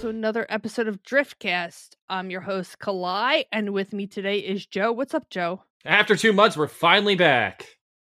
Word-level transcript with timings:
welcome 0.00 0.12
to 0.12 0.16
another 0.18 0.46
episode 0.48 0.88
of 0.88 1.02
Driftcast. 1.02 1.90
I'm 2.08 2.30
your 2.30 2.40
host, 2.40 2.78
Kalai, 2.78 3.44
and 3.52 3.74
with 3.74 3.92
me 3.92 4.06
today 4.06 4.38
is 4.38 4.64
Joe. 4.64 4.92
What's 4.92 5.12
up, 5.12 5.28
Joe? 5.28 5.62
After 5.84 6.16
two 6.16 6.32
months, 6.32 6.56
we're 6.56 6.68
finally 6.68 7.16
back. 7.16 7.66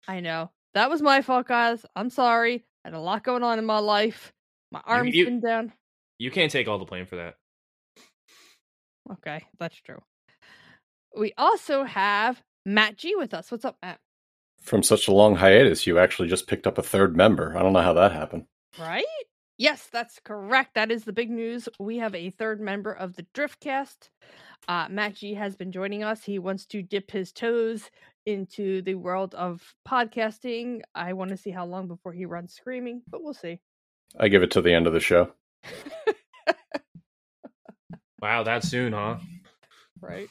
I 0.07 0.19
know. 0.19 0.49
That 0.73 0.89
was 0.89 1.03
my 1.03 1.21
fault, 1.21 1.47
guys. 1.47 1.85
I'm 1.95 2.09
sorry. 2.09 2.65
I 2.83 2.87
had 2.87 2.95
a 2.95 2.99
lot 2.99 3.23
going 3.23 3.43
on 3.43 3.59
in 3.59 3.65
my 3.65 3.77
life. 3.77 4.33
My 4.71 4.81
arm's 4.83 5.13
you- 5.13 5.25
been 5.25 5.39
down. 5.41 5.73
You 6.17 6.31
can't 6.31 6.51
take 6.51 6.67
all 6.67 6.79
the 6.79 6.85
blame 6.85 7.05
for 7.05 7.17
that. 7.17 7.35
Okay, 9.11 9.43
that's 9.59 9.79
true. 9.79 10.01
We 11.15 11.33
also 11.37 11.83
have 11.83 12.41
Matt 12.65 12.97
G 12.97 13.15
with 13.15 13.35
us. 13.35 13.51
What's 13.51 13.65
up, 13.65 13.77
Matt? 13.83 13.99
From 14.59 14.81
such 14.81 15.07
a 15.07 15.13
long 15.13 15.35
hiatus, 15.35 15.85
you 15.85 15.99
actually 15.99 16.29
just 16.29 16.47
picked 16.47 16.65
up 16.65 16.79
a 16.79 16.83
third 16.83 17.15
member. 17.15 17.55
I 17.55 17.61
don't 17.61 17.73
know 17.73 17.81
how 17.81 17.93
that 17.93 18.11
happened. 18.11 18.45
Right? 18.79 19.05
Yes, 19.57 19.87
that's 19.91 20.19
correct. 20.23 20.75
That 20.75 20.91
is 20.91 21.05
the 21.05 21.13
big 21.13 21.29
news. 21.29 21.69
We 21.79 21.97
have 21.97 22.13
a 22.13 22.29
third 22.31 22.59
member 22.59 22.91
of 22.91 23.15
the 23.15 23.25
Driftcast. 23.33 24.09
Uh, 24.67 24.87
Matt 24.89 25.15
G 25.15 25.35
has 25.35 25.55
been 25.55 25.71
joining 25.71 26.03
us. 26.03 26.23
He 26.23 26.39
wants 26.39 26.65
to 26.67 26.81
dip 26.81 27.11
his 27.11 27.31
toes 27.31 27.89
into 28.25 28.81
the 28.81 28.95
world 28.95 29.33
of 29.35 29.75
podcasting. 29.87 30.81
I 30.93 31.13
want 31.13 31.29
to 31.31 31.37
see 31.37 31.51
how 31.51 31.65
long 31.65 31.87
before 31.87 32.11
he 32.11 32.25
runs 32.25 32.53
screaming, 32.53 33.01
but 33.07 33.23
we'll 33.23 33.33
see. 33.33 33.61
I 34.19 34.27
give 34.27 34.43
it 34.43 34.51
to 34.51 34.61
the 34.61 34.73
end 34.73 34.87
of 34.87 34.93
the 34.93 34.99
show. 34.99 35.31
Wow, 38.21 38.41
that 38.41 38.63
soon, 38.63 38.93
huh? 38.93 39.17
right? 40.01 40.27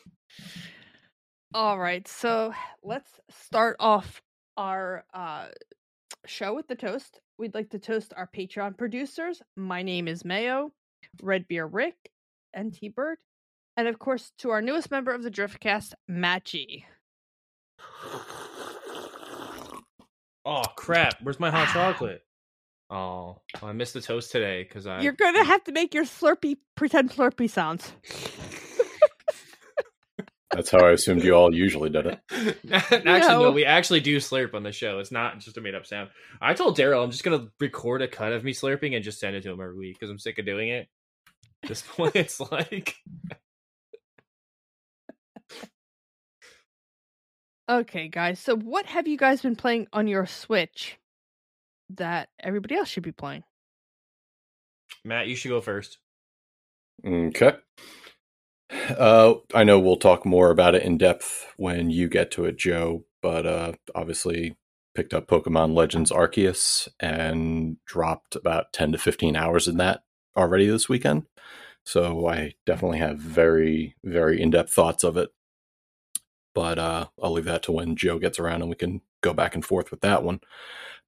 All 1.52 1.78
right, 1.78 2.08
so 2.08 2.52
let's 2.82 3.08
start 3.30 3.76
off 3.78 4.20
our 4.56 5.04
uh, 5.14 5.46
show 6.26 6.54
with 6.54 6.66
the 6.66 6.74
toast. 6.74 7.20
We'd 7.38 7.54
like 7.54 7.70
to 7.70 7.78
toast 7.78 8.14
our 8.16 8.28
Patreon 8.32 8.78
producers. 8.78 9.42
My 9.56 9.82
name 9.82 10.06
is 10.06 10.24
Mayo, 10.24 10.72
Red 11.20 11.48
Beer 11.48 11.66
Rick, 11.66 11.96
and 12.52 12.72
T 12.72 12.88
Bird, 12.88 13.18
and 13.76 13.88
of 13.88 13.98
course 13.98 14.30
to 14.38 14.50
our 14.50 14.62
newest 14.62 14.90
member 14.90 15.12
of 15.12 15.24
the 15.24 15.30
Driftcast, 15.30 15.94
Matt 16.06 16.44
G. 16.44 16.84
Oh 20.44 20.62
crap! 20.76 21.16
Where's 21.22 21.40
my 21.40 21.50
hot 21.50 21.68
chocolate? 21.72 22.24
Oh, 22.90 23.40
I 23.62 23.72
missed 23.72 23.94
the 23.94 24.00
toast 24.00 24.30
today 24.30 24.62
because 24.62 24.86
I. 24.86 25.00
You're 25.00 25.12
gonna 25.12 25.44
have 25.44 25.64
to 25.64 25.72
make 25.72 25.92
your 25.92 26.04
slurpy, 26.04 26.58
pretend 26.76 27.10
slurpy 27.10 27.50
sounds. 27.50 27.92
That's 30.54 30.70
how 30.70 30.78
I 30.86 30.92
assumed 30.92 31.24
you 31.24 31.34
all 31.34 31.54
usually 31.54 31.90
did 31.90 32.06
it. 32.06 32.20
actually, 32.72 33.02
No. 33.04 33.42
no, 33.42 33.50
we 33.50 33.64
actually 33.64 34.00
do 34.00 34.18
slurp 34.18 34.54
on 34.54 34.62
the 34.62 34.72
show. 34.72 34.98
It's 34.98 35.10
not 35.12 35.38
just 35.40 35.56
a 35.56 35.60
made 35.60 35.74
up 35.74 35.86
sound. 35.86 36.10
I 36.40 36.54
told 36.54 36.76
Daryl 36.76 37.02
I'm 37.02 37.10
just 37.10 37.24
gonna 37.24 37.48
record 37.60 38.02
a 38.02 38.08
cut 38.08 38.32
of 38.32 38.44
me 38.44 38.52
slurping 38.52 38.94
and 38.94 39.04
just 39.04 39.18
send 39.20 39.36
it 39.36 39.42
to 39.42 39.50
him 39.52 39.60
every 39.60 39.76
week 39.76 39.98
because 39.98 40.10
I'm 40.10 40.18
sick 40.18 40.38
of 40.38 40.46
doing 40.46 40.68
it. 40.68 40.88
At 41.62 41.68
this 41.68 41.82
point, 41.86 42.16
it's 42.16 42.40
like 42.40 42.94
Okay, 47.68 48.08
guys. 48.08 48.38
So 48.38 48.56
what 48.56 48.86
have 48.86 49.08
you 49.08 49.16
guys 49.16 49.40
been 49.40 49.56
playing 49.56 49.86
on 49.92 50.06
your 50.06 50.26
Switch 50.26 50.98
that 51.90 52.28
everybody 52.38 52.74
else 52.76 52.88
should 52.88 53.02
be 53.02 53.12
playing? 53.12 53.44
Matt, 55.04 55.28
you 55.28 55.36
should 55.36 55.48
go 55.48 55.60
first. 55.62 55.98
Okay. 57.06 57.52
Uh, 58.74 59.34
I 59.54 59.64
know 59.64 59.78
we'll 59.78 59.96
talk 59.96 60.26
more 60.26 60.50
about 60.50 60.74
it 60.74 60.82
in 60.82 60.98
depth 60.98 61.46
when 61.56 61.90
you 61.90 62.08
get 62.08 62.30
to 62.32 62.44
it, 62.44 62.58
Joe, 62.58 63.04
but 63.22 63.46
uh, 63.46 63.72
obviously 63.94 64.56
picked 64.94 65.14
up 65.14 65.26
Pokemon 65.26 65.74
Legends 65.74 66.10
Arceus 66.10 66.88
and 67.00 67.76
dropped 67.86 68.36
about 68.36 68.72
10 68.72 68.92
to 68.92 68.98
15 68.98 69.36
hours 69.36 69.68
in 69.68 69.76
that 69.78 70.02
already 70.36 70.66
this 70.66 70.88
weekend. 70.88 71.24
So 71.84 72.26
I 72.26 72.54
definitely 72.66 72.98
have 72.98 73.18
very, 73.18 73.96
very 74.04 74.40
in 74.40 74.50
depth 74.50 74.72
thoughts 74.72 75.04
of 75.04 75.16
it. 75.16 75.30
But 76.54 76.78
uh, 76.78 77.06
I'll 77.22 77.32
leave 77.32 77.44
that 77.44 77.64
to 77.64 77.72
when 77.72 77.96
Joe 77.96 78.18
gets 78.18 78.38
around 78.38 78.62
and 78.62 78.70
we 78.70 78.76
can 78.76 79.00
go 79.22 79.32
back 79.32 79.54
and 79.54 79.64
forth 79.64 79.90
with 79.90 80.00
that 80.02 80.22
one. 80.22 80.40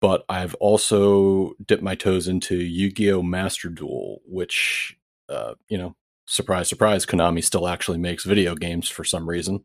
But 0.01 0.23
I've 0.29 0.55
also 0.55 1.53
dipped 1.65 1.83
my 1.83 1.95
toes 1.95 2.27
into 2.27 2.55
Yu 2.57 2.91
Gi 2.91 3.11
Oh! 3.11 3.21
Master 3.21 3.69
Duel, 3.69 4.21
which, 4.25 4.97
uh, 5.27 5.55
you 5.69 5.77
know, 5.77 5.95
surprise, 6.29 6.69
surprise, 6.69 7.05
Konami 7.05 7.43
still 7.43 7.67
actually 7.67 7.97
makes 7.97 8.23
video 8.23 8.55
games 8.55 8.87
for 8.87 9.03
some 9.03 9.27
reason. 9.27 9.63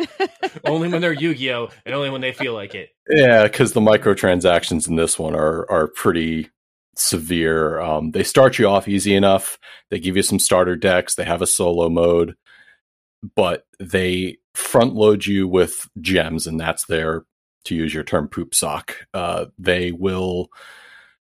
only 0.64 0.88
when 0.88 1.00
they're 1.00 1.12
Yu-Gi-Oh, 1.12 1.68
and 1.84 1.94
only 1.94 2.10
when 2.10 2.22
they 2.22 2.32
feel 2.32 2.54
like 2.54 2.74
it. 2.74 2.90
Yeah, 3.08 3.44
because 3.44 3.72
the 3.72 3.80
microtransactions 3.80 4.88
in 4.88 4.96
this 4.96 5.18
one 5.18 5.36
are 5.36 5.70
are 5.70 5.86
pretty 5.88 6.48
severe. 6.96 7.80
Um, 7.80 8.10
they 8.12 8.22
start 8.22 8.58
you 8.58 8.66
off 8.66 8.88
easy 8.88 9.14
enough. 9.14 9.58
They 9.90 10.00
give 10.00 10.16
you 10.16 10.22
some 10.22 10.38
starter 10.38 10.74
decks. 10.74 11.14
They 11.14 11.24
have 11.24 11.42
a 11.42 11.46
solo 11.46 11.88
mode, 11.88 12.34
but 13.36 13.66
they 13.78 14.38
front 14.54 14.94
load 14.94 15.26
you 15.26 15.46
with 15.46 15.88
gems, 16.00 16.46
and 16.46 16.58
that's 16.58 16.86
their, 16.86 17.24
to 17.64 17.74
use 17.74 17.92
your 17.92 18.04
term, 18.04 18.28
poop 18.28 18.54
sock. 18.54 19.06
Uh, 19.12 19.46
they 19.58 19.92
will. 19.92 20.48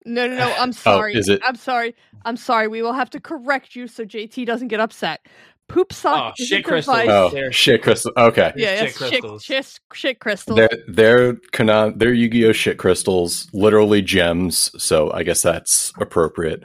No, 0.07 0.27
no, 0.27 0.35
no. 0.37 0.55
I'm 0.59 0.73
sorry. 0.73 1.13
Oh, 1.15 1.19
is 1.19 1.29
it- 1.29 1.41
I'm 1.45 1.55
sorry. 1.55 1.95
I'm 2.25 2.37
sorry. 2.37 2.67
We 2.67 2.81
will 2.81 2.93
have 2.93 3.09
to 3.11 3.19
correct 3.19 3.75
you 3.75 3.87
so 3.87 4.03
JT 4.05 4.45
doesn't 4.45 4.67
get 4.69 4.79
upset. 4.79 5.25
Poop 5.69 5.91
sock. 5.91 6.33
Oh, 6.39 6.41
is 6.41 6.47
shit 6.47 6.63
crystals. 6.63 6.97
Oh 7.09 7.29
They're- 7.29 7.51
shit, 7.51 7.83
crystal. 7.83 8.13
Okay, 8.15 8.53
Yeah, 8.55 8.75
Shit 8.77 8.83
yes, 8.85 8.97
shit, 8.97 9.09
crystals. 9.09 9.43
shit, 9.43 9.79
shit 9.93 10.19
crystals. 10.19 10.55
They're 10.57 10.69
they're 10.87 11.33
Konami, 11.51 11.99
they're 11.99 12.13
Yu-Gi-Oh 12.13 12.53
shit 12.53 12.77
crystals, 12.77 13.49
literally 13.53 14.01
gems. 14.01 14.71
So 14.81 15.11
I 15.11 15.23
guess 15.23 15.41
that's 15.41 15.91
appropriate. 15.99 16.63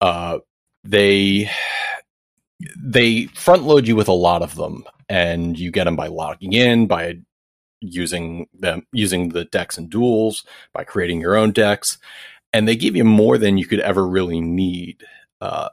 Uh, 0.00 0.38
they 0.84 1.50
they 2.82 3.26
front 3.26 3.64
load 3.64 3.86
you 3.86 3.96
with 3.96 4.08
a 4.08 4.12
lot 4.12 4.42
of 4.42 4.54
them, 4.56 4.84
and 5.08 5.58
you 5.58 5.70
get 5.70 5.84
them 5.84 5.96
by 5.96 6.06
logging 6.08 6.52
in, 6.54 6.86
by 6.86 7.16
using 7.80 8.46
them, 8.58 8.86
using 8.92 9.30
the 9.30 9.44
decks 9.44 9.78
and 9.78 9.88
duels, 9.90 10.44
by 10.72 10.84
creating 10.84 11.20
your 11.20 11.36
own 11.36 11.50
decks, 11.52 11.98
and 12.52 12.66
they 12.66 12.76
give 12.76 12.96
you 12.96 13.04
more 13.04 13.38
than 13.38 13.58
you 13.58 13.66
could 13.66 13.80
ever 13.80 14.06
really 14.06 14.40
need. 14.40 15.04
Uh, 15.40 15.68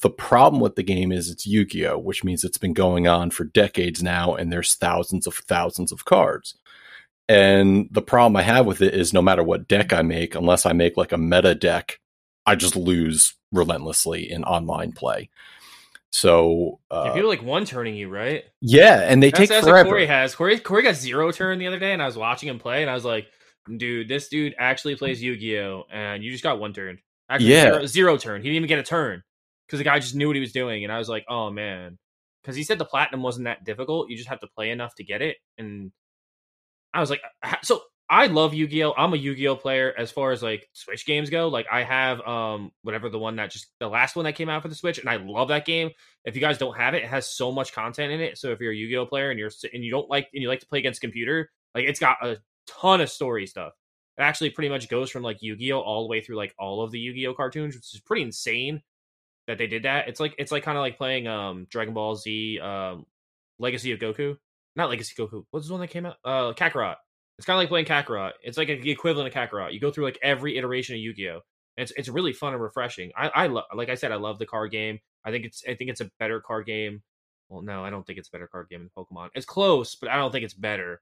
the 0.00 0.10
problem 0.10 0.60
with 0.60 0.74
the 0.74 0.82
game 0.82 1.12
is 1.12 1.30
it's 1.30 1.46
Yu-Gi-Oh, 1.46 1.98
which 1.98 2.24
means 2.24 2.42
it's 2.42 2.58
been 2.58 2.72
going 2.72 3.06
on 3.06 3.30
for 3.30 3.44
decades 3.44 4.02
now, 4.02 4.34
and 4.34 4.52
there's 4.52 4.74
thousands 4.74 5.26
of 5.26 5.34
thousands 5.34 5.92
of 5.92 6.04
cards. 6.04 6.56
And 7.28 7.88
the 7.90 8.02
problem 8.02 8.36
I 8.36 8.42
have 8.42 8.66
with 8.66 8.82
it 8.82 8.94
is 8.94 9.12
no 9.12 9.22
matter 9.22 9.42
what 9.44 9.68
deck 9.68 9.92
I 9.92 10.02
make, 10.02 10.34
unless 10.34 10.66
I 10.66 10.72
make 10.72 10.96
like 10.96 11.12
a 11.12 11.18
meta 11.18 11.54
deck, 11.54 12.00
I 12.44 12.56
just 12.56 12.74
lose 12.74 13.34
relentlessly 13.52 14.30
in 14.30 14.42
online 14.44 14.92
play. 14.92 15.30
So 16.10 16.80
uh, 16.90 17.04
Yeah, 17.06 17.14
people 17.14 17.28
like 17.30 17.42
one 17.42 17.64
turning 17.64 17.94
you, 17.94 18.08
right? 18.08 18.44
yeah, 18.60 19.00
and 19.08 19.22
they 19.22 19.30
That's, 19.30 19.38
take 19.38 19.48
that's 19.48 19.66
what. 19.66 19.86
Corey 19.86 20.06
has. 20.06 20.34
Corey 20.34 20.58
Corey 20.58 20.82
got 20.82 20.96
zero 20.96 21.30
turn 21.30 21.58
the 21.58 21.68
other 21.68 21.78
day, 21.78 21.92
and 21.92 22.02
I 22.02 22.06
was 22.06 22.18
watching 22.18 22.48
him 22.48 22.58
play, 22.58 22.82
and 22.82 22.90
I 22.90 22.94
was 22.94 23.04
like, 23.04 23.28
"Dude, 23.76 24.08
this 24.08 24.28
dude 24.28 24.54
actually 24.58 24.96
plays 24.96 25.22
Yu-Gi-Oh, 25.22 25.84
and 25.92 26.22
you 26.24 26.30
just 26.30 26.42
got 26.42 26.58
one 26.58 26.72
turn. 26.72 26.98
Actually, 27.28 27.52
Yeah. 27.52 27.62
zero, 27.64 27.86
zero 27.86 28.16
turn. 28.16 28.42
He 28.42 28.48
didn't 28.48 28.56
even 28.56 28.68
get 28.68 28.78
a 28.78 28.82
turn 28.82 29.22
because 29.66 29.78
the 29.78 29.84
guy 29.84 29.98
just 29.98 30.14
knew 30.14 30.26
what 30.26 30.36
he 30.36 30.40
was 30.40 30.52
doing, 30.52 30.84
and 30.84 30.92
I 30.92 30.98
was 30.98 31.08
like, 31.08 31.24
oh 31.28 31.50
man, 31.50 31.98
because 32.42 32.56
he 32.56 32.64
said 32.64 32.78
the 32.78 32.84
platinum 32.84 33.22
wasn't 33.22 33.44
that 33.44 33.64
difficult. 33.64 34.10
You 34.10 34.16
just 34.16 34.28
have 34.28 34.40
to 34.40 34.48
play 34.48 34.70
enough 34.70 34.94
to 34.96 35.04
get 35.04 35.22
it, 35.22 35.36
and 35.58 35.92
I 36.92 37.00
was 37.00 37.08
like, 37.10 37.22
so 37.62 37.80
I 38.10 38.26
love 38.26 38.52
Yu-Gi-Oh. 38.52 38.92
I'm 38.98 39.14
a 39.14 39.16
Yu-Gi-Oh 39.16 39.56
player 39.56 39.94
as 39.96 40.10
far 40.10 40.32
as 40.32 40.42
like 40.42 40.68
Switch 40.74 41.06
games 41.06 41.30
go. 41.30 41.48
Like 41.48 41.66
I 41.72 41.82
have 41.84 42.20
um 42.26 42.70
whatever 42.82 43.08
the 43.08 43.18
one 43.18 43.36
that 43.36 43.50
just 43.50 43.68
the 43.80 43.88
last 43.88 44.16
one 44.16 44.26
that 44.26 44.34
came 44.34 44.50
out 44.50 44.60
for 44.60 44.68
the 44.68 44.74
Switch, 44.74 44.98
and 44.98 45.08
I 45.08 45.16
love 45.16 45.48
that 45.48 45.64
game. 45.64 45.90
If 46.26 46.34
you 46.34 46.42
guys 46.42 46.58
don't 46.58 46.76
have 46.76 46.92
it, 46.94 47.04
it 47.04 47.08
has 47.08 47.34
so 47.34 47.50
much 47.50 47.72
content 47.72 48.12
in 48.12 48.20
it. 48.20 48.36
So 48.36 48.50
if 48.50 48.60
you're 48.60 48.72
a 48.72 48.76
Yu-Gi-Oh 48.76 49.06
player 49.06 49.30
and 49.30 49.38
you're 49.38 49.50
and 49.72 49.82
you 49.82 49.90
don't 49.90 50.10
like 50.10 50.28
and 50.34 50.42
you 50.42 50.48
like 50.48 50.60
to 50.60 50.66
play 50.66 50.80
against 50.80 51.00
computer, 51.00 51.50
like 51.74 51.84
it's 51.84 52.00
got 52.00 52.18
a 52.22 52.36
ton 52.66 53.00
of 53.00 53.10
story 53.10 53.46
stuff. 53.46 53.72
It 54.18 54.22
actually 54.22 54.50
pretty 54.50 54.68
much 54.68 54.88
goes 54.88 55.10
from 55.10 55.22
like 55.22 55.38
Yu-Gi-Oh 55.40 55.80
all 55.80 56.02
the 56.02 56.08
way 56.08 56.20
through 56.20 56.36
like 56.36 56.54
all 56.58 56.82
of 56.82 56.90
the 56.90 56.98
Yu-Gi-Oh 56.98 57.34
cartoons, 57.34 57.74
which 57.74 57.94
is 57.94 58.00
pretty 58.00 58.22
insane 58.22 58.82
that 59.46 59.58
they 59.58 59.66
did 59.66 59.84
that. 59.84 60.08
It's 60.08 60.20
like 60.20 60.34
it's 60.38 60.52
like 60.52 60.62
kind 60.62 60.76
of 60.78 60.82
like 60.82 60.98
playing 60.98 61.26
um 61.26 61.66
Dragon 61.70 61.94
Ball 61.94 62.14
Z 62.16 62.60
um 62.60 63.06
Legacy 63.58 63.92
of 63.92 63.98
Goku. 64.00 64.36
Not 64.76 64.90
Legacy 64.90 65.14
Goku. 65.16 65.44
What's 65.50 65.66
the 65.66 65.72
one 65.74 65.80
that 65.80 65.88
came 65.88 66.06
out? 66.06 66.16
Uh 66.24 66.52
Kakarot. 66.52 66.96
It's 67.38 67.46
kind 67.46 67.56
of 67.56 67.60
like 67.60 67.68
playing 67.68 67.86
Kakarot. 67.86 68.32
It's 68.42 68.58
like 68.58 68.68
the 68.68 68.90
equivalent 68.90 69.28
of 69.28 69.34
Kakarot. 69.34 69.72
You 69.72 69.80
go 69.80 69.90
through 69.90 70.04
like 70.04 70.18
every 70.22 70.58
iteration 70.58 70.94
of 70.94 71.00
Yu-Gi-Oh. 71.00 71.40
It's 71.78 71.92
it's 71.96 72.08
really 72.08 72.32
fun 72.32 72.52
and 72.52 72.62
refreshing. 72.62 73.10
I 73.16 73.28
I 73.28 73.46
lo- 73.46 73.64
like 73.74 73.88
I 73.88 73.94
said 73.94 74.12
I 74.12 74.16
love 74.16 74.38
the 74.38 74.46
card 74.46 74.70
game. 74.70 74.98
I 75.24 75.30
think 75.30 75.46
it's 75.46 75.62
I 75.66 75.74
think 75.74 75.90
it's 75.90 76.02
a 76.02 76.10
better 76.18 76.40
card 76.40 76.66
game. 76.66 77.02
Well, 77.48 77.62
no, 77.62 77.84
I 77.84 77.90
don't 77.90 78.06
think 78.06 78.18
it's 78.18 78.28
a 78.28 78.32
better 78.32 78.46
card 78.48 78.68
game 78.70 78.80
than 78.80 78.90
Pokemon. 79.04 79.28
It's 79.34 79.46
close, 79.46 79.94
but 79.94 80.10
I 80.10 80.16
don't 80.16 80.32
think 80.32 80.44
it's 80.44 80.54
better. 80.54 81.00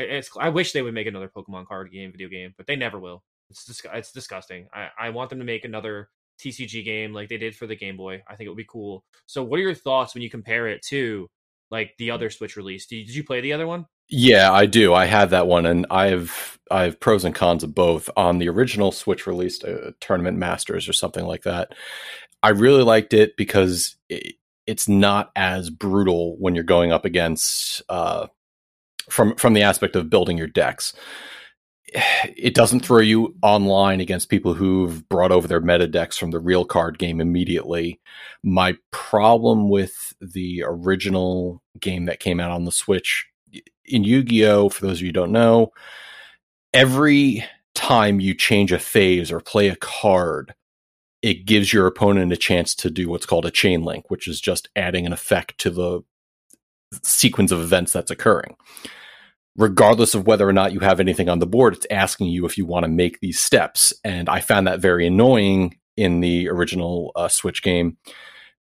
It- 0.00 0.10
It's 0.10 0.30
I 0.38 0.48
wish 0.48 0.72
they 0.72 0.82
would 0.82 0.94
make 0.94 1.06
another 1.06 1.28
Pokemon 1.28 1.66
card 1.66 1.90
game 1.92 2.12
video 2.12 2.28
game, 2.28 2.54
but 2.56 2.66
they 2.66 2.76
never 2.76 2.98
will. 2.98 3.22
It's 3.50 3.82
it's 3.92 4.12
disgusting. 4.12 4.68
I 4.72 4.88
I 4.98 5.10
want 5.10 5.30
them 5.30 5.38
to 5.40 5.44
make 5.44 5.64
another 5.64 6.08
TCG 6.40 6.84
game 6.84 7.12
like 7.12 7.28
they 7.28 7.36
did 7.36 7.54
for 7.56 7.66
the 7.66 7.76
Game 7.76 7.96
Boy. 7.96 8.22
I 8.28 8.34
think 8.36 8.46
it 8.46 8.50
would 8.50 8.56
be 8.56 8.66
cool. 8.68 9.04
So, 9.26 9.42
what 9.42 9.58
are 9.58 9.62
your 9.62 9.74
thoughts 9.74 10.14
when 10.14 10.22
you 10.22 10.30
compare 10.30 10.68
it 10.68 10.82
to 10.88 11.28
like 11.70 11.92
the 11.98 12.10
other 12.12 12.30
Switch 12.30 12.56
release? 12.56 12.86
Did 12.86 12.96
you, 12.96 13.06
did 13.06 13.14
you 13.14 13.24
play 13.24 13.40
the 13.40 13.52
other 13.52 13.66
one? 13.66 13.86
Yeah, 14.08 14.50
I 14.52 14.66
do. 14.66 14.92
I 14.94 15.04
have 15.06 15.30
that 15.30 15.46
one, 15.46 15.66
and 15.66 15.86
I've 15.90 16.58
I 16.70 16.84
have 16.84 16.98
pros 17.00 17.24
and 17.24 17.34
cons 17.34 17.62
of 17.62 17.74
both. 17.74 18.08
On 18.16 18.38
the 18.38 18.48
original 18.48 18.90
Switch 18.92 19.26
released 19.26 19.64
uh, 19.64 19.92
Tournament 20.00 20.38
Masters 20.38 20.88
or 20.88 20.92
something 20.92 21.24
like 21.26 21.42
that, 21.42 21.74
I 22.42 22.50
really 22.50 22.82
liked 22.82 23.12
it 23.14 23.36
because 23.36 23.96
it, 24.08 24.34
it's 24.66 24.88
not 24.88 25.30
as 25.36 25.70
brutal 25.70 26.36
when 26.38 26.54
you're 26.54 26.64
going 26.64 26.90
up 26.92 27.04
against 27.04 27.82
uh, 27.88 28.26
from 29.10 29.34
from 29.36 29.54
the 29.54 29.62
aspect 29.62 29.96
of 29.96 30.10
building 30.10 30.38
your 30.38 30.46
decks. 30.46 30.92
It 32.36 32.54
doesn't 32.54 32.80
throw 32.80 33.00
you 33.00 33.34
online 33.42 34.00
against 34.00 34.28
people 34.28 34.54
who've 34.54 35.08
brought 35.08 35.32
over 35.32 35.48
their 35.48 35.60
meta 35.60 35.88
decks 35.88 36.16
from 36.16 36.30
the 36.30 36.38
real 36.38 36.64
card 36.64 36.98
game 36.98 37.20
immediately. 37.20 38.00
My 38.44 38.76
problem 38.92 39.68
with 39.68 40.14
the 40.20 40.62
original 40.64 41.60
game 41.80 42.04
that 42.04 42.20
came 42.20 42.38
out 42.38 42.52
on 42.52 42.64
the 42.64 42.70
Switch 42.70 43.26
in 43.84 44.04
Yu-Gi-Oh, 44.04 44.68
for 44.68 44.86
those 44.86 44.98
of 44.98 45.02
you 45.02 45.08
who 45.08 45.12
don't 45.12 45.32
know, 45.32 45.72
every 46.72 47.44
time 47.74 48.20
you 48.20 48.34
change 48.34 48.70
a 48.70 48.78
phase 48.78 49.32
or 49.32 49.40
play 49.40 49.68
a 49.68 49.76
card, 49.76 50.54
it 51.22 51.44
gives 51.44 51.72
your 51.72 51.86
opponent 51.86 52.32
a 52.32 52.36
chance 52.36 52.74
to 52.76 52.90
do 52.90 53.08
what's 53.08 53.26
called 53.26 53.46
a 53.46 53.50
chain 53.50 53.82
link, 53.82 54.10
which 54.10 54.28
is 54.28 54.40
just 54.40 54.68
adding 54.76 55.06
an 55.06 55.12
effect 55.12 55.58
to 55.58 55.70
the 55.70 56.02
sequence 57.02 57.52
of 57.52 57.60
events 57.60 57.92
that's 57.92 58.10
occurring. 58.10 58.56
Regardless 59.56 60.14
of 60.14 60.26
whether 60.26 60.48
or 60.48 60.52
not 60.52 60.72
you 60.72 60.80
have 60.80 61.00
anything 61.00 61.28
on 61.28 61.38
the 61.38 61.46
board, 61.46 61.74
it's 61.74 61.86
asking 61.90 62.28
you 62.28 62.46
if 62.46 62.56
you 62.56 62.64
want 62.64 62.84
to 62.84 62.88
make 62.88 63.20
these 63.20 63.38
steps. 63.38 63.92
And 64.04 64.28
I 64.28 64.40
found 64.40 64.66
that 64.66 64.80
very 64.80 65.06
annoying 65.06 65.78
in 65.96 66.20
the 66.20 66.48
original 66.48 67.12
uh, 67.16 67.28
Switch 67.28 67.62
game 67.62 67.96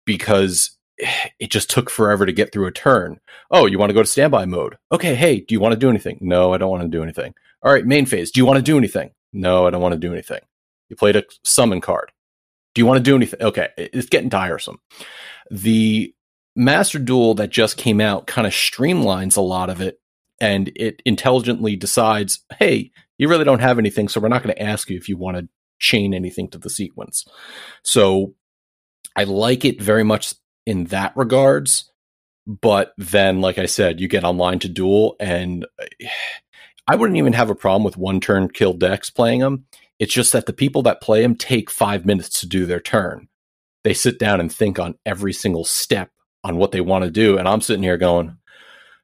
because 0.04 0.76
it 1.38 1.50
just 1.50 1.70
took 1.70 1.90
forever 1.90 2.24
to 2.26 2.32
get 2.32 2.52
through 2.52 2.66
a 2.66 2.72
turn. 2.72 3.20
Oh, 3.50 3.66
you 3.66 3.78
want 3.78 3.90
to 3.90 3.94
go 3.94 4.02
to 4.02 4.08
standby 4.08 4.46
mode? 4.46 4.78
Okay, 4.92 5.14
hey, 5.14 5.40
do 5.40 5.54
you 5.54 5.60
want 5.60 5.72
to 5.72 5.78
do 5.78 5.90
anything? 5.90 6.18
No, 6.20 6.54
I 6.54 6.58
don't 6.58 6.70
want 6.70 6.82
to 6.82 6.88
do 6.88 7.02
anything. 7.02 7.34
All 7.62 7.72
right, 7.72 7.84
main 7.84 8.06
phase. 8.06 8.30
Do 8.30 8.40
you 8.40 8.46
want 8.46 8.56
to 8.56 8.62
do 8.62 8.78
anything? 8.78 9.10
No, 9.32 9.66
I 9.66 9.70
don't 9.70 9.82
want 9.82 9.92
to 9.92 9.98
do 9.98 10.12
anything. 10.12 10.40
You 10.88 10.96
played 10.96 11.16
a 11.16 11.24
summon 11.44 11.80
card. 11.80 12.12
Do 12.74 12.80
you 12.80 12.86
want 12.86 12.98
to 12.98 13.02
do 13.02 13.16
anything? 13.16 13.42
Okay, 13.42 13.68
it's 13.76 14.08
getting 14.08 14.30
tiresome. 14.30 14.78
The 15.50 16.14
Master 16.54 16.98
Duel 16.98 17.34
that 17.34 17.50
just 17.50 17.76
came 17.76 18.00
out 18.00 18.26
kind 18.26 18.46
of 18.46 18.52
streamlines 18.52 19.36
a 19.36 19.42
lot 19.42 19.70
of 19.70 19.80
it 19.80 20.00
and 20.40 20.70
it 20.76 21.02
intelligently 21.04 21.76
decides, 21.76 22.40
hey, 22.58 22.90
you 23.18 23.28
really 23.28 23.44
don't 23.44 23.60
have 23.60 23.78
anything, 23.78 24.08
so 24.08 24.20
we're 24.20 24.28
not 24.28 24.42
going 24.42 24.54
to 24.54 24.62
ask 24.62 24.90
you 24.90 24.96
if 24.96 25.08
you 25.08 25.16
want 25.16 25.36
to 25.38 25.48
chain 25.78 26.14
anything 26.14 26.48
to 26.48 26.58
the 26.58 26.70
sequence. 26.70 27.26
So 27.82 28.34
I 29.14 29.24
like 29.24 29.64
it 29.64 29.80
very 29.80 30.04
much 30.04 30.34
in 30.66 30.84
that 30.86 31.16
regards. 31.16 31.90
But 32.46 32.92
then, 32.96 33.40
like 33.40 33.58
I 33.58 33.66
said, 33.66 34.00
you 34.00 34.06
get 34.06 34.24
online 34.24 34.60
to 34.60 34.68
duel, 34.68 35.16
and 35.18 35.66
I 36.88 36.94
wouldn't 36.94 37.18
even 37.18 37.32
have 37.32 37.50
a 37.50 37.56
problem 37.56 37.82
with 37.82 37.96
one 37.96 38.20
turn 38.20 38.48
kill 38.48 38.72
decks 38.72 39.10
playing 39.10 39.40
them. 39.40 39.66
It's 39.98 40.12
just 40.12 40.32
that 40.32 40.46
the 40.46 40.52
people 40.52 40.82
that 40.82 41.00
play 41.00 41.22
them 41.22 41.34
take 41.34 41.70
five 41.70 42.04
minutes 42.04 42.40
to 42.40 42.46
do 42.46 42.66
their 42.66 42.80
turn. 42.80 43.28
They 43.82 43.94
sit 43.94 44.18
down 44.18 44.40
and 44.40 44.52
think 44.52 44.78
on 44.78 44.96
every 45.04 45.32
single 45.32 45.64
step 45.64 46.10
on 46.44 46.58
what 46.58 46.70
they 46.70 46.80
want 46.80 47.04
to 47.04 47.10
do. 47.10 47.38
And 47.38 47.48
I'm 47.48 47.60
sitting 47.60 47.82
here 47.82 47.96
going, 47.96 48.36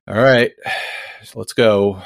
all 0.09 0.15
right, 0.15 0.53
let's 1.35 1.53
go. 1.53 2.03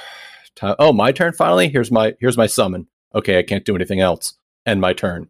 Oh, 0.63 0.93
my 0.93 1.13
turn 1.13 1.33
finally. 1.33 1.69
Here's 1.69 1.91
my 1.91 2.15
here's 2.21 2.37
my 2.37 2.47
summon. 2.47 2.89
Okay, 3.15 3.39
I 3.39 3.43
can't 3.43 3.65
do 3.65 3.75
anything 3.75 4.01
else. 4.01 4.35
End 4.65 4.81
my 4.81 4.93
turn. 4.93 5.29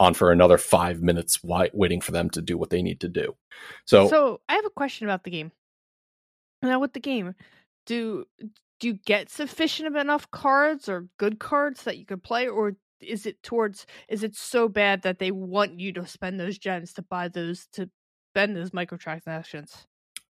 On 0.00 0.14
for 0.14 0.32
another 0.32 0.58
five 0.58 1.00
minutes, 1.00 1.38
waiting 1.44 2.00
for 2.00 2.10
them 2.10 2.28
to 2.30 2.42
do 2.42 2.58
what 2.58 2.70
they 2.70 2.82
need 2.82 3.00
to 3.00 3.08
do. 3.08 3.36
So, 3.84 4.08
so 4.08 4.40
I 4.48 4.54
have 4.54 4.64
a 4.64 4.70
question 4.70 5.06
about 5.06 5.22
the 5.22 5.30
game. 5.30 5.52
Now, 6.60 6.80
with 6.80 6.92
the 6.92 7.00
game, 7.00 7.34
do 7.86 8.24
do 8.80 8.88
you 8.88 8.94
get 8.94 9.30
sufficient 9.30 9.96
enough 9.96 10.28
cards 10.32 10.88
or 10.88 11.06
good 11.18 11.38
cards 11.38 11.84
that 11.84 11.98
you 11.98 12.06
can 12.06 12.18
play, 12.18 12.48
or 12.48 12.74
is 13.00 13.26
it 13.26 13.42
towards 13.44 13.86
is 14.08 14.24
it 14.24 14.34
so 14.34 14.68
bad 14.68 15.02
that 15.02 15.20
they 15.20 15.30
want 15.30 15.78
you 15.78 15.92
to 15.92 16.06
spend 16.06 16.40
those 16.40 16.58
gems 16.58 16.92
to 16.94 17.02
buy 17.02 17.28
those 17.28 17.68
to 17.74 17.88
spend 18.32 18.56
those 18.56 18.70
microtransactions? 18.70 19.84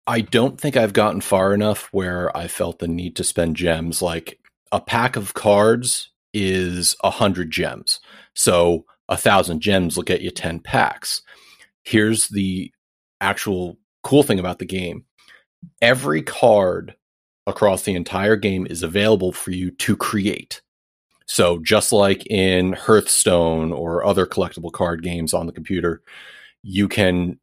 I 0.07 0.21
don't 0.21 0.59
think 0.59 0.77
I've 0.77 0.93
gotten 0.93 1.21
far 1.21 1.53
enough 1.53 1.89
where 1.91 2.35
I 2.37 2.47
felt 2.47 2.79
the 2.79 2.87
need 2.87 3.15
to 3.15 3.23
spend 3.23 3.55
gems. 3.55 4.01
Like 4.01 4.39
a 4.71 4.79
pack 4.79 5.15
of 5.15 5.33
cards 5.33 6.11
is 6.33 6.95
a 7.03 7.09
hundred 7.09 7.49
gems, 7.51 7.99
so 8.33 8.85
a 9.09 9.17
thousand 9.17 9.61
gems 9.61 9.95
will 9.95 10.03
get 10.03 10.21
you 10.21 10.31
ten 10.31 10.59
packs. 10.59 11.21
Here's 11.83 12.27
the 12.27 12.71
actual 13.21 13.77
cool 14.03 14.23
thing 14.23 14.39
about 14.39 14.59
the 14.59 14.65
game: 14.65 15.05
every 15.81 16.21
card 16.21 16.95
across 17.47 17.83
the 17.83 17.95
entire 17.95 18.35
game 18.35 18.67
is 18.69 18.83
available 18.83 19.31
for 19.31 19.51
you 19.51 19.71
to 19.71 19.95
create. 19.95 20.61
So 21.27 21.59
just 21.59 21.91
like 21.91 22.25
in 22.27 22.73
Hearthstone 22.73 23.71
or 23.71 24.05
other 24.05 24.27
collectible 24.27 24.71
card 24.71 25.01
games 25.01 25.33
on 25.33 25.47
the 25.47 25.51
computer, 25.51 26.03
you 26.61 26.87
can 26.87 27.39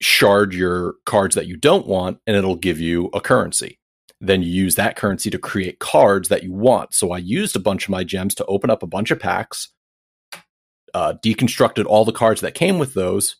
shard 0.00 0.54
your 0.54 0.94
cards 1.04 1.34
that 1.34 1.46
you 1.46 1.56
don't 1.56 1.86
want 1.86 2.18
and 2.26 2.36
it'll 2.36 2.56
give 2.56 2.80
you 2.80 3.10
a 3.14 3.20
currency. 3.20 3.78
Then 4.20 4.42
you 4.42 4.50
use 4.50 4.74
that 4.76 4.96
currency 4.96 5.30
to 5.30 5.38
create 5.38 5.78
cards 5.78 6.28
that 6.28 6.42
you 6.42 6.52
want. 6.52 6.94
So 6.94 7.12
I 7.12 7.18
used 7.18 7.56
a 7.56 7.60
bunch 7.60 7.84
of 7.84 7.90
my 7.90 8.04
gems 8.04 8.34
to 8.36 8.44
open 8.46 8.70
up 8.70 8.82
a 8.82 8.86
bunch 8.86 9.10
of 9.10 9.20
packs, 9.20 9.68
uh, 10.94 11.14
deconstructed 11.22 11.86
all 11.86 12.04
the 12.04 12.12
cards 12.12 12.40
that 12.40 12.54
came 12.54 12.78
with 12.78 12.94
those, 12.94 13.36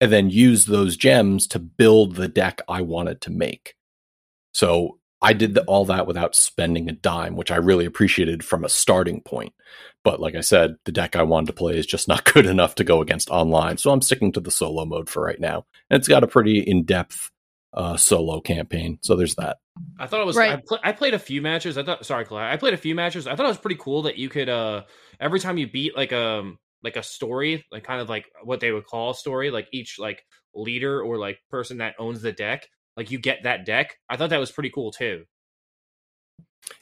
and 0.00 0.12
then 0.12 0.30
used 0.30 0.68
those 0.68 0.96
gems 0.96 1.46
to 1.48 1.58
build 1.58 2.16
the 2.16 2.28
deck 2.28 2.60
I 2.68 2.82
wanted 2.82 3.20
to 3.22 3.30
make. 3.30 3.74
So 4.52 4.98
I 5.22 5.32
did 5.32 5.54
the, 5.54 5.62
all 5.64 5.84
that 5.86 6.06
without 6.06 6.34
spending 6.34 6.88
a 6.88 6.92
dime, 6.92 7.36
which 7.36 7.52
I 7.52 7.56
really 7.56 7.84
appreciated 7.84 8.44
from 8.44 8.64
a 8.64 8.68
starting 8.68 9.20
point. 9.22 9.54
But 10.02 10.20
like 10.20 10.34
I 10.34 10.40
said, 10.40 10.76
the 10.84 10.92
deck 10.92 11.14
I 11.14 11.22
wanted 11.22 11.46
to 11.46 11.52
play 11.52 11.78
is 11.78 11.86
just 11.86 12.08
not 12.08 12.24
good 12.24 12.46
enough 12.46 12.74
to 12.76 12.84
go 12.84 13.00
against 13.00 13.30
online. 13.30 13.78
So 13.78 13.90
I'm 13.90 14.02
sticking 14.02 14.32
to 14.32 14.40
the 14.40 14.50
solo 14.50 14.84
mode 14.84 15.08
for 15.08 15.22
right 15.22 15.40
now. 15.40 15.64
And 15.90 15.98
it's 15.98 16.08
got 16.08 16.24
a 16.24 16.28
pretty 16.28 16.58
in 16.58 16.84
depth 16.84 17.30
uh, 17.72 17.96
solo 17.96 18.40
campaign. 18.40 18.98
So 19.02 19.16
there's 19.16 19.36
that. 19.36 19.58
I 19.98 20.06
thought 20.06 20.20
it 20.20 20.26
was. 20.26 20.36
Right. 20.36 20.52
I, 20.52 20.62
pl- 20.66 20.80
I, 20.82 20.92
played 20.92 21.14
a 21.14 21.18
few 21.18 21.40
matches. 21.40 21.78
I 21.78 21.84
thought. 21.84 22.04
Sorry, 22.04 22.24
Claire. 22.24 22.44
I 22.44 22.56
played 22.56 22.74
a 22.74 22.78
few 22.78 22.94
matches. 22.94 23.26
I 23.26 23.34
thought 23.34 23.46
it 23.46 23.48
was 23.48 23.58
pretty 23.58 23.78
cool 23.80 24.02
that 24.02 24.18
you 24.18 24.28
could. 24.28 24.48
uh 24.48 24.82
Every 25.20 25.40
time 25.40 25.56
you 25.56 25.70
beat 25.70 25.96
like 25.96 26.12
a 26.12 26.20
um, 26.20 26.58
like 26.82 26.96
a 26.96 27.02
story, 27.02 27.64
like 27.70 27.84
kind 27.84 28.00
of 28.00 28.08
like 28.08 28.26
what 28.42 28.60
they 28.60 28.72
would 28.72 28.86
call 28.86 29.10
a 29.10 29.14
story, 29.14 29.50
like 29.50 29.68
each 29.72 29.98
like 29.98 30.22
leader 30.54 31.00
or 31.00 31.16
like 31.16 31.38
person 31.48 31.78
that 31.78 31.94
owns 31.98 32.20
the 32.20 32.32
deck, 32.32 32.66
like 32.96 33.10
you 33.10 33.18
get 33.18 33.44
that 33.44 33.64
deck. 33.66 33.96
I 34.08 34.16
thought 34.16 34.30
that 34.30 34.40
was 34.40 34.52
pretty 34.52 34.70
cool 34.70 34.92
too. 34.92 35.24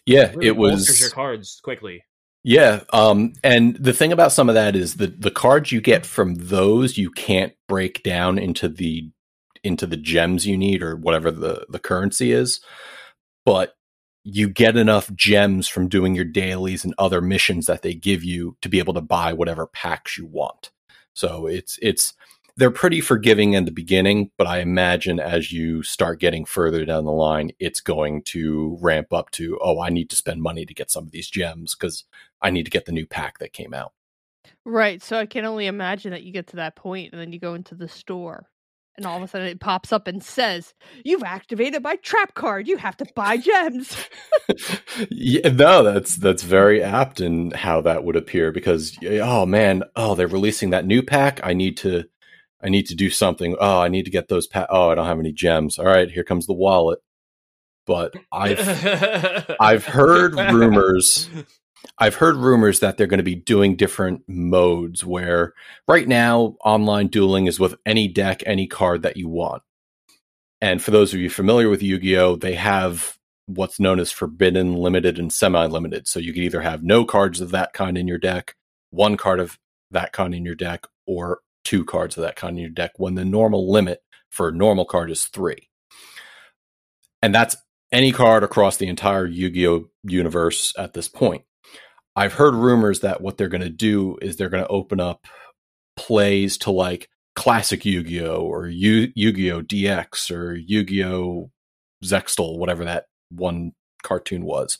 Yeah, 0.06 0.30
it, 0.30 0.36
really 0.36 0.46
it 0.48 0.56
was 0.56 1.00
your 1.00 1.10
cards 1.10 1.60
quickly. 1.62 2.02
Yeah, 2.42 2.84
um, 2.92 3.34
and 3.44 3.76
the 3.76 3.92
thing 3.92 4.12
about 4.12 4.32
some 4.32 4.48
of 4.48 4.54
that 4.54 4.74
is 4.74 4.96
the 4.96 5.08
the 5.08 5.30
cards 5.30 5.72
you 5.72 5.80
get 5.80 6.06
from 6.06 6.34
those 6.36 6.96
you 6.96 7.10
can't 7.10 7.52
break 7.68 8.02
down 8.02 8.38
into 8.38 8.68
the 8.68 9.10
into 9.62 9.86
the 9.86 9.96
gems 9.96 10.46
you 10.46 10.56
need 10.56 10.82
or 10.82 10.96
whatever 10.96 11.30
the 11.30 11.66
the 11.68 11.78
currency 11.78 12.32
is, 12.32 12.60
but 13.44 13.74
you 14.24 14.48
get 14.48 14.76
enough 14.76 15.12
gems 15.14 15.66
from 15.66 15.88
doing 15.88 16.14
your 16.14 16.24
dailies 16.24 16.84
and 16.84 16.94
other 16.98 17.20
missions 17.20 17.66
that 17.66 17.82
they 17.82 17.94
give 17.94 18.22
you 18.22 18.56
to 18.62 18.68
be 18.68 18.78
able 18.78 18.94
to 18.94 19.00
buy 19.00 19.32
whatever 19.32 19.66
packs 19.66 20.18
you 20.18 20.26
want. 20.26 20.70
So 21.14 21.46
it's 21.46 21.78
it's 21.82 22.14
they're 22.56 22.70
pretty 22.70 23.00
forgiving 23.00 23.54
in 23.54 23.64
the 23.64 23.70
beginning, 23.70 24.30
but 24.36 24.46
I 24.46 24.60
imagine 24.60 25.20
as 25.20 25.52
you 25.52 25.82
start 25.82 26.20
getting 26.20 26.44
further 26.44 26.84
down 26.84 27.04
the 27.04 27.12
line, 27.12 27.52
it's 27.58 27.80
going 27.80 28.22
to 28.26 28.78
ramp 28.80 29.12
up 29.12 29.30
to, 29.32 29.58
oh, 29.62 29.80
I 29.80 29.90
need 29.90 30.10
to 30.10 30.16
spend 30.16 30.42
money 30.42 30.66
to 30.66 30.74
get 30.74 30.90
some 30.90 31.04
of 31.04 31.10
these 31.10 31.28
gems 31.28 31.74
because 31.74 32.04
I 32.42 32.50
need 32.50 32.64
to 32.64 32.70
get 32.70 32.86
the 32.86 32.92
new 32.92 33.06
pack 33.06 33.38
that 33.38 33.52
came 33.52 33.74
out. 33.74 33.92
Right. 34.64 35.02
So 35.02 35.18
I 35.18 35.26
can 35.26 35.44
only 35.44 35.66
imagine 35.66 36.10
that 36.12 36.22
you 36.22 36.32
get 36.32 36.48
to 36.48 36.56
that 36.56 36.76
point 36.76 37.12
and 37.12 37.20
then 37.20 37.32
you 37.32 37.38
go 37.38 37.54
into 37.54 37.74
the 37.74 37.88
store 37.88 38.48
and 38.96 39.06
all 39.06 39.16
of 39.16 39.22
a 39.22 39.28
sudden 39.28 39.46
it 39.46 39.60
pops 39.60 39.92
up 39.92 40.06
and 40.06 40.22
says, 40.22 40.74
You've 41.04 41.22
activated 41.22 41.82
my 41.82 41.96
trap 41.96 42.34
card. 42.34 42.68
You 42.68 42.76
have 42.76 42.96
to 42.98 43.06
buy 43.14 43.38
gems. 43.38 43.96
yeah, 45.10 45.48
no, 45.48 45.82
that's 45.82 46.16
that's 46.16 46.42
very 46.42 46.82
apt 46.82 47.20
in 47.20 47.50
how 47.52 47.80
that 47.82 48.04
would 48.04 48.16
appear 48.16 48.52
because 48.52 48.98
oh 49.02 49.46
man, 49.46 49.84
oh, 49.96 50.14
they're 50.14 50.28
releasing 50.28 50.70
that 50.70 50.86
new 50.86 51.02
pack. 51.02 51.40
I 51.42 51.54
need 51.54 51.78
to 51.78 52.04
I 52.62 52.68
need 52.68 52.86
to 52.86 52.94
do 52.94 53.10
something. 53.10 53.56
Oh, 53.58 53.80
I 53.80 53.88
need 53.88 54.04
to 54.04 54.10
get 54.10 54.28
those. 54.28 54.46
Pa- 54.46 54.66
oh, 54.68 54.90
I 54.90 54.94
don't 54.94 55.06
have 55.06 55.18
any 55.18 55.32
gems. 55.32 55.78
All 55.78 55.86
right, 55.86 56.10
here 56.10 56.24
comes 56.24 56.46
the 56.46 56.52
wallet. 56.52 57.00
But 57.86 58.14
I've 58.30 59.56
I've 59.60 59.86
heard 59.86 60.34
rumors. 60.34 61.28
I've 61.98 62.16
heard 62.16 62.36
rumors 62.36 62.80
that 62.80 62.96
they're 62.96 63.06
going 63.06 63.18
to 63.18 63.24
be 63.24 63.34
doing 63.34 63.76
different 63.76 64.22
modes 64.28 65.04
where 65.04 65.54
right 65.88 66.06
now 66.06 66.56
online 66.64 67.08
dueling 67.08 67.46
is 67.46 67.58
with 67.58 67.74
any 67.86 68.06
deck, 68.06 68.42
any 68.46 68.66
card 68.66 69.02
that 69.02 69.16
you 69.16 69.28
want. 69.28 69.62
And 70.60 70.82
for 70.82 70.90
those 70.90 71.14
of 71.14 71.20
you 71.20 71.30
familiar 71.30 71.70
with 71.70 71.82
Yu-Gi-Oh, 71.82 72.36
they 72.36 72.54
have 72.54 73.18
what's 73.46 73.80
known 73.80 73.98
as 73.98 74.12
forbidden, 74.12 74.74
limited, 74.74 75.18
and 75.18 75.32
semi-limited. 75.32 76.06
So 76.06 76.20
you 76.20 76.32
could 76.32 76.42
either 76.42 76.60
have 76.60 76.82
no 76.82 77.04
cards 77.04 77.40
of 77.40 77.50
that 77.50 77.72
kind 77.72 77.96
in 77.96 78.06
your 78.06 78.18
deck, 78.18 78.54
one 78.90 79.16
card 79.16 79.40
of 79.40 79.58
that 79.90 80.12
kind 80.12 80.34
in 80.34 80.44
your 80.44 80.54
deck, 80.54 80.86
or 81.06 81.40
two 81.64 81.84
cards 81.84 82.16
of 82.16 82.22
that 82.22 82.36
kind 82.36 82.56
in 82.56 82.62
your 82.62 82.70
deck 82.70 82.92
when 82.96 83.14
the 83.14 83.24
normal 83.24 83.70
limit 83.70 84.02
for 84.30 84.48
a 84.48 84.54
normal 84.54 84.84
card 84.84 85.10
is 85.10 85.24
three. 85.24 85.68
And 87.22 87.34
that's 87.34 87.56
any 87.92 88.12
card 88.12 88.42
across 88.42 88.76
the 88.76 88.88
entire 88.88 89.26
Yu 89.26 89.50
Gi 89.50 89.66
Oh 89.66 89.90
universe 90.04 90.72
at 90.78 90.94
this 90.94 91.08
point. 91.08 91.42
I've 92.16 92.34
heard 92.34 92.54
rumors 92.54 93.00
that 93.00 93.20
what 93.20 93.36
they're 93.36 93.48
going 93.48 93.60
to 93.60 93.70
do 93.70 94.18
is 94.20 94.36
they're 94.36 94.48
going 94.48 94.64
to 94.64 94.70
open 94.70 95.00
up 95.00 95.26
plays 95.96 96.58
to 96.58 96.70
like 96.70 97.08
classic 97.36 97.84
Yu-Gi-Oh 97.84 98.42
or 98.42 98.66
Yu- 98.66 99.12
Yu-Gi-Oh 99.14 99.62
GX 99.62 100.30
or 100.30 100.54
Yu-Gi-Oh 100.54 101.50
Zexal, 102.04 102.58
whatever 102.58 102.84
that 102.84 103.04
one 103.30 103.72
cartoon 104.02 104.44
was, 104.44 104.78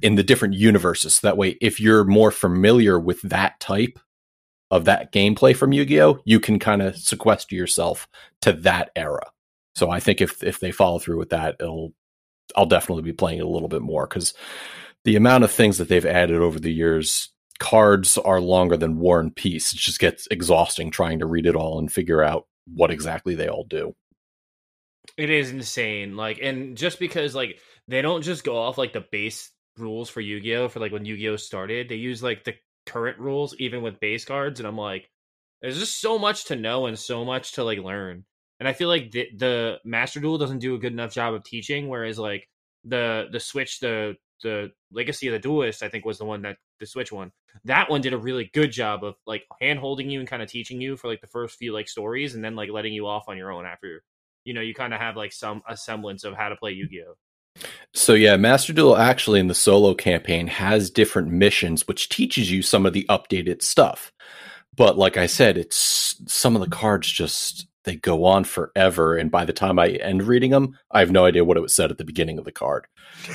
in 0.00 0.14
the 0.16 0.22
different 0.22 0.54
universes. 0.54 1.14
So 1.14 1.26
That 1.26 1.36
way, 1.36 1.56
if 1.60 1.80
you're 1.80 2.04
more 2.04 2.30
familiar 2.30 2.98
with 2.98 3.22
that 3.22 3.60
type 3.60 3.98
of 4.72 4.86
that 4.86 5.12
gameplay 5.12 5.54
from 5.54 5.72
Yu-Gi-Oh, 5.72 6.20
you 6.24 6.40
can 6.40 6.58
kind 6.58 6.80
of 6.80 6.96
sequester 6.96 7.54
yourself 7.54 8.08
to 8.40 8.54
that 8.54 8.90
era. 8.96 9.30
So 9.74 9.90
I 9.90 10.00
think 10.00 10.20
if 10.20 10.42
if 10.42 10.60
they 10.60 10.72
follow 10.72 10.98
through 10.98 11.18
with 11.18 11.30
that, 11.30 11.56
it'll 11.60 11.92
I'll 12.56 12.66
definitely 12.66 13.02
be 13.02 13.12
playing 13.12 13.38
it 13.38 13.44
a 13.44 13.48
little 13.48 13.68
bit 13.68 13.82
more 13.82 14.06
because 14.06 14.32
the 15.04 15.16
amount 15.16 15.44
of 15.44 15.50
things 15.50 15.78
that 15.78 15.88
they've 15.88 16.04
added 16.04 16.36
over 16.36 16.58
the 16.58 16.72
years, 16.72 17.28
cards 17.58 18.16
are 18.18 18.40
longer 18.40 18.76
than 18.76 18.98
War 18.98 19.20
and 19.20 19.34
Peace. 19.34 19.72
It 19.74 19.78
just 19.78 19.98
gets 19.98 20.26
exhausting 20.30 20.90
trying 20.90 21.18
to 21.18 21.26
read 21.26 21.46
it 21.46 21.56
all 21.56 21.78
and 21.78 21.92
figure 21.92 22.22
out 22.22 22.46
what 22.66 22.90
exactly 22.90 23.34
they 23.34 23.48
all 23.48 23.64
do. 23.64 23.94
It 25.18 25.28
is 25.28 25.50
insane. 25.50 26.16
Like, 26.16 26.38
and 26.42 26.78
just 26.78 26.98
because 26.98 27.34
like 27.34 27.58
they 27.88 28.00
don't 28.00 28.22
just 28.22 28.42
go 28.42 28.56
off 28.56 28.78
like 28.78 28.94
the 28.94 29.04
base 29.12 29.50
rules 29.76 30.08
for 30.08 30.22
Yu-Gi-Oh 30.22 30.68
for 30.68 30.80
like 30.80 30.92
when 30.92 31.04
Yu-Gi-Oh 31.04 31.36
started, 31.36 31.90
they 31.90 31.96
use 31.96 32.22
like 32.22 32.44
the 32.44 32.54
current 32.86 33.18
rules 33.18 33.54
even 33.58 33.82
with 33.82 34.00
base 34.00 34.24
cards, 34.24 34.60
and 34.60 34.66
I'm 34.66 34.78
like, 34.78 35.10
there's 35.60 35.78
just 35.78 36.00
so 36.00 36.18
much 36.18 36.46
to 36.46 36.56
know 36.56 36.86
and 36.86 36.98
so 36.98 37.24
much 37.24 37.52
to 37.52 37.64
like 37.64 37.78
learn. 37.78 38.24
And 38.60 38.68
I 38.68 38.72
feel 38.72 38.88
like 38.88 39.10
the, 39.10 39.28
the 39.36 39.78
Master 39.84 40.20
Duel 40.20 40.38
doesn't 40.38 40.58
do 40.58 40.74
a 40.74 40.78
good 40.78 40.92
enough 40.92 41.12
job 41.12 41.34
of 41.34 41.44
teaching, 41.44 41.88
whereas 41.88 42.18
like 42.18 42.48
the 42.84 43.28
the 43.32 43.40
Switch, 43.40 43.80
the 43.80 44.16
the 44.42 44.72
Legacy 44.92 45.28
of 45.28 45.32
the 45.32 45.38
Duelist, 45.38 45.82
I 45.82 45.88
think 45.88 46.04
was 46.04 46.18
the 46.18 46.24
one 46.24 46.42
that 46.42 46.58
the 46.80 46.86
Switch 46.86 47.12
one. 47.12 47.32
That 47.64 47.90
one 47.90 48.00
did 48.00 48.12
a 48.12 48.18
really 48.18 48.50
good 48.52 48.72
job 48.72 49.04
of 49.04 49.14
like 49.26 49.44
hand 49.60 49.78
holding 49.78 50.10
you 50.10 50.20
and 50.20 50.28
kind 50.28 50.42
of 50.42 50.50
teaching 50.50 50.80
you 50.80 50.96
for 50.96 51.08
like 51.08 51.20
the 51.20 51.26
first 51.26 51.58
few 51.58 51.72
like 51.72 51.88
stories, 51.88 52.34
and 52.34 52.44
then 52.44 52.56
like 52.56 52.70
letting 52.70 52.92
you 52.92 53.06
off 53.06 53.28
on 53.28 53.36
your 53.36 53.52
own 53.52 53.66
after 53.66 54.02
you 54.44 54.54
know 54.54 54.60
you 54.60 54.74
kind 54.74 54.94
of 54.94 55.00
have 55.00 55.16
like 55.16 55.32
some 55.32 55.62
a 55.68 55.76
semblance 55.76 56.24
of 56.24 56.34
how 56.34 56.48
to 56.48 56.56
play 56.56 56.72
Yu-Gi-Oh. 56.72 57.14
So 57.94 58.14
yeah, 58.14 58.36
Master 58.36 58.72
Duel 58.72 58.96
actually 58.96 59.40
in 59.40 59.48
the 59.48 59.54
solo 59.54 59.94
campaign 59.94 60.46
has 60.46 60.90
different 60.90 61.28
missions 61.28 61.86
which 61.86 62.08
teaches 62.08 62.50
you 62.50 62.62
some 62.62 62.86
of 62.86 62.92
the 62.92 63.04
updated 63.08 63.62
stuff. 63.62 64.12
But 64.74 64.96
like 64.96 65.16
I 65.16 65.26
said, 65.26 65.58
it's 65.58 66.16
some 66.26 66.56
of 66.56 66.62
the 66.62 66.74
cards 66.74 67.10
just 67.10 67.66
they 67.84 67.96
go 67.96 68.24
on 68.24 68.44
forever 68.44 69.16
and 69.16 69.30
by 69.30 69.44
the 69.44 69.52
time 69.52 69.78
I 69.78 69.88
end 69.88 70.22
reading 70.22 70.52
them, 70.52 70.78
I 70.90 71.00
have 71.00 71.10
no 71.10 71.24
idea 71.24 71.44
what 71.44 71.56
it 71.56 71.62
was 71.62 71.74
said 71.74 71.90
at 71.90 71.98
the 71.98 72.04
beginning 72.04 72.38
of 72.38 72.44
the 72.44 72.52
card. 72.52 72.86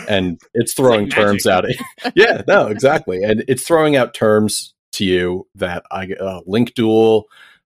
And 0.08 0.40
it's 0.54 0.74
throwing 0.74 1.06
like 1.06 1.14
terms 1.14 1.46
out. 1.46 1.66
yeah, 2.16 2.42
no, 2.48 2.68
exactly. 2.68 3.24
And 3.24 3.44
it's 3.48 3.64
throwing 3.68 3.96
out 3.96 4.14
terms 4.14 4.74
to 4.94 5.06
you 5.06 5.48
that 5.56 5.84
I 5.92 6.14
uh, 6.14 6.42
link 6.46 6.74
duel 6.74 7.26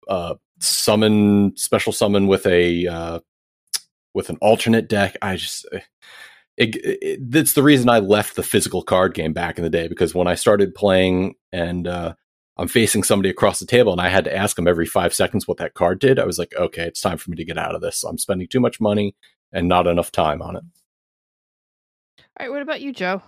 uh 0.09 0.35
summon 0.61 1.57
special 1.57 1.93
summon 1.93 2.27
with 2.27 2.47
a 2.47 2.87
uh 2.87 3.21
with 4.15 4.31
an 4.31 4.39
alternate 4.41 4.89
deck. 4.89 5.17
I 5.21 5.37
just 5.37 5.67
eh, 5.73 5.81
it, 6.61 6.77
it, 6.77 7.21
it's 7.33 7.55
the 7.55 7.63
reason 7.63 7.89
I 7.89 8.01
left 8.01 8.37
the 8.37 8.43
physical 8.43 8.83
card 8.83 9.15
game 9.15 9.33
back 9.33 9.57
in 9.57 9.65
the 9.65 9.71
day 9.71 9.89
because 9.89 10.15
when 10.15 10.29
I 10.29 10.35
started 10.35 10.75
playing 10.75 11.37
and 11.53 11.89
uh, 11.89 12.13
I'm 12.59 12.69
facing 12.69 13.03
somebody 13.03 13.31
across 13.31 13.61
the 13.61 13.67
table 13.67 13.93
and 13.93 14.01
I 14.01 14.09
had 14.09 14.25
to 14.25 14.37
ask 14.37 14.57
them 14.57 14.69
every 14.69 14.85
five 14.85 15.15
seconds 15.15 15.49
what 15.49 15.57
that 15.57 15.73
card 15.73 16.01
did, 16.01 16.19
I 16.19 16.27
was 16.27 16.39
like, 16.39 16.53
okay, 16.55 16.83
it's 16.83 17.01
time 17.01 17.17
for 17.17 17.31
me 17.31 17.39
to 17.39 17.47
get 17.47 17.57
out 17.57 17.75
of 17.75 17.81
this. 17.81 18.05
I'm 18.05 18.19
spending 18.19 18.47
too 18.47 18.61
much 18.61 18.79
money 18.79 19.17
and 19.51 19.69
not 19.69 19.87
enough 19.87 20.13
time 20.13 20.43
on 20.43 20.57
it. 20.57 20.63
All 22.19 22.47
right, 22.47 22.51
what 22.51 22.61
about 22.61 22.83
you, 22.83 22.93
Joe? 22.93 23.23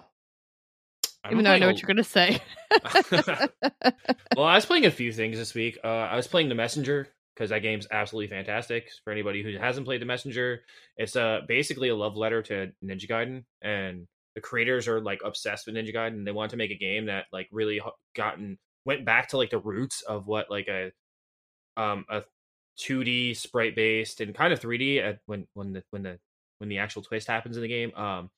I 1.24 1.32
Even 1.32 1.44
though 1.44 1.52
I 1.52 1.58
know 1.58 1.68
a- 1.68 1.72
what 1.72 1.80
you're 1.80 1.86
going 1.86 1.96
to 1.96 2.04
say. 2.04 2.38
well, 4.36 4.46
I 4.46 4.56
was 4.56 4.66
playing 4.66 4.84
a 4.84 4.90
few 4.90 5.10
things 5.10 5.38
this 5.38 5.54
week. 5.54 5.78
Uh, 5.82 5.86
I 5.86 6.16
was 6.16 6.26
playing 6.26 6.50
The 6.50 6.54
Messenger 6.54 7.08
because 7.34 7.50
that 7.50 7.62
game's 7.62 7.86
absolutely 7.90 8.28
fantastic. 8.28 8.90
For 9.04 9.12
anybody 9.12 9.42
who 9.42 9.56
hasn't 9.58 9.86
played 9.86 10.00
The 10.00 10.06
Messenger, 10.06 10.62
it's 10.96 11.16
uh, 11.16 11.40
basically 11.48 11.88
a 11.88 11.96
love 11.96 12.16
letter 12.16 12.42
to 12.42 12.72
Ninja 12.84 13.08
Gaiden, 13.08 13.44
and 13.62 14.06
the 14.34 14.40
creators 14.40 14.88
are 14.88 15.00
like 15.00 15.20
obsessed 15.24 15.66
with 15.66 15.74
Ninja 15.74 15.94
Gaiden. 15.94 16.14
And 16.14 16.26
they 16.26 16.32
want 16.32 16.50
to 16.50 16.56
make 16.56 16.70
a 16.70 16.78
game 16.78 17.06
that 17.06 17.26
like 17.32 17.48
really 17.52 17.80
gotten 18.14 18.58
went 18.84 19.04
back 19.04 19.28
to 19.28 19.36
like 19.36 19.50
the 19.50 19.58
roots 19.58 20.02
of 20.02 20.26
what 20.26 20.50
like 20.50 20.68
a 20.68 20.90
um 21.76 22.04
a 22.10 22.22
2D 22.78 23.36
sprite 23.36 23.76
based 23.76 24.20
and 24.20 24.34
kind 24.34 24.52
of 24.52 24.60
3D 24.60 25.02
at 25.02 25.18
when 25.26 25.46
when 25.54 25.72
the 25.72 25.82
when 25.90 26.02
the 26.02 26.18
when 26.58 26.68
the 26.68 26.78
actual 26.78 27.02
twist 27.02 27.26
happens 27.26 27.56
in 27.56 27.62
the 27.62 27.68
game. 27.68 27.94
Um, 27.94 28.30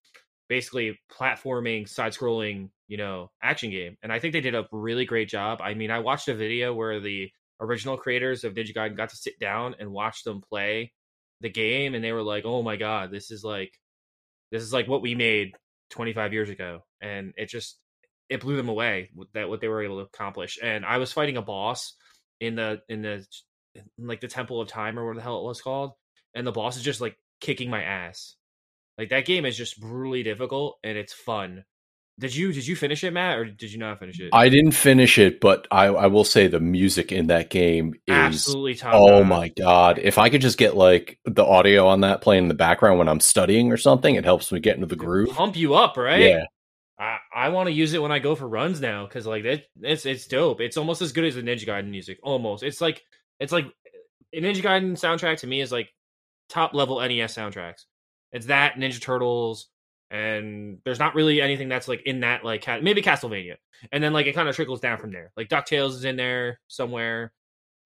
basically 0.49 0.99
platforming, 1.11 1.89
side 1.89 2.13
scrolling, 2.13 2.69
you 2.89 2.97
know, 2.97 3.31
action 3.43 3.71
game. 3.71 3.97
And 4.03 4.13
I 4.13 4.19
think 4.19 4.33
they 4.33 4.41
did 4.41 4.55
a 4.55 4.67
really 4.73 5.05
great 5.05 5.29
job. 5.29 5.61
I 5.63 5.75
mean, 5.75 5.91
I 5.91 5.99
watched 6.01 6.29
a 6.29 6.35
video 6.35 6.75
where 6.75 7.01
the 7.01 7.31
original 7.61 7.97
creators 7.97 8.45
of 8.45 8.55
Gaiden 8.55 8.97
got 8.97 9.11
to 9.11 9.17
sit 9.17 9.39
down 9.39 9.75
and 9.79 9.91
watch 9.91 10.25
them 10.25 10.41
play 10.41 10.93
the 11.41 11.51
game 11.51 11.95
and 11.95 12.05
they 12.05 12.13
were 12.13 12.23
like, 12.23 12.45
"Oh 12.45 12.63
my 12.63 12.77
god, 12.77 13.11
this 13.11 13.31
is 13.31 13.45
like 13.45 13.73
this 14.51 14.63
is 14.63 14.73
like 14.73 14.89
what 14.89 15.03
we 15.03 15.15
made 15.15 15.53
25 15.91 16.33
years 16.33 16.51
ago." 16.51 16.85
And 17.01 17.33
it 17.37 17.49
just 17.49 17.79
it 18.29 18.41
blew 18.41 18.57
them 18.57 18.69
away 18.69 19.11
that 19.35 19.49
what 19.49 19.61
they 19.61 19.69
were 19.69 19.83
able 19.83 19.99
to 19.99 20.07
accomplish. 20.07 20.59
And 20.63 20.85
I 20.85 20.99
was 20.99 21.13
fighting 21.13 21.37
a 21.37 21.43
boss 21.43 21.95
in 22.41 22.55
the 22.57 22.81
in 22.89 23.03
the 23.03 23.27
in 23.75 24.07
like 24.07 24.21
the 24.21 24.29
Temple 24.29 24.61
of 24.61 24.69
Time 24.69 24.99
or 24.99 25.07
what 25.07 25.17
the 25.17 25.23
hell 25.23 25.39
it 25.39 25.45
was 25.45 25.61
called, 25.61 25.93
and 26.35 26.47
the 26.47 26.53
boss 26.53 26.77
is 26.77 26.83
just 26.83 27.01
like 27.01 27.17
kicking 27.41 27.71
my 27.71 27.83
ass. 27.83 28.37
Like 28.99 29.11
that 29.11 29.27
game 29.27 29.45
is 29.45 29.57
just 29.57 29.81
brutally 29.81 30.23
difficult 30.23 30.79
and 30.85 30.97
it's 30.97 31.13
fun. 31.13 31.65
Did 32.19 32.35
you 32.35 32.53
did 32.53 32.67
you 32.67 32.77
finish 32.77 33.03
it, 33.03 33.13
Matt, 33.13 33.39
or 33.39 33.45
did 33.45 33.73
you 33.73 33.79
not 33.79 33.99
finish 33.99 34.21
it? 34.21 34.31
I 34.33 34.49
didn't 34.49 34.73
finish 34.73 35.19
it, 35.19 35.41
but 35.41 35.67
I, 35.73 35.87
I 35.87 36.07
will 36.07 36.23
say 36.23 36.47
the 36.47 36.61
music 36.61 37.11
in 37.11 37.27
that 37.27 37.51
game 37.51 37.95
is 38.07 38.15
Absolutely 38.15 38.77
top. 38.77 38.95
Oh 38.95 39.19
notch. 39.21 39.29
my 39.29 39.49
god! 39.49 39.99
If 39.99 40.17
I 40.17 40.29
could 40.29 40.41
just 40.41 40.57
get 40.57 40.77
like 40.77 41.19
the 41.25 41.45
audio 41.45 41.89
on 41.89 42.03
that 42.03 42.21
playing 42.21 42.45
in 42.45 42.49
the 42.49 42.55
background 42.55 43.01
when 43.01 43.09
I'm 43.09 43.19
studying 43.19 43.73
or 43.73 43.77
something, 43.77 44.15
it 44.15 44.25
helps 44.25 44.53
me 44.53 44.61
get 44.61 44.77
into 44.77 44.87
the 44.87 44.95
groove. 44.95 45.31
Pump 45.31 45.57
you 45.57 45.75
up, 45.75 45.97
right? 45.97 46.21
Yeah, 46.21 46.45
I, 46.99 47.19
I 47.35 47.49
want 47.49 47.67
to 47.67 47.73
use 47.73 47.95
it 47.95 48.03
when 48.03 48.13
I 48.13 48.21
go 48.21 48.37
for 48.37 48.49
runs 48.49 48.81
now 48.81 49.05
because 49.07 49.27
like 49.27 49.45
it, 49.45 49.67
it's 49.83 50.07
it's 50.07 50.27
dope. 50.27 50.61
It's 50.61 50.77
almost 50.77 51.03
as 51.03 51.13
good 51.13 51.25
as 51.25 51.35
the 51.35 51.43
Ninja 51.43 51.67
Gaiden 51.67 51.91
music. 51.91 52.19
Almost. 52.23 52.63
It's 52.63 52.81
like 52.81 53.03
it's 53.41 53.53
like 53.53 53.67
a 54.33 54.41
Ninja 54.41 54.63
Gaiden 54.63 54.93
soundtrack 54.93 55.39
to 55.39 55.49
me 55.49 55.61
is 55.61 55.73
like 55.73 55.89
top 56.49 56.75
level 56.75 57.01
NES 57.01 57.35
soundtracks. 57.35 57.87
It's 58.31 58.47
that 58.47 58.75
Ninja 58.75 59.01
Turtles, 59.01 59.69
and 60.15 60.79
there's 60.85 61.01
not 61.01 61.17
really 61.17 61.43
anything 61.43 61.69
that's 61.69 61.89
like 61.89 62.03
in 62.03 62.21
that 62.21 62.45
like 62.45 62.65
maybe 62.81 63.03
Castlevania, 63.03 63.57
and 63.91 64.03
then 64.03 64.13
like 64.13 64.27
it 64.27 64.35
kind 64.35 64.49
of 64.49 64.55
trickles 64.55 64.79
down 64.79 64.97
from 64.99 65.11
there. 65.11 65.33
Like 65.37 65.49
Ducktales 65.49 65.91
is 65.91 66.05
in 66.05 66.15
there 66.15 66.61
somewhere, 66.69 67.33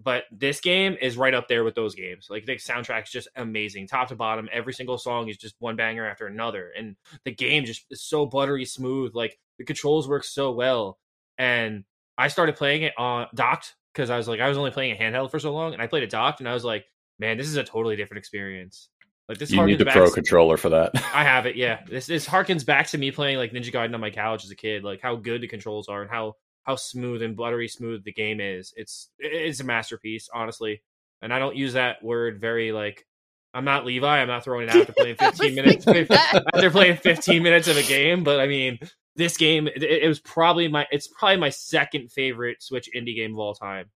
but 0.03 0.25
this 0.31 0.61
game 0.61 0.99
is 1.01 1.17
right 1.17 1.33
up 1.33 1.49
there 1.49 1.65
with 1.65 1.75
those 1.75 1.95
games. 1.95 2.27
Like 2.29 2.45
the 2.45 2.57
soundtrack's 2.57 3.11
just 3.11 3.29
amazing, 3.35 3.87
top 3.87 4.09
to 4.09 4.15
bottom. 4.15 4.47
Every 4.53 4.75
single 4.75 4.99
song 4.99 5.29
is 5.29 5.39
just 5.39 5.55
one 5.59 5.77
banger 5.77 6.07
after 6.07 6.27
another, 6.27 6.71
and 6.77 6.97
the 7.25 7.33
game 7.33 7.65
just 7.65 7.87
is 7.91 8.03
so 8.03 8.27
buttery 8.27 8.67
smooth. 8.67 9.15
Like 9.15 9.39
the 9.57 9.65
controls 9.65 10.07
work 10.07 10.25
so 10.25 10.53
well, 10.53 10.99
and 11.39 11.85
I 12.19 12.29
started 12.29 12.57
playing 12.57 12.83
it 12.83 12.93
on 12.99 13.29
docked 13.35 13.75
because 13.95 14.11
I 14.11 14.19
was 14.19 14.29
like 14.29 14.41
I 14.41 14.51
was 14.51 14.59
only 14.59 14.71
playing 14.71 14.93
a 14.93 15.03
handheld 15.03 15.31
for 15.31 15.39
so 15.39 15.55
long, 15.55 15.73
and 15.73 15.81
I 15.81 15.87
played 15.87 16.03
it 16.03 16.11
docked, 16.11 16.41
and 16.41 16.49
I 16.49 16.53
was 16.53 16.65
like, 16.65 16.85
man, 17.19 17.39
this 17.39 17.49
is 17.49 17.57
a 17.57 17.65
totally 17.65 17.97
different 17.97 18.19
experience. 18.19 18.91
Like 19.29 19.39
this 19.39 19.51
you 19.51 19.65
need 19.65 19.77
harkens 19.77 19.79
the 19.79 19.85
pro 19.91 20.07
to- 20.07 20.13
controller 20.13 20.57
for 20.57 20.71
that. 20.71 20.93
I 21.15 21.23
have 21.23 21.47
it, 21.47 21.57
yeah. 21.57 21.81
This 21.89 22.07
this 22.07 22.27
harkens 22.27 22.65
back 22.65 22.87
to 22.89 22.99
me 22.99 23.11
playing 23.11 23.37
like 23.37 23.53
Ninja 23.53 23.73
Gaiden 23.73 23.95
on 23.95 24.01
my 24.01 24.11
couch 24.11 24.45
as 24.45 24.51
a 24.51 24.57
kid, 24.57 24.85
like 24.85 25.01
how 25.03 25.17
good 25.17 25.43
the 25.43 25.49
controls 25.49 25.89
are 25.89 26.01
and 26.01 26.11
how 26.11 26.35
how 26.65 26.77
smooth 26.77 27.23
and 27.23 27.37
buttery 27.37 27.69
smooth 27.69 28.05
the 28.05 28.13
game 28.13 28.41
is. 28.41 28.73
It's 28.77 29.11
it's 29.19 29.61
a 29.61 29.65
masterpiece, 29.65 30.29
honestly. 30.33 30.83
And 31.21 31.33
I 31.33 31.39
don't 31.39 31.57
use 31.57 31.75
that 31.75 32.03
word 32.03 32.41
very 32.41 32.73
like 32.73 33.07
I'm 33.53 33.65
not 33.65 33.85
Levi. 33.85 34.19
I'm 34.21 34.29
not 34.29 34.45
throwing 34.45 34.69
it 34.69 34.75
out 34.75 34.81
after 34.83 34.93
playing 34.93 35.17
15 35.21 35.55
minutes 35.55 35.85
thinking 35.85 36.07
that. 36.11 36.45
after 36.55 36.71
playing 36.71 36.97
15 36.97 37.43
minutes 37.43 37.69
of 37.69 37.77
a 37.77 37.83
game. 37.83 38.25
But 38.25 38.41
I 38.41 38.47
mean, 38.47 38.79
this 39.17 39.37
game 39.37 39.67
it, 39.67 39.83
it 39.83 40.09
was 40.09 40.21
probably 40.21 40.69
my 40.69 40.87
it's 40.91 41.09
probably 41.09 41.37
my 41.39 41.51
second 41.51 42.13
favorite 42.13 42.63
Switch 42.63 42.89
indie 42.97 43.17
game 43.17 43.33
of 43.35 43.39
all 43.41 43.55
time, 43.55 43.91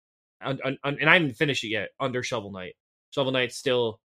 and, 0.41 0.59
and, 0.63 0.77
and 0.83 1.09
I 1.09 1.13
haven't 1.13 1.35
finished 1.35 1.63
it 1.63 1.69
yet. 1.69 1.89
Under 1.99 2.23
Shovel 2.23 2.51
Knight, 2.51 2.75
Shovel 3.11 3.31
Knight's 3.31 3.57
still. 3.57 3.99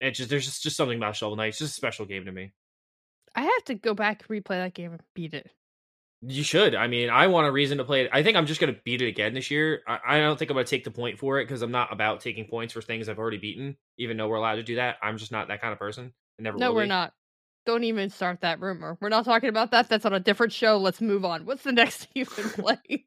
It 0.00 0.12
just 0.12 0.30
there's 0.30 0.46
just, 0.46 0.62
just 0.62 0.76
something 0.76 0.96
about 0.96 1.16
Shovel 1.16 1.36
Knight. 1.36 1.48
It's 1.48 1.58
just 1.58 1.72
a 1.72 1.76
special 1.76 2.06
game 2.06 2.24
to 2.24 2.32
me. 2.32 2.52
I 3.34 3.42
have 3.42 3.64
to 3.66 3.74
go 3.74 3.94
back 3.94 4.26
replay 4.28 4.62
that 4.62 4.74
game 4.74 4.92
and 4.92 5.00
beat 5.14 5.34
it. 5.34 5.50
You 6.22 6.42
should. 6.42 6.74
I 6.74 6.86
mean, 6.86 7.08
I 7.08 7.28
want 7.28 7.46
a 7.46 7.52
reason 7.52 7.78
to 7.78 7.84
play 7.84 8.02
it. 8.02 8.10
I 8.12 8.22
think 8.22 8.36
I'm 8.36 8.46
just 8.46 8.60
gonna 8.60 8.76
beat 8.84 9.00
it 9.00 9.08
again 9.08 9.32
this 9.32 9.50
year. 9.50 9.82
I, 9.86 9.98
I 10.06 10.18
don't 10.18 10.38
think 10.38 10.50
I'm 10.50 10.56
gonna 10.56 10.66
take 10.66 10.84
the 10.84 10.90
point 10.90 11.18
for 11.18 11.40
it 11.40 11.44
because 11.44 11.62
I'm 11.62 11.70
not 11.70 11.92
about 11.92 12.20
taking 12.20 12.46
points 12.46 12.74
for 12.74 12.82
things 12.82 13.08
I've 13.08 13.18
already 13.18 13.38
beaten. 13.38 13.76
Even 13.98 14.16
though 14.16 14.28
we're 14.28 14.36
allowed 14.36 14.56
to 14.56 14.62
do 14.62 14.76
that, 14.76 14.96
I'm 15.02 15.16
just 15.16 15.32
not 15.32 15.48
that 15.48 15.60
kind 15.60 15.72
of 15.72 15.78
person. 15.78 16.12
I 16.38 16.42
never. 16.42 16.58
No, 16.58 16.72
we're 16.72 16.82
be. 16.82 16.88
not. 16.88 17.12
Don't 17.66 17.84
even 17.84 18.10
start 18.10 18.40
that 18.40 18.60
rumor. 18.60 18.96
We're 19.00 19.10
not 19.10 19.24
talking 19.24 19.48
about 19.50 19.70
that. 19.72 19.88
That's 19.88 20.06
on 20.06 20.12
a 20.14 20.20
different 20.20 20.52
show. 20.52 20.78
Let's 20.78 21.00
move 21.00 21.24
on. 21.24 21.46
What's 21.46 21.62
the 21.62 21.72
next 21.74 22.08
you 22.14 22.26
can 22.26 22.48
play? 22.50 23.06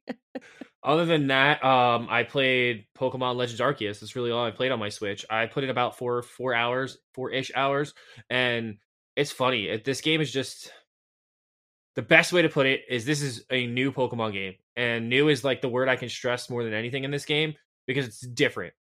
Other 0.84 1.06
than 1.06 1.28
that, 1.28 1.64
um, 1.64 2.08
I 2.10 2.24
played 2.24 2.86
Pokemon 2.98 3.36
Legends 3.38 3.62
Arceus. 3.62 4.00
That's 4.00 4.16
really 4.16 4.32
all 4.32 4.46
I 4.46 4.52
played 4.52 4.72
on 4.72 4.80
my 4.80 4.90
Switch. 4.90 5.26
I 5.30 5.46
put 5.48 5.64
in 5.64 5.70
about 5.70 5.98
four 5.98 6.22
four 6.24 6.54
hours, 6.54 6.98
four 7.14 7.32
ish 7.32 7.52
hours, 7.56 7.94
and 8.30 8.78
it's 9.16 9.32
funny. 9.32 9.66
It, 9.68 9.86
this 9.86 10.02
game 10.02 10.22
is 10.22 10.32
just 10.32 10.72
the 11.96 12.02
best 12.02 12.34
way 12.34 12.42
to 12.42 12.50
put 12.50 12.66
it 12.66 12.82
is 12.90 13.06
this 13.06 13.22
is 13.22 13.46
a 13.52 13.68
new 13.68 13.92
Pokemon 13.92 14.34
game, 14.34 14.56
and 14.76 15.10
new 15.10 15.30
is 15.30 15.44
like 15.44 15.62
the 15.62 15.70
word 15.70 15.90
I 15.90 15.96
can 15.96 16.10
stress 16.10 16.50
more 16.50 16.64
than 16.64 16.74
anything 16.74 17.04
in 17.06 17.12
this 17.12 17.26
game 17.26 17.56
because 17.88 18.08
it's 18.08 18.22
different. 18.22 18.74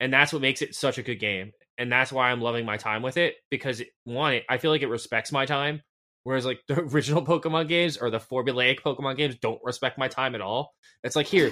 and 0.00 0.12
that's 0.12 0.32
what 0.32 0.42
makes 0.42 0.62
it 0.62 0.74
such 0.74 0.98
a 0.98 1.02
good 1.02 1.16
game. 1.20 1.52
And 1.78 1.90
that's 1.90 2.12
why 2.12 2.30
I'm 2.30 2.40
loving 2.40 2.66
my 2.66 2.76
time 2.76 3.02
with 3.02 3.16
it 3.16 3.34
because 3.50 3.80
it, 3.80 3.88
one, 4.04 4.34
it, 4.34 4.44
I 4.48 4.58
feel 4.58 4.70
like 4.70 4.82
it 4.82 4.88
respects 4.88 5.32
my 5.32 5.46
time, 5.46 5.82
whereas 6.24 6.44
like 6.44 6.60
the 6.68 6.80
original 6.80 7.24
Pokemon 7.24 7.68
games 7.68 7.96
or 7.96 8.10
the 8.10 8.18
formulaic 8.20 8.80
Pokemon 8.80 9.16
games 9.16 9.36
don't 9.40 9.60
respect 9.64 9.98
my 9.98 10.08
time 10.08 10.34
at 10.34 10.40
all. 10.40 10.72
It's 11.02 11.16
like 11.16 11.26
here, 11.26 11.50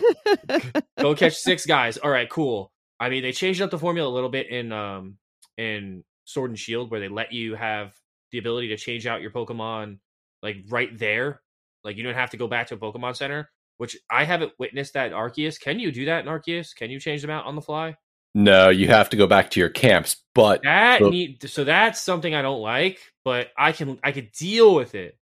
go 0.99 1.15
catch 1.15 1.35
six 1.37 1.67
guys. 1.67 1.97
All 1.97 2.11
right, 2.11 2.29
cool. 2.29 2.71
I 2.99 3.09
mean, 3.09 3.23
they 3.23 3.33
changed 3.33 3.63
up 3.63 3.71
the 3.71 3.79
formula 3.79 4.09
a 4.11 4.13
little 4.13 4.29
bit 4.29 4.51
in 4.51 4.73
um 4.73 5.17
in 5.57 6.05
Sword 6.25 6.51
and 6.51 6.59
Shield 6.59 6.91
where 6.91 7.01
they 7.01 7.09
let 7.09 7.33
you 7.33 7.55
have 7.55 7.93
the 8.31 8.39
ability 8.39 8.69
to 8.69 8.77
change 8.77 9.07
out 9.07 9.23
your 9.23 9.31
Pokemon 9.31 9.99
like 10.43 10.59
right 10.69 10.97
there. 10.99 11.41
Like 11.83 11.97
you 11.97 12.03
don't 12.03 12.15
have 12.15 12.31
to 12.31 12.37
go 12.37 12.47
back 12.47 12.69
to 12.69 12.75
a 12.75 12.79
Pokemon 12.79 13.17
Center, 13.17 13.51
which 13.79 13.97
I 14.11 14.25
haven't 14.25 14.53
witnessed 14.59 14.95
that 14.95 15.09
in 15.09 15.13
Arceus. 15.13 15.59
Can 15.59 15.81
you 15.81 15.91
do 15.91 16.05
that 16.07 16.25
in 16.25 16.31
Arceus? 16.31 16.75
Can 16.77 16.91
you 16.91 17.01
change 17.01 17.23
them 17.23 17.31
out 17.31 17.47
on 17.47 17.57
the 17.57 17.63
fly? 17.63 17.97
No, 18.35 18.69
you 18.69 18.87
have 18.89 19.11
to 19.11 19.17
go 19.17 19.27
back 19.27 19.51
to 19.53 19.61
your 19.61 19.69
camps, 19.69 20.17
but 20.35 20.63
That 20.63 21.01
But- 21.01 21.11
need 21.13 21.49
so 21.51 21.65
that's 21.65 22.01
something 22.01 22.35
I 22.35 22.43
don't 22.43 22.61
like, 22.61 22.99
but 23.25 23.49
I 23.59 23.73
can 23.73 23.99
I 24.05 24.13
could 24.13 24.31
deal 24.33 24.75
with 24.75 24.95
it. 24.95 25.17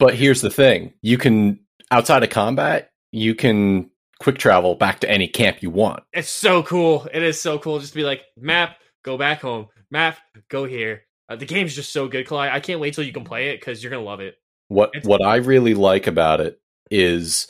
but 0.00 0.14
here's 0.14 0.40
the 0.40 0.50
thing. 0.50 0.92
You 1.02 1.16
can 1.18 1.60
outside 1.90 2.22
of 2.24 2.30
combat, 2.30 2.90
you 3.12 3.34
can 3.34 3.90
quick 4.18 4.38
travel 4.38 4.74
back 4.74 5.00
to 5.00 5.10
any 5.10 5.28
camp 5.28 5.62
you 5.62 5.70
want. 5.70 6.02
It's 6.12 6.28
so 6.30 6.62
cool. 6.62 7.06
It 7.12 7.22
is 7.22 7.40
so 7.40 7.58
cool. 7.58 7.78
Just 7.78 7.92
to 7.92 7.96
be 7.98 8.04
like 8.04 8.22
map, 8.36 8.76
go 9.04 9.16
back 9.16 9.40
home. 9.40 9.68
Map, 9.90 10.18
go 10.48 10.64
here. 10.64 11.02
Uh, 11.28 11.36
the 11.36 11.46
game's 11.46 11.74
just 11.74 11.92
so 11.92 12.08
good, 12.08 12.26
Clyde. 12.26 12.50
I 12.52 12.58
can't 12.60 12.80
wait 12.80 12.94
till 12.94 13.04
you 13.04 13.12
can 13.12 13.24
play 13.24 13.50
it 13.50 13.60
because 13.60 13.82
you're 13.82 13.90
gonna 13.90 14.02
love 14.02 14.20
it. 14.20 14.34
What 14.68 14.90
It's- 14.90 15.06
what 15.06 15.22
I 15.24 15.36
really 15.36 15.74
like 15.74 16.06
about 16.08 16.40
it 16.40 16.58
is 16.90 17.46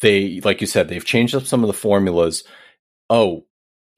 they 0.00 0.40
like 0.44 0.60
you 0.60 0.66
said 0.68 0.88
they've 0.88 1.04
changed 1.04 1.34
up 1.34 1.44
some 1.44 1.64
of 1.64 1.66
the 1.66 1.72
formulas. 1.74 2.44
Oh, 3.10 3.46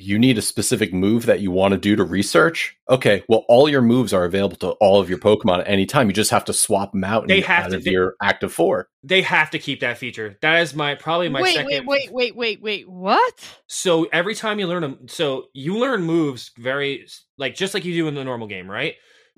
you 0.03 0.19
need 0.19 0.39
a 0.39 0.43
specific 0.43 0.93
move 0.93 1.27
that 1.27 1.41
you 1.41 1.51
want 1.51 1.73
to 1.73 1.79
do 1.79 1.97
to 1.97 2.05
research? 2.05 2.77
Okay, 2.89 3.23
well 3.29 3.45
all 3.49 3.69
your 3.69 3.83
moves 3.83 4.13
are 4.13 4.25
available 4.25 4.57
to 4.59 4.71
all 4.81 5.01
of 5.01 5.09
your 5.09 5.19
Pokemon 5.19 5.61
at 5.61 5.69
any 5.69 5.87
time. 5.87 6.09
You 6.09 6.13
just 6.13 6.31
have 6.31 6.45
to 6.47 6.53
swap 6.53 6.93
them 6.93 7.05
out 7.05 7.23
and 7.23 7.31
They 7.31 7.41
have 7.43 7.67
out 7.67 7.71
to- 7.71 7.77
of 7.77 7.85
they- 7.85 7.91
your 7.93 8.15
active 8.23 8.53
4. 8.53 8.89
They 9.03 9.23
have 9.23 9.51
to 9.51 9.59
keep 9.59 9.81
that 9.81 9.99
feature. 9.99 10.37
That 10.43 10.61
is 10.61 10.75
my 10.75 10.95
probably 10.95 11.29
my 11.29 11.41
wait, 11.43 11.55
second. 11.55 11.87
wait, 11.87 11.87
wait, 11.87 12.13
wait, 12.13 12.37
wait, 12.37 12.63
wait. 12.63 12.89
What? 12.89 13.59
So 13.67 14.05
every 14.13 14.35
time 14.35 14.59
you 14.59 14.67
learn 14.67 14.83
them, 14.83 15.09
so 15.09 15.47
you 15.55 15.79
learn 15.79 16.03
moves 16.03 16.51
very 16.59 17.07
like 17.39 17.55
just 17.55 17.73
like 17.75 17.85
you 17.85 17.95
do 17.95 18.09
in 18.09 18.15
the 18.15 18.25
normal 18.25 18.47
game, 18.47 18.71
right? 18.71 18.95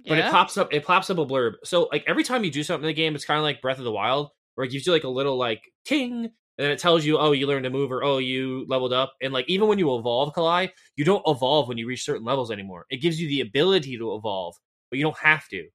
But 0.08 0.18
it 0.18 0.30
pops 0.32 0.56
up. 0.58 0.72
It 0.74 0.84
pops 0.84 1.10
up 1.10 1.18
a 1.18 1.24
blurb. 1.26 1.52
So 1.62 1.88
like 1.92 2.02
every 2.08 2.24
time 2.24 2.42
you 2.42 2.50
do 2.50 2.64
something 2.64 2.82
in 2.82 2.88
the 2.88 2.92
game, 2.92 3.14
it's 3.14 3.24
kind 3.24 3.38
of 3.38 3.44
like 3.44 3.62
Breath 3.62 3.78
of 3.78 3.84
the 3.84 3.92
Wild, 3.92 4.30
where 4.56 4.64
it 4.66 4.70
gives 4.72 4.84
you 4.84 4.92
like 4.92 5.04
a 5.04 5.08
little 5.08 5.38
like 5.38 5.62
ting, 5.84 6.30
and 6.58 6.64
then 6.66 6.70
it 6.70 6.78
tells 6.78 7.04
you, 7.04 7.18
oh, 7.18 7.32
you 7.32 7.46
learned 7.46 7.66
a 7.66 7.70
move, 7.70 7.90
or 7.90 8.04
oh, 8.04 8.18
you 8.18 8.66
leveled 8.68 8.92
up. 8.92 9.14
And 9.22 9.32
like 9.32 9.48
even 9.48 9.68
when 9.68 9.78
you 9.78 9.96
evolve, 9.96 10.34
Kalai, 10.34 10.70
you 10.96 11.04
don't 11.04 11.22
evolve 11.26 11.68
when 11.68 11.78
you 11.78 11.86
reach 11.86 12.04
certain 12.04 12.24
levels 12.24 12.50
anymore. 12.50 12.86
It 12.90 12.98
gives 12.98 13.20
you 13.20 13.28
the 13.28 13.40
ability 13.40 13.96
to 13.98 14.14
evolve, 14.14 14.54
but 14.90 14.98
you 14.98 15.04
don't 15.04 15.18
have 15.18 15.48
to. 15.48 15.66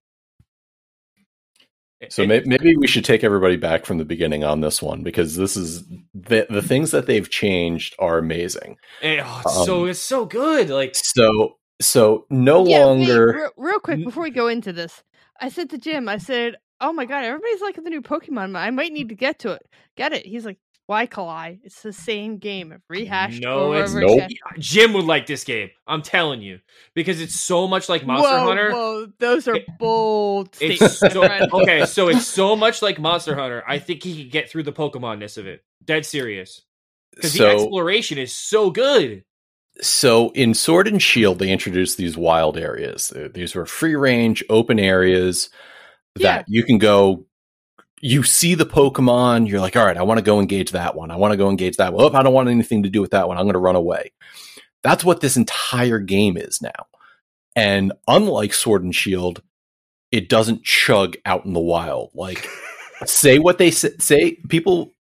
So 2.09 2.21
It- 2.21 2.45
maybe 2.45 2.75
we 2.77 2.85
should 2.87 3.03
take 3.03 3.23
everybody 3.23 3.57
back 3.57 3.85
from 3.85 3.97
the 3.97 4.05
beginning 4.05 4.43
on 4.43 4.61
this 4.61 4.83
one 4.83 5.01
because 5.01 5.35
this 5.35 5.57
is 5.57 5.83
the 6.13 6.45
the 6.49 6.61
things 6.61 6.91
that 6.91 7.07
they've 7.07 7.27
changed 7.29 7.95
are 7.97 8.19
amazing. 8.19 8.77
it- 9.01 9.19
oh, 9.23 9.41
it's 9.43 9.65
so 9.65 9.81
um, 9.83 9.89
it's 9.89 9.99
so 9.99 10.25
good. 10.25 10.69
Like 10.69 10.93
So 10.95 11.57
so 11.81 12.27
no 12.29 12.63
Yeah, 12.63 12.85
wait, 12.85 12.85
longer 12.85 13.33
real, 13.33 13.51
real 13.57 13.79
quick 13.79 14.03
before 14.05 14.23
we 14.23 14.29
go 14.29 14.47
into 14.47 14.71
this, 14.73 15.03
I 15.41 15.49
said 15.49 15.71
to 15.71 15.79
Jim, 15.79 16.07
I 16.07 16.17
said, 16.19 16.55
"Oh 16.79 16.93
my 16.93 17.05
god, 17.05 17.23
everybody's 17.23 17.61
liking 17.61 17.83
the 17.83 17.89
new 17.89 18.01
Pokemon. 18.03 18.55
I 18.55 18.69
might 18.69 18.93
need 18.93 19.09
to 19.09 19.15
get 19.15 19.39
to 19.39 19.53
it. 19.53 19.63
Get 19.95 20.13
it?" 20.13 20.25
He's 20.25 20.45
like, 20.45 20.59
"Why, 20.87 21.05
Kalai? 21.05 21.59
It's 21.63 21.81
the 21.83 21.93
same 21.93 22.37
game, 22.37 22.73
rehashed 22.89 23.41
No, 23.43 23.59
over 23.73 23.83
it's 23.83 23.91
and 23.93 24.01
Nope. 24.01 24.09
over 24.11 24.23
again." 24.23 24.37
Jim 24.57 24.93
would 24.93 25.05
like 25.05 25.27
this 25.27 25.43
game. 25.43 25.69
I'm 25.85 26.01
telling 26.01 26.41
you 26.41 26.59
because 26.95 27.21
it's 27.21 27.35
so 27.35 27.67
much 27.67 27.87
like 27.89 28.05
Monster 28.05 28.27
whoa, 28.27 28.43
Hunter. 28.45 28.71
Whoa, 28.71 29.07
those 29.19 29.47
are 29.47 29.55
It- 29.57 29.65
bold 29.79 30.49
It's 30.59 30.97
statements. 30.97 30.99
so, 31.51 31.59
okay, 31.61 31.85
so 31.85 32.07
it's 32.09 32.25
so 32.27 32.55
much 32.55 32.81
like 32.81 32.99
Monster 32.99 33.35
Hunter. 33.35 33.63
I 33.67 33.77
think 33.79 34.01
he 34.03 34.23
could 34.23 34.31
get 34.31 34.49
through 34.49 34.63
the 34.63 34.73
Pokemon-ness 34.73 35.37
of 35.37 35.45
it. 35.45 35.61
Dead 35.85 36.05
serious. 36.05 36.63
Because 37.15 37.33
the 37.33 37.47
exploration 37.47 38.17
is 38.17 38.31
so 38.35 38.69
good. 38.71 39.23
so 39.81 40.29
in 40.31 40.53
Sword 40.53 40.87
and 40.87 41.01
Shield 41.01 41.39
they 41.39 41.51
introduced 41.51 41.97
these 41.97 42.15
wild 42.17 42.57
areas. 42.57 43.11
Uh, 43.11 43.27
These 43.33 43.55
were 43.55 43.65
free 43.65 43.95
range 43.95 44.43
open 44.49 44.79
areas 44.79 45.49
that 46.15 46.21
Yeah. 46.23 46.43
you 46.47 46.63
can 46.63 46.77
go 46.79 47.25
you 48.01 48.23
see 48.23 48.55
the 48.55 48.65
Pokemon, 48.65 49.49
you're 49.49 49.59
like, 49.59 49.75
all 49.75 49.85
right, 49.85 49.97
I 49.97 50.03
want 50.03 50.19
to 50.19 50.23
go 50.23 50.39
engage 50.39 50.71
that 50.71 50.95
one. 50.95 51.11
I 51.11 51.15
want 51.15 51.31
to 51.31 51.37
go 51.37 51.49
engage 51.49 51.77
that 51.77 51.93
one. 51.93 52.05
Oh, 52.05 52.17
I 52.17 52.23
don't 52.23 52.33
want 52.33 52.49
anything 52.49 52.83
to 52.83 52.89
do 52.89 53.01
with 53.01 53.11
that 53.11 53.27
one. 53.27 53.37
I'm 53.37 53.45
going 53.45 53.53
to 53.53 53.59
run 53.59 53.75
away. 53.75 54.11
That's 54.83 55.03
what 55.03 55.21
this 55.21 55.37
entire 55.37 55.99
game 55.99 56.37
is 56.37 56.61
now. 56.61 56.87
And 57.55 57.93
unlike 58.07 58.53
Sword 58.53 58.83
and 58.83 58.93
Shield, 58.93 59.41
it 60.11 60.29
doesn't 60.29 60.63
chug 60.63 61.17
out 61.25 61.45
in 61.45 61.53
the 61.53 61.59
wild. 61.59 62.11
Like, 62.13 62.47
say 63.05 63.39
what 63.39 63.57
they 63.57 63.71
say, 63.71 63.91
say 63.99 64.35
people 64.47 64.93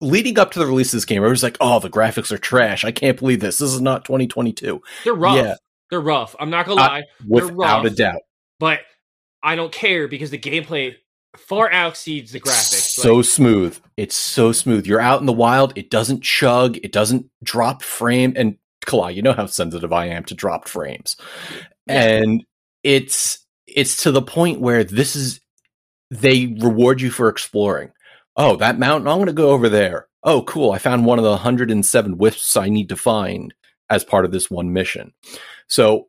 leading 0.00 0.38
up 0.38 0.52
to 0.52 0.60
the 0.60 0.66
release 0.66 0.92
of 0.92 0.98
this 0.98 1.04
game, 1.04 1.18
everyone's 1.18 1.42
like, 1.42 1.56
oh, 1.60 1.80
the 1.80 1.90
graphics 1.90 2.30
are 2.30 2.38
trash. 2.38 2.84
I 2.84 2.92
can't 2.92 3.18
believe 3.18 3.40
this. 3.40 3.58
This 3.58 3.72
is 3.72 3.80
not 3.80 4.04
2022. 4.04 4.80
They're 5.02 5.12
rough. 5.12 5.36
Yeah. 5.36 5.54
They're 5.90 6.00
rough. 6.00 6.36
I'm 6.38 6.50
not 6.50 6.66
gonna 6.66 6.80
lie, 6.80 7.02
They're 7.20 7.48
Without 7.48 7.86
a 7.86 7.90
doubt. 7.90 8.20
but 8.60 8.80
I 9.42 9.56
don't 9.56 9.72
care 9.72 10.06
because 10.06 10.30
the 10.30 10.38
gameplay 10.38 10.94
far 11.38 11.70
exceeds 11.70 12.32
the 12.32 12.40
graphics. 12.40 13.00
so 13.00 13.16
Like, 13.16 13.24
smooth. 13.24 13.78
It's 13.96 14.14
so 14.14 14.52
smooth. 14.52 14.86
You're 14.86 15.00
out 15.00 15.20
in 15.20 15.26
the 15.26 15.32
wild. 15.32 15.72
It 15.76 15.90
doesn't 15.90 16.22
chug. 16.22 16.76
It 16.78 16.92
doesn't 16.92 17.26
drop 17.42 17.82
frame. 17.82 18.34
And 18.36 18.58
Kalai, 18.86 19.14
you 19.14 19.22
know 19.22 19.32
how 19.32 19.46
sensitive 19.46 19.92
I 19.92 20.06
am 20.06 20.24
to 20.24 20.34
dropped 20.34 20.68
frames. 20.68 21.16
Yeah. 21.86 22.02
And 22.02 22.44
it's 22.82 23.44
it's 23.66 24.02
to 24.02 24.12
the 24.12 24.22
point 24.22 24.60
where 24.60 24.84
this 24.84 25.16
is 25.16 25.40
they 26.10 26.56
reward 26.60 27.00
you 27.00 27.10
for 27.10 27.28
exploring. 27.28 27.92
Oh, 28.36 28.56
that 28.56 28.78
mountain, 28.78 29.08
I'm 29.08 29.18
going 29.18 29.26
to 29.26 29.32
go 29.32 29.50
over 29.50 29.68
there. 29.68 30.06
Oh, 30.22 30.42
cool. 30.42 30.72
I 30.72 30.78
found 30.78 31.04
one 31.04 31.18
of 31.18 31.24
the 31.24 31.30
107 31.30 32.18
wisps 32.18 32.56
I 32.56 32.68
need 32.68 32.88
to 32.88 32.96
find 32.96 33.52
as 33.90 34.04
part 34.04 34.24
of 34.24 34.32
this 34.32 34.50
one 34.50 34.72
mission. 34.72 35.12
So, 35.66 36.08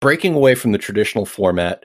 breaking 0.00 0.34
away 0.34 0.54
from 0.54 0.72
the 0.72 0.78
traditional 0.78 1.26
format, 1.26 1.84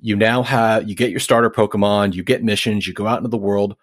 you 0.00 0.16
now 0.16 0.42
have 0.42 0.88
you 0.88 0.94
get 0.94 1.10
your 1.10 1.20
starter 1.20 1.50
Pokemon, 1.50 2.14
you 2.14 2.22
get 2.22 2.44
missions, 2.44 2.86
you 2.86 2.94
go 2.94 3.06
out 3.06 3.18
into 3.18 3.28
the 3.28 3.36
world. 3.36 3.76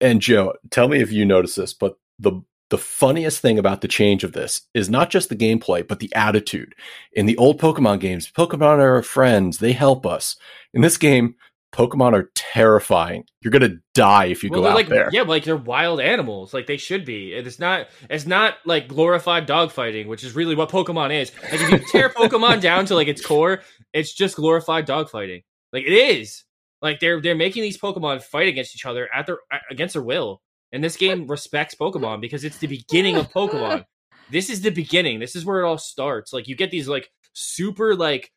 And 0.00 0.20
Joe, 0.20 0.54
tell 0.70 0.88
me 0.88 1.00
if 1.00 1.10
you 1.10 1.24
notice 1.24 1.54
this, 1.54 1.72
but 1.72 1.98
the 2.18 2.42
the 2.68 2.78
funniest 2.78 3.40
thing 3.40 3.58
about 3.58 3.80
the 3.80 3.88
change 3.88 4.24
of 4.24 4.32
this 4.32 4.62
is 4.74 4.90
not 4.90 5.08
just 5.08 5.28
the 5.28 5.36
gameplay, 5.36 5.86
but 5.86 6.00
the 6.00 6.12
attitude. 6.14 6.74
In 7.12 7.26
the 7.26 7.36
old 7.36 7.60
Pokemon 7.60 8.00
games, 8.00 8.30
Pokemon 8.30 8.78
are 8.78 8.96
our 8.96 9.02
friends, 9.02 9.58
they 9.58 9.72
help 9.72 10.04
us. 10.04 10.36
In 10.74 10.82
this 10.82 10.96
game, 10.96 11.36
Pokemon 11.76 12.14
are 12.14 12.30
terrifying. 12.34 13.24
You're 13.42 13.50
gonna 13.50 13.76
die 13.94 14.26
if 14.26 14.42
you 14.42 14.50
well, 14.50 14.62
go 14.62 14.68
out 14.68 14.74
like 14.74 14.88
there. 14.88 15.10
yeah, 15.12 15.22
but 15.22 15.28
like 15.28 15.44
they're 15.44 15.56
wild 15.56 16.00
animals, 16.00 16.54
like 16.54 16.66
they 16.66 16.78
should 16.78 17.04
be. 17.04 17.34
It's 17.34 17.58
not. 17.58 17.88
It's 18.08 18.24
not 18.24 18.54
like 18.64 18.88
glorified 18.88 19.46
dogfighting, 19.46 20.06
which 20.06 20.24
is 20.24 20.34
really 20.34 20.54
what 20.54 20.70
Pokemon 20.70 21.12
is. 21.20 21.32
Like 21.42 21.60
if 21.60 21.70
you 21.70 21.78
tear 21.90 22.08
Pokemon 22.16 22.62
down 22.62 22.86
to 22.86 22.94
like 22.94 23.08
its 23.08 23.24
core, 23.24 23.60
it's 23.96 24.12
just 24.12 24.36
glorified 24.36 24.86
dogfighting. 24.86 25.42
Like 25.72 25.84
it 25.84 25.92
is. 25.92 26.44
Like 26.82 27.00
they're 27.00 27.20
they're 27.20 27.34
making 27.34 27.62
these 27.62 27.78
Pokemon 27.78 28.22
fight 28.22 28.48
against 28.48 28.76
each 28.76 28.84
other 28.84 29.08
at 29.12 29.26
their 29.26 29.38
against 29.70 29.94
their 29.94 30.02
will. 30.02 30.42
And 30.70 30.84
this 30.84 30.96
game 30.96 31.26
respects 31.26 31.74
Pokemon 31.74 32.20
because 32.20 32.44
it's 32.44 32.58
the 32.58 32.66
beginning 32.66 33.16
of 33.16 33.30
Pokemon. 33.32 33.84
This 34.28 34.50
is 34.50 34.60
the 34.60 34.70
beginning. 34.70 35.20
This 35.20 35.36
is 35.36 35.44
where 35.44 35.60
it 35.60 35.64
all 35.64 35.78
starts. 35.78 36.32
Like 36.32 36.48
you 36.48 36.56
get 36.56 36.72
these 36.72 36.88
like 36.88 37.08
super 37.32 37.94
like 37.94 38.32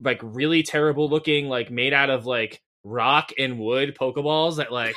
like 0.00 0.18
really 0.22 0.62
terrible 0.62 1.10
looking 1.10 1.50
like 1.50 1.70
made 1.70 1.92
out 1.92 2.08
of 2.08 2.24
like 2.24 2.62
rock 2.82 3.30
and 3.38 3.58
wood 3.58 3.94
Pokeballs 3.94 4.56
that 4.56 4.72
like 4.72 4.94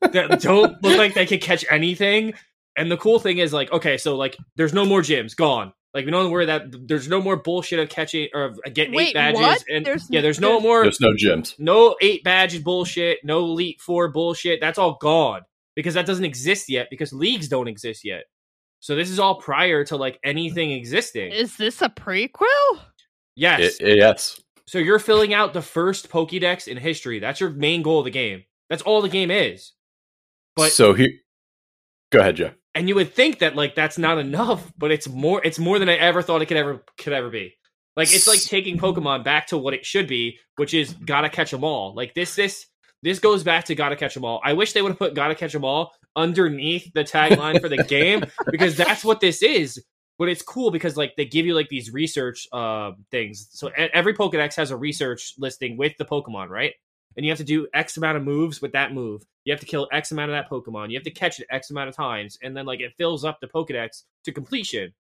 that 0.00 0.40
don't 0.42 0.82
look 0.82 0.98
like 0.98 1.14
they 1.14 1.26
can 1.26 1.38
catch 1.38 1.64
anything. 1.70 2.34
And 2.76 2.90
the 2.90 2.96
cool 2.96 3.20
thing 3.20 3.38
is 3.38 3.52
like 3.52 3.70
okay, 3.70 3.98
so 3.98 4.16
like 4.16 4.36
there's 4.56 4.74
no 4.74 4.84
more 4.84 5.00
gyms 5.00 5.36
gone. 5.36 5.72
Like 5.96 6.04
we 6.04 6.10
don't 6.12 6.30
worry 6.30 6.44
that 6.46 6.66
there's 6.86 7.08
no 7.08 7.20
more 7.22 7.36
bullshit 7.36 7.78
of 7.80 7.88
catching 7.88 8.28
or 8.34 8.44
of 8.44 8.60
uh, 8.66 8.70
getting 8.70 8.94
Wait, 8.94 9.08
eight 9.08 9.14
badges 9.14 9.40
what? 9.40 9.64
and 9.68 9.84
There's- 9.84 10.06
yeah, 10.10 10.20
there's 10.20 10.38
no 10.38 10.48
there's- 10.50 10.62
more 10.62 10.82
There's 10.82 11.00
no 11.00 11.12
gyms. 11.14 11.58
no 11.58 11.96
eight 12.02 12.22
badges 12.22 12.60
bullshit, 12.62 13.20
no 13.24 13.38
elite 13.38 13.80
four 13.80 14.08
bullshit. 14.08 14.60
That's 14.60 14.78
all 14.78 14.98
gone 15.00 15.40
because 15.74 15.94
that 15.94 16.04
doesn't 16.06 16.24
exist 16.26 16.68
yet 16.68 16.88
because 16.90 17.12
leagues 17.14 17.48
don't 17.48 17.66
exist 17.66 18.04
yet. 18.04 18.24
So 18.80 18.94
this 18.94 19.08
is 19.10 19.18
all 19.18 19.36
prior 19.40 19.84
to 19.86 19.96
like 19.96 20.20
anything 20.22 20.70
existing. 20.70 21.32
Is 21.32 21.56
this 21.56 21.80
a 21.82 21.88
prequel? 21.88 22.44
yes. 23.34 23.78
I- 23.80 23.84
yes. 23.86 24.38
so 24.66 24.78
you're 24.78 24.98
filling 24.98 25.32
out 25.32 25.54
the 25.54 25.62
first 25.62 26.10
Pokédex 26.10 26.68
in 26.68 26.76
history. 26.76 27.20
That's 27.20 27.40
your 27.40 27.50
main 27.50 27.80
goal 27.82 28.00
of 28.00 28.04
the 28.04 28.10
game. 28.10 28.44
That's 28.68 28.82
all 28.82 29.00
the 29.00 29.08
game 29.08 29.30
is. 29.30 29.72
But 30.56 30.72
so 30.72 30.92
here, 30.92 31.08
go 32.12 32.18
ahead, 32.20 32.36
Joe. 32.36 32.50
And 32.76 32.90
you 32.90 32.94
would 32.94 33.14
think 33.14 33.38
that 33.38 33.56
like 33.56 33.74
that's 33.74 33.96
not 33.96 34.18
enough, 34.18 34.70
but 34.76 34.92
it's 34.92 35.08
more. 35.08 35.40
It's 35.42 35.58
more 35.58 35.78
than 35.78 35.88
I 35.88 35.94
ever 35.94 36.20
thought 36.20 36.42
it 36.42 36.46
could 36.46 36.58
ever 36.58 36.84
could 36.98 37.14
ever 37.14 37.30
be. 37.30 37.54
Like 37.96 38.12
it's 38.12 38.28
like 38.28 38.42
taking 38.42 38.76
Pokemon 38.76 39.24
back 39.24 39.46
to 39.46 39.56
what 39.56 39.72
it 39.72 39.86
should 39.86 40.06
be, 40.06 40.38
which 40.56 40.74
is 40.74 40.92
gotta 40.92 41.30
catch 41.30 41.50
them 41.50 41.64
all. 41.64 41.94
Like 41.94 42.12
this, 42.12 42.36
this, 42.36 42.66
this 43.02 43.18
goes 43.18 43.42
back 43.42 43.64
to 43.64 43.74
gotta 43.74 43.96
catch 43.96 44.12
them 44.12 44.26
all. 44.26 44.42
I 44.44 44.52
wish 44.52 44.74
they 44.74 44.82
would 44.82 44.90
have 44.90 44.98
put 44.98 45.14
gotta 45.14 45.34
catch 45.34 45.54
them 45.54 45.64
all 45.64 45.92
underneath 46.14 46.92
the 46.92 47.02
tagline 47.02 47.62
for 47.62 47.70
the 47.70 47.82
game 47.82 48.24
because 48.50 48.76
that's 48.76 49.02
what 49.02 49.20
this 49.20 49.42
is. 49.42 49.82
but 50.18 50.28
it's 50.28 50.42
cool 50.42 50.70
because 50.70 50.98
like 50.98 51.14
they 51.16 51.24
give 51.24 51.46
you 51.46 51.54
like 51.54 51.68
these 51.70 51.92
research 51.92 52.46
uh 52.52 52.92
things. 53.10 53.48
So 53.52 53.70
every 53.94 54.12
Pokedex 54.12 54.54
has 54.56 54.70
a 54.70 54.76
research 54.76 55.32
listing 55.38 55.78
with 55.78 55.94
the 55.98 56.04
Pokemon, 56.04 56.50
right? 56.50 56.74
And 57.16 57.24
you 57.24 57.30
have 57.30 57.38
to 57.38 57.44
do 57.44 57.66
X 57.72 57.96
amount 57.96 58.18
of 58.18 58.24
moves 58.24 58.60
with 58.60 58.72
that 58.72 58.92
move. 58.92 59.24
You 59.44 59.52
have 59.52 59.60
to 59.60 59.66
kill 59.66 59.88
X 59.92 60.12
amount 60.12 60.30
of 60.30 60.36
that 60.36 60.50
Pokemon. 60.50 60.90
You 60.90 60.96
have 60.96 61.04
to 61.04 61.10
catch 61.10 61.40
it 61.40 61.46
X 61.50 61.70
amount 61.70 61.88
of 61.88 61.96
times, 61.96 62.38
and 62.42 62.56
then 62.56 62.66
like 62.66 62.80
it 62.80 62.94
fills 62.98 63.24
up 63.24 63.38
the 63.40 63.46
Pokedex 63.46 64.02
to 64.24 64.32
completion. 64.32 64.92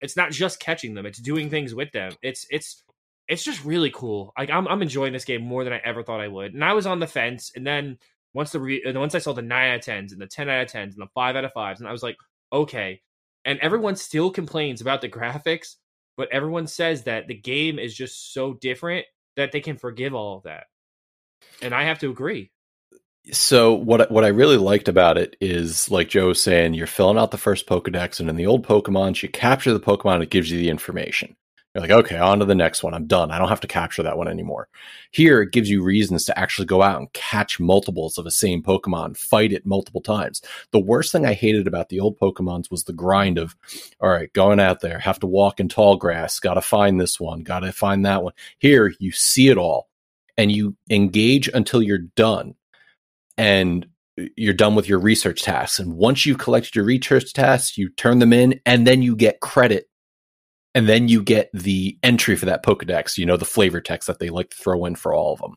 It's 0.00 0.16
not 0.16 0.30
just 0.30 0.60
catching 0.60 0.94
them; 0.94 1.06
it's 1.06 1.18
doing 1.18 1.50
things 1.50 1.74
with 1.74 1.90
them. 1.92 2.12
It's 2.22 2.46
it's 2.50 2.84
it's 3.28 3.44
just 3.44 3.64
really 3.64 3.90
cool. 3.90 4.32
Like 4.38 4.50
I'm 4.50 4.68
I'm 4.68 4.82
enjoying 4.82 5.12
this 5.12 5.24
game 5.24 5.42
more 5.42 5.64
than 5.64 5.72
I 5.72 5.80
ever 5.84 6.02
thought 6.02 6.20
I 6.20 6.28
would. 6.28 6.54
And 6.54 6.64
I 6.64 6.74
was 6.74 6.86
on 6.86 7.00
the 7.00 7.06
fence, 7.06 7.50
and 7.56 7.66
then 7.66 7.98
once 8.34 8.52
the 8.52 8.60
re- 8.60 8.82
once 8.86 9.14
I 9.14 9.18
saw 9.18 9.32
the 9.32 9.42
nine 9.42 9.70
out 9.70 9.76
of 9.76 9.82
tens 9.82 10.12
and 10.12 10.20
the 10.20 10.26
ten 10.26 10.48
out 10.48 10.62
of 10.62 10.68
tens 10.68 10.94
and 10.94 11.02
the 11.02 11.10
five 11.14 11.36
out 11.36 11.44
of 11.44 11.52
fives, 11.52 11.80
and 11.80 11.88
I 11.88 11.92
was 11.92 12.02
like, 12.02 12.16
okay. 12.52 13.00
And 13.44 13.58
everyone 13.60 13.96
still 13.96 14.30
complains 14.30 14.80
about 14.80 15.00
the 15.00 15.08
graphics, 15.08 15.76
but 16.16 16.28
everyone 16.32 16.66
says 16.66 17.04
that 17.04 17.26
the 17.26 17.34
game 17.34 17.78
is 17.78 17.94
just 17.94 18.32
so 18.32 18.54
different 18.54 19.06
that 19.36 19.52
they 19.52 19.60
can 19.60 19.76
forgive 19.76 20.14
all 20.14 20.38
of 20.38 20.42
that. 20.44 20.64
And 21.62 21.74
I 21.74 21.84
have 21.84 21.98
to 22.00 22.10
agree. 22.10 22.50
So 23.32 23.74
what 23.74 24.10
what 24.10 24.24
I 24.24 24.28
really 24.28 24.56
liked 24.56 24.88
about 24.88 25.18
it 25.18 25.36
is 25.40 25.90
like 25.90 26.08
Joe 26.08 26.28
was 26.28 26.42
saying, 26.42 26.74
you're 26.74 26.86
filling 26.86 27.18
out 27.18 27.30
the 27.30 27.36
first 27.36 27.66
Pokedex, 27.66 28.20
and 28.20 28.30
in 28.30 28.36
the 28.36 28.46
old 28.46 28.66
Pokemon, 28.66 29.22
you 29.22 29.28
capture 29.28 29.72
the 29.72 29.80
Pokemon, 29.80 30.22
it 30.22 30.30
gives 30.30 30.50
you 30.50 30.58
the 30.58 30.70
information. 30.70 31.36
You're 31.74 31.82
like, 31.82 31.90
okay, 31.90 32.16
on 32.16 32.38
to 32.38 32.46
the 32.46 32.54
next 32.54 32.82
one. 32.82 32.94
I'm 32.94 33.06
done. 33.06 33.30
I 33.30 33.38
don't 33.38 33.50
have 33.50 33.60
to 33.60 33.68
capture 33.68 34.02
that 34.02 34.16
one 34.16 34.26
anymore. 34.26 34.68
Here, 35.10 35.42
it 35.42 35.52
gives 35.52 35.68
you 35.68 35.82
reasons 35.82 36.24
to 36.24 36.38
actually 36.38 36.64
go 36.64 36.80
out 36.80 36.98
and 36.98 37.12
catch 37.12 37.60
multiples 37.60 38.16
of 38.16 38.24
a 38.24 38.30
same 38.30 38.62
Pokemon, 38.62 39.18
fight 39.18 39.52
it 39.52 39.66
multiple 39.66 40.00
times. 40.00 40.40
The 40.70 40.78
worst 40.78 41.12
thing 41.12 41.26
I 41.26 41.34
hated 41.34 41.66
about 41.66 41.90
the 41.90 42.00
old 42.00 42.18
Pokemons 42.18 42.70
was 42.70 42.84
the 42.84 42.94
grind 42.94 43.36
of, 43.36 43.54
all 44.00 44.08
right, 44.08 44.32
going 44.32 44.60
out 44.60 44.80
there, 44.80 44.98
have 44.98 45.20
to 45.20 45.26
walk 45.26 45.60
in 45.60 45.68
tall 45.68 45.96
grass, 45.96 46.40
got 46.40 46.54
to 46.54 46.62
find 46.62 46.98
this 46.98 47.20
one, 47.20 47.40
got 47.40 47.60
to 47.60 47.70
find 47.70 48.06
that 48.06 48.22
one. 48.22 48.32
Here, 48.58 48.94
you 48.98 49.12
see 49.12 49.48
it 49.48 49.58
all 49.58 49.88
and 50.38 50.50
you 50.50 50.76
engage 50.88 51.48
until 51.48 51.82
you're 51.82 51.98
done. 52.16 52.54
And 53.36 53.86
you're 54.36 54.54
done 54.54 54.74
with 54.74 54.88
your 54.88 54.98
research 54.98 55.42
tasks. 55.42 55.78
And 55.78 55.94
once 55.94 56.26
you've 56.26 56.38
collected 56.38 56.74
your 56.74 56.84
research 56.84 57.32
tasks, 57.32 57.78
you 57.78 57.88
turn 57.90 58.18
them 58.18 58.32
in 58.32 58.60
and 58.66 58.86
then 58.86 59.02
you 59.02 59.14
get 59.14 59.40
credit 59.40 59.88
and 60.74 60.88
then 60.88 61.08
you 61.08 61.22
get 61.22 61.50
the 61.52 61.98
entry 62.02 62.36
for 62.36 62.46
that 62.46 62.64
Pokedex, 62.64 63.16
you 63.16 63.26
know, 63.26 63.36
the 63.36 63.44
flavor 63.44 63.80
text 63.80 64.06
that 64.06 64.18
they 64.18 64.30
like 64.30 64.50
to 64.50 64.56
throw 64.56 64.84
in 64.84 64.94
for 64.94 65.14
all 65.14 65.34
of 65.34 65.40
them. 65.40 65.54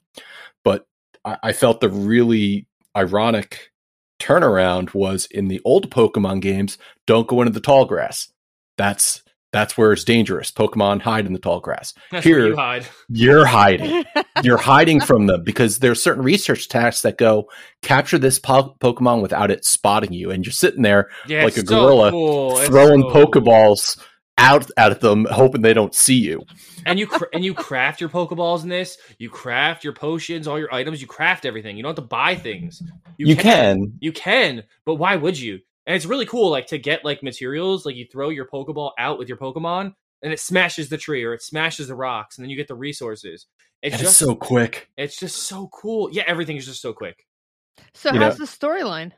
But 0.63 0.85
I, 1.25 1.37
I 1.43 1.53
felt 1.53 1.81
the 1.81 1.89
really 1.89 2.67
ironic 2.95 3.71
turnaround 4.19 4.93
was 4.93 5.25
in 5.31 5.47
the 5.47 5.61
old 5.65 5.89
Pokemon 5.89 6.41
games, 6.41 6.77
don't 7.07 7.27
go 7.27 7.41
into 7.41 7.53
the 7.53 7.59
tall 7.59 7.85
grass. 7.85 8.31
That's 8.77 9.23
that's 9.51 9.77
where 9.77 9.91
it's 9.91 10.03
dangerous. 10.03 10.51
Pokemon 10.51 11.01
hide 11.01 11.25
in 11.25 11.33
the 11.33 11.39
tall 11.39 11.59
grass. 11.59 11.93
That's 12.11 12.23
Here, 12.25 12.47
you 12.47 12.55
hide. 12.55 12.85
You're 13.09 13.45
hiding. 13.45 14.03
You're 14.43 14.57
hiding 14.57 15.01
from 15.01 15.27
them 15.27 15.43
because 15.43 15.79
there's 15.79 16.01
certain 16.01 16.23
research 16.23 16.67
tasks 16.69 17.01
that 17.03 17.17
go 17.17 17.49
capture 17.81 18.17
this 18.17 18.39
po- 18.39 18.75
Pokemon 18.79 19.21
without 19.21 19.51
it 19.51 19.65
spotting 19.65 20.13
you, 20.13 20.31
and 20.31 20.43
you're 20.45 20.53
sitting 20.53 20.81
there 20.81 21.09
Yeah, 21.27 21.43
like 21.43 21.57
it's 21.57 21.63
a 21.63 21.65
so 21.67 21.81
gorilla 21.85 22.11
cool. 22.11 22.55
Throwing 22.57 23.01
so 23.01 23.11
cool. 23.11 23.25
Pokeballs 23.27 24.01
out 24.37 24.65
at 24.77 25.01
them, 25.01 25.25
hoping 25.29 25.61
they 25.61 25.73
don't 25.73 25.93
see 25.93 26.15
you. 26.15 26.41
and 26.87 26.97
you 26.97 27.05
cr- 27.05 27.25
and 27.33 27.43
you 27.45 27.53
craft 27.53 28.01
your 28.01 28.09
pokeballs 28.09 28.63
in 28.63 28.69
this 28.69 28.97
you 29.19 29.29
craft 29.29 29.83
your 29.83 29.93
potions 29.93 30.47
all 30.47 30.57
your 30.57 30.73
items 30.73 30.99
you 30.99 31.05
craft 31.05 31.45
everything 31.45 31.77
you 31.77 31.83
don't 31.83 31.91
have 31.91 32.03
to 32.03 32.09
buy 32.09 32.33
things 32.33 32.81
You, 33.17 33.35
can. 33.35 33.93
you 33.99 34.11
can 34.11 34.63
but 34.83 34.95
why 34.95 35.15
would 35.15 35.37
you 35.37 35.59
and 35.87 35.95
it's 35.95 36.05
really 36.05 36.25
cool 36.25 36.49
like 36.49 36.67
to 36.67 36.77
get 36.77 37.03
like 37.05 37.23
materials 37.23 37.85
like 37.85 37.95
you 37.95 38.05
throw 38.11 38.29
your 38.29 38.45
pokeball 38.47 38.91
out 38.99 39.17
with 39.19 39.27
your 39.27 39.37
pokemon 39.37 39.93
and 40.23 40.31
it 40.31 40.39
smashes 40.39 40.89
the 40.89 40.97
tree 40.97 41.23
or 41.23 41.33
it 41.33 41.41
smashes 41.41 41.87
the 41.87 41.95
rocks 41.95 42.37
and 42.37 42.43
then 42.45 42.49
you 42.49 42.55
get 42.55 42.67
the 42.67 42.75
resources. 42.75 43.47
It's 43.81 43.95
And 43.95 44.03
just 44.03 44.17
so 44.17 44.35
quick. 44.35 44.89
it's 44.97 45.17
just 45.17 45.43
so 45.43 45.69
cool. 45.73 46.09
Yeah 46.11 46.23
everything 46.27 46.57
is 46.57 46.65
just 46.65 46.81
so 46.81 46.93
quick. 46.93 47.25
So 47.93 48.13
You 48.13 48.19
how's 48.19 48.37
know- 48.39 48.45
the 48.45 48.51
storyline? 48.51 49.11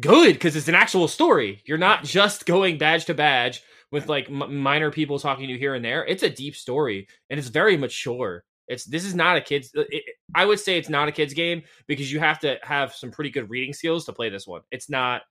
good 0.00 0.34
because 0.34 0.56
it's 0.56 0.68
an 0.68 0.74
actual 0.74 1.08
story. 1.08 1.62
You're 1.64 1.78
not 1.78 2.04
just 2.04 2.44
going 2.46 2.76
badge 2.78 3.06
to 3.06 3.14
badge 3.14 3.62
with 3.92 4.08
like 4.08 4.28
m- 4.28 4.58
minor 4.62 4.90
people 4.90 5.18
talking 5.18 5.46
to 5.46 5.52
you 5.52 5.58
here 5.58 5.74
and 5.74 5.84
there. 5.84 6.04
It's 6.04 6.22
a 6.22 6.28
deep 6.30 6.54
story 6.56 7.08
and 7.30 7.38
it's 7.38 7.48
very 7.48 7.76
mature. 7.76 8.44
It's 8.68 8.84
this 8.84 9.04
is 9.04 9.14
not 9.14 9.36
a 9.36 9.40
kids 9.40 9.70
it, 9.74 9.86
it- 9.90 10.04
i 10.34 10.44
would 10.44 10.58
say 10.58 10.76
it's 10.76 10.88
not 10.88 11.06
a 11.08 11.12
kids 11.12 11.32
game 11.34 11.62
because 11.86 12.10
you 12.12 12.18
have 12.18 12.40
to 12.40 12.58
have 12.62 12.92
some 12.94 13.10
pretty 13.12 13.30
good 13.30 13.48
reading 13.48 13.72
skills 13.72 14.04
to 14.06 14.12
play 14.12 14.28
this 14.28 14.46
one. 14.46 14.62
It's 14.70 14.90
not 14.90 15.22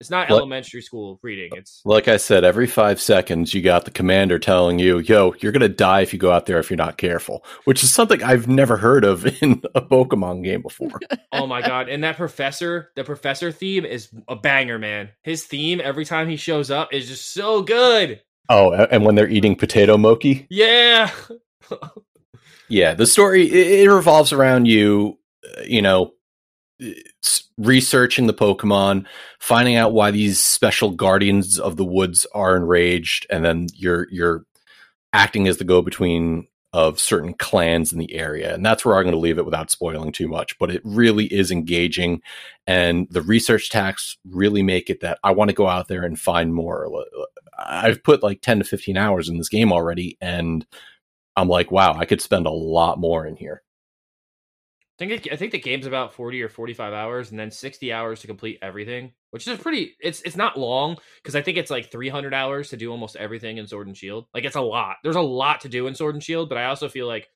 it's 0.00 0.10
not 0.10 0.30
What- 0.30 0.38
elementary 0.38 0.80
school 0.82 1.20
reading. 1.22 1.50
It's 1.54 1.82
Like 1.84 2.08
I 2.08 2.16
said, 2.16 2.42
every 2.42 2.66
five 2.66 3.00
seconds, 3.00 3.52
you 3.54 3.60
got 3.62 3.84
the 3.84 3.90
commander 3.90 4.38
telling 4.38 4.78
you, 4.78 4.98
yo, 4.98 5.34
you're 5.40 5.52
going 5.52 5.60
to 5.60 5.68
die 5.68 6.00
if 6.00 6.12
you 6.12 6.18
go 6.18 6.32
out 6.32 6.46
there 6.46 6.58
if 6.58 6.70
you're 6.70 6.76
not 6.78 6.96
careful, 6.96 7.44
which 7.64 7.84
is 7.84 7.92
something 7.92 8.22
I've 8.22 8.48
never 8.48 8.76
heard 8.78 9.04
of 9.04 9.26
in 9.42 9.62
a 9.74 9.82
Pokemon 9.82 10.42
game 10.42 10.62
before. 10.62 10.98
oh 11.32 11.46
my 11.46 11.60
god. 11.62 11.88
And 11.88 12.02
that 12.04 12.16
professor 12.16 12.90
the 12.96 13.04
professor 13.04 13.52
theme 13.52 13.84
is 13.84 14.08
a 14.26 14.36
banger 14.36 14.78
man. 14.78 15.10
His 15.22 15.44
theme 15.44 15.80
every 15.84 16.04
time 16.04 16.28
he 16.28 16.36
shows 16.36 16.70
up 16.70 16.92
is 16.92 17.06
just 17.06 17.32
so 17.34 17.62
good. 17.62 18.20
Oh, 18.48 18.72
and 18.72 19.04
when 19.04 19.14
they're 19.14 19.28
eating 19.28 19.54
potato 19.54 19.96
mochi? 19.98 20.46
yeah. 20.50 21.10
Yeah, 22.68 22.94
the 22.94 23.06
story 23.06 23.46
it, 23.50 23.82
it 23.82 23.90
revolves 23.90 24.32
around 24.32 24.66
you, 24.66 25.18
uh, 25.58 25.62
you 25.66 25.82
know, 25.82 26.04
s- 26.04 26.10
researching 27.58 28.26
the 28.26 28.34
Pokemon, 28.34 29.06
finding 29.38 29.76
out 29.76 29.92
why 29.92 30.10
these 30.10 30.40
special 30.40 30.90
guardians 30.90 31.58
of 31.58 31.76
the 31.76 31.84
woods 31.84 32.26
are 32.34 32.56
enraged, 32.56 33.26
and 33.30 33.44
then 33.44 33.66
you're 33.74 34.06
you're 34.10 34.44
acting 35.12 35.48
as 35.48 35.58
the 35.58 35.64
go 35.64 35.82
between 35.82 36.46
of 36.72 37.00
certain 37.00 37.34
clans 37.34 37.92
in 37.92 37.98
the 37.98 38.14
area, 38.14 38.54
and 38.54 38.64
that's 38.64 38.84
where 38.84 38.96
I'm 38.96 39.02
going 39.02 39.12
to 39.12 39.18
leave 39.18 39.38
it 39.38 39.44
without 39.44 39.70
spoiling 39.70 40.12
too 40.12 40.28
much. 40.28 40.56
But 40.58 40.70
it 40.70 40.80
really 40.84 41.26
is 41.26 41.50
engaging, 41.50 42.22
and 42.66 43.08
the 43.10 43.22
research 43.22 43.70
tasks 43.70 44.16
really 44.24 44.62
make 44.62 44.88
it 44.88 45.00
that 45.00 45.18
I 45.24 45.32
want 45.32 45.50
to 45.50 45.56
go 45.56 45.66
out 45.66 45.88
there 45.88 46.04
and 46.04 46.18
find 46.18 46.54
more. 46.54 46.88
I've 47.58 48.02
put 48.04 48.22
like 48.22 48.40
ten 48.40 48.58
to 48.58 48.64
fifteen 48.64 48.96
hours 48.96 49.28
in 49.28 49.38
this 49.38 49.48
game 49.48 49.72
already, 49.72 50.16
and 50.20 50.64
I'm 51.36 51.48
like, 51.48 51.70
wow, 51.70 51.94
I 51.94 52.04
could 52.04 52.20
spend 52.20 52.46
a 52.46 52.50
lot 52.50 52.98
more 52.98 53.26
in 53.26 53.36
here. 53.36 53.62
I 55.00 55.06
think 55.06 55.26
it, 55.26 55.32
I 55.32 55.36
think 55.36 55.52
the 55.52 55.58
game's 55.58 55.86
about 55.86 56.12
forty 56.12 56.42
or 56.42 56.50
forty 56.50 56.74
five 56.74 56.92
hours, 56.92 57.30
and 57.30 57.40
then 57.40 57.50
sixty 57.50 57.92
hours 57.92 58.20
to 58.20 58.26
complete 58.26 58.58
everything, 58.60 59.12
which 59.30 59.48
is 59.48 59.58
pretty. 59.58 59.96
It's 59.98 60.20
it's 60.22 60.36
not 60.36 60.58
long 60.58 60.98
because 61.22 61.34
I 61.34 61.40
think 61.40 61.56
it's 61.56 61.70
like 61.70 61.90
three 61.90 62.10
hundred 62.10 62.34
hours 62.34 62.68
to 62.70 62.76
do 62.76 62.90
almost 62.90 63.16
everything 63.16 63.56
in 63.56 63.66
Sword 63.66 63.86
and 63.86 63.96
Shield. 63.96 64.26
Like 64.34 64.44
it's 64.44 64.56
a 64.56 64.60
lot. 64.60 64.96
There's 65.02 65.16
a 65.16 65.20
lot 65.22 65.62
to 65.62 65.70
do 65.70 65.86
in 65.86 65.94
Sword 65.94 66.14
and 66.14 66.22
Shield, 66.22 66.50
but 66.50 66.58
I 66.58 66.66
also 66.66 66.88
feel 66.88 67.06
like 67.06 67.28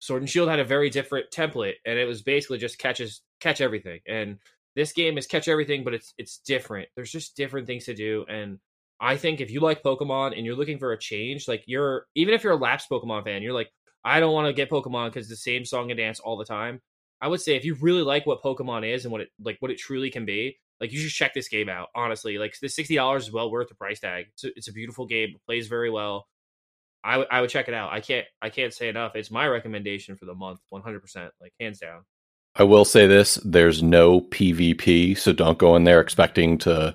Sword 0.00 0.22
and 0.22 0.28
Shield 0.28 0.48
had 0.48 0.58
a 0.58 0.64
very 0.64 0.90
different 0.90 1.30
template, 1.30 1.74
and 1.86 1.98
it 1.98 2.06
was 2.06 2.22
basically 2.22 2.58
just 2.58 2.78
catches 2.78 3.22
catch 3.40 3.60
everything. 3.60 4.00
And 4.08 4.38
this 4.74 4.92
game 4.92 5.16
is 5.16 5.28
catch 5.28 5.46
everything, 5.46 5.84
but 5.84 5.94
it's 5.94 6.14
it's 6.18 6.38
different. 6.38 6.88
There's 6.96 7.12
just 7.12 7.36
different 7.36 7.68
things 7.68 7.84
to 7.84 7.94
do, 7.94 8.24
and 8.28 8.58
I 9.00 9.16
think 9.16 9.40
if 9.40 9.52
you 9.52 9.60
like 9.60 9.84
Pokemon 9.84 10.36
and 10.36 10.44
you're 10.44 10.56
looking 10.56 10.78
for 10.78 10.92
a 10.92 10.98
change, 10.98 11.46
like 11.46 11.62
you're 11.66 12.06
even 12.16 12.34
if 12.34 12.42
you're 12.42 12.54
a 12.54 12.56
lapsed 12.56 12.90
Pokemon 12.90 13.22
fan, 13.22 13.42
you're 13.42 13.52
like, 13.52 13.70
I 14.04 14.18
don't 14.18 14.32
want 14.32 14.48
to 14.48 14.52
get 14.52 14.68
Pokemon 14.68 15.12
because 15.12 15.28
the 15.28 15.36
same 15.36 15.64
song 15.64 15.92
and 15.92 15.98
dance 15.98 16.18
all 16.18 16.36
the 16.36 16.44
time. 16.44 16.80
I 17.24 17.26
would 17.26 17.40
say 17.40 17.56
if 17.56 17.64
you 17.64 17.74
really 17.76 18.02
like 18.02 18.26
what 18.26 18.42
Pokemon 18.42 18.86
is 18.86 19.06
and 19.06 19.12
what 19.12 19.22
it 19.22 19.30
like 19.42 19.56
what 19.60 19.70
it 19.70 19.78
truly 19.78 20.10
can 20.10 20.26
be, 20.26 20.58
like 20.78 20.92
you 20.92 20.98
should 20.98 21.10
check 21.10 21.32
this 21.32 21.48
game 21.48 21.70
out. 21.70 21.88
Honestly, 21.94 22.36
like 22.36 22.54
the 22.60 22.68
sixty 22.68 22.96
dollars 22.96 23.24
is 23.24 23.32
well 23.32 23.50
worth 23.50 23.70
the 23.70 23.74
price 23.74 23.98
tag. 23.98 24.26
It's 24.34 24.44
a, 24.44 24.48
it's 24.56 24.68
a 24.68 24.74
beautiful 24.74 25.06
game, 25.06 25.30
it 25.30 25.40
plays 25.46 25.66
very 25.66 25.88
well. 25.88 26.28
I 27.02 27.24
I 27.30 27.40
would 27.40 27.48
check 27.48 27.66
it 27.68 27.72
out. 27.72 27.94
I 27.94 28.00
can't 28.00 28.26
I 28.42 28.50
can't 28.50 28.74
say 28.74 28.90
enough. 28.90 29.16
It's 29.16 29.30
my 29.30 29.48
recommendation 29.48 30.16
for 30.16 30.26
the 30.26 30.34
month, 30.34 30.60
one 30.68 30.82
hundred 30.82 31.00
percent, 31.00 31.32
like 31.40 31.54
hands 31.58 31.78
down. 31.78 32.02
I 32.56 32.64
will 32.64 32.84
say 32.84 33.06
this: 33.06 33.36
there's 33.42 33.82
no 33.82 34.20
PvP, 34.20 35.16
so 35.16 35.32
don't 35.32 35.56
go 35.56 35.76
in 35.76 35.84
there 35.84 36.02
expecting 36.02 36.58
to, 36.58 36.94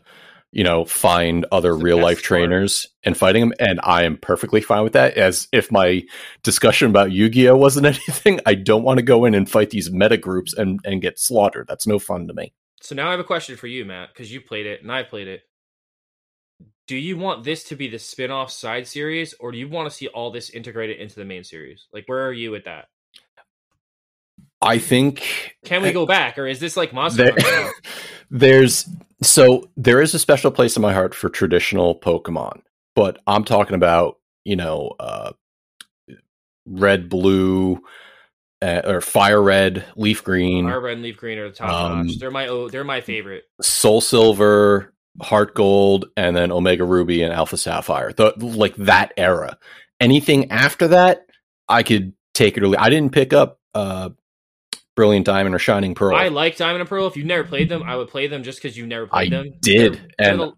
you 0.52 0.64
know, 0.64 0.86
find 0.86 1.46
other 1.52 1.76
real 1.76 1.98
life 1.98 2.18
part. 2.18 2.24
trainers 2.24 2.88
and 3.04 3.16
fighting 3.16 3.42
them. 3.42 3.54
And 3.60 3.80
I 3.84 4.04
am 4.04 4.18
perfectly 4.18 4.62
fine 4.62 4.84
with 4.84 4.94
that. 4.94 5.18
As 5.18 5.48
if 5.52 5.72
my 5.72 6.04
discussion 6.44 6.90
about 6.90 7.12
Yu-Gi-Oh 7.12 7.56
wasn't 7.56 7.86
anything, 7.86 8.40
I 8.46 8.56
don't 8.56 8.84
want 8.84 8.98
to 8.98 9.04
go 9.04 9.26
in 9.26 9.36
and 9.36 9.50
fight 9.50 9.70
these 9.70 9.92
meta 9.92 10.18
groups 10.18 10.54
and 10.54 10.80
and 10.84 11.02
get 11.02 11.20
slaughtered. 11.20 11.68
That's 11.68 11.88
no 11.88 12.00
fun 12.00 12.28
to 12.28 12.34
me. 12.34 12.54
So 12.82 12.96
now 12.96 13.10
I 13.10 13.12
have 13.12 13.20
a 13.20 13.26
question 13.26 13.58
for 13.58 13.68
you, 13.68 13.86
Matt, 13.86 14.10
because 14.14 14.32
you 14.32 14.42
played 14.42 14.66
it 14.66 14.82
and 14.82 14.92
I 14.92 15.04
played 15.04 15.28
it. 15.28 15.42
Do 16.88 16.96
you 16.96 17.18
want 17.18 17.44
this 17.44 17.66
to 17.66 17.76
be 17.76 17.88
the 17.88 18.00
spin-off 18.00 18.50
side 18.52 18.88
series, 18.88 19.36
or 19.40 19.52
do 19.52 19.60
you 19.60 19.68
want 19.68 19.88
to 19.88 19.96
see 19.96 20.08
all 20.08 20.32
this 20.32 20.50
integrated 20.50 20.98
into 20.98 21.16
the 21.16 21.26
main 21.26 21.44
series? 21.44 21.86
Like, 21.94 22.06
where 22.08 22.26
are 22.26 22.34
you 22.34 22.50
with 22.50 22.64
that? 22.66 22.88
I 24.62 24.78
think 24.80 25.56
Can 25.66 25.82
we 25.82 25.92
go 25.92 26.06
back, 26.06 26.38
or 26.38 26.46
is 26.46 26.60
this 26.60 26.76
like 26.76 26.94
Monster 26.94 27.32
there, 27.32 27.72
there's 28.32 28.90
so 29.22 29.70
there 29.78 30.02
is 30.02 30.14
a 30.14 30.20
special 30.20 30.52
place 30.52 30.76
in 30.76 30.82
my 30.82 30.94
heart 30.94 31.16
for 31.16 31.30
traditional 31.30 31.98
Pokemon, 32.00 32.62
but 32.96 33.20
I'm 33.28 33.44
talking 33.46 33.76
about 33.76 34.18
you 34.44 34.56
know 34.56 34.96
uh, 35.00 35.32
red, 36.66 37.10
blue, 37.10 37.80
uh, 38.62 38.82
or 38.86 39.02
fire 39.02 39.42
red, 39.42 39.86
leaf 39.96 40.24
green, 40.24 40.66
Fire 40.66 40.82
Red 40.82 40.94
and 40.94 41.04
Leaf 41.04 41.18
Green 41.18 41.38
are 41.38 41.50
the 41.50 41.56
top 41.56 41.70
Um, 41.92 42.08
notch. 42.08 42.20
They're 42.20 42.32
my 42.32 42.48
oh, 42.48 42.70
they're 42.70 42.84
my 42.84 43.02
favorite. 43.02 43.44
Soul 43.62 44.02
Silver, 44.02 44.94
Heart 45.22 45.56
Gold, 45.56 46.06
and 46.18 46.36
then 46.36 46.52
Omega 46.52 46.84
Ruby 46.84 47.24
and 47.24 47.34
Alpha 47.34 47.58
Sapphire. 47.58 48.12
The 48.12 48.34
like 48.38 48.76
that 48.76 49.14
era. 49.18 49.58
Anything 50.02 50.52
after 50.52 50.90
that, 50.90 51.26
I 51.68 51.84
could 51.84 52.14
take 52.34 52.58
it 52.58 52.64
or 52.64 52.68
leave. 52.68 52.80
I 52.80 52.90
didn't 52.90 53.14
pick 53.14 53.32
up 53.34 53.60
uh 53.74 54.10
Brilliant 55.00 55.26
Diamond 55.26 55.56
or 55.56 55.60
Shining 55.60 55.96
Pearl. 55.96 56.14
I 56.14 56.28
like 56.28 56.58
Diamond 56.58 56.82
and 56.82 56.90
Pearl. 56.90 57.08
If 57.08 57.16
you've 57.16 57.26
never 57.26 57.46
played 57.48 57.70
them, 57.70 57.84
I 57.84 57.96
would 57.96 58.10
play 58.10 58.28
them 58.28 58.44
just 58.44 58.62
because 58.62 58.78
you've 58.78 58.90
never 58.90 59.08
played 59.08 59.34
I 59.34 59.38
them. 59.38 59.54
did, 59.62 59.94
They're- 59.94 60.02
they're 60.18 60.32
and- 60.32 60.40
the- 60.42 60.54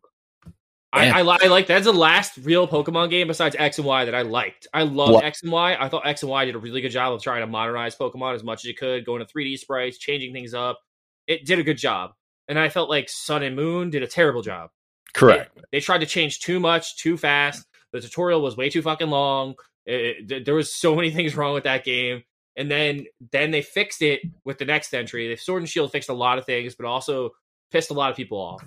I. 0.91 1.19
I, 1.19 1.21
li- 1.21 1.37
I 1.43 1.47
like 1.47 1.67
that's 1.67 1.85
the 1.85 1.93
last 1.93 2.37
real 2.41 2.67
Pokemon 2.67 3.11
game 3.11 3.27
besides 3.27 3.55
X 3.59 3.77
and 3.77 3.85
Y 3.85 4.05
that 4.05 4.15
I 4.15 4.23
liked. 4.23 4.65
I 4.73 4.81
loved 4.81 5.13
What- 5.13 5.23
X 5.23 5.43
and 5.43 5.51
Y. 5.51 5.77
I 5.79 5.87
thought 5.89 6.07
X 6.07 6.23
and 6.23 6.31
Y 6.31 6.45
did 6.45 6.55
a 6.55 6.57
really 6.57 6.81
good 6.81 6.89
job 6.89 7.13
of 7.13 7.21
trying 7.21 7.41
to 7.41 7.47
modernize 7.47 7.95
Pokemon 7.95 8.33
as 8.33 8.43
much 8.43 8.65
as 8.65 8.69
it 8.71 8.77
could, 8.79 9.05
going 9.05 9.19
to 9.23 9.31
3D 9.31 9.57
sprites, 9.59 9.99
changing 9.99 10.33
things 10.33 10.55
up. 10.55 10.79
It 11.27 11.45
did 11.45 11.59
a 11.59 11.63
good 11.63 11.77
job, 11.77 12.13
and 12.47 12.57
I 12.57 12.69
felt 12.69 12.89
like 12.89 13.09
Sun 13.09 13.43
and 13.43 13.55
Moon 13.55 13.91
did 13.91 14.01
a 14.01 14.07
terrible 14.07 14.41
job. 14.41 14.71
Correct. 15.13 15.53
They, 15.55 15.61
they 15.73 15.79
tried 15.81 15.99
to 15.99 16.07
change 16.07 16.39
too 16.39 16.59
much, 16.59 16.97
too 16.97 17.15
fast. 17.15 17.63
The 17.93 18.01
tutorial 18.01 18.41
was 18.41 18.57
way 18.57 18.69
too 18.71 18.81
fucking 18.81 19.09
long. 19.09 19.53
It- 19.85 20.31
it- 20.31 20.45
there 20.45 20.55
was 20.55 20.73
so 20.75 20.95
many 20.95 21.11
things 21.15 21.35
wrong 21.37 21.53
with 21.53 21.65
that 21.65 21.85
game. 21.85 22.23
And 22.57 22.69
then 22.69 23.05
then 23.31 23.51
they 23.51 23.61
fixed 23.61 24.01
it 24.01 24.21
with 24.43 24.57
the 24.57 24.65
next 24.65 24.93
entry. 24.93 25.27
The 25.27 25.37
Sword 25.37 25.61
and 25.61 25.69
Shield 25.69 25.91
fixed 25.91 26.09
a 26.09 26.13
lot 26.13 26.37
of 26.37 26.45
things, 26.45 26.75
but 26.75 26.85
also 26.85 27.31
pissed 27.71 27.91
a 27.91 27.93
lot 27.93 28.11
of 28.11 28.17
people 28.17 28.37
off. 28.37 28.63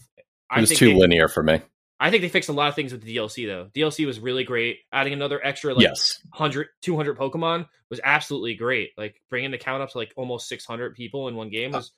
It 0.57 0.61
was 0.61 0.71
too 0.71 0.89
they- 0.89 0.95
linear 0.95 1.29
for 1.29 1.43
me. 1.43 1.61
I 2.01 2.11
think 2.11 2.23
they 2.23 2.29
fixed 2.29 2.49
a 2.49 2.53
lot 2.53 2.69
of 2.69 2.75
things 2.75 2.93
with 2.93 3.03
the 3.03 3.17
DLC 3.17 3.47
though. 3.47 3.71
DLC 3.75 4.05
was 4.05 4.19
really 4.19 4.45
great. 4.45 4.79
Adding 4.93 5.13
another 5.13 5.41
extra 5.43 5.75
like 5.75 5.85
yes. 5.85 6.19
100 6.31 6.67
200 6.83 7.17
Pokemon 7.17 7.69
was 7.89 8.01
absolutely 8.03 8.55
great. 8.55 8.91
Like 8.99 9.23
bringing 9.31 9.53
the 9.53 9.59
count 9.59 9.83
up 9.83 9.91
to 9.91 9.99
like 9.99 10.13
almost 10.17 10.49
600 10.49 10.95
people 10.95 11.29
in 11.29 11.37
one 11.37 11.51
game 11.51 11.73
uh, 11.75 11.79
was 11.79 11.93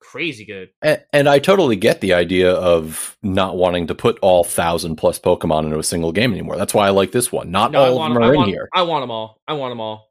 crazy 0.00 0.44
good. 0.44 0.70
And, 0.82 1.04
and 1.12 1.28
I 1.28 1.38
totally 1.38 1.76
get 1.76 2.00
the 2.00 2.14
idea 2.14 2.52
of 2.52 3.16
not 3.22 3.56
wanting 3.56 3.88
to 3.88 3.94
put 3.94 4.18
all 4.20 4.44
thousand 4.44 4.96
plus 4.96 5.18
Pokemon 5.18 5.64
into 5.64 5.78
a 5.78 5.84
single 5.84 6.12
game 6.12 6.32
anymore. 6.32 6.56
That's 6.56 6.74
why 6.74 6.86
I 6.86 6.90
like 6.90 7.12
this 7.12 7.30
one. 7.30 7.50
Not 7.50 7.72
No, 7.72 7.80
all 7.80 8.02
of 8.02 8.12
them 8.14 8.22
are 8.22 8.32
in 8.32 8.36
want, 8.36 8.50
here. 8.50 8.68
I 8.72 8.82
want 8.82 9.02
them 9.02 9.10
all. 9.10 9.40
I 9.46 9.54
want 9.54 9.72
them 9.72 9.80
all. 9.80 10.09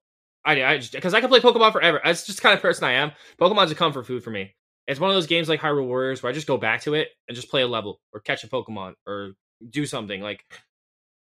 I, 0.50 0.74
I 0.74 0.78
just 0.78 0.94
because 0.94 1.14
I 1.14 1.22
can 1.22 1.30
play 1.30 1.40
Pokemon 1.40 1.72
forever. 1.72 2.02
That's 2.04 2.26
just 2.26 2.40
the 2.40 2.42
kind 2.42 2.56
of 2.56 2.62
person 2.62 2.84
I 2.86 2.94
am. 2.94 3.12
Pokemon's 3.40 3.72
a 3.72 3.76
comfort 3.76 4.06
food 4.08 4.24
for 4.24 4.32
me. 4.32 4.56
It's 4.88 5.00
one 5.00 5.10
of 5.12 5.16
those 5.16 5.28
games 5.28 5.48
like 5.48 5.60
Hyrule 5.60 5.86
Warriors 5.86 6.24
where 6.24 6.32
I 6.32 6.34
just 6.34 6.48
go 6.48 6.58
back 6.58 6.82
to 6.82 6.96
it 6.96 7.10
and 7.28 7.36
just 7.36 7.50
play 7.50 7.62
a 7.62 7.68
level 7.68 8.00
or 8.12 8.20
catch 8.20 8.44
a 8.44 8.48
Pokemon 8.48 8.94
or 9.06 9.34
do 9.70 9.86
something 9.86 10.22
like. 10.22 10.44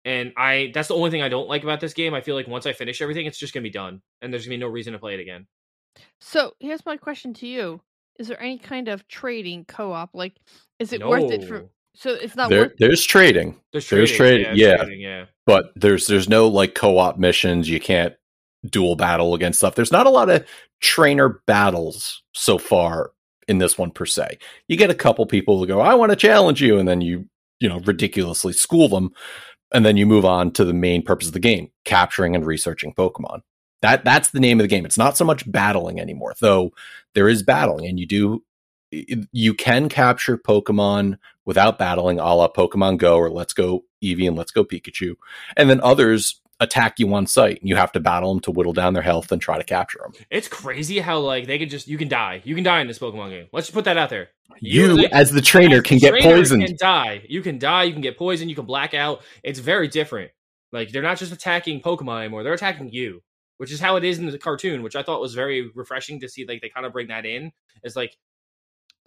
And 0.05 0.33
I 0.35 0.71
that's 0.73 0.89
the 0.89 0.95
only 0.95 1.11
thing 1.11 1.21
I 1.21 1.29
don't 1.29 1.47
like 1.47 1.63
about 1.63 1.79
this 1.79 1.93
game. 1.93 2.13
I 2.13 2.19
feel 2.19 2.35
like 2.35 2.47
once 2.47 2.65
I 2.65 2.73
finish 2.73 3.01
everything, 3.01 3.25
it's 3.25 3.37
just 3.39 3.53
gonna 3.53 3.63
be 3.63 3.69
done, 3.69 4.01
and 4.21 4.33
there's 4.33 4.45
gonna 4.45 4.57
be 4.57 4.59
no 4.59 4.67
reason 4.67 4.91
to 4.93 4.99
play 4.99 5.13
it 5.13 5.21
again. 5.21 5.47
So 6.19 6.53
here's 6.59 6.85
my 6.85 6.97
question 6.97 7.33
to 7.35 7.47
you: 7.47 7.79
Is 8.19 8.27
there 8.27 8.41
any 8.41 8.57
kind 8.57 8.89
of 8.89 9.07
trading 9.07 9.63
co-op? 9.63 10.09
Like, 10.13 10.35
is 10.79 10.91
it 10.91 11.07
worth 11.07 11.31
it 11.31 11.47
for? 11.47 11.69
So 11.95 12.09
it's 12.09 12.35
not 12.35 12.49
There, 12.49 12.63
worth. 12.63 12.73
there's 12.79 13.05
trading, 13.05 13.55
There's 13.71 13.87
There's 13.87 14.11
trading, 14.11 14.45
trading, 14.45 14.57
yeah, 14.59 14.65
yeah. 14.65 14.75
there's 14.75 14.87
trading, 14.87 15.01
yeah. 15.01 15.25
but 15.45 15.65
there's 15.75 16.07
there's 16.07 16.27
no 16.27 16.47
like 16.47 16.73
co-op 16.75 17.17
missions. 17.17 17.69
You 17.69 17.79
can't 17.79 18.13
dual 18.65 18.95
battle 18.95 19.33
against 19.33 19.59
stuff. 19.59 19.75
There's 19.75 19.91
not 19.91 20.07
a 20.07 20.11
lot 20.11 20.29
of 20.29 20.45
trainer 20.81 21.41
battles 21.47 22.23
so 22.33 22.57
far 22.57 23.11
in 23.47 23.57
this 23.57 23.77
one 23.77 23.91
per 23.91 24.05
se. 24.05 24.37
You 24.67 24.77
get 24.77 24.89
a 24.89 24.95
couple 24.95 25.25
people 25.25 25.59
who 25.59 25.67
go, 25.67 25.81
"I 25.81 25.95
want 25.95 26.11
to 26.11 26.15
challenge 26.15 26.61
you," 26.61 26.77
and 26.77 26.87
then 26.87 27.01
you 27.01 27.25
you 27.59 27.69
know 27.69 27.79
ridiculously 27.79 28.53
school 28.53 28.89
them, 28.89 29.11
and 29.73 29.85
then 29.85 29.97
you 29.97 30.05
move 30.05 30.25
on 30.25 30.51
to 30.51 30.65
the 30.65 30.73
main 30.73 31.01
purpose 31.01 31.27
of 31.27 31.33
the 31.33 31.39
game: 31.39 31.69
capturing 31.85 32.35
and 32.35 32.45
researching 32.45 32.93
Pokemon. 32.93 33.41
That 33.81 34.05
that's 34.05 34.29
the 34.29 34.39
name 34.39 34.59
of 34.59 34.63
the 34.63 34.69
game. 34.69 34.85
It's 34.85 34.97
not 34.97 35.17
so 35.17 35.25
much 35.25 35.49
battling 35.51 35.99
anymore, 35.99 36.33
though. 36.39 36.71
There 37.15 37.27
is 37.27 37.43
battling, 37.43 37.87
and 37.87 37.99
you 37.99 38.05
do 38.07 38.43
you 39.31 39.53
can 39.53 39.89
capture 39.89 40.37
Pokemon 40.37 41.17
without 41.45 41.79
battling, 41.79 42.19
a 42.19 42.35
la 42.35 42.47
Pokemon 42.47 42.97
Go 42.97 43.17
or 43.17 43.29
Let's 43.29 43.53
Go 43.53 43.83
Eevee 44.03 44.27
and 44.27 44.37
Let's 44.37 44.51
Go 44.51 44.63
Pikachu, 44.63 45.15
and 45.57 45.69
then 45.69 45.81
others 45.81 46.39
attack 46.63 46.99
you 46.99 47.13
on 47.13 47.27
site, 47.27 47.59
and 47.59 47.69
you 47.69 47.75
have 47.75 47.91
to 47.91 47.99
battle 47.99 48.33
them 48.33 48.41
to 48.41 48.51
whittle 48.51 48.73
down 48.73 48.93
their 48.93 49.03
health 49.03 49.31
and 49.31 49.41
try 49.41 49.57
to 49.57 49.63
capture 49.63 49.99
them. 50.01 50.13
It's 50.29 50.47
crazy 50.47 50.99
how 50.99 51.19
like 51.19 51.47
they 51.47 51.59
can 51.59 51.69
just 51.69 51.87
you 51.87 51.97
can 51.97 52.07
die. 52.07 52.41
You 52.43 52.55
can 52.55 52.63
die 52.63 52.81
in 52.81 52.87
this 52.87 52.99
Pokemon 52.99 53.29
game. 53.29 53.47
Let's 53.51 53.67
just 53.67 53.73
put 53.73 53.85
that 53.85 53.97
out 53.97 54.09
there. 54.09 54.29
You, 54.59 54.97
like, 54.97 55.11
as 55.11 55.31
the 55.31 55.41
trainer, 55.41 55.77
As 55.77 55.83
can 55.83 55.97
the 55.97 56.01
get 56.01 56.09
trainer 56.11 56.37
poisoned. 56.37 56.65
Can 56.65 56.77
die. 56.79 57.25
You 57.27 57.41
can 57.41 57.59
die. 57.59 57.83
You 57.83 57.93
can 57.93 58.01
get 58.01 58.17
poisoned. 58.17 58.49
You 58.49 58.55
can 58.55 58.65
black 58.65 58.93
out. 58.93 59.21
It's 59.43 59.59
very 59.59 59.87
different. 59.87 60.31
Like 60.71 60.91
they're 60.91 61.03
not 61.03 61.17
just 61.17 61.31
attacking 61.31 61.81
Pokemon 61.81 62.19
anymore. 62.19 62.43
They're 62.43 62.53
attacking 62.53 62.91
you, 62.91 63.21
which 63.57 63.71
is 63.71 63.79
how 63.79 63.95
it 63.95 64.03
is 64.03 64.19
in 64.19 64.25
the 64.25 64.37
cartoon, 64.39 64.81
which 64.81 64.95
I 64.95 65.03
thought 65.03 65.21
was 65.21 65.35
very 65.35 65.69
refreshing 65.75 66.19
to 66.21 66.29
see. 66.29 66.45
Like 66.47 66.61
they 66.61 66.69
kind 66.69 66.85
of 66.85 66.93
bring 66.93 67.07
that 67.07 67.25
in. 67.25 67.51
It's 67.83 67.95
like 67.95 68.17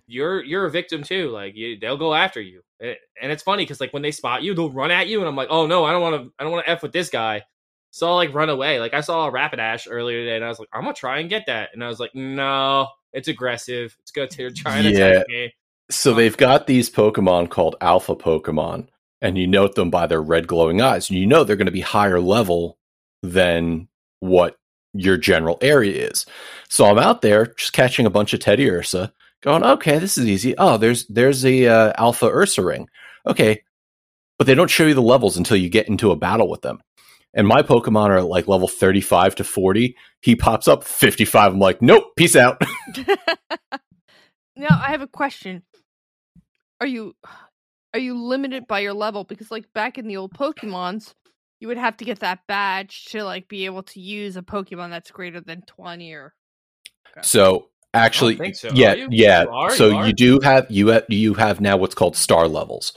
you're 0.07 0.43
you're 0.45 0.67
a 0.67 0.71
victim 0.71 1.03
too. 1.03 1.31
Like 1.31 1.55
you, 1.57 1.79
they'll 1.79 1.97
go 1.97 2.15
after 2.15 2.41
you, 2.41 2.63
and 2.81 2.97
and 3.21 3.33
it's 3.33 3.43
funny 3.43 3.65
because 3.65 3.81
like 3.81 3.93
when 3.93 4.03
they 4.03 4.13
spot 4.13 4.43
you, 4.43 4.55
they'll 4.55 4.73
run 4.73 4.91
at 4.91 5.09
you, 5.09 5.19
and 5.21 5.29
I'm 5.29 5.37
like, 5.37 5.49
oh 5.51 5.67
no, 5.67 5.85
I 5.85 5.93
don't 5.93 6.03
want 6.03 6.17
to. 6.23 6.33
I 6.39 6.45
don't 6.45 6.53
want 6.53 6.67
to 6.67 6.71
f 6.71 6.83
with 6.83 6.93
this 6.93 7.11
guy. 7.11 7.43
So 7.91 8.09
I'll 8.09 8.17
like 8.17 8.35
run 8.35 8.51
away. 8.51 8.79
Like 8.81 8.95
I 8.95 9.01
saw 9.01 9.27
a 9.27 9.33
Rapidash 9.33 9.87
earlier 9.91 10.21
today, 10.21 10.37
and 10.37 10.45
I 10.45 10.49
was 10.49 10.59
like, 10.59 10.69
I'm 10.73 10.83
gonna 10.83 10.95
try 10.95 11.19
and 11.21 11.31
get 11.31 11.47
that, 11.47 11.71
and 11.73 11.83
I 11.83 11.89
was 11.89 11.99
like, 12.01 12.15
no, 12.15 12.89
it's 13.13 13.29
aggressive. 13.29 13.97
It's 14.01 14.11
gonna 14.11 14.29
t- 14.29 14.51
try 14.51 14.79
and 14.79 14.89
Yeah. 14.89 15.09
attack 15.09 15.29
me. 15.29 15.55
So 15.91 16.11
um, 16.11 16.17
they've 16.17 16.37
got 16.37 16.67
these 16.67 16.91
Pokemon 16.91 17.51
called 17.51 17.77
Alpha 17.81 18.15
Pokemon, 18.17 18.89
and 19.23 19.39
you 19.39 19.47
note 19.47 19.75
them 19.77 19.91
by 19.91 20.07
their 20.07 20.23
red 20.23 20.47
glowing 20.47 20.81
eyes, 20.83 21.09
and 21.09 21.19
you 21.19 21.27
know 21.27 21.45
they're 21.45 21.57
going 21.57 21.67
to 21.67 21.73
be 21.73 21.81
higher 21.81 22.21
level 22.21 22.79
than 23.23 23.89
what 24.21 24.57
your 24.93 25.17
general 25.17 25.59
area 25.61 26.09
is. 26.09 26.27
So 26.69 26.87
I'm 26.87 26.99
out 26.99 27.23
there 27.23 27.47
just 27.47 27.73
catching 27.73 28.07
a 28.07 28.11
bunch 28.11 28.33
of 28.33 28.41
Teddiursa, 28.41 29.13
going, 29.43 29.65
okay, 29.65 29.99
this 29.99 30.19
is 30.19 30.27
easy. 30.27 30.55
Oh, 30.59 30.77
there's 30.77 31.07
there's 31.07 31.45
a 31.45 31.67
uh, 31.67 31.93
Alpha 31.97 32.27
Ursaring. 32.27 32.87
Okay, 33.27 33.63
but 34.39 34.47
they 34.47 34.55
don't 34.55 34.71
show 34.71 34.87
you 34.87 34.95
the 34.95 35.03
levels 35.03 35.37
until 35.37 35.57
you 35.57 35.69
get 35.69 35.89
into 35.89 36.11
a 36.11 36.17
battle 36.17 36.49
with 36.49 36.63
them. 36.63 36.81
And 37.35 37.47
my 37.47 37.63
Pokemon 37.63 38.09
are 38.09 38.23
like 38.23 38.49
level 38.49 38.67
35 38.67 39.37
to 39.37 39.45
40. 39.45 39.95
He 40.23 40.37
pops 40.37 40.69
up 40.69 40.85
55. 40.85 41.53
I'm 41.53 41.59
like, 41.59 41.83
nope, 41.83 42.05
peace 42.17 42.35
out. 42.35 42.61
now 44.57 44.69
I 44.71 44.91
have 44.91 45.03
a 45.03 45.07
question. 45.07 45.63
Are 46.81 46.87
you 46.87 47.15
are 47.93 48.01
you 48.01 48.19
limited 48.19 48.67
by 48.67 48.81
your 48.81 48.95
level? 48.95 49.25
Because 49.25 49.51
like 49.51 49.73
back 49.75 49.99
in 49.99 50.07
the 50.07 50.17
old 50.17 50.33
Pokemons, 50.33 51.13
you 51.61 51.69
would 51.69 51.79
have 51.79 51.97
to 51.99 52.05
get 52.05 52.21
that 52.21 52.41
badge 52.47 53.07
to 53.07 53.23
like 53.23 53.49
be 53.49 53.67
able 53.67 53.83
to 53.85 54.01
use 54.01 54.37
a 54.37 54.43
Pokemon 54.43 54.91
that's 54.91 55.11
greater 55.11 55.41
than 55.41 55.63
twenty 55.63 56.13
or 56.13 56.35
So 57.23 57.69
actually, 57.97 58.53
so. 58.55 58.71
yeah, 58.75 58.95
you? 58.95 59.09
yeah. 59.11 59.43
You 59.45 59.51
are? 59.51 59.71
So 59.71 59.89
You 59.89 60.07
you 60.07 60.13
do 60.13 60.41
have 60.41 60.67
you 60.71 60.89
have, 60.89 61.05
you 61.09 61.35
have 61.35 61.61
now 61.61 61.77
what's 61.77 61.95
called 61.95 62.17
star 62.17 62.49
levels, 62.49 62.93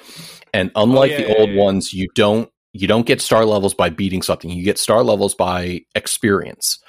and 0.54 0.72
oh, 0.76 0.84
unlike 0.84 1.12
Oh, 1.12 1.14
yeah, 1.14 1.22
the 1.22 1.30
yeah, 1.30 1.36
old 1.38 1.50
yeah. 1.52 1.62
ones, 1.62 1.94
you 1.94 2.08
don't 2.16 2.50
you 2.74 2.88
don't 2.88 3.06
get 3.06 3.22
star 3.22 3.46
levels 3.46 3.74
by 3.74 3.90
beating 3.90 4.22
something. 4.22 4.50
You 4.50 4.64
get 4.64 4.78
star 4.78 5.04
levels 5.04 5.34
by 5.36 5.82
experience. 5.96 6.80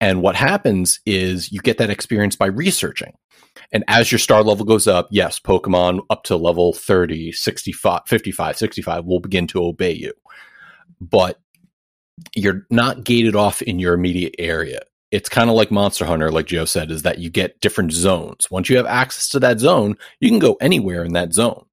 And 0.00 0.20
what 0.20 0.36
happens 0.36 1.00
is 1.06 1.50
you 1.50 1.60
get 1.60 1.78
that 1.78 1.88
experience 1.88 2.36
by 2.36 2.46
researching. 2.46 3.14
And 3.72 3.84
as 3.88 4.10
your 4.12 4.18
star 4.18 4.42
level 4.42 4.64
goes 4.66 4.86
up, 4.86 5.08
yes, 5.10 5.38
Pokemon 5.40 6.00
up 6.10 6.24
to 6.24 6.36
level 6.36 6.72
30, 6.72 7.32
65, 7.32 8.02
55, 8.06 8.56
65 8.58 9.04
will 9.04 9.20
begin 9.20 9.46
to 9.48 9.64
obey 9.64 9.92
you. 9.92 10.12
But 11.00 11.38
you're 12.34 12.66
not 12.70 13.04
gated 13.04 13.34
off 13.34 13.62
in 13.62 13.78
your 13.78 13.94
immediate 13.94 14.34
area. 14.38 14.80
It's 15.14 15.28
kind 15.28 15.48
of 15.48 15.54
like 15.54 15.70
Monster 15.70 16.06
Hunter, 16.06 16.32
like 16.32 16.46
Joe 16.46 16.64
said, 16.64 16.90
is 16.90 17.02
that 17.02 17.20
you 17.20 17.30
get 17.30 17.60
different 17.60 17.92
zones. 17.92 18.50
Once 18.50 18.68
you 18.68 18.76
have 18.78 18.86
access 18.86 19.28
to 19.28 19.38
that 19.38 19.60
zone, 19.60 19.96
you 20.18 20.28
can 20.28 20.40
go 20.40 20.56
anywhere 20.60 21.04
in 21.04 21.12
that 21.12 21.32
zone. 21.32 21.66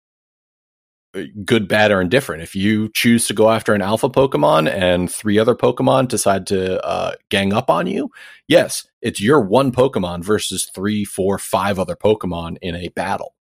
Uh, 1.16 1.24
Good, 1.44 1.68
bad, 1.68 1.90
or 1.90 2.02
indifferent. 2.02 2.44
If 2.44 2.56
you 2.56 2.90
choose 2.94 3.26
to 3.26 3.34
go 3.34 3.50
after 3.50 3.74
an 3.74 3.82
alpha 3.82 4.10
Pokemon 4.10 4.70
and 4.72 5.12
three 5.12 5.40
other 5.40 5.56
Pokemon 5.56 6.08
decide 6.08 6.46
to 6.48 6.86
uh, 6.86 7.14
gang 7.30 7.52
up 7.52 7.72
on 7.72 7.88
you, 7.88 8.12
yes, 8.48 8.88
it's 9.02 9.20
your 9.20 9.42
one 9.42 9.72
Pokemon 9.72 10.24
versus 10.24 10.70
three, 10.76 11.04
four, 11.04 11.40
five 11.40 11.80
other 11.80 11.96
Pokemon 11.96 12.58
in 12.62 12.76
a 12.76 12.90
battle. 12.90 13.34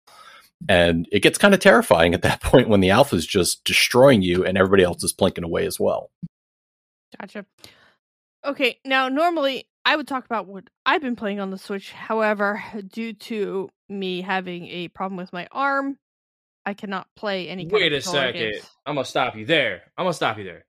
And 0.68 1.08
it 1.11 1.24
gets 1.24 1.38
kind 1.38 1.54
of 1.54 1.58
terrifying 1.58 2.14
at 2.14 2.22
that 2.22 2.40
point 2.40 2.68
when 2.68 2.78
the 2.78 2.90
alpha 2.90 3.16
is 3.16 3.26
just 3.26 3.64
destroying 3.64 4.22
you 4.22 4.44
and 4.44 4.56
everybody 4.56 4.84
else 4.84 5.02
is 5.02 5.12
plinking 5.12 5.42
away 5.42 5.66
as 5.66 5.80
well. 5.80 6.12
Gotcha. 7.18 7.44
Okay, 8.44 8.78
now 8.84 9.08
normally 9.08 9.66
I 9.88 9.96
would 9.96 10.07
talk 10.07 10.27
about 10.27 10.46
what 10.46 10.64
I've 10.85 11.01
been 11.01 11.16
playing 11.16 11.40
on 11.40 11.51
the 11.51 11.57
Switch. 11.57 11.92
However, 11.92 12.62
due 12.88 13.14
to 13.14 13.70
me 13.88 14.20
having 14.20 14.66
a 14.68 14.88
problem 14.88 15.16
with 15.16 15.33
my 15.33 15.48
arm, 15.51 15.96
I 16.66 16.74
cannot 16.74 17.07
play 17.16 17.48
any. 17.48 17.66
Wait 17.66 17.94
a 17.94 18.03
second. 18.03 18.38
games. 18.38 18.66
I'm 18.85 18.96
gonna 18.96 19.07
stop 19.07 19.35
you 19.35 19.46
there. 19.46 19.85
I'm 19.96 20.05
gonna 20.05 20.12
stop 20.12 20.37
you 20.37 20.44
there. 20.44 20.66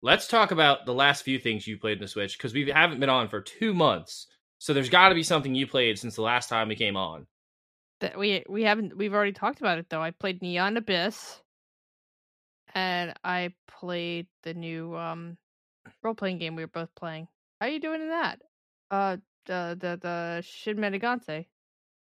Let's 0.00 0.26
talk 0.26 0.52
about 0.52 0.86
the 0.86 0.94
last 0.94 1.22
few 1.22 1.38
things 1.38 1.66
you 1.66 1.76
played 1.78 1.98
in 1.98 2.00
the 2.02 2.08
Switch 2.08 2.38
because 2.38 2.54
we 2.54 2.70
haven't 2.70 2.98
been 2.98 3.10
on 3.10 3.28
for 3.28 3.42
two 3.42 3.74
months. 3.74 4.26
So 4.56 4.72
there's 4.72 4.88
got 4.88 5.10
to 5.10 5.14
be 5.14 5.22
something 5.22 5.54
you 5.54 5.66
played 5.66 5.98
since 5.98 6.16
the 6.16 6.22
last 6.22 6.48
time 6.48 6.68
we 6.68 6.76
came 6.76 6.96
on. 6.96 7.26
That 8.00 8.18
we 8.18 8.42
we 8.48 8.62
haven't 8.62 8.96
we've 8.96 9.12
already 9.12 9.32
talked 9.32 9.60
about 9.60 9.76
it 9.76 9.90
though. 9.90 10.00
I 10.00 10.12
played 10.12 10.40
Neon 10.40 10.78
Abyss, 10.78 11.42
and 12.74 13.12
I 13.22 13.52
played 13.68 14.28
the 14.44 14.54
new 14.54 14.96
um 14.96 15.36
role 16.02 16.14
playing 16.14 16.38
game 16.38 16.56
we 16.56 16.62
were 16.62 16.68
both 16.68 16.94
playing. 16.94 17.28
How 17.60 17.66
are 17.66 17.70
you 17.70 17.80
doing 17.80 18.02
in 18.02 18.08
that? 18.08 18.40
Uh, 18.90 19.16
the 19.46 19.76
the 19.80 19.98
the 20.00 20.42
Shin 20.46 20.76
Megami. 20.76 21.46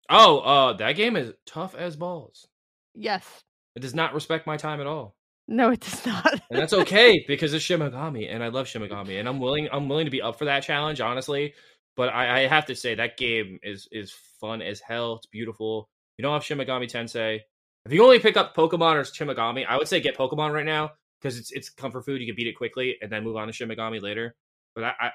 Oh, 0.08 0.38
uh, 0.38 0.72
that 0.74 0.92
game 0.92 1.16
is 1.16 1.32
tough 1.46 1.74
as 1.74 1.96
balls. 1.96 2.46
Yes, 2.94 3.24
It 3.74 3.80
does 3.80 3.94
not 3.94 4.12
respect 4.14 4.46
my 4.46 4.56
time 4.56 4.80
at 4.80 4.86
all. 4.86 5.16
No, 5.48 5.70
it 5.70 5.80
does 5.80 6.04
not. 6.06 6.32
and 6.50 6.60
that's 6.60 6.72
okay 6.72 7.24
because 7.26 7.54
it's 7.54 7.64
Shin 7.64 7.80
Megami, 7.80 8.32
and 8.32 8.42
I 8.42 8.48
love 8.48 8.68
Shin 8.68 8.82
Megami, 8.82 9.18
and 9.18 9.28
I'm 9.28 9.40
willing 9.40 9.68
I'm 9.72 9.88
willing 9.88 10.04
to 10.06 10.10
be 10.10 10.22
up 10.22 10.38
for 10.38 10.44
that 10.46 10.62
challenge, 10.62 11.00
honestly. 11.00 11.54
But 11.96 12.08
I, 12.10 12.42
I 12.42 12.46
have 12.46 12.66
to 12.66 12.74
say 12.74 12.94
that 12.94 13.16
game 13.16 13.58
is 13.62 13.88
is 13.90 14.12
fun 14.40 14.62
as 14.62 14.80
hell. 14.80 15.16
It's 15.16 15.26
beautiful. 15.26 15.88
You 16.18 16.22
don't 16.22 16.32
have 16.34 16.44
Shin 16.44 16.58
Megami 16.58 16.90
Tensei. 16.90 17.40
If 17.84 17.92
you 17.92 18.04
only 18.04 18.18
pick 18.20 18.36
up 18.36 18.54
Pokemon 18.54 18.94
or 18.96 19.04
Shin 19.04 19.28
Megami, 19.28 19.66
I 19.66 19.76
would 19.76 19.88
say 19.88 20.00
get 20.00 20.16
Pokemon 20.16 20.52
right 20.52 20.66
now 20.66 20.92
because 21.20 21.38
it's 21.38 21.50
it's 21.52 21.70
comfort 21.70 22.04
food. 22.04 22.20
You 22.20 22.26
can 22.26 22.36
beat 22.36 22.46
it 22.46 22.56
quickly 22.56 22.96
and 23.00 23.10
then 23.10 23.24
move 23.24 23.36
on 23.36 23.46
to 23.48 23.52
Shin 23.52 23.68
Megami 23.68 24.00
later. 24.00 24.34
But 24.74 24.84
I, 24.84 24.92
I 25.00 25.10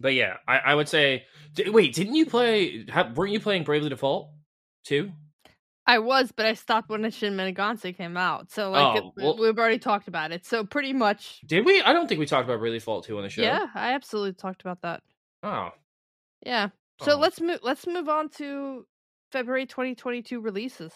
but 0.00 0.14
yeah, 0.14 0.36
I, 0.46 0.58
I 0.58 0.74
would 0.74 0.88
say. 0.88 1.26
Wait, 1.66 1.94
didn't 1.94 2.16
you 2.16 2.26
play? 2.26 2.84
weren't 3.14 3.32
you 3.32 3.38
playing 3.38 3.62
Bravely 3.62 3.88
Default 3.88 4.30
too? 4.84 5.12
I 5.86 5.98
was, 5.98 6.32
but 6.32 6.46
I 6.46 6.54
stopped 6.54 6.88
when 6.88 7.08
Shin 7.10 7.34
Megami 7.36 7.96
came 7.96 8.16
out. 8.16 8.50
So 8.50 8.70
like 8.70 9.02
oh, 9.02 9.12
well, 9.16 9.36
we've 9.38 9.58
already 9.58 9.78
talked 9.78 10.08
about 10.08 10.32
it. 10.32 10.46
So 10.46 10.64
pretty 10.64 10.92
much 10.92 11.40
Did 11.46 11.66
we? 11.66 11.82
I 11.82 11.92
don't 11.92 12.08
think 12.08 12.18
we 12.18 12.26
talked 12.26 12.48
about 12.48 12.58
Bravely 12.58 12.78
Default 12.78 13.04
2 13.04 13.16
on 13.18 13.22
the 13.22 13.28
show. 13.28 13.42
Yeah, 13.42 13.66
I 13.74 13.92
absolutely 13.92 14.32
talked 14.32 14.62
about 14.62 14.80
that. 14.82 15.02
Oh. 15.42 15.70
Yeah. 16.44 16.68
So 17.02 17.12
oh. 17.12 17.18
let's 17.18 17.40
move 17.40 17.60
let's 17.62 17.86
move 17.86 18.08
on 18.08 18.30
to 18.30 18.86
February 19.30 19.66
2022 19.66 20.40
releases. 20.40 20.92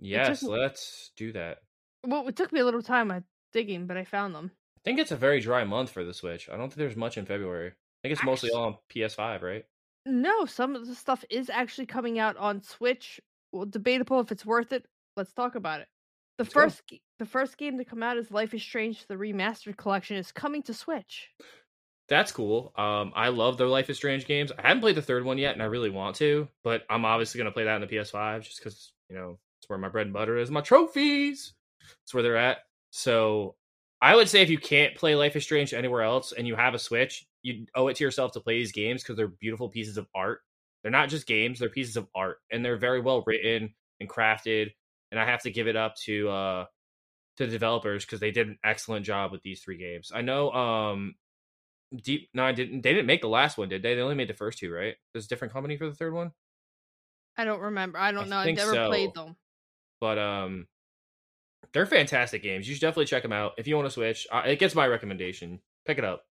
Yes, 0.00 0.40
took, 0.40 0.50
let's 0.50 1.12
do 1.16 1.32
that. 1.32 1.58
Well, 2.04 2.26
it 2.26 2.36
took 2.36 2.52
me 2.52 2.60
a 2.60 2.64
little 2.64 2.82
time 2.82 3.10
at 3.10 3.22
digging, 3.52 3.86
but 3.86 3.96
I 3.96 4.04
found 4.04 4.34
them. 4.34 4.50
I 4.84 4.90
think 4.90 4.98
it's 4.98 5.12
a 5.12 5.16
very 5.16 5.40
dry 5.40 5.64
month 5.64 5.90
for 5.90 6.04
the 6.04 6.12
Switch. 6.12 6.48
I 6.50 6.56
don't 6.56 6.68
think 6.68 6.76
there's 6.76 6.96
much 6.96 7.16
in 7.16 7.24
February. 7.24 7.68
I 7.68 7.72
think 8.02 8.12
it's 8.12 8.24
mostly 8.24 8.50
all 8.50 8.64
on 8.64 8.76
PS5, 8.94 9.40
right? 9.42 9.64
No, 10.04 10.44
some 10.44 10.76
of 10.76 10.86
the 10.86 10.94
stuff 10.94 11.24
is 11.30 11.48
actually 11.48 11.86
coming 11.86 12.18
out 12.18 12.36
on 12.36 12.62
Switch. 12.62 13.18
Well, 13.52 13.64
debatable 13.64 14.20
if 14.20 14.30
it's 14.30 14.44
worth 14.44 14.72
it. 14.72 14.84
Let's 15.16 15.32
talk 15.32 15.54
about 15.54 15.80
it. 15.80 15.88
The 16.36 16.44
Let's 16.44 16.52
first 16.52 16.82
go. 16.90 16.96
the 17.18 17.24
first 17.26 17.56
game 17.56 17.78
to 17.78 17.84
come 17.84 18.02
out 18.02 18.18
is 18.18 18.30
Life 18.30 18.52
is 18.52 18.62
Strange 18.62 19.06
the 19.06 19.14
remastered 19.14 19.76
collection 19.76 20.16
is 20.16 20.32
coming 20.32 20.62
to 20.64 20.74
Switch. 20.74 21.30
That's 22.08 22.32
cool. 22.32 22.72
Um 22.76 23.12
I 23.14 23.28
love 23.28 23.56
the 23.56 23.66
Life 23.66 23.88
is 23.88 23.96
Strange 23.96 24.26
games. 24.26 24.50
I 24.58 24.66
haven't 24.68 24.80
played 24.82 24.96
the 24.96 25.02
third 25.02 25.24
one 25.24 25.38
yet 25.38 25.54
and 25.54 25.62
I 25.62 25.66
really 25.66 25.90
want 25.90 26.16
to, 26.16 26.48
but 26.64 26.82
I'm 26.90 27.04
obviously 27.04 27.38
going 27.38 27.46
to 27.46 27.52
play 27.52 27.64
that 27.64 27.76
in 27.76 27.80
the 27.80 27.86
PS5 27.86 28.42
just 28.42 28.60
cuz, 28.60 28.92
you 29.08 29.16
know, 29.16 29.38
it's 29.60 29.68
where 29.68 29.78
my 29.78 29.88
bread 29.88 30.06
and 30.08 30.12
butter 30.12 30.36
is, 30.36 30.50
my 30.50 30.60
trophies. 30.60 31.54
It's 32.02 32.12
where 32.12 32.22
they're 32.22 32.36
at. 32.36 32.58
So, 32.90 33.54
I 34.00 34.14
would 34.14 34.28
say 34.28 34.42
if 34.42 34.50
you 34.50 34.58
can't 34.58 34.94
play 34.94 35.14
Life 35.14 35.36
is 35.36 35.44
Strange 35.44 35.72
anywhere 35.72 36.02
else 36.02 36.32
and 36.32 36.46
you 36.46 36.56
have 36.56 36.74
a 36.74 36.78
Switch, 36.78 37.26
you 37.42 37.66
owe 37.74 37.88
it 37.88 37.96
to 37.96 38.04
yourself 38.04 38.32
to 38.32 38.40
play 38.40 38.58
these 38.58 38.72
games 38.72 39.02
because 39.02 39.16
they're 39.16 39.28
beautiful 39.28 39.68
pieces 39.68 39.96
of 39.96 40.06
art. 40.14 40.40
They're 40.82 40.90
not 40.90 41.08
just 41.08 41.26
games; 41.26 41.58
they're 41.58 41.70
pieces 41.70 41.96
of 41.96 42.08
art, 42.14 42.38
and 42.52 42.64
they're 42.64 42.76
very 42.76 43.00
well 43.00 43.24
written 43.26 43.74
and 44.00 44.08
crafted. 44.08 44.72
And 45.10 45.20
I 45.20 45.24
have 45.24 45.42
to 45.42 45.50
give 45.50 45.66
it 45.68 45.76
up 45.76 45.96
to 46.04 46.28
uh 46.28 46.64
to 47.36 47.46
the 47.46 47.52
developers 47.52 48.04
because 48.04 48.20
they 48.20 48.30
did 48.30 48.48
an 48.48 48.58
excellent 48.64 49.06
job 49.06 49.32
with 49.32 49.42
these 49.42 49.62
three 49.62 49.78
games. 49.78 50.12
I 50.14 50.20
know 50.20 50.50
um 50.52 51.14
Deep 52.02 52.28
Nine 52.34 52.54
didn't 52.54 52.82
they 52.82 52.92
didn't 52.92 53.06
make 53.06 53.22
the 53.22 53.28
last 53.28 53.56
one, 53.56 53.68
did 53.68 53.82
they? 53.82 53.94
They 53.94 54.02
only 54.02 54.14
made 54.14 54.28
the 54.28 54.34
first 54.34 54.58
two, 54.58 54.72
right? 54.72 54.94
There's 55.12 55.26
a 55.26 55.28
different 55.28 55.52
company 55.52 55.76
for 55.76 55.88
the 55.88 55.94
third 55.94 56.14
one. 56.14 56.32
I 57.36 57.44
don't 57.44 57.60
remember. 57.60 57.98
I 57.98 58.12
don't 58.12 58.24
I 58.24 58.28
know. 58.28 58.36
I 58.36 58.52
never 58.52 58.72
so. 58.72 58.88
played 58.88 59.14
them. 59.14 59.36
But 60.00 60.18
um, 60.18 60.66
they're 61.74 61.86
fantastic 61.86 62.42
games. 62.42 62.66
You 62.66 62.74
should 62.74 62.80
definitely 62.80 63.06
check 63.06 63.22
them 63.22 63.32
out 63.32 63.52
if 63.58 63.66
you 63.66 63.76
want 63.76 63.86
to 63.86 63.92
switch. 63.92 64.26
Uh, 64.32 64.42
it 64.46 64.58
gets 64.58 64.74
my 64.74 64.86
recommendation. 64.86 65.60
Pick 65.84 65.98
it 65.98 66.04
up. 66.04 66.24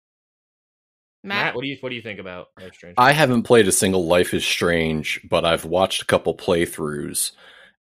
Matt? 1.25 1.47
Matt, 1.47 1.55
what 1.55 1.63
do 1.63 1.69
you 1.69 1.77
what 1.81 1.89
do 1.89 1.97
you 1.97 2.03
think 2.03 2.21
about 2.21 2.49
Life 2.59 2.75
Strange? 2.75 2.95
I 2.97 3.13
haven't 3.13 3.43
played 3.43 3.67
a 3.67 3.73
single 3.73 4.07
Life 4.07 4.33
is 4.33 4.45
Strange, 4.45 5.21
but 5.29 5.45
I've 5.45 5.65
watched 5.65 6.03
a 6.03 6.07
couple 6.07 6.37
playthroughs, 6.37 7.33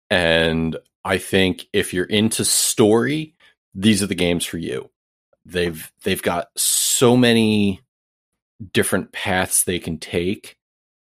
and 0.09 0.77
I 1.05 1.19
think 1.19 1.67
if 1.73 1.93
you're 1.93 2.05
into 2.05 2.45
story, 2.45 3.35
these 3.75 4.03
are 4.03 4.07
the 4.09 4.15
games 4.15 4.45
for 4.45 4.59
you. 4.59 4.91
They've 5.45 5.93
they've 6.03 6.23
got 6.23 6.49
so 6.57 7.17
many 7.17 7.81
different 8.73 9.13
paths 9.13 9.63
they 9.63 9.79
can 9.79 9.99
take, 9.99 10.57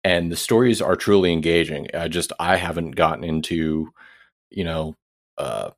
and 0.03 0.31
the 0.31 0.37
stories 0.37 0.83
are 0.83 0.97
truly 0.97 1.33
engaging. 1.33 1.89
I 1.95 2.09
just 2.09 2.33
I 2.41 2.57
haven't 2.57 2.93
gotten 2.93 3.23
into, 3.23 3.93
you 4.51 4.65
know, 4.65 4.97
uh, 5.39 5.71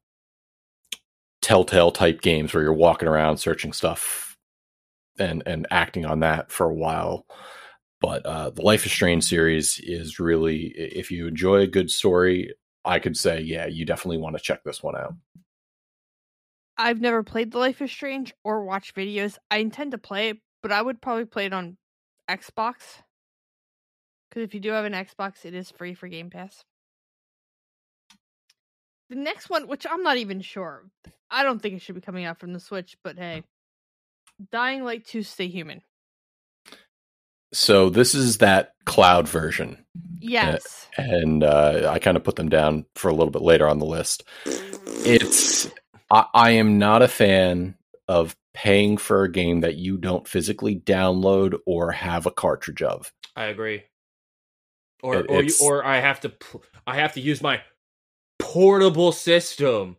telltale 1.48 1.90
type 1.90 2.20
games 2.20 2.52
where 2.52 2.62
you're 2.62 2.74
walking 2.74 3.08
around 3.08 3.38
searching 3.38 3.72
stuff 3.72 4.36
and 5.18 5.42
and 5.46 5.66
acting 5.70 6.04
on 6.04 6.20
that 6.20 6.52
for 6.52 6.68
a 6.68 6.74
while. 6.74 7.24
But 8.02 8.26
uh, 8.26 8.50
the 8.50 8.60
Life 8.60 8.84
is 8.84 8.92
Strange 8.92 9.24
series 9.24 9.80
is 9.82 10.20
really, 10.20 10.66
if 10.76 11.10
you 11.10 11.26
enjoy 11.26 11.60
a 11.60 11.66
good 11.66 11.90
story, 11.90 12.52
I 12.84 12.98
could 12.98 13.16
say, 13.16 13.40
yeah, 13.40 13.66
you 13.66 13.86
definitely 13.86 14.18
want 14.18 14.36
to 14.36 14.42
check 14.42 14.62
this 14.62 14.82
one 14.82 14.94
out. 14.94 15.14
I've 16.76 17.00
never 17.00 17.22
played 17.22 17.50
The 17.50 17.58
Life 17.58 17.80
is 17.80 17.90
Strange 17.90 18.34
or 18.44 18.66
watched 18.66 18.94
videos. 18.94 19.38
I 19.50 19.56
intend 19.56 19.92
to 19.92 19.98
play 19.98 20.28
it, 20.28 20.38
but 20.62 20.70
I 20.70 20.82
would 20.82 21.00
probably 21.00 21.24
play 21.24 21.46
it 21.46 21.54
on 21.54 21.78
Xbox. 22.30 22.76
Because 24.28 24.42
if 24.44 24.52
you 24.52 24.60
do 24.60 24.70
have 24.72 24.84
an 24.84 24.92
Xbox, 24.92 25.46
it 25.46 25.54
is 25.54 25.70
free 25.70 25.94
for 25.94 26.08
Game 26.08 26.28
Pass. 26.28 26.62
The 29.10 29.16
next 29.16 29.48
one, 29.48 29.68
which 29.68 29.86
I'm 29.88 30.02
not 30.02 30.18
even 30.18 30.40
sure, 30.40 30.84
I 31.30 31.42
don't 31.42 31.60
think 31.60 31.74
it 31.74 31.82
should 31.82 31.94
be 31.94 32.00
coming 32.00 32.24
out 32.24 32.38
from 32.38 32.52
the 32.52 32.60
Switch, 32.60 32.96
but 33.02 33.18
hey, 33.18 33.42
Dying 34.50 34.84
Light 34.84 35.06
2 35.06 35.22
Stay 35.22 35.48
Human. 35.48 35.82
So 37.52 37.88
this 37.88 38.14
is 38.14 38.38
that 38.38 38.74
cloud 38.84 39.26
version. 39.26 39.84
Yes. 40.20 40.86
And 40.98 41.42
uh, 41.42 41.90
I 41.90 41.98
kind 41.98 42.16
of 42.16 42.24
put 42.24 42.36
them 42.36 42.50
down 42.50 42.84
for 42.94 43.08
a 43.08 43.14
little 43.14 43.30
bit 43.30 43.42
later 43.42 43.66
on 43.66 43.78
the 43.78 43.86
list. 43.86 44.24
It's 44.44 45.70
I, 46.10 46.26
I 46.34 46.50
am 46.52 46.78
not 46.78 47.02
a 47.02 47.08
fan 47.08 47.76
of 48.06 48.36
paying 48.52 48.96
for 48.96 49.22
a 49.22 49.30
game 49.30 49.60
that 49.60 49.76
you 49.76 49.96
don't 49.96 50.28
physically 50.28 50.76
download 50.76 51.58
or 51.64 51.92
have 51.92 52.26
a 52.26 52.30
cartridge 52.30 52.82
of. 52.82 53.12
I 53.36 53.44
agree. 53.44 53.84
Or 55.02 55.20
it, 55.20 55.26
or 55.28 55.42
you, 55.42 55.54
or 55.62 55.84
I 55.84 56.00
have 56.00 56.20
to 56.22 56.32
I 56.86 56.96
have 56.96 57.14
to 57.14 57.20
use 57.20 57.40
my 57.40 57.62
portable 58.52 59.12
system 59.12 59.96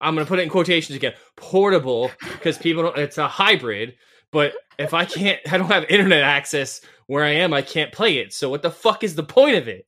I'm 0.00 0.14
going 0.14 0.24
to 0.24 0.28
put 0.28 0.38
it 0.38 0.42
in 0.42 0.48
quotations 0.48 0.96
again, 0.96 1.14
portable, 1.36 2.10
because 2.20 2.56
people 2.58 2.84
don't, 2.84 2.96
it's 2.98 3.18
a 3.18 3.26
hybrid. 3.26 3.94
But 4.30 4.54
if 4.78 4.94
I 4.94 5.04
can't, 5.04 5.40
I 5.50 5.58
don't 5.58 5.68
have 5.68 5.84
internet 5.88 6.22
access 6.22 6.80
where 7.06 7.24
I 7.24 7.30
am, 7.30 7.52
I 7.52 7.62
can't 7.62 7.92
play 7.92 8.18
it. 8.18 8.32
So 8.32 8.48
what 8.50 8.62
the 8.62 8.70
fuck 8.70 9.02
is 9.02 9.14
the 9.14 9.24
point 9.24 9.56
of 9.56 9.68
it? 9.68 9.86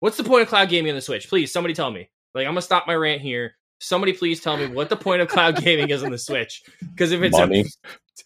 What's 0.00 0.16
the 0.16 0.24
point 0.24 0.42
of 0.42 0.48
cloud 0.48 0.68
gaming 0.68 0.90
on 0.90 0.96
the 0.96 1.02
Switch? 1.02 1.28
Please, 1.28 1.52
somebody 1.52 1.74
tell 1.74 1.90
me. 1.90 2.10
Like, 2.34 2.46
I'm 2.46 2.52
going 2.52 2.56
to 2.56 2.62
stop 2.62 2.86
my 2.86 2.94
rant 2.94 3.22
here. 3.22 3.54
Somebody 3.80 4.12
please 4.12 4.40
tell 4.40 4.56
me 4.56 4.66
what 4.66 4.88
the 4.88 4.96
point 4.96 5.22
of 5.22 5.28
cloud 5.28 5.56
gaming 5.56 5.90
is 5.90 6.02
on 6.02 6.10
the 6.10 6.18
Switch. 6.18 6.62
Because 6.80 7.12
if 7.12 7.22
it's 7.22 7.38
money, 7.38 7.60
a, 7.60 7.66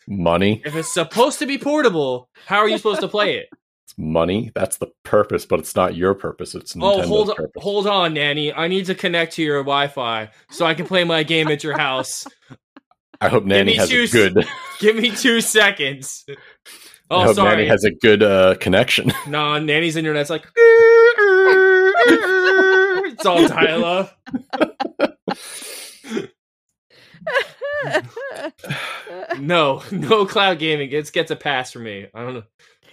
money, 0.08 0.62
if 0.64 0.74
it's 0.74 0.92
supposed 0.92 1.38
to 1.38 1.46
be 1.46 1.58
portable, 1.58 2.28
how 2.46 2.58
are 2.58 2.68
you 2.68 2.78
supposed 2.78 3.00
to 3.00 3.08
play 3.08 3.36
it? 3.36 3.48
Money. 3.96 4.50
That's 4.54 4.76
the 4.78 4.88
purpose, 5.04 5.46
but 5.46 5.60
it's 5.60 5.76
not 5.76 5.94
your 5.96 6.14
purpose. 6.14 6.54
It's 6.54 6.74
Nintendo's 6.74 7.06
oh, 7.06 7.08
hold 7.08 7.36
purpose. 7.36 7.62
hold 7.62 7.86
on, 7.86 8.14
Nanny. 8.14 8.52
I 8.52 8.68
need 8.68 8.86
to 8.86 8.94
connect 8.94 9.34
to 9.34 9.42
your 9.42 9.60
Wi-Fi 9.62 10.30
so 10.50 10.66
I 10.66 10.74
can 10.74 10.86
play 10.86 11.04
my 11.04 11.22
game 11.22 11.48
at 11.48 11.62
your 11.64 11.76
house. 11.76 12.26
I 13.20 13.28
hope 13.28 13.44
Nanny 13.44 13.76
has 13.76 13.88
two, 13.88 14.02
a 14.02 14.08
good. 14.08 14.46
give 14.80 14.96
me 14.96 15.12
two 15.12 15.40
seconds. 15.40 16.24
Oh, 17.08 17.20
I 17.20 17.24
hope 17.26 17.36
sorry. 17.36 17.56
Nanny 17.56 17.68
has 17.68 17.84
a 17.84 17.92
good 17.92 18.22
uh, 18.22 18.56
connection. 18.56 19.12
No, 19.28 19.58
Nanny's 19.58 19.96
internet's 19.96 20.30
like. 20.30 20.44
it's 23.06 23.24
all 23.24 23.46
dial 23.46 23.84
up. 23.84 24.18
no, 29.38 29.82
no 29.92 30.26
cloud 30.26 30.58
gaming. 30.58 30.90
It 30.90 31.12
gets 31.12 31.30
a 31.30 31.36
pass 31.36 31.70
for 31.70 31.78
me. 31.78 32.08
I 32.12 32.22
don't 32.22 32.34
know. 32.34 32.42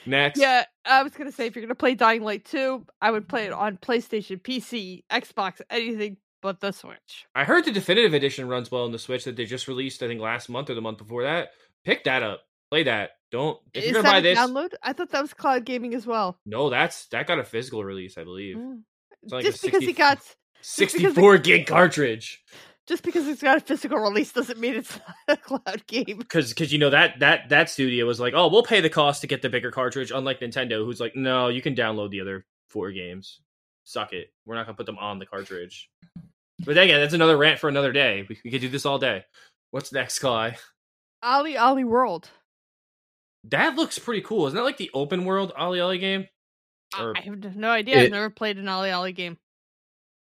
Next. 0.09 0.39
Yeah, 0.39 0.65
I 0.85 1.03
was 1.03 1.13
gonna 1.13 1.31
say 1.31 1.45
if 1.45 1.55
you're 1.55 1.63
gonna 1.63 1.75
play 1.75 1.93
Dying 1.93 2.23
Light 2.23 2.45
2, 2.45 2.85
I 3.01 3.11
would 3.11 3.29
play 3.29 3.45
it 3.45 3.53
on 3.53 3.77
PlayStation, 3.77 4.41
PC, 4.41 5.03
Xbox, 5.11 5.61
anything 5.69 6.17
but 6.41 6.59
the 6.61 6.71
Switch. 6.71 7.27
I 7.35 7.43
heard 7.43 7.65
the 7.65 7.71
definitive 7.71 8.13
edition 8.13 8.47
runs 8.47 8.71
well 8.71 8.85
on 8.85 8.91
the 8.91 8.99
Switch 8.99 9.25
that 9.25 9.35
they 9.35 9.45
just 9.45 9.67
released, 9.67 10.01
I 10.01 10.07
think 10.07 10.19
last 10.19 10.49
month 10.49 10.69
or 10.69 10.73
the 10.73 10.81
month 10.81 10.97
before 10.97 11.23
that. 11.23 11.49
Pick 11.85 12.05
that 12.05 12.23
up. 12.23 12.41
Play 12.71 12.83
that. 12.83 13.11
Don't 13.31 13.59
if 13.73 13.83
Is 13.83 13.91
you're 13.91 14.01
gonna 14.01 14.15
buy 14.15 14.21
this 14.21 14.39
download? 14.39 14.71
I 14.81 14.93
thought 14.93 15.11
that 15.11 15.21
was 15.21 15.33
cloud 15.33 15.63
gaming 15.65 15.93
as 15.93 16.07
well. 16.07 16.39
No, 16.45 16.71
that's 16.71 17.05
that 17.07 17.27
got 17.27 17.37
a 17.37 17.43
physical 17.43 17.83
release, 17.83 18.17
I 18.17 18.23
believe. 18.23 18.57
Mm. 18.57 18.81
Like 19.29 19.45
just 19.45 19.61
60, 19.61 19.67
because 19.67 19.87
he 19.87 19.93
got 19.93 20.19
64 20.61 21.37
gig 21.37 21.67
cartridge 21.67 22.43
just 22.89 23.03
because 23.03 23.27
it's 23.27 23.41
got 23.41 23.57
a 23.57 23.61
physical 23.61 23.99
release 23.99 24.33
doesn't 24.33 24.59
mean 24.59 24.75
it's 24.75 24.99
not 25.27 25.37
a 25.37 25.41
cloud 25.41 25.85
game. 25.87 26.17
Because 26.17 26.49
because 26.49 26.73
you 26.73 26.79
know 26.79 26.89
that 26.89 27.19
that 27.19 27.47
that 27.49 27.69
studio 27.69 28.05
was 28.05 28.19
like, 28.19 28.33
oh, 28.35 28.49
we'll 28.49 28.63
pay 28.63 28.81
the 28.81 28.89
cost 28.89 29.21
to 29.21 29.27
get 29.27 29.41
the 29.41 29.49
bigger 29.49 29.71
cartridge. 29.71 30.11
Unlike 30.11 30.41
Nintendo, 30.41 30.83
who's 30.83 30.99
like, 30.99 31.15
no, 31.15 31.47
you 31.47 31.61
can 31.61 31.75
download 31.75 32.09
the 32.09 32.19
other 32.19 32.45
four 32.67 32.91
games. 32.91 33.39
Suck 33.85 34.11
it. 34.11 34.33
We're 34.45 34.55
not 34.55 34.65
gonna 34.65 34.75
put 34.75 34.87
them 34.87 34.97
on 34.97 35.19
the 35.19 35.25
cartridge. 35.25 35.89
But 36.65 36.77
again, 36.77 36.99
that's 36.99 37.13
another 37.13 37.37
rant 37.37 37.59
for 37.59 37.69
another 37.69 37.93
day. 37.93 38.25
We, 38.27 38.37
we 38.43 38.51
could 38.51 38.61
do 38.61 38.67
this 38.69 38.85
all 38.85 38.99
day. 38.99 39.23
What's 39.71 39.93
next, 39.93 40.19
Kai? 40.19 40.57
Ali 41.21 41.83
World. 41.83 42.29
That 43.45 43.75
looks 43.75 43.99
pretty 43.99 44.21
cool. 44.21 44.47
Isn't 44.47 44.57
that 44.57 44.63
like 44.63 44.77
the 44.77 44.91
open 44.93 45.25
world 45.25 45.53
Ollie 45.55 45.79
Ollie 45.79 45.99
game? 45.99 46.27
Or 46.99 47.15
I 47.15 47.21
have 47.21 47.55
no 47.55 47.69
idea. 47.69 47.97
It- 47.97 48.03
I've 48.05 48.11
never 48.11 48.29
played 48.29 48.57
an 48.57 48.67
Ollie 48.67 48.91
Ollie 48.91 49.13
game. 49.13 49.37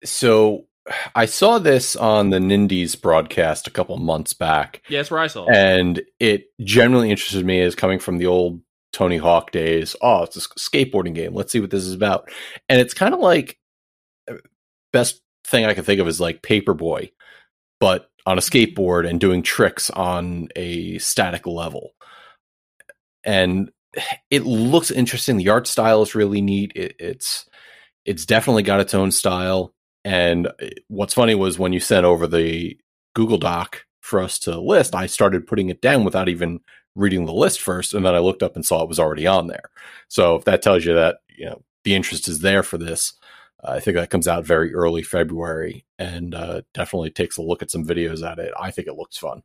So 0.04 0.66
I 1.16 1.26
saw 1.26 1.58
this 1.58 1.96
on 1.96 2.30
the 2.30 2.38
Nindies 2.38 3.00
broadcast 3.00 3.68
a 3.68 3.72
couple 3.72 3.98
months 3.98 4.34
back, 4.34 4.82
yeah, 4.90 5.00
that's 5.00 5.12
where 5.12 5.20
I 5.20 5.28
saw. 5.28 5.46
it. 5.46 5.56
and 5.56 6.02
it 6.20 6.46
genuinely 6.62 7.10
interested 7.12 7.46
me 7.46 7.62
as 7.62 7.76
coming 7.76 8.00
from 8.00 8.18
the 8.18 8.28
old 8.28 8.62
Tony 8.94 9.18
Hawk 9.18 9.52
days. 9.52 9.96
Oh, 10.02 10.24
it's 10.24 10.38
a 10.38 10.40
skateboarding 10.40 11.16
game. 11.16 11.34
Let's 11.34 11.52
see 11.52 11.60
what 11.60 11.72
this 11.72 11.84
is 11.84 11.94
about. 11.94 12.30
And 12.70 12.80
it's 12.80 12.94
kind 12.94 13.14
of 13.14 13.20
like 13.20 13.58
uh, 14.30 14.36
best 14.94 15.22
thing 15.46 15.66
I 15.66 15.74
can 15.74 15.84
think 15.84 16.00
of 16.00 16.08
is 16.08 16.22
like 16.22 16.42
Paperboy, 16.42 17.12
but 17.80 18.10
on 18.26 18.38
a 18.38 18.42
skateboard 18.42 19.08
and 19.08 19.20
doing 19.20 19.44
tricks 19.44 19.90
on 19.90 20.48
a 20.56 20.98
static 21.00 21.46
level. 21.46 21.92
And 23.24 23.72
it 24.30 24.46
looks 24.46 24.92
interesting. 24.92 25.38
The 25.38 25.50
art 25.50 25.68
style 25.68 26.02
is 26.02 26.16
really 26.16 26.42
neat. 26.42 26.72
It, 26.76 26.96
it's 27.00 27.46
it's 28.06 28.26
definitely 28.26 28.64
got 28.64 28.80
its 28.80 28.94
own 28.94 29.12
style. 29.12 29.74
And 30.06 30.48
uh, 30.48 30.52
what's 30.88 31.16
funny 31.16 31.36
was 31.36 31.60
when 31.60 31.74
you 31.74 31.82
sent 31.82 32.06
over 32.06 32.28
the 32.28 32.78
Google 33.16 33.40
Doc 33.40 33.86
for 34.00 34.22
us 34.22 34.38
to 34.40 34.58
list, 34.58 34.94
I 34.96 35.08
started 35.08 35.48
putting 35.48 35.70
it 35.70 35.82
down 35.82 36.06
without 36.06 36.30
even 36.30 36.60
reading 36.96 37.26
the 37.26 37.34
list 37.34 37.60
first, 37.60 37.94
and 37.94 38.06
then 38.06 38.14
I 38.14 38.20
looked 38.20 38.44
up 38.44 38.56
and 38.56 38.64
saw 38.64 38.84
it 38.84 38.88
was 38.88 39.00
already 39.00 39.28
on 39.28 39.48
there. 39.48 39.72
So 40.08 40.36
if 40.36 40.46
that 40.46 40.62
tells 40.62 40.86
you 40.86 40.94
that 40.94 41.18
you 41.28 41.48
know 41.48 41.64
the 41.84 41.96
interest 41.96 42.28
is 42.28 42.40
there 42.40 42.62
for 42.62 42.78
this, 42.78 43.14
uh, 43.64 43.72
I 43.72 43.80
think 43.80 43.98
that 43.98 44.12
comes 44.12 44.28
out 44.28 44.46
very 44.46 44.74
early 44.76 45.02
February, 45.02 45.86
and 45.98 46.36
uh, 46.36 46.62
definitely 46.76 47.10
takes 47.10 47.38
a 47.38 47.42
look 47.42 47.64
at 47.64 47.72
some 47.72 47.84
videos 47.84 48.26
at 48.26 48.38
it. 48.38 48.54
I 48.60 48.70
think 48.70 48.88
it 48.88 48.96
looks 48.96 49.18
fun. 49.18 49.42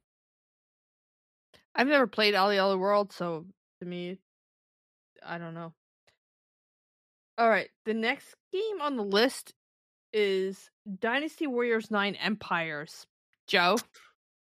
I've 1.74 1.88
never 1.88 2.06
played 2.06 2.34
Ollie 2.34 2.58
Ollie 2.58 2.76
World, 2.76 3.12
so 3.12 3.46
to 3.80 3.86
me, 3.86 4.18
I 5.24 5.38
don't 5.38 5.54
know. 5.54 5.72
All 7.38 7.48
right, 7.48 7.70
the 7.86 7.94
next 7.94 8.34
game 8.52 8.82
on 8.82 8.98
the 8.98 9.04
list 9.04 9.54
is 10.12 10.70
Dynasty 11.00 11.46
Warriors 11.46 11.90
9 11.90 12.14
Empires. 12.16 13.06
Joe? 13.46 13.76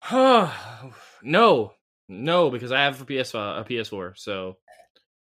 Huh. 0.03 0.51
no, 1.23 1.73
no, 2.09 2.51
because 2.51 2.73
I 2.73 2.81
have 2.85 3.01
a 3.01 3.05
PS 3.05 3.35
a 3.35 3.65
PS4. 3.69 4.17
So, 4.17 4.57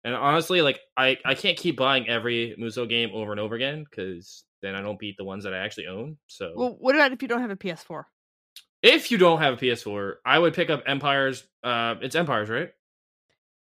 and 0.05 0.15
honestly, 0.15 0.63
like 0.63 0.81
I 0.97 1.19
I 1.25 1.35
can't 1.35 1.59
keep 1.59 1.77
buying 1.77 2.09
every 2.09 2.57
Musou 2.59 2.89
game 2.89 3.11
over 3.13 3.33
and 3.33 3.41
over 3.41 3.55
again 3.55 3.85
because 3.89 4.45
then 4.63 4.75
I 4.75 4.81
don't 4.81 4.99
beat 4.99 5.17
the 5.19 5.25
ones 5.25 5.45
that 5.45 5.55
I 5.55 5.59
actually 5.59 5.87
own. 5.87 6.17
So, 6.27 6.53
Well, 6.57 6.77
what 6.79 6.95
about 6.95 7.13
if 7.13 7.23
you 7.23 7.29
don't 7.29 7.41
have 7.43 7.51
a 7.51 7.57
PS4? 7.57 8.05
if 8.83 9.11
you 9.11 9.19
don't 9.19 9.41
have 9.41 9.55
a 9.55 9.57
PS4, 9.57 10.15
I 10.25 10.39
would 10.39 10.55
pick 10.55 10.71
up 10.71 10.83
Empires. 10.87 11.45
Uh, 11.63 11.97
it's 12.01 12.15
Empires, 12.15 12.49
right? 12.49 12.71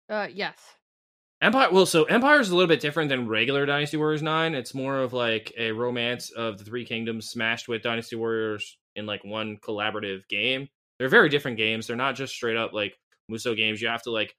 Uh, 0.08 0.28
yes. 0.32 0.56
Empire. 1.46 1.68
Well, 1.70 1.86
so 1.86 2.02
Empire 2.04 2.40
is 2.40 2.50
a 2.50 2.56
little 2.56 2.66
bit 2.66 2.80
different 2.80 3.08
than 3.08 3.28
regular 3.28 3.64
Dynasty 3.66 3.96
Warriors 3.96 4.20
Nine. 4.20 4.56
It's 4.56 4.74
more 4.74 4.98
of 4.98 5.12
like 5.12 5.52
a 5.56 5.70
romance 5.70 6.30
of 6.30 6.58
the 6.58 6.64
Three 6.64 6.84
Kingdoms 6.84 7.30
smashed 7.30 7.68
with 7.68 7.82
Dynasty 7.82 8.16
Warriors 8.16 8.76
in 8.96 9.06
like 9.06 9.24
one 9.24 9.56
collaborative 9.58 10.26
game. 10.28 10.68
They're 10.98 11.08
very 11.08 11.28
different 11.28 11.56
games. 11.56 11.86
They're 11.86 11.94
not 11.94 12.16
just 12.16 12.34
straight 12.34 12.56
up 12.56 12.72
like 12.72 12.98
Musou 13.30 13.56
games. 13.56 13.80
You 13.80 13.86
have 13.86 14.02
to 14.02 14.10
like 14.10 14.34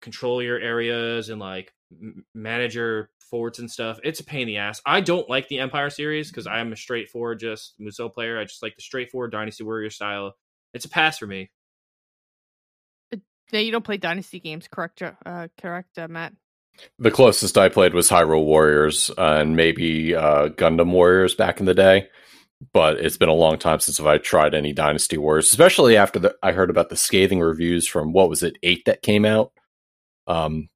control 0.00 0.42
your 0.42 0.58
areas 0.58 1.28
and 1.28 1.38
like 1.38 1.74
m- 1.90 2.24
manage 2.34 2.76
your 2.76 3.10
forts 3.20 3.58
and 3.58 3.70
stuff. 3.70 4.00
It's 4.02 4.20
a 4.20 4.24
pain 4.24 4.42
in 4.42 4.48
the 4.48 4.56
ass. 4.56 4.80
I 4.86 5.02
don't 5.02 5.28
like 5.28 5.48
the 5.48 5.58
Empire 5.58 5.90
series 5.90 6.30
because 6.30 6.46
I'm 6.46 6.72
a 6.72 6.76
straightforward 6.76 7.40
just 7.40 7.78
Musou 7.78 8.10
player. 8.10 8.38
I 8.38 8.44
just 8.44 8.62
like 8.62 8.74
the 8.76 8.82
straightforward 8.82 9.32
Dynasty 9.32 9.64
Warrior 9.64 9.90
style. 9.90 10.32
It's 10.72 10.86
a 10.86 10.88
pass 10.88 11.18
for 11.18 11.26
me. 11.26 11.50
No, 13.52 13.58
you 13.58 13.70
don't 13.72 13.84
play 13.84 13.96
Dynasty 13.98 14.40
games, 14.40 14.66
correct? 14.68 15.02
Uh, 15.02 15.48
correct, 15.60 15.98
uh, 15.98 16.08
Matt. 16.08 16.32
The 16.98 17.10
closest 17.10 17.58
I 17.58 17.68
played 17.68 17.92
was 17.92 18.08
Hyrule 18.08 18.44
Warriors 18.46 19.10
uh, 19.18 19.36
and 19.40 19.56
maybe 19.56 20.14
uh, 20.14 20.48
Gundam 20.48 20.90
Warriors 20.90 21.34
back 21.34 21.60
in 21.60 21.66
the 21.66 21.74
day. 21.74 22.08
But 22.72 22.98
it's 22.98 23.16
been 23.16 23.28
a 23.28 23.34
long 23.34 23.58
time 23.58 23.80
since 23.80 23.98
I 24.00 24.18
tried 24.18 24.54
any 24.54 24.72
Dynasty 24.72 25.18
Warriors, 25.18 25.48
especially 25.48 25.96
after 25.96 26.18
the, 26.20 26.36
I 26.42 26.52
heard 26.52 26.70
about 26.70 26.88
the 26.90 26.96
scathing 26.96 27.40
reviews 27.40 27.88
from 27.88 28.12
what 28.12 28.28
was 28.28 28.42
it, 28.44 28.56
eight 28.62 28.84
that 28.86 29.02
came 29.02 29.24
out. 29.24 29.52
Um, 30.28 30.68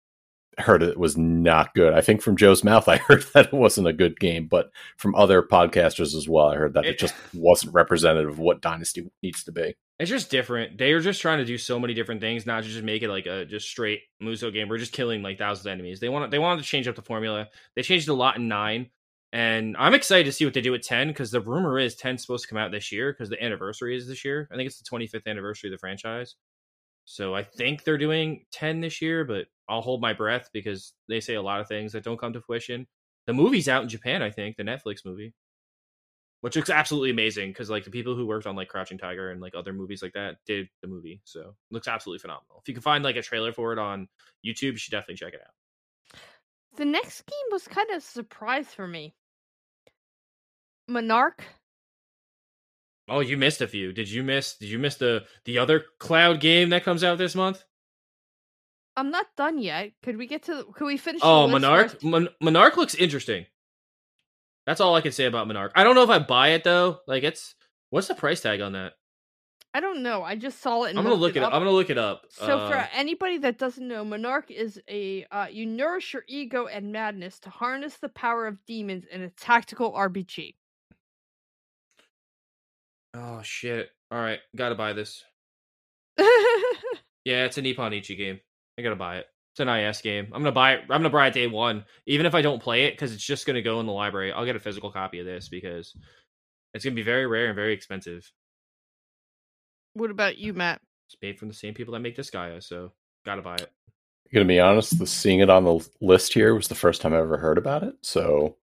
I 0.59 0.63
heard 0.63 0.83
it 0.83 0.99
was 0.99 1.17
not 1.17 1.75
good. 1.75 1.93
I 1.95 2.01
think 2.01 2.23
from 2.23 2.37
Joe's 2.37 2.65
mouth, 2.65 2.89
I 2.89 2.97
heard 3.09 3.25
that 3.35 3.47
it 3.47 3.53
wasn't 3.53 3.87
a 3.87 3.93
good 3.93 4.19
game, 4.19 4.49
but 4.49 4.71
from 4.97 5.15
other 5.15 5.43
podcasters 5.43 6.15
as 6.17 6.29
well, 6.29 6.49
I 6.49 6.57
heard 6.57 6.75
that 6.75 6.85
it, 6.87 6.91
It- 6.95 6.99
just 6.99 7.15
wasn't 7.33 7.73
representative 7.73 8.31
of 8.31 8.39
what 8.41 8.61
Dynasty 8.61 9.09
needs 9.23 9.45
to 9.45 9.53
be. 9.53 9.77
It's 9.99 10.11
just 10.11 10.31
different. 10.31 10.77
They 10.77 10.93
are 10.93 11.01
just 11.01 11.23
trying 11.23 11.39
to 11.39 11.45
do 11.45 11.57
so 11.57 11.81
many 11.81 11.95
different 11.95 12.21
things, 12.21 12.45
not 12.45 12.65
just 12.65 12.83
make 12.83 13.03
it 13.03 13.09
like 13.09 13.25
a 13.25 13.47
just 13.47 13.67
straight 13.67 14.03
Musou 14.23 14.53
game. 14.53 14.69
We're 14.69 14.77
just 14.77 14.93
killing 14.93 15.23
like 15.23 15.39
thousands 15.39 15.67
of 15.67 15.73
enemies. 15.73 16.01
They 16.01 16.11
want 16.11 16.31
they 16.31 16.39
wanted 16.39 16.63
to 16.63 16.69
change 16.69 16.87
up 16.87 16.97
the 16.97 17.03
formula. 17.03 17.49
They 17.75 17.83
changed 17.83 18.09
a 18.09 18.15
lot 18.15 18.37
in 18.37 18.47
nine, 18.47 18.91
and 19.33 19.75
I'm 19.79 19.95
excited 19.95 20.27
to 20.27 20.33
see 20.33 20.45
what 20.45 20.53
they 20.53 20.61
do 20.61 20.75
at 20.75 20.83
ten 20.83 21.09
because 21.09 21.31
the 21.31 21.41
rumor 21.41 21.79
is 21.79 21.97
10's 21.97 22.23
supposed 22.23 22.45
to 22.45 22.49
come 22.49 22.59
out 22.59 22.73
this 22.73 22.93
year 22.93 23.13
because 23.13 23.31
the 23.31 23.43
anniversary 23.43 23.97
is 23.97 24.07
this 24.07 24.23
year. 24.23 24.49
I 24.53 24.57
think 24.57 24.67
it's 24.67 24.79
the 24.79 24.85
25th 24.85 25.27
anniversary 25.27 25.71
of 25.71 25.73
the 25.73 25.79
franchise. 25.79 26.35
So 27.07 27.35
I 27.35 27.45
think 27.45 27.85
they're 27.85 27.97
doing 27.97 28.45
10 28.53 28.81
this 28.81 29.01
year, 29.01 29.25
but 29.25 29.47
I'll 29.69 29.81
hold 29.81 30.03
my 30.03 30.13
breath 30.13 30.51
because 30.53 30.93
they 31.09 31.21
say 31.21 31.35
a 31.37 31.43
lot 31.43 31.61
of 31.61 31.69
things 31.69 31.93
that 31.93 32.05
don't 32.05 32.19
come 32.19 32.33
to 32.35 32.41
fruition. 32.41 32.87
The 33.27 33.33
movie's 33.33 33.69
out 33.69 33.83
in 33.85 33.89
Japan, 33.89 34.23
I 34.23 34.31
think, 34.31 34.57
the 34.57 34.65
Netflix 34.65 35.05
movie 35.07 35.33
which 36.41 36.57
looks 36.57 36.71
absolutely 36.71 37.11
amazing 37.11 37.51
because 37.51 37.71
like 37.71 37.85
the 37.85 37.91
people 37.91 38.15
who 38.15 38.27
worked 38.27 38.47
on 38.47 38.57
like 38.57 38.69
Crouching 38.69 38.99
Tiger 38.99 39.31
and 39.31 39.41
like 39.41 39.55
other 39.55 39.73
movies 39.73 40.03
like 40.03 40.13
that 40.13 40.37
did 40.47 40.69
the 40.83 40.89
movie, 40.89 41.21
so 41.25 41.41
it 41.41 41.55
looks 41.73 41.89
absolutely 41.89 42.21
phenomenal. 42.21 42.59
If 42.63 42.69
you 42.69 42.75
can 42.75 42.83
find 42.83 43.03
like 43.05 43.17
a 43.17 43.23
trailer 43.23 43.53
for 43.53 43.73
it 43.73 43.79
on 43.79 44.09
YouTube, 44.45 44.73
you 44.73 44.77
should 44.77 44.93
definitely 44.93 45.17
check 45.17 45.35
it 45.35 45.41
out. 45.41 46.19
The 46.77 46.85
next 46.85 47.23
game 47.23 47.53
was 47.53 47.67
kind 47.67 47.91
of 47.91 47.99
a 47.99 48.01
surprise 48.01 48.67
for 48.67 48.87
me. 48.87 49.15
Monarch. 50.89 51.43
Oh, 53.09 53.21
you 53.21 53.37
missed 53.37 53.61
a 53.61 53.69
few. 53.69 53.93
Did 53.93 54.11
you 54.11 54.23
miss? 54.23 54.57
Did 54.57 54.69
you 54.69 54.79
miss 54.79 54.97
the 54.97 55.25
the 55.45 55.59
other 55.59 55.85
cloud 55.99 56.41
game 56.41 56.71
that 56.71 56.85
comes 56.85 57.05
out 57.05 57.19
this 57.19 57.35
month? 57.35 57.65
I'm 58.97 59.11
not 59.11 59.27
done 59.37 59.59
yet. 59.59 59.93
Could 60.03 60.17
we 60.17 60.27
get 60.27 60.45
to? 60.45 60.65
Could 60.75 60.87
we 60.87 60.97
finish? 60.97 61.21
Oh, 61.25 61.47
Monarch. 61.47 62.03
Mon- 62.03 62.29
Monarch 62.41 62.77
looks 62.77 62.95
interesting. 62.95 63.47
That's 64.67 64.81
all 64.81 64.95
I 64.95 65.01
can 65.01 65.13
say 65.13 65.27
about 65.27 65.47
Monarch. 65.47 65.73
I 65.75 65.85
don't 65.85 65.95
know 65.95 66.03
if 66.03 66.11
I 66.11 66.19
buy 66.19 66.49
it 66.49 66.65
though. 66.65 66.99
Like, 67.07 67.23
it's 67.23 67.55
what's 67.91 68.09
the 68.09 68.15
price 68.15 68.41
tag 68.41 68.61
on 68.61 68.73
that? 68.73 68.95
I 69.73 69.81
don't 69.81 70.03
know. 70.03 70.23
I 70.23 70.37
just 70.37 70.61
saw 70.61 70.85
it. 70.85 70.97
I'm 70.97 71.03
gonna 71.05 71.15
look 71.15 71.37
it 71.37 71.43
up. 71.43 71.53
I'm 71.53 71.61
gonna 71.61 71.71
look 71.71 71.91
it 71.91 71.99
up. 71.99 72.23
So 72.31 72.59
Uh, 72.59 72.69
for 72.71 72.89
anybody 72.95 73.39
that 73.39 73.59
doesn't 73.59 73.87
know, 73.87 74.05
Monarch 74.05 74.51
is 74.51 74.81
a 74.89 75.25
uh, 75.31 75.47
you 75.51 75.67
nourish 75.67 76.15
your 76.15 76.25
ego 76.27 76.67
and 76.67 76.93
madness 76.93 77.39
to 77.41 77.51
harness 77.51 77.97
the 77.99 78.09
power 78.09 78.47
of 78.47 78.65
demons 78.67 79.05
in 79.11 79.23
a 79.23 79.29
tactical 79.31 79.93
RPG. 79.93 80.55
oh 83.15 83.41
shit! 83.43 83.91
All 84.11 84.19
right, 84.21 84.41
gotta 84.55 84.75
buy 84.75 84.93
this. 84.93 85.23
Yeah, 87.25 87.45
it's 87.45 87.59
a 87.59 87.63
Nippon 87.63 87.93
Ichi 87.93 88.15
game. 88.15 88.39
I 88.79 88.83
gotta 88.83 88.95
buy 88.95 89.17
it. 89.17 89.27
It's 89.57 89.61
an 89.63 89.71
IS 89.71 90.03
game. 90.03 90.27
I'm 90.35 90.43
gonna 90.43 90.53
buy 90.53 90.75
it. 90.75 90.81
I'm 90.83 91.01
gonna 91.01 91.09
buy 91.09 91.29
it 91.29 91.33
day 91.33 91.47
one, 91.47 91.87
even 92.05 92.27
if 92.27 92.35
I 92.35 92.43
don't 92.43 92.63
play 92.63 92.85
it, 92.85 92.91
because 92.91 93.15
it's 93.15 93.25
just 93.25 93.47
gonna 93.47 93.63
go 93.63 93.81
in 93.81 93.87
the 93.87 93.93
library. 93.93 94.31
I'll 94.31 94.45
get 94.45 94.55
a 94.55 94.61
physical 94.61 94.91
copy 94.93 95.19
of 95.19 95.25
this 95.25 95.49
because 95.49 95.97
it's 96.75 96.85
gonna 96.85 96.95
be 96.95 97.01
very 97.01 97.27
rare 97.27 97.47
and 97.47 97.57
very 97.57 97.73
expensive. 97.73 98.31
what 99.95 100.11
about 100.11 100.37
you, 100.37 100.53
Matt? 100.53 100.83
It's 101.09 101.17
made 101.23 101.39
from 101.39 101.49
the 101.49 101.55
same 101.55 101.73
people 101.73 101.95
that 101.95 102.01
make 102.01 102.19
Disgaea, 102.19 102.63
so 102.63 102.93
gotta 103.25 103.41
buy 103.41 103.55
it. 103.55 103.73
Gonna 104.31 104.45
be 104.45 104.61
honest, 104.61 104.99
the 104.99 105.07
seeing 105.07 105.41
it 105.41 105.49
on 105.49 105.65
the 105.65 105.89
list 106.03 106.35
here 106.35 106.55
was 106.55 106.69
the 106.69 106.75
first 106.75 107.01
time 107.01 107.15
I 107.15 107.19
ever 107.19 107.39
heard 107.39 107.57
about 107.57 107.83
it. 107.83 107.95
So, 108.03 108.59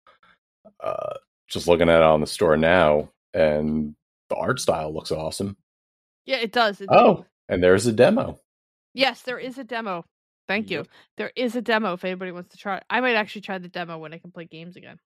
uh, 0.80 1.16
just 1.48 1.68
looking 1.68 1.90
at 1.90 2.02
it 2.02 2.04
on 2.04 2.22
the 2.22 2.28
store 2.28 2.56
now, 2.56 3.10
and 3.34 3.96
the 4.30 4.36
art 4.36 4.60
style 4.60 4.94
looks 4.94 5.12
awesome. 5.12 5.58
Yeah, 6.28 6.38
it 6.38 6.52
does. 6.52 6.82
It 6.82 6.90
Oh, 6.92 7.26
and 7.50 7.64
there's 7.64 7.88
a 7.88 7.92
demo. 7.92 8.40
yes, 8.94 9.24
there 9.24 9.40
is 9.40 9.58
a 9.58 9.64
demo. 9.64 10.06
Thank 10.48 10.70
you. 10.70 10.86
There 11.18 11.32
is 11.36 11.56
a 11.56 11.62
demo 11.62 11.94
if 11.94 12.04
anybody 12.04 12.32
wants 12.32 12.52
to 12.52 12.58
try. 12.58 12.82
I 12.90 13.02
might 13.02 13.16
actually 13.16 13.42
try 13.42 13.58
the 13.58 13.70
demo 13.70 13.98
when 13.98 14.14
I 14.14 14.18
can 14.18 14.32
play 14.32 14.46
games 14.46 14.76
again. 14.76 15.00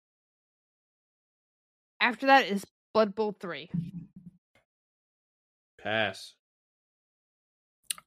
After 2.00 2.26
that 2.26 2.46
is 2.46 2.64
Blood 2.94 3.14
Bowl 3.14 3.36
three. 3.38 3.70
Pass. 5.82 6.34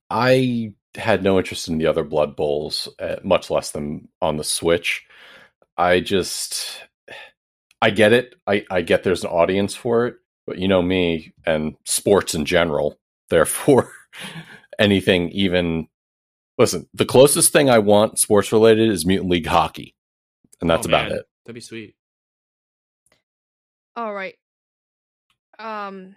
I 0.10 0.74
had 0.96 1.24
no 1.24 1.38
interest 1.38 1.68
in 1.68 1.78
the 1.78 1.86
other 1.86 2.04
Blood 2.04 2.36
Bowls, 2.36 2.90
uh, 3.00 3.18
much 3.24 3.50
less 3.50 3.72
than 3.72 4.08
on 4.22 4.38
the 4.38 4.44
Switch. 4.44 5.06
I 5.78 6.00
just, 6.00 6.84
I 7.82 7.92
get 7.92 8.12
it. 8.12 8.36
I, 8.48 8.66
I 8.72 8.82
get 8.82 9.04
there's 9.04 9.24
an 9.24 9.30
audience 9.30 9.76
for 9.76 10.08
it, 10.08 10.16
but 10.48 10.58
you 10.58 10.68
know 10.68 10.82
me 10.82 11.34
and 11.46 11.76
sports 11.86 12.34
in 12.34 12.46
general. 12.46 12.98
Therefore, 13.30 13.92
anything 14.80 15.30
even, 15.30 15.88
listen, 16.60 16.88
the 16.94 17.06
closest 17.06 17.52
thing 17.52 17.70
I 17.72 17.80
want 17.80 18.20
sports 18.20 18.52
related 18.52 18.90
is 18.90 19.06
Mutant 19.06 19.32
League 19.32 19.48
Hockey, 19.48 19.96
and 20.62 20.70
that's 20.70 20.86
Oh, 20.86 20.90
about 20.92 21.12
it. 21.12 21.26
That'd 21.46 21.56
be 21.56 21.62
sweet. 21.62 21.96
All 23.96 24.14
right. 24.14 24.36
Um 25.58 26.16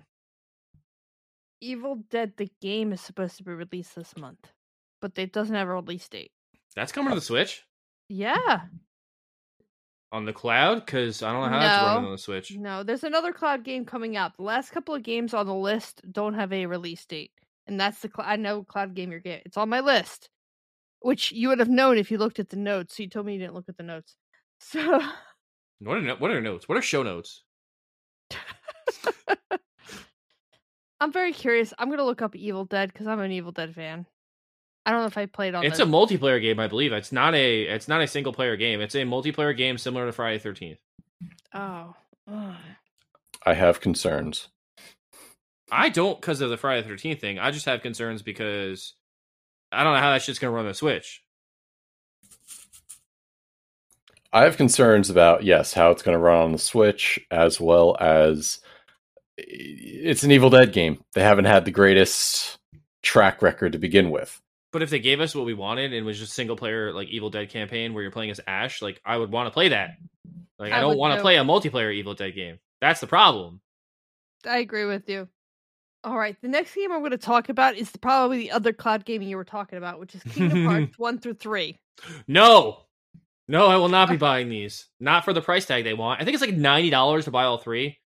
Evil 1.61 1.97
Dead 2.11 2.33
the 2.37 2.51
game 2.61 2.93
is 2.93 3.01
supposed 3.01 3.37
to 3.39 3.45
be 3.45 3.53
released 3.53 3.95
this 3.95 4.17
month, 4.17 4.53
but 5.01 5.13
it 5.17 5.33
doesn't 5.33 5.55
have 5.55 5.69
a 5.69 5.75
release 5.75 6.09
date. 6.09 6.33
That's 6.75 6.93
coming 6.93 7.11
to 7.11 7.15
the 7.15 7.21
Switch. 7.21 7.63
Yeah. 8.09 8.63
on 10.11 10.25
the 10.27 10.33
cloud 10.33 10.85
because 10.85 11.23
I 11.23 11.33
don't 11.33 11.43
know 11.43 11.49
how 11.49 11.61
that's 11.61 11.83
running 11.87 12.05
on 12.07 12.13
the 12.13 12.19
Switch. 12.19 12.53
No, 12.57 12.83
there's 12.83 13.05
another 13.05 13.33
cloud 13.33 13.63
game 13.65 13.85
coming 13.85 14.17
out. 14.17 14.37
The 14.37 14.43
last 14.43 14.71
couple 14.71 14.95
of 14.95 15.03
games 15.03 15.33
on 15.35 15.47
the 15.47 15.55
list 15.55 16.03
don't 16.11 16.35
have 16.35 16.53
a 16.53 16.67
release 16.67 17.05
date, 17.07 17.31
and 17.67 17.79
that's 17.81 18.01
the 18.01 18.09
cl- 18.15 18.29
I 18.29 18.37
know 18.37 18.63
cloud 18.65 18.95
game 18.95 19.11
you're 19.11 19.21
getting. 19.21 19.43
It's 19.47 19.57
on 19.57 19.69
my 19.69 19.81
list, 19.81 20.29
which 21.01 21.33
you 21.33 21.49
would 21.49 21.59
have 21.59 21.69
known 21.69 21.99
if 21.99 22.11
you 22.11 22.19
looked 22.19 22.39
at 22.39 22.49
the 22.51 22.57
notes. 22.57 22.97
So 22.97 23.03
you 23.03 23.09
told 23.09 23.27
me 23.27 23.35
you 23.35 23.39
didn't 23.41 23.55
look 23.55 23.69
at 23.69 23.77
the 23.77 23.83
notes. 23.83 24.17
So 24.65 25.01
What 25.81 25.97
are 25.99 26.17
what 26.17 26.31
are 26.31 26.41
notes? 26.41 26.69
What 26.69 26.79
are 26.79 26.83
show 26.83 27.03
notes? 27.03 27.43
I'm 31.01 31.13
very 31.13 31.33
curious. 31.33 31.75
I'm 31.79 31.91
gonna 31.91 32.05
look 32.05 32.23
up 32.23 32.37
Evil 32.37 32.65
Dead 32.65 32.93
because 32.93 33.07
I'm 33.09 33.19
an 33.21 33.33
Evil 33.33 33.51
Dead 33.53 33.75
fan. 33.75 34.07
I 34.87 34.91
don't 34.93 35.01
know 35.01 35.07
if 35.07 35.19
I 35.19 35.27
played 35.27 35.55
on. 35.55 35.65
It's 35.65 35.79
the- 35.79 35.85
a 35.85 35.87
multiplayer 35.87 36.41
game, 36.41 36.61
I 36.61 36.69
believe. 36.69 36.93
It's 36.93 37.11
not 37.13 37.35
a 37.35 37.63
it's 37.63 37.89
not 37.89 38.01
a 38.03 38.07
single 38.07 38.33
player 38.33 38.57
game. 38.57 38.81
It's 38.81 38.95
a 38.95 38.99
multiplayer 39.03 39.57
game 39.57 39.79
similar 39.79 40.07
to 40.07 40.13
Friday 40.13 40.39
Thirteenth. 40.39 40.79
oh. 41.55 41.95
Ugh. 42.31 42.55
I 43.45 43.55
have 43.55 43.81
concerns. 43.81 44.49
I 45.73 45.89
don't 45.89 46.21
because 46.21 46.41
of 46.41 46.51
the 46.51 46.57
Friday 46.57 46.87
Thirteenth 46.87 47.21
thing. 47.21 47.39
I 47.39 47.51
just 47.51 47.67
have 47.67 47.83
concerns 47.83 48.23
because 48.23 48.95
I 49.73 49.83
don't 49.83 49.95
know 49.95 50.01
how 50.01 50.13
that 50.13 50.23
shit's 50.23 50.39
gonna 50.39 50.53
run 50.53 50.67
the 50.67 50.75
Switch. 50.75 51.23
I 54.33 54.45
have 54.45 54.57
concerns 54.57 55.11
about 55.11 55.45
yes, 55.45 55.75
how 55.75 55.91
it's 55.91 56.03
going 56.03 56.17
to 56.17 56.23
run 56.23 56.41
on 56.41 56.53
the 56.53 56.59
Switch, 56.59 57.21
as 57.31 57.61
well 57.61 57.97
as 58.01 58.61
eh, 59.39 59.43
it's 59.47 60.23
an 60.23 60.31
Evil 60.31 60.49
Dead 60.49 60.73
game. 60.73 61.05
They 61.15 61.23
haven't 61.23 61.45
had 61.45 61.65
the 61.65 61.71
greatest 61.71 62.59
track 63.03 63.43
record 63.43 63.73
to 63.73 63.79
begin 63.79 64.11
with. 64.11 64.41
But 64.73 64.83
if 64.83 64.89
they 64.89 65.01
gave 65.01 65.21
us 65.21 65.35
what 65.35 65.45
we 65.45 65.53
wanted 65.53 65.93
and 65.93 66.07
was 66.07 66.19
just 66.19 66.33
single 66.33 66.57
player 66.57 66.95
like 66.95 67.09
Evil 67.09 67.29
Dead 67.29 67.51
campaign 67.51 67.93
where 67.93 68.03
you're 68.03 68.11
playing 68.11 68.31
as 68.31 68.41
Ash, 68.47 68.81
like 68.81 69.03
I 69.05 69.19
would 69.19 69.31
want 69.31 69.49
to 69.49 69.51
play 69.51 69.69
that. 69.69 69.97
Like 70.59 70.73
I, 70.73 70.79
I 70.79 70.81
don't 70.81 70.97
want 70.97 71.15
to 71.15 71.21
play 71.21 71.37
a 71.37 71.45
multiplayer 71.45 71.93
Evil 71.93 72.15
Dead 72.15 72.35
game. 72.35 72.59
That's 72.81 73.01
the 73.01 73.07
problem. 73.07 73.61
I 74.47 74.59
agree 74.59 74.87
with 74.87 75.11
you. 75.11 75.29
All 76.05 76.19
right, 76.19 76.37
the 76.43 76.49
next 76.49 76.75
game 76.75 76.91
I'm 76.91 76.99
going 76.99 77.13
to 77.13 77.19
talk 77.19 77.49
about 77.49 77.77
is 77.77 77.91
probably 78.01 78.39
the 78.39 78.51
other 78.51 78.73
cloud 78.73 79.05
gaming 79.05 79.29
you 79.29 79.37
were 79.37 79.45
talking 79.45 79.79
about, 79.79 80.01
which 80.01 80.15
is 80.15 80.23
Kingdom 80.25 80.65
Hearts 80.67 80.99
one 80.99 81.19
through 81.19 81.35
three. 81.35 81.79
No. 82.27 82.81
No, 83.47 83.67
I 83.67 83.77
will 83.77 83.89
not 83.89 84.09
be 84.09 84.17
buying 84.17 84.49
these. 84.49 84.87
Not 84.99 85.25
for 85.25 85.33
the 85.33 85.41
price 85.41 85.67
tag 85.67 85.85
they 85.85 85.95
want. 85.95 86.21
I 86.21 86.25
think 86.25 86.35
it's 86.35 86.45
like 86.45 86.55
ninety 86.55 86.91
dollars 86.91 87.27
to 87.27 87.31
buy 87.31 87.45
all 87.45 87.59
three. 87.59 87.99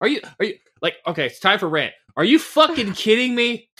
Are 0.00 0.08
you 0.08 0.20
are 0.40 0.46
you 0.46 0.54
like 0.82 0.96
okay, 1.06 1.26
it's 1.26 1.40
time 1.40 1.58
for 1.58 1.68
rant. 1.68 1.94
Are 2.16 2.24
you 2.24 2.38
fucking 2.38 2.92
kidding 2.94 3.34
me? 3.34 3.70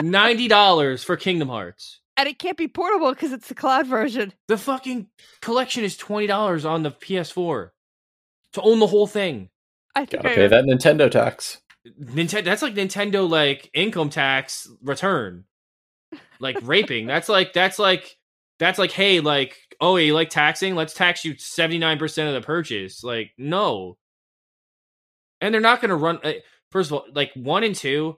Ninety 0.00 0.48
dollars 0.48 1.02
for 1.02 1.16
Kingdom 1.16 1.48
Hearts. 1.48 2.00
And 2.16 2.28
it 2.28 2.38
can't 2.38 2.56
be 2.56 2.68
portable 2.68 3.12
because 3.12 3.32
it's 3.32 3.48
the 3.48 3.54
cloud 3.54 3.86
version. 3.86 4.32
The 4.48 4.58
fucking 4.58 5.08
collection 5.40 5.82
is 5.82 5.96
twenty 5.96 6.26
dollars 6.26 6.64
on 6.64 6.82
the 6.82 6.90
PS4 6.90 7.70
to 8.54 8.62
own 8.62 8.78
the 8.80 8.86
whole 8.86 9.06
thing. 9.06 9.50
I 9.96 10.04
think 10.04 10.22
Gotta 10.22 10.34
I 10.34 10.36
pay 10.36 10.46
that 10.48 10.64
Nintendo 10.64 11.10
tax. 11.10 11.60
Nintendo 11.86 12.44
that's 12.44 12.62
like 12.62 12.74
Nintendo 12.74 13.28
like 13.28 13.70
income 13.74 14.10
tax 14.10 14.68
return. 14.82 15.44
Like 16.40 16.58
raping. 16.62 17.06
That's 17.06 17.28
like 17.28 17.52
that's 17.52 17.78
like 17.78 18.16
that's 18.58 18.78
like 18.78 18.92
hey 18.92 19.20
like 19.20 19.56
oh 19.80 19.96
you 19.96 20.14
like 20.14 20.30
taxing? 20.30 20.74
Let's 20.74 20.94
tax 20.94 21.24
you 21.24 21.34
79% 21.34 22.28
of 22.28 22.34
the 22.34 22.40
purchase. 22.40 23.02
Like 23.04 23.32
no. 23.36 23.96
And 25.40 25.52
they're 25.52 25.60
not 25.60 25.80
going 25.80 25.90
to 25.90 25.96
run 25.96 26.20
uh, 26.24 26.32
first 26.70 26.90
of 26.90 26.94
all 26.94 27.06
like 27.14 27.32
1 27.34 27.64
and 27.64 27.74
2 27.74 28.16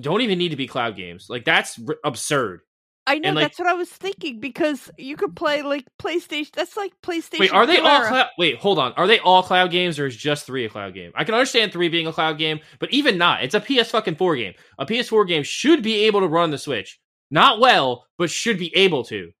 don't 0.00 0.22
even 0.22 0.38
need 0.38 0.50
to 0.50 0.56
be 0.56 0.66
cloud 0.66 0.96
games. 0.96 1.26
Like 1.28 1.44
that's 1.44 1.78
r- 1.86 1.96
absurd. 2.04 2.60
I 3.06 3.18
know 3.18 3.32
like- 3.32 3.44
that's 3.44 3.58
what 3.58 3.68
I 3.68 3.74
was 3.74 3.90
thinking 3.90 4.40
because 4.40 4.90
you 4.96 5.16
could 5.16 5.36
play 5.36 5.60
like 5.62 5.84
PlayStation. 6.00 6.50
That's 6.52 6.76
like 6.76 6.92
PlayStation. 7.02 7.40
Wait, 7.40 7.52
are 7.52 7.66
they 7.66 7.76
2 7.76 7.82
all 7.84 8.04
cloud? 8.06 8.26
Wait, 8.38 8.56
hold 8.56 8.78
on. 8.78 8.92
Are 8.94 9.06
they 9.06 9.18
all 9.18 9.42
cloud 9.42 9.70
games, 9.70 9.98
or 9.98 10.06
is 10.06 10.16
just 10.16 10.46
three 10.46 10.64
a 10.64 10.70
cloud 10.70 10.94
game? 10.94 11.12
I 11.14 11.24
can 11.24 11.34
understand 11.34 11.72
three 11.72 11.88
being 11.90 12.06
a 12.06 12.12
cloud 12.12 12.38
game, 12.38 12.60
but 12.78 12.90
even 12.92 13.18
not, 13.18 13.42
it's 13.44 13.54
a 13.54 13.60
PS 13.60 13.90
fucking 13.90 14.16
four 14.16 14.36
game. 14.36 14.54
A 14.78 14.86
PS4 14.86 15.28
game 15.28 15.42
should 15.42 15.82
be 15.82 16.04
able 16.04 16.20
to 16.20 16.28
run 16.28 16.50
the 16.50 16.56
Switch, 16.58 16.98
not 17.30 17.60
well, 17.60 18.06
but 18.16 18.30
should 18.30 18.58
be 18.58 18.74
able 18.74 19.04
to. 19.04 19.32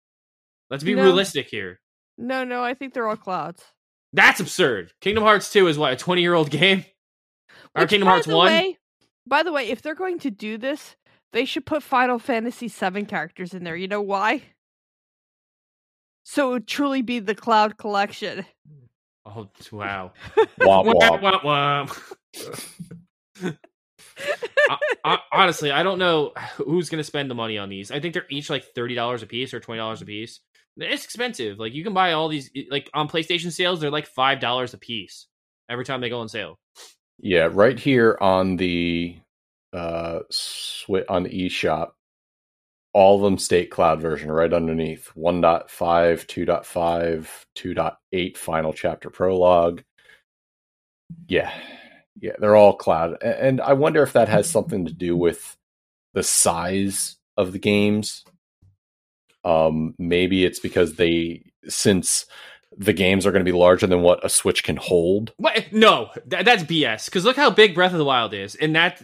Let's 0.68 0.84
be 0.84 0.94
No. 0.94 1.02
realistic 1.02 1.48
here. 1.48 1.80
No, 2.18 2.44
no, 2.44 2.62
I 2.62 2.74
think 2.74 2.92
they're 2.92 3.08
all 3.08 3.16
clouds. 3.16 3.62
That's 4.12 4.40
absurd. 4.40 4.92
Kingdom 5.00 5.24
Hearts 5.24 5.50
two 5.50 5.66
is 5.68 5.78
what 5.78 5.92
a 5.92 5.96
twenty 5.96 6.20
year 6.22 6.34
old 6.34 6.50
game. 6.50 6.84
Or 7.74 7.86
Kingdom 7.86 8.08
Hearts 8.08 8.26
one. 8.26 8.46
way- 8.52 8.78
by 9.26 9.42
the 9.42 9.52
way, 9.52 9.68
if 9.70 9.80
they're 9.80 9.94
going 9.94 10.18
to 10.20 10.30
do 10.30 10.58
this, 10.58 10.96
they 11.34 11.44
should 11.44 11.66
put 11.66 11.82
Final 11.82 12.18
Fantasy 12.18 12.68
VII 12.68 13.04
characters 13.04 13.52
in 13.52 13.64
there. 13.64 13.76
You 13.76 13.88
know 13.88 14.00
why? 14.00 14.42
So 16.24 16.48
it 16.48 16.52
would 16.52 16.66
truly 16.66 17.02
be 17.02 17.18
the 17.18 17.34
Cloud 17.34 17.76
Collection. 17.76 18.46
Oh 19.26 19.48
wow. 19.70 20.12
Womp 20.36 20.48
Wah, 20.58 21.18
womp. 21.18 21.22
wah, 21.22 21.86
wah. 23.44 23.52
I- 24.70 24.78
I- 25.04 25.18
honestly, 25.32 25.70
I 25.70 25.82
don't 25.82 25.98
know 25.98 26.32
who's 26.56 26.88
going 26.88 26.98
to 27.00 27.04
spend 27.04 27.30
the 27.30 27.34
money 27.34 27.58
on 27.58 27.68
these. 27.68 27.90
I 27.90 28.00
think 28.00 28.14
they're 28.14 28.24
each 28.30 28.48
like 28.48 28.64
thirty 28.74 28.94
dollars 28.94 29.22
a 29.22 29.26
piece 29.26 29.52
or 29.52 29.60
twenty 29.60 29.78
dollars 29.78 30.00
a 30.02 30.06
piece. 30.06 30.40
It's 30.76 31.04
expensive. 31.04 31.58
Like 31.58 31.74
you 31.74 31.84
can 31.84 31.92
buy 31.94 32.12
all 32.12 32.28
these 32.28 32.50
like 32.70 32.88
on 32.94 33.08
PlayStation 33.08 33.52
sales. 33.52 33.80
They're 33.80 33.90
like 33.90 34.06
five 34.06 34.40
dollars 34.40 34.72
a 34.72 34.78
piece 34.78 35.26
every 35.68 35.84
time 35.84 36.00
they 36.00 36.08
go 36.08 36.20
on 36.20 36.28
sale. 36.28 36.58
Yeah, 37.18 37.48
right 37.52 37.78
here 37.78 38.16
on 38.20 38.56
the 38.56 39.16
uh 39.74 40.20
on 41.08 41.22
the 41.24 41.48
eShop, 41.48 41.90
all 42.92 43.16
of 43.16 43.22
them 43.22 43.38
state 43.38 43.70
cloud 43.70 44.00
version 44.00 44.30
right 44.30 44.52
underneath 44.52 45.10
1.5, 45.16 45.68
2.5, 45.68 47.44
2.8 47.56 48.36
final 48.36 48.72
chapter 48.72 49.10
prologue. 49.10 49.82
Yeah. 51.28 51.52
Yeah, 52.20 52.32
they're 52.38 52.54
all 52.54 52.76
cloud. 52.76 53.20
And 53.22 53.60
I 53.60 53.72
wonder 53.72 54.02
if 54.02 54.12
that 54.12 54.28
has 54.28 54.48
something 54.48 54.86
to 54.86 54.92
do 54.92 55.16
with 55.16 55.56
the 56.12 56.22
size 56.22 57.16
of 57.36 57.52
the 57.52 57.58
games. 57.58 58.24
Um 59.44 59.94
maybe 59.98 60.44
it's 60.44 60.60
because 60.60 60.94
they 60.94 61.42
since 61.68 62.26
the 62.76 62.92
games 62.92 63.26
are 63.26 63.32
going 63.32 63.44
to 63.44 63.50
be 63.50 63.56
larger 63.56 63.86
than 63.86 64.02
what 64.02 64.24
a 64.24 64.28
Switch 64.28 64.62
can 64.64 64.76
hold. 64.76 65.32
What? 65.36 65.72
No, 65.72 66.10
that, 66.26 66.44
that's 66.44 66.64
BS. 66.64 67.06
Because 67.06 67.24
look 67.24 67.36
how 67.36 67.50
big 67.50 67.74
Breath 67.74 67.92
of 67.92 67.98
the 67.98 68.04
Wild 68.04 68.34
is, 68.34 68.54
and 68.54 68.74
that 68.74 69.02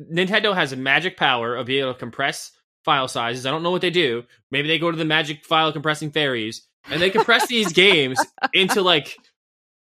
Nintendo 0.00 0.54
has 0.54 0.72
a 0.72 0.76
magic 0.76 1.16
power 1.16 1.56
of 1.56 1.66
being 1.66 1.82
able 1.82 1.94
to 1.94 1.98
compress 1.98 2.52
file 2.84 3.08
sizes. 3.08 3.46
I 3.46 3.50
don't 3.50 3.62
know 3.62 3.70
what 3.70 3.82
they 3.82 3.90
do. 3.90 4.24
Maybe 4.50 4.68
they 4.68 4.78
go 4.78 4.90
to 4.90 4.96
the 4.96 5.04
magic 5.04 5.44
file 5.44 5.72
compressing 5.72 6.10
fairies, 6.10 6.66
and 6.90 7.00
they 7.00 7.10
compress 7.10 7.46
these 7.48 7.72
games 7.72 8.18
into 8.52 8.82
like 8.82 9.16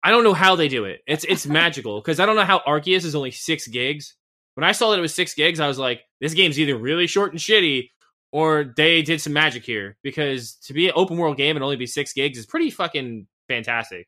I 0.03 0.11
don't 0.11 0.23
know 0.23 0.33
how 0.33 0.55
they 0.55 0.67
do 0.67 0.85
it. 0.85 1.01
It's 1.07 1.23
it's 1.23 1.45
magical 1.45 2.01
because 2.01 2.19
I 2.19 2.25
don't 2.25 2.35
know 2.35 2.45
how 2.45 2.59
Arceus 2.67 3.05
is 3.05 3.15
only 3.15 3.31
six 3.31 3.67
gigs. 3.67 4.15
When 4.55 4.63
I 4.63 4.73
saw 4.73 4.91
that 4.91 4.99
it 4.99 5.01
was 5.01 5.15
six 5.15 5.33
gigs, 5.33 5.59
I 5.59 5.67
was 5.67 5.79
like, 5.79 6.01
this 6.21 6.33
game's 6.33 6.59
either 6.59 6.77
really 6.77 7.07
short 7.07 7.31
and 7.31 7.39
shitty, 7.39 7.89
or 8.31 8.71
they 8.75 9.01
did 9.01 9.21
some 9.21 9.33
magic 9.33 9.63
here. 9.63 9.97
Because 10.03 10.55
to 10.65 10.73
be 10.73 10.87
an 10.87 10.93
open 10.95 11.17
world 11.17 11.37
game 11.37 11.55
and 11.55 11.63
only 11.63 11.75
be 11.75 11.87
six 11.87 12.13
gigs 12.13 12.37
is 12.37 12.45
pretty 12.45 12.69
fucking 12.69 13.27
fantastic. 13.47 14.07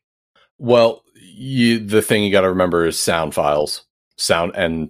Well, 0.57 1.03
you, 1.15 1.79
the 1.79 2.01
thing 2.01 2.23
you 2.23 2.31
got 2.31 2.41
to 2.41 2.49
remember 2.49 2.85
is 2.85 2.99
sound 2.99 3.33
files. 3.33 3.85
Sound 4.17 4.53
and 4.55 4.89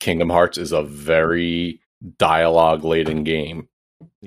Kingdom 0.00 0.30
Hearts 0.30 0.58
is 0.58 0.72
a 0.72 0.82
very 0.82 1.80
dialogue 2.18 2.84
laden 2.84 3.24
game, 3.24 3.68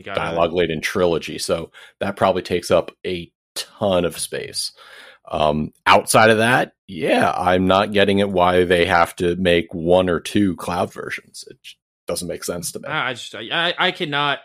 dialogue 0.01 0.53
laden 0.53 0.81
trilogy. 0.81 1.37
So 1.37 1.71
that 1.99 2.15
probably 2.15 2.41
takes 2.41 2.71
up 2.71 2.91
a 3.05 3.31
ton 3.55 4.05
of 4.05 4.17
space. 4.17 4.71
Um, 5.27 5.73
outside 5.85 6.29
of 6.29 6.37
that, 6.37 6.73
yeah, 6.87 7.31
I'm 7.31 7.65
not 7.67 7.91
getting 7.91 8.19
it 8.19 8.29
why 8.29 8.63
they 8.63 8.85
have 8.85 9.15
to 9.17 9.35
make 9.35 9.73
one 9.73 10.09
or 10.09 10.19
two 10.19 10.55
cloud 10.55 10.93
versions. 10.93 11.43
It 11.49 11.57
doesn't 12.07 12.27
make 12.27 12.43
sense 12.43 12.71
to 12.73 12.79
me. 12.79 12.87
I 12.87 13.13
just 13.13 13.33
I 13.35 13.73
I 13.77 13.91
cannot 13.91 14.39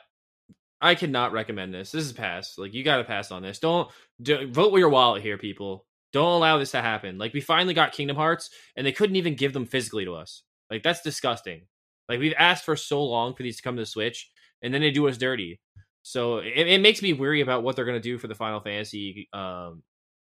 I 0.80 0.94
cannot 0.94 1.32
recommend 1.32 1.74
this. 1.74 1.92
This 1.92 2.04
is 2.04 2.12
pass. 2.12 2.56
Like 2.56 2.72
you 2.72 2.82
got 2.82 2.96
to 2.98 3.04
pass 3.04 3.30
on 3.30 3.42
this. 3.42 3.58
Don't 3.58 3.90
do, 4.20 4.50
vote 4.50 4.72
with 4.72 4.80
your 4.80 4.88
wallet 4.88 5.22
here, 5.22 5.36
people. 5.36 5.84
Don't 6.12 6.32
allow 6.32 6.58
this 6.58 6.72
to 6.72 6.80
happen. 6.80 7.18
Like 7.18 7.34
we 7.34 7.40
finally 7.40 7.74
got 7.74 7.92
Kingdom 7.92 8.16
Hearts, 8.16 8.50
and 8.74 8.86
they 8.86 8.92
couldn't 8.92 9.16
even 9.16 9.34
give 9.34 9.52
them 9.52 9.66
physically 9.66 10.06
to 10.06 10.14
us. 10.14 10.42
Like 10.70 10.82
that's 10.82 11.02
disgusting. 11.02 11.62
Like 12.08 12.20
we've 12.20 12.34
asked 12.38 12.64
for 12.64 12.76
so 12.76 13.02
long 13.04 13.34
for 13.34 13.42
these 13.42 13.56
to 13.56 13.62
come 13.62 13.76
to 13.76 13.82
the 13.82 13.86
Switch, 13.86 14.30
and 14.62 14.72
then 14.72 14.80
they 14.80 14.90
do 14.90 15.08
us 15.08 15.16
dirty. 15.16 15.60
So 16.02 16.38
it, 16.38 16.66
it 16.66 16.80
makes 16.80 17.02
me 17.02 17.12
weary 17.12 17.40
about 17.40 17.62
what 17.62 17.76
they're 17.76 17.84
gonna 17.84 18.00
do 18.00 18.18
for 18.18 18.28
the 18.28 18.34
Final 18.34 18.60
Fantasy 18.60 19.28
um, 19.32 19.82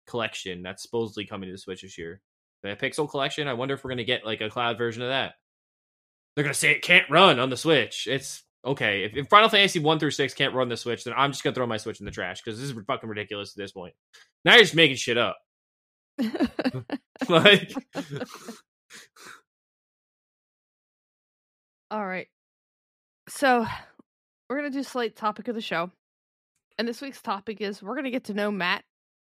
collection 0.06 0.62
that's 0.62 0.82
supposedly 0.82 1.26
coming 1.26 1.48
to 1.48 1.52
the 1.52 1.58
Switch 1.58 1.82
this 1.82 1.98
year. 1.98 2.20
The 2.62 2.76
Pixel 2.76 3.08
collection. 3.08 3.48
I 3.48 3.54
wonder 3.54 3.74
if 3.74 3.84
we're 3.84 3.90
gonna 3.90 4.04
get 4.04 4.24
like 4.24 4.40
a 4.40 4.50
cloud 4.50 4.78
version 4.78 5.02
of 5.02 5.08
that 5.08 5.34
they're 6.36 6.44
gonna 6.44 6.54
say 6.54 6.70
it 6.70 6.82
can't 6.82 7.10
run 7.10 7.40
on 7.40 7.50
the 7.50 7.56
Switch. 7.56 8.06
It's 8.06 8.44
okay. 8.64 9.04
If, 9.04 9.16
if 9.16 9.28
Final 9.28 9.48
Fantasy 9.48 9.78
one 9.80 9.98
through 9.98 10.10
six 10.10 10.34
can't 10.34 10.54
run 10.54 10.68
the 10.68 10.76
Switch, 10.76 11.02
then 11.02 11.14
I'm 11.16 11.32
just 11.32 11.42
gonna 11.42 11.54
throw 11.54 11.66
my 11.66 11.78
Switch 11.78 11.98
in 11.98 12.06
the 12.06 12.12
trash 12.12 12.42
because 12.44 12.60
this 12.60 12.70
is 12.70 12.76
fucking 12.86 13.08
ridiculous 13.08 13.52
at 13.52 13.56
this 13.56 13.72
point. 13.72 13.94
Now 14.44 14.54
you're 14.54 14.62
just 14.62 14.74
making 14.74 14.96
shit 14.96 15.18
up. 15.18 15.38
like, 17.28 17.72
All 21.90 22.06
right. 22.06 22.28
So 23.28 23.66
we're 24.48 24.56
gonna 24.56 24.70
do 24.70 24.82
slight 24.82 25.16
topic 25.16 25.48
of 25.48 25.54
the 25.54 25.60
show. 25.60 25.90
And 26.78 26.86
this 26.86 27.00
week's 27.00 27.22
topic 27.22 27.60
is 27.60 27.82
we're 27.82 27.96
gonna 27.96 28.10
get 28.10 28.24
to 28.24 28.34
know 28.34 28.50
Matt 28.50 28.84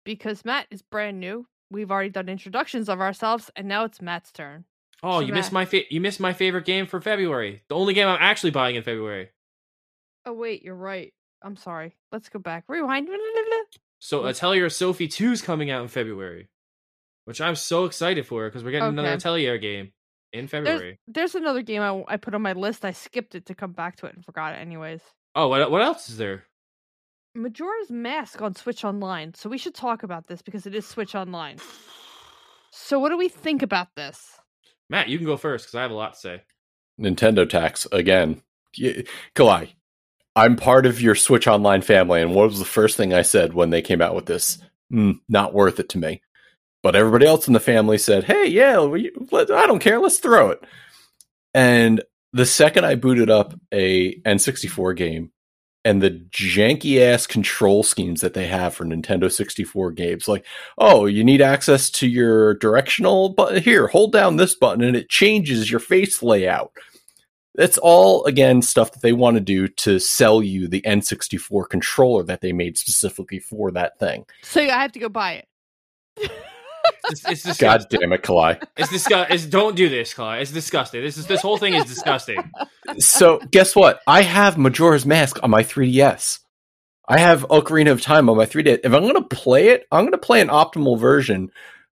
because 0.06 0.46
Matt 0.46 0.68
is 0.72 0.82
brand 0.82 1.20
new. 1.20 1.46
We've 1.72 1.92
already 1.92 2.10
done 2.10 2.30
introductions 2.30 2.88
of 2.90 3.02
ourselves, 3.02 3.52
and 3.56 3.68
now 3.68 3.84
it's 3.84 4.02
Matt's 4.02 4.32
turn. 4.32 4.66
Oh, 5.04 5.20
So 5.20 5.26
you 5.26 5.34
missed 5.34 5.52
my 5.52 5.66
fa- 5.66 5.92
you 5.94 6.02
missed 6.02 6.20
my 6.20 6.34
favorite 6.34 6.66
game 6.66 6.88
for 6.88 7.00
February. 7.02 7.64
The 7.70 7.76
only 7.76 7.94
game 7.94 8.08
I'm 8.08 8.18
actually 8.22 8.52
buying 8.52 8.76
in 8.76 8.84
February. 8.84 9.30
Oh 10.26 10.34
wait, 10.34 10.64
you're 10.64 10.76
right. 10.76 11.14
I'm 11.42 11.56
sorry. 11.56 11.96
Let's 12.12 12.30
go 12.30 12.40
back. 12.40 12.66
Rewind. 12.68 13.10
So. 14.00 14.28
Atelier 14.28 14.70
Sophie 14.70 15.08
2 15.08 15.32
is 15.32 15.42
coming 15.42 15.72
out 15.72 15.82
in 15.82 15.88
February, 15.88 16.50
which 17.26 17.42
I'm 17.42 17.56
so 17.56 17.86
excited 17.86 18.28
for 18.28 18.48
because 18.48 18.64
we're 18.64 18.70
getting 18.70 18.90
another 18.90 19.08
Okay. 19.08 19.16
Atelier 19.16 19.58
game 19.58 19.92
in 20.34 20.48
February. 20.48 21.00
There's 21.08 21.36
another 21.36 21.62
game 21.62 21.82
I, 21.82 22.04
I 22.08 22.18
put 22.18 22.36
on 22.36 22.42
my 22.42 22.54
list. 22.54 22.86
I 22.86 22.92
skipped 22.92 23.36
it 23.36 23.46
to 23.48 23.56
come 23.56 23.72
back 23.72 23.98
to 23.98 24.06
it 24.06 24.16
and 24.16 24.24
forgot 24.26 24.54
it 24.54 24.58
anyways. 24.58 25.02
Oh, 25.36 25.48
what 25.48 25.70
what 25.72 25.82
else 25.82 26.10
is 26.10 26.18
there? 26.18 26.44
Majora's 27.36 27.92
Mask 27.92 28.42
on 28.42 28.56
Switch 28.56 28.84
Online. 28.84 29.34
So 29.36 29.50
we 29.50 29.60
should 29.60 29.76
talk 29.76 30.04
about 30.04 30.28
this 30.28 30.42
because 30.42 30.66
it 30.66 30.74
is 30.74 30.88
Switch 30.88 31.14
Online. 31.14 31.58
So 32.72 33.00
what 33.00 33.10
do 33.10 33.18
we 33.18 33.30
think 33.30 33.62
about 33.62 33.90
this? 33.96 34.40
Matt, 34.90 35.10
you 35.10 35.18
can 35.18 35.28
go 35.28 35.38
first 35.38 35.66
because 35.66 35.76
I 35.76 35.82
have 35.82 35.92
a 35.92 35.96
lot 35.96 36.14
to 36.14 36.20
say. 36.20 36.42
Nintendo 37.00 37.48
tax 37.48 37.86
again. 37.92 38.42
Y- 38.80 39.04
Kalai, 39.36 39.74
I'm 40.36 40.56
part 40.56 40.86
of 40.86 41.02
your 41.02 41.16
Switch 41.16 41.48
Online 41.48 41.82
family, 41.82 42.22
and 42.22 42.34
what 42.34 42.50
was 42.50 42.60
the 42.60 42.66
first 42.66 42.98
thing 42.98 43.14
I 43.14 43.22
said 43.22 43.54
when 43.54 43.70
they 43.70 43.82
came 43.82 44.02
out 44.02 44.16
with 44.16 44.26
this? 44.26 44.58
Mm, 44.92 45.20
not 45.28 45.54
worth 45.54 45.80
it 45.80 45.90
to 45.90 45.98
me. 45.98 46.22
But 46.84 46.96
everybody 46.96 47.26
else 47.26 47.48
in 47.48 47.54
the 47.54 47.60
family 47.60 47.98
said, 47.98 48.24
"Hey, 48.24 48.48
yeah, 48.48 48.84
we, 48.84 49.12
let, 49.32 49.52
I 49.52 49.68
don't 49.68 49.80
care. 49.80 50.00
Let's 50.00 50.20
throw 50.20 50.50
it." 50.52 50.64
And 51.54 52.02
the 52.34 52.46
second 52.46 52.86
I 52.86 52.96
booted 52.96 53.30
up 53.30 53.54
a 53.72 54.20
N64 54.22 54.96
game, 54.96 55.32
and 55.84 56.02
the 56.02 56.12
janky 56.32 57.02
ass 57.02 57.26
control 57.26 57.82
schemes 57.82 58.22
that 58.22 58.34
they 58.34 58.46
have 58.46 58.74
for 58.74 58.86
Nintendo 58.86 59.32
64 59.32 59.92
games, 59.92 60.28
like, 60.28 60.46
oh, 60.78 61.06
you 61.06 61.24
need 61.24 61.42
access 61.42 61.90
to 61.92 62.08
your 62.08 62.56
directional 62.56 63.30
button 63.30 63.64
here, 63.64 63.88
hold 63.88 64.12
down 64.12 64.36
this 64.36 64.54
button, 64.54 64.84
and 64.84 64.98
it 64.98 65.10
changes 65.10 65.72
your 65.72 65.80
face 65.80 66.22
layout. 66.22 66.72
That's 67.56 67.80
all 67.80 68.24
again 68.26 68.62
stuff 68.62 68.92
that 68.92 69.02
they 69.02 69.14
want 69.14 69.36
to 69.36 69.42
do 69.42 69.68
to 69.68 69.98
sell 69.98 70.44
you 70.44 70.68
the 70.68 70.82
N64 70.82 71.70
controller 71.70 72.24
that 72.24 72.42
they 72.42 72.54
made 72.54 72.78
specifically 72.78 73.40
for 73.40 73.72
that 73.72 73.98
thing. 73.98 74.26
So 74.44 74.62
I 74.62 74.82
have 74.82 74.92
to 74.92 75.00
go 75.00 75.10
buy 75.10 75.44
it. 76.18 76.32
It's, 77.10 77.48
it's 77.48 77.58
God 77.58 77.86
damn 77.90 78.12
it, 78.14 78.22
Kalai. 78.22 78.62
It's 78.76 78.90
disgusting. 78.90 79.36
It's, 79.36 79.46
don't 79.46 79.76
do 79.76 79.90
this, 79.90 80.14
Clyde. 80.14 80.42
It's 80.42 80.52
disgusting. 80.52 81.02
This 81.02 81.18
is 81.18 81.26
this 81.28 81.42
whole 81.42 81.58
thing 81.58 81.74
is 81.74 81.86
disgusting. 81.86 82.52
so 83.00 83.40
guess 83.52 83.76
what? 83.76 84.02
I 84.06 84.24
have 84.24 84.58
Majora's 84.58 85.06
Mask 85.06 85.42
on 85.42 85.50
my 85.50 85.64
3DS. 85.64 86.40
I 87.08 87.20
have 87.20 87.48
Ocarina 87.48 87.92
of 87.92 88.02
Time 88.02 88.30
on 88.30 88.36
my 88.36 88.46
3DS. 88.46 88.82
If 88.84 88.94
I'm 88.94 89.04
going 89.04 89.16
to 89.16 89.22
play 89.24 89.70
it, 89.70 89.86
I'm 89.92 90.04
going 90.04 90.12
to 90.12 90.18
play 90.18 90.42
an 90.42 90.50
optimal 90.50 91.00
version, 91.00 91.50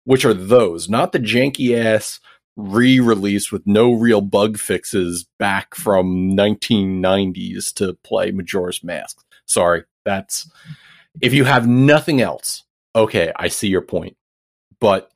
which 0.06 0.24
are 0.24 0.34
those, 0.34 0.88
not 0.88 1.12
the 1.12 1.20
janky 1.20 1.78
ass 1.78 2.20
re-release 2.56 3.52
with 3.52 3.66
no 3.66 3.94
real 3.94 4.22
bug 4.22 4.58
fixes 4.58 5.26
back 5.40 5.76
from 5.76 6.32
1990s 6.32 7.74
to 7.74 7.94
play 8.04 8.32
Majora's 8.32 8.84
Mask. 8.84 9.24
Sorry, 9.46 9.84
that's 10.06 10.50
if 11.22 11.34
you 11.34 11.44
have 11.44 11.68
nothing 11.68 12.22
else. 12.22 12.64
Okay, 12.96 13.32
I 13.36 13.48
see 13.48 13.70
your 13.70 13.82
point, 13.82 14.18
but 14.82 15.10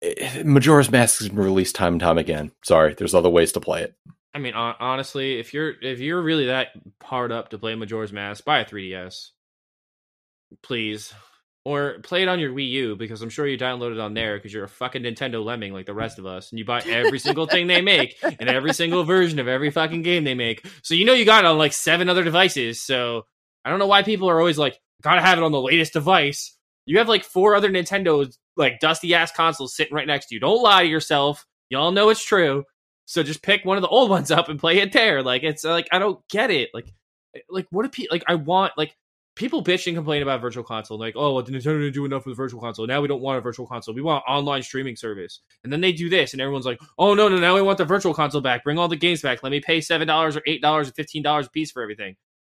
eh, 0.00 0.42
Majora's 0.44 0.90
Mask 0.90 1.18
has 1.18 1.28
been 1.28 1.38
released 1.38 1.74
time 1.74 1.94
and 1.94 2.00
time 2.00 2.16
again. 2.16 2.52
Sorry, 2.64 2.94
there's 2.94 3.14
other 3.14 3.28
ways 3.28 3.52
to 3.52 3.60
play 3.60 3.82
it. 3.82 3.94
I 4.32 4.38
mean, 4.38 4.54
honestly, 4.54 5.38
if 5.38 5.52
you're 5.52 5.72
if 5.82 5.98
you're 5.98 6.20
really 6.20 6.46
that 6.46 6.68
hard 7.02 7.32
up 7.32 7.50
to 7.50 7.58
play 7.58 7.74
Majora's 7.74 8.12
Mask, 8.12 8.44
buy 8.44 8.60
a 8.60 8.64
3DS, 8.66 9.30
please, 10.62 11.14
or 11.64 12.00
play 12.02 12.22
it 12.22 12.28
on 12.28 12.38
your 12.38 12.52
Wii 12.52 12.68
U 12.70 12.96
because 12.96 13.22
I'm 13.22 13.30
sure 13.30 13.46
you 13.46 13.56
downloaded 13.56 14.02
on 14.02 14.12
there 14.12 14.36
because 14.36 14.52
you're 14.52 14.64
a 14.64 14.68
fucking 14.68 15.02
Nintendo 15.02 15.42
lemming 15.42 15.72
like 15.72 15.86
the 15.86 15.94
rest 15.94 16.18
of 16.18 16.26
us, 16.26 16.52
and 16.52 16.58
you 16.58 16.66
buy 16.66 16.80
every 16.80 17.18
single 17.18 17.46
thing 17.46 17.66
they 17.66 17.80
make 17.80 18.18
and 18.22 18.50
every 18.50 18.74
single 18.74 19.04
version 19.04 19.38
of 19.38 19.48
every 19.48 19.70
fucking 19.70 20.02
game 20.02 20.24
they 20.24 20.34
make. 20.34 20.66
So 20.82 20.94
you 20.94 21.06
know 21.06 21.14
you 21.14 21.24
got 21.24 21.44
it 21.44 21.48
on 21.48 21.56
like 21.56 21.72
seven 21.72 22.10
other 22.10 22.22
devices. 22.22 22.82
So 22.82 23.24
I 23.64 23.70
don't 23.70 23.78
know 23.78 23.86
why 23.86 24.02
people 24.02 24.28
are 24.28 24.38
always 24.38 24.58
like, 24.58 24.78
gotta 25.02 25.22
have 25.22 25.38
it 25.38 25.44
on 25.44 25.52
the 25.52 25.60
latest 25.60 25.94
device. 25.94 26.55
You 26.86 26.98
have 26.98 27.08
like 27.08 27.24
four 27.24 27.54
other 27.54 27.70
Nintendo 27.70 28.32
like 28.56 28.80
dusty 28.80 29.14
ass 29.14 29.32
consoles 29.32 29.76
sitting 29.76 29.94
right 29.94 30.06
next 30.06 30.26
to 30.26 30.34
you. 30.34 30.40
Don't 30.40 30.62
lie 30.62 30.84
to 30.84 30.88
yourself. 30.88 31.44
Y'all 31.68 31.90
know 31.90 32.08
it's 32.08 32.24
true. 32.24 32.64
So 33.04 33.22
just 33.22 33.42
pick 33.42 33.64
one 33.64 33.76
of 33.76 33.82
the 33.82 33.88
old 33.88 34.08
ones 34.16 34.30
up 34.30 34.48
and 34.48 34.58
play 34.58 34.78
it 34.78 34.92
there. 34.92 35.22
Like 35.22 35.42
it's 35.42 35.64
uh, 35.64 35.70
like 35.70 35.88
I 35.92 35.98
don't 35.98 36.26
get 36.28 36.50
it. 36.50 36.70
Like 36.72 36.92
eh, 37.34 37.40
like 37.50 37.66
what 37.70 37.82
do 37.82 37.88
people 37.88 38.14
like? 38.14 38.24
I 38.28 38.36
want 38.36 38.72
like 38.76 38.96
people 39.34 39.62
bitch 39.62 39.86
and 39.86 39.96
complain 39.96 40.22
about 40.22 40.40
virtual 40.40 40.64
console. 40.64 40.98
Like 40.98 41.14
oh, 41.16 41.34
well, 41.34 41.44
Nintendo 41.44 41.80
didn't 41.80 41.92
do 41.92 42.04
enough 42.04 42.24
with 42.24 42.36
virtual 42.36 42.60
console. 42.60 42.86
Now 42.86 43.00
we 43.00 43.08
don't 43.08 43.20
want 43.20 43.38
a 43.38 43.40
virtual 43.40 43.66
console. 43.66 43.94
We 43.94 44.02
want 44.02 44.24
online 44.28 44.62
streaming 44.62 44.96
service. 44.96 45.40
And 45.64 45.72
then 45.72 45.80
they 45.80 45.92
do 45.92 46.08
this, 46.08 46.32
and 46.32 46.40
everyone's 46.40 46.66
like, 46.66 46.80
oh 46.98 47.14
no 47.14 47.28
no, 47.28 47.38
now 47.38 47.54
we 47.56 47.62
want 47.62 47.78
the 47.78 47.84
virtual 47.84 48.14
console 48.14 48.40
back. 48.40 48.62
Bring 48.62 48.78
all 48.78 48.88
the 48.88 48.96
games 48.96 49.22
back. 49.22 49.42
Let 49.42 49.50
me 49.50 49.60
pay 49.60 49.80
seven 49.80 50.06
dollars 50.06 50.36
or 50.36 50.42
eight 50.46 50.62
dollars 50.62 50.88
or 50.88 50.92
fifteen 50.92 51.22
dollars 51.22 51.46
a 51.46 51.50
piece 51.50 51.72
for 51.72 51.82
everything. 51.82 52.16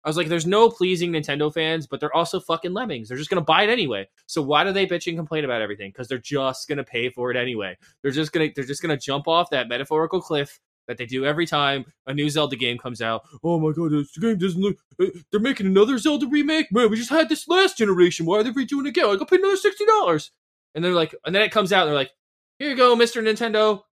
I 0.09 0.11
was 0.11 0.17
like, 0.17 0.29
there's 0.29 0.47
no 0.47 0.71
pleasing 0.71 1.13
Nintendo 1.13 1.53
fans, 1.53 1.87
but 1.87 2.01
they're 2.01 2.17
also 2.17 2.41
fucking 2.41 2.73
lemmings. 2.73 3.09
They're 3.09 3.19
just 3.19 3.29
gonna 3.29 3.43
buy 3.43 3.65
it 3.65 3.69
anyway. 3.69 4.09
So 4.25 4.41
why 4.41 4.65
do 4.65 4.73
they 4.73 4.87
bitch 4.87 5.07
and 5.07 5.19
complain 5.19 5.45
about 5.45 5.61
everything? 5.61 5.91
Because 5.91 6.09
they're 6.09 6.17
just 6.17 6.67
gonna 6.67 6.83
pay 6.83 7.11
for 7.11 7.31
it 7.31 7.37
anyway. 7.37 7.77
They're 8.01 8.11
just 8.11 8.33
gonna 8.33 8.49
they're 8.57 8.65
just 8.65 8.81
gonna 8.81 8.97
jump 8.97 9.29
off 9.29 9.51
that 9.51 9.69
metaphorical 9.69 10.23
cliff 10.23 10.59
that 10.87 10.97
they 10.97 11.05
do 11.05 11.27
every 11.27 11.45
time 11.45 11.85
a 12.07 12.15
new 12.15 12.31
Zelda 12.31 12.57
game 12.57 12.79
comes 12.79 13.03
out. 13.03 13.23
Oh 13.45 13.61
my 13.61 13.73
god, 13.73 13.93
this 13.93 14.17
game 14.17 14.39
doesn't 14.39 14.63
look. 14.63 14.79
uh, 14.99 15.07
They're 15.31 15.41
making 15.41 15.67
another 15.67 15.99
Zelda 15.99 16.27
remake. 16.27 16.73
Man, 16.73 16.89
we 16.89 16.97
just 16.97 17.11
had 17.11 17.29
this 17.29 17.47
last 17.47 17.77
generation. 17.77 18.25
Why 18.25 18.39
are 18.39 18.43
they 18.43 18.51
redoing 18.53 18.87
it 18.87 18.89
again? 18.89 19.05
I 19.05 19.17
got 19.17 19.19
to 19.19 19.27
pay 19.27 19.37
another 19.37 19.57
sixty 19.59 19.85
dollars. 19.85 20.31
And 20.75 20.83
they're 20.83 20.93
like, 20.95 21.15
and 21.27 21.35
then 21.35 21.43
it 21.43 21.53
comes 21.53 21.73
out. 21.75 21.83
and 21.83 21.89
They're 21.91 21.95
like, 21.99 22.13
here 22.59 22.71
you 22.71 22.77
go, 22.77 22.97
Mister 22.97 23.21
Nintendo. 23.21 23.83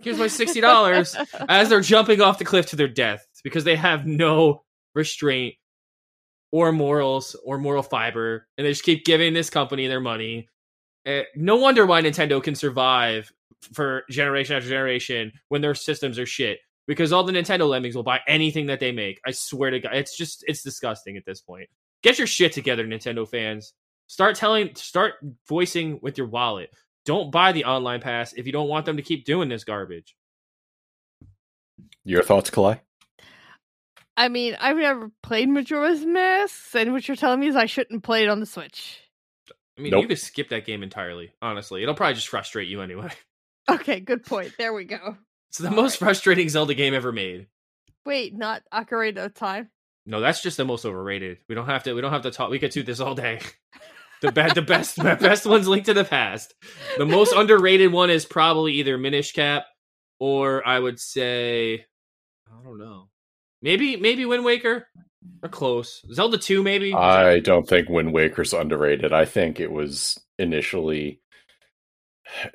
Here's 0.00 0.18
my 0.18 0.26
sixty 0.26 0.60
dollars. 0.60 1.16
as 1.48 1.68
they're 1.68 1.80
jumping 1.80 2.20
off 2.20 2.38
the 2.38 2.44
cliff 2.44 2.66
to 2.66 2.76
their 2.76 2.88
death 2.88 3.26
because 3.44 3.64
they 3.64 3.76
have 3.76 4.06
no 4.06 4.64
restraint 4.94 5.54
or 6.52 6.72
morals 6.72 7.36
or 7.44 7.58
moral 7.58 7.82
fiber, 7.82 8.46
and 8.56 8.66
they 8.66 8.70
just 8.70 8.82
keep 8.82 9.04
giving 9.04 9.34
this 9.34 9.50
company 9.50 9.86
their 9.86 10.00
money. 10.00 10.48
Eh, 11.06 11.22
no 11.36 11.56
wonder 11.56 11.86
why 11.86 12.02
Nintendo 12.02 12.42
can 12.42 12.54
survive 12.54 13.32
for 13.72 14.04
generation 14.10 14.56
after 14.56 14.68
generation 14.68 15.32
when 15.48 15.60
their 15.60 15.74
systems 15.74 16.18
are 16.18 16.26
shit. 16.26 16.58
Because 16.86 17.12
all 17.12 17.22
the 17.22 17.32
Nintendo 17.32 17.68
lemmings 17.68 17.94
will 17.94 18.02
buy 18.02 18.20
anything 18.26 18.66
that 18.66 18.80
they 18.80 18.90
make. 18.90 19.20
I 19.24 19.30
swear 19.30 19.70
to 19.70 19.78
God, 19.78 19.94
it's 19.94 20.16
just 20.16 20.44
it's 20.48 20.62
disgusting 20.62 21.16
at 21.16 21.24
this 21.24 21.40
point. 21.40 21.68
Get 22.02 22.18
your 22.18 22.26
shit 22.26 22.52
together, 22.52 22.84
Nintendo 22.84 23.28
fans. 23.28 23.74
Start 24.08 24.34
telling, 24.34 24.74
start 24.74 25.14
voicing 25.48 26.00
with 26.02 26.18
your 26.18 26.26
wallet. 26.26 26.70
Don't 27.04 27.30
buy 27.30 27.52
the 27.52 27.64
online 27.64 28.00
pass 28.00 28.32
if 28.32 28.44
you 28.44 28.52
don't 28.52 28.68
want 28.68 28.86
them 28.86 28.96
to 28.96 29.02
keep 29.02 29.24
doing 29.24 29.48
this 29.48 29.62
garbage. 29.62 30.16
Your 32.04 32.22
thoughts, 32.22 32.50
Kalai? 32.50 32.80
I 34.20 34.28
mean, 34.28 34.54
I've 34.60 34.76
never 34.76 35.10
played 35.22 35.48
Majora's 35.48 36.04
Mask, 36.04 36.74
and 36.74 36.92
what 36.92 37.08
you're 37.08 37.16
telling 37.16 37.40
me 37.40 37.48
is 37.48 37.56
I 37.56 37.64
shouldn't 37.64 38.02
play 38.02 38.22
it 38.22 38.28
on 38.28 38.38
the 38.38 38.44
Switch. 38.44 39.00
I 39.78 39.80
mean, 39.80 39.92
Nope. 39.92 40.02
you 40.02 40.08
could 40.08 40.18
skip 40.18 40.50
that 40.50 40.66
game 40.66 40.82
entirely. 40.82 41.32
Honestly, 41.40 41.82
it'll 41.82 41.94
probably 41.94 42.14
just 42.14 42.28
frustrate 42.28 42.68
you 42.68 42.82
anyway. 42.82 43.10
Okay, 43.70 44.00
good 44.00 44.24
point. 44.24 44.52
There 44.58 44.72
we 44.72 44.84
go. 44.84 45.16
It's 45.50 45.58
the 45.58 45.68
All 45.68 45.74
most 45.74 46.00
right. 46.00 46.08
frustrating 46.08 46.48
Zelda 46.48 46.74
game 46.74 46.92
ever 46.92 47.12
made. 47.12 47.46
Wait, 48.04 48.34
not 48.34 48.62
Ocarina 48.74 49.26
of 49.26 49.34
Time. 49.34 49.70
No, 50.06 50.20
that's 50.20 50.42
just 50.42 50.56
the 50.56 50.64
most 50.64 50.84
overrated. 50.84 51.38
We 51.48 51.54
don't 51.54 51.66
have 51.66 51.84
to. 51.84 51.92
We 51.94 52.00
don't 52.00 52.10
have 52.10 52.22
to 52.22 52.32
talk. 52.32 52.50
We 52.50 52.58
could 52.58 52.72
do 52.72 52.82
this 52.82 52.98
all 53.00 53.14
day. 53.14 53.38
The 54.22 54.32
best, 54.32 54.54
the 54.54 54.62
best, 54.62 54.96
the 54.96 55.16
best 55.20 55.46
one's 55.46 55.68
Link 55.68 55.84
to 55.86 55.94
the 55.94 56.04
Past. 56.04 56.52
The 56.98 57.06
most 57.06 57.32
underrated 57.32 57.90
one 57.92 58.10
is 58.10 58.24
probably 58.26 58.72
either 58.74 58.98
Minish 58.98 59.32
Cap, 59.32 59.64
or 60.18 60.66
I 60.66 60.78
would 60.78 60.98
say, 61.00 61.86
I 62.48 62.62
don't 62.64 62.78
know, 62.78 63.08
maybe 63.62 63.96
maybe 63.96 64.24
Wind 64.24 64.44
Waker. 64.44 64.86
Or 65.42 65.48
close. 65.50 66.02
Zelda 66.12 66.38
Two, 66.38 66.62
maybe. 66.62 66.94
I 66.94 67.40
don't 67.40 67.68
think 67.68 67.88
Wind 67.90 68.12
Waker's 68.12 68.54
underrated. 68.54 69.12
I 69.12 69.26
think 69.26 69.60
it 69.60 69.70
was 69.70 70.18
initially 70.38 71.20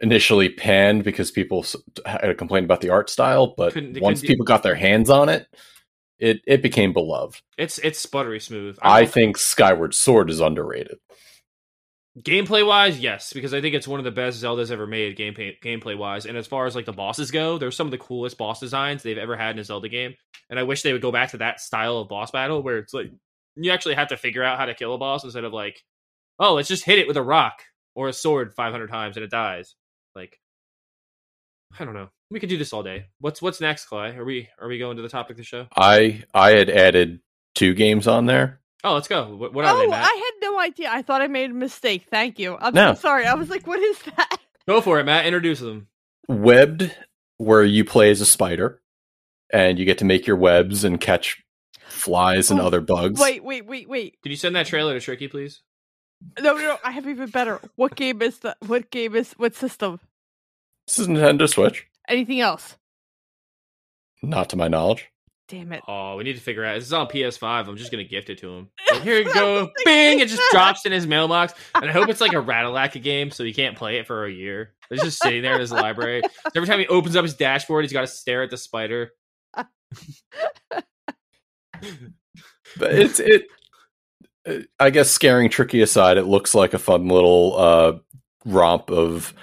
initially 0.01 0.49
panned 0.49 1.03
because 1.03 1.31
people 1.31 1.65
had 2.05 2.29
a 2.29 2.33
complaint 2.35 2.65
about 2.65 2.81
the 2.81 2.89
art 2.89 3.09
style, 3.09 3.53
but 3.57 3.73
Couldn't- 3.73 3.99
once 3.99 4.19
couldn't 4.19 4.21
do- 4.21 4.33
people 4.33 4.45
got 4.45 4.63
their 4.63 4.75
hands 4.75 5.09
on 5.09 5.29
it, 5.29 5.47
it 6.17 6.41
it 6.47 6.61
became 6.61 6.93
beloved. 6.93 7.41
It's 7.57 7.77
it's 7.79 8.03
sputtery 8.03 8.41
smooth. 8.41 8.77
I 8.81 9.01
don't- 9.01 9.11
think 9.13 9.37
Skyward 9.37 9.93
Sword 9.93 10.29
is 10.29 10.39
underrated. 10.39 10.97
Gameplay 12.21 12.65
wise, 12.65 12.99
yes, 12.99 13.33
because 13.33 13.53
I 13.53 13.61
think 13.61 13.75
it's 13.75 13.87
one 13.87 13.99
of 13.99 14.03
the 14.03 14.11
best 14.11 14.41
Zeldas 14.41 14.71
ever 14.71 14.87
made 14.87 15.17
gameplay 15.17 15.59
gameplay 15.61 15.97
wise. 15.97 16.25
And 16.25 16.37
as 16.37 16.47
far 16.47 16.65
as 16.65 16.75
like 16.75 16.85
the 16.85 16.93
bosses 16.93 17.31
go, 17.31 17.57
they're 17.57 17.71
some 17.71 17.87
of 17.87 17.91
the 17.91 17.97
coolest 17.97 18.37
boss 18.37 18.59
designs 18.59 19.03
they've 19.03 19.17
ever 19.17 19.35
had 19.35 19.55
in 19.55 19.59
a 19.59 19.63
Zelda 19.63 19.89
game. 19.89 20.15
And 20.49 20.59
I 20.59 20.63
wish 20.63 20.81
they 20.81 20.93
would 20.93 21.01
go 21.01 21.11
back 21.11 21.31
to 21.31 21.37
that 21.37 21.59
style 21.59 21.97
of 21.97 22.09
boss 22.09 22.31
battle 22.31 22.61
where 22.61 22.77
it's 22.77 22.93
like 22.93 23.11
you 23.55 23.71
actually 23.71 23.95
have 23.95 24.09
to 24.09 24.17
figure 24.17 24.43
out 24.43 24.57
how 24.57 24.65
to 24.65 24.73
kill 24.73 24.93
a 24.93 24.97
boss 24.97 25.23
instead 25.23 25.43
of 25.43 25.53
like, 25.53 25.81
oh, 26.39 26.53
let's 26.53 26.67
just 26.67 26.85
hit 26.85 26.99
it 26.99 27.07
with 27.07 27.17
a 27.17 27.23
rock 27.23 27.63
or 27.95 28.07
a 28.07 28.13
sword 28.13 28.53
500 28.55 28.87
times 28.87 29.17
and 29.17 29.23
it 29.23 29.31
dies. 29.31 29.75
Like, 30.15 30.39
I 31.77 31.85
don't 31.85 31.93
know. 31.93 32.09
We 32.31 32.39
could 32.39 32.49
do 32.49 32.57
this 32.57 32.73
all 32.73 32.83
day. 32.83 33.07
What's 33.19 33.41
what's 33.41 33.61
next, 33.61 33.85
Clay? 33.85 34.15
Are 34.15 34.25
we 34.25 34.49
are 34.59 34.67
we 34.67 34.79
going 34.79 34.97
to 34.97 35.03
the 35.03 35.09
topic 35.09 35.31
of 35.31 35.37
the 35.37 35.43
show? 35.43 35.67
I 35.75 36.23
I 36.33 36.51
had 36.51 36.69
added 36.69 37.19
two 37.53 37.73
games 37.73 38.07
on 38.07 38.25
there. 38.25 38.61
Oh, 38.85 38.93
let's 38.93 39.07
go. 39.07 39.35
What, 39.35 39.51
what 39.53 39.65
are 39.65 39.75
oh, 39.75 39.79
they, 39.79 39.87
Matt? 39.87 40.03
I 40.05 40.15
had 40.15 40.31
no 40.41 40.59
idea. 40.59 40.89
I 40.91 41.01
thought 41.01 41.21
I 41.23 41.27
made 41.27 41.49
a 41.49 41.53
mistake. 41.55 42.05
Thank 42.09 42.37
you. 42.37 42.55
I'm 42.59 42.73
No. 42.73 42.93
so 42.93 42.99
sorry. 43.01 43.25
I 43.25 43.33
was 43.33 43.49
like, 43.49 43.65
what 43.65 43.79
is 43.79 43.99
that? 44.15 44.37
Go 44.67 44.79
for 44.79 44.99
it, 44.99 45.05
Matt. 45.05 45.25
Introduce 45.25 45.59
them. 45.59 45.87
Webbed, 46.27 46.95
where 47.37 47.63
you 47.63 47.83
play 47.83 48.11
as 48.11 48.21
a 48.21 48.25
spider, 48.25 48.81
and 49.51 49.79
you 49.79 49.85
get 49.85 49.97
to 49.99 50.05
make 50.05 50.27
your 50.27 50.35
webs 50.37 50.83
and 50.83 51.01
catch 51.01 51.43
flies 51.87 52.51
and 52.51 52.59
Oh, 52.59 52.67
other 52.67 52.79
bugs. 52.79 53.19
Wait, 53.19 53.43
wait, 53.43 53.65
wait, 53.65 53.89
wait. 53.89 54.17
Did 54.21 54.29
you 54.29 54.35
send 54.35 54.55
that 54.55 54.67
trailer 54.67 54.93
to 54.93 54.99
Tricky, 54.99 55.27
please? 55.27 55.61
No, 56.39 56.53
no, 56.53 56.59
no. 56.61 56.77
I 56.83 56.91
have 56.91 57.07
even 57.07 57.29
better. 57.29 57.59
What 57.75 57.95
game 57.95 58.21
is 58.21 58.39
the? 58.39 58.55
What 58.67 58.91
game 58.91 59.15
is? 59.15 59.33
What 59.33 59.55
system? 59.55 59.99
This 60.87 60.99
is 60.99 61.07
Nintendo 61.07 61.49
Switch, 61.49 61.87
Anything 62.07 62.39
else? 62.39 62.77
not 64.21 64.49
to 64.49 64.55
my 64.55 64.67
knowledge. 64.67 65.09
Damn 65.47 65.71
it. 65.73 65.83
Oh, 65.87 66.15
we 66.17 66.23
need 66.23 66.33
to 66.35 66.41
figure 66.41 66.65
out. 66.65 66.73
This 66.73 66.85
is 66.85 66.93
on 66.93 67.07
PS5. 67.07 67.67
I'm 67.67 67.77
just 67.77 67.91
gonna 67.91 68.03
gift 68.03 68.29
it 68.31 68.39
to 68.39 68.49
him. 68.49 68.69
Like, 68.91 69.01
Here 69.03 69.19
you 69.19 69.31
go. 69.33 69.69
Bing! 69.83 70.19
It 70.19 70.27
just 70.29 70.41
drops 70.51 70.85
in 70.85 70.91
his 70.91 71.05
mailbox. 71.05 71.53
And 71.75 71.85
I 71.89 71.91
hope 71.91 72.09
it's 72.09 72.21
like 72.21 72.33
a 72.33 72.35
Ratalaika 72.41 73.01
game, 73.01 73.29
so 73.29 73.43
he 73.43 73.53
can't 73.53 73.77
play 73.77 73.97
it 73.97 74.07
for 74.07 74.25
a 74.25 74.31
year. 74.31 74.73
It's 74.89 75.03
just 75.03 75.21
sitting 75.21 75.41
there 75.41 75.53
in 75.55 75.59
his 75.59 75.71
library. 75.71 76.21
So 76.45 76.51
every 76.55 76.67
time 76.67 76.79
he 76.79 76.87
opens 76.87 77.15
up 77.15 77.23
his 77.23 77.33
dashboard, 77.35 77.83
he's 77.83 77.91
got 77.93 78.01
to 78.01 78.07
stare 78.07 78.41
at 78.43 78.49
the 78.49 78.57
spider. 78.57 79.11
But 82.77 82.91
it's 82.93 83.19
it. 83.19 83.47
uh, 84.47 84.59
I 84.79 84.89
guess 84.89 85.09
scaring 85.09 85.49
Tricky 85.49 85.81
aside, 85.81 86.17
it 86.17 86.25
looks 86.25 86.53
like 86.55 86.73
a 86.73 86.79
fun 86.79 87.07
little 87.07 87.57
uh, 87.57 87.93
romp 88.45 88.89
of 88.89 89.33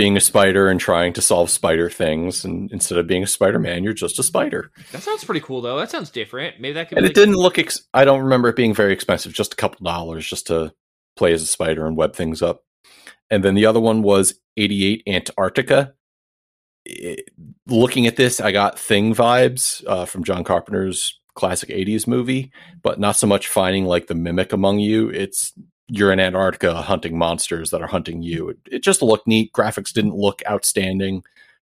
being 0.00 0.16
a 0.16 0.20
spider 0.20 0.68
and 0.68 0.80
trying 0.80 1.12
to 1.12 1.20
solve 1.20 1.50
spider 1.50 1.90
things. 1.90 2.44
And 2.44 2.72
instead 2.72 2.96
of 2.96 3.06
being 3.06 3.22
a 3.22 3.26
Spider 3.26 3.58
Man, 3.58 3.84
you're 3.84 3.92
just 3.92 4.18
a 4.18 4.22
spider. 4.22 4.70
That 4.92 5.02
sounds 5.02 5.24
pretty 5.24 5.40
cool, 5.40 5.60
though. 5.60 5.78
That 5.78 5.90
sounds 5.90 6.10
different. 6.10 6.58
Maybe 6.58 6.72
that 6.72 6.88
could. 6.88 6.98
And 6.98 7.04
be 7.04 7.10
it 7.10 7.14
didn't 7.14 7.36
look. 7.36 7.58
Ex- 7.58 7.86
I 7.92 8.04
don't 8.04 8.22
remember 8.22 8.48
it 8.48 8.56
being 8.56 8.74
very 8.74 8.92
expensive. 8.92 9.32
Just 9.32 9.52
a 9.52 9.56
couple 9.56 9.84
dollars 9.84 10.26
just 10.26 10.46
to 10.46 10.72
play 11.16 11.32
as 11.32 11.42
a 11.42 11.46
spider 11.46 11.86
and 11.86 11.96
web 11.96 12.14
things 12.14 12.40
up. 12.40 12.62
And 13.30 13.44
then 13.44 13.54
the 13.54 13.66
other 13.66 13.80
one 13.80 14.02
was 14.02 14.34
88 14.56 15.02
Antarctica. 15.06 15.92
It- 16.86 17.28
looking 17.66 18.06
at 18.06 18.16
this, 18.16 18.40
I 18.40 18.52
got 18.52 18.78
Thing 18.78 19.14
vibes 19.14 19.84
uh, 19.86 20.06
from 20.06 20.24
John 20.24 20.44
Carpenter's 20.44 21.20
classic 21.34 21.68
80s 21.68 22.06
movie, 22.06 22.52
but 22.82 22.98
not 22.98 23.16
so 23.16 23.26
much 23.26 23.48
finding 23.48 23.84
like 23.84 24.06
the 24.06 24.14
mimic 24.14 24.52
among 24.52 24.78
you. 24.78 25.10
It's 25.10 25.52
you're 25.90 26.12
in 26.12 26.20
Antarctica 26.20 26.82
hunting 26.82 27.18
monsters 27.18 27.70
that 27.70 27.82
are 27.82 27.88
hunting 27.88 28.22
you. 28.22 28.50
It, 28.50 28.58
it 28.70 28.82
just 28.82 29.02
looked 29.02 29.26
neat. 29.26 29.52
Graphics 29.52 29.92
didn't 29.92 30.14
look 30.14 30.42
outstanding, 30.48 31.24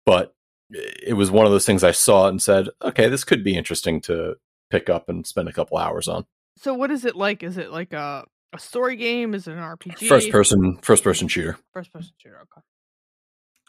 but 0.06 0.34
it 0.72 1.16
was 1.16 1.30
one 1.30 1.46
of 1.46 1.52
those 1.52 1.66
things 1.66 1.84
I 1.84 1.92
saw 1.92 2.28
and 2.28 2.42
said, 2.42 2.70
okay, 2.82 3.08
this 3.08 3.24
could 3.24 3.44
be 3.44 3.56
interesting 3.56 4.02
to 4.02 4.36
pick 4.72 4.90
up 4.90 5.10
and 5.10 5.28
spend 5.28 5.48
a 5.48 5.54
couple 5.54 5.78
hours 5.78 6.08
on. 6.08 6.26
So 6.58 6.74
what 6.74 6.92
is 6.92 7.06
it 7.06 7.16
like? 7.16 7.44
Is 7.44 7.58
it 7.58 7.72
like 7.72 7.94
a 7.94 8.26
a 8.54 8.60
story 8.60 8.96
game? 8.96 9.34
Is 9.34 9.48
it 9.48 9.54
an 9.54 9.60
RPG? 9.60 10.08
First 10.08 10.32
person, 10.32 10.78
first 10.82 11.04
person 11.04 11.28
shooter. 11.28 11.58
First 11.74 11.92
person 11.92 12.12
shooter. 12.18 12.38
Okay. 12.38 12.62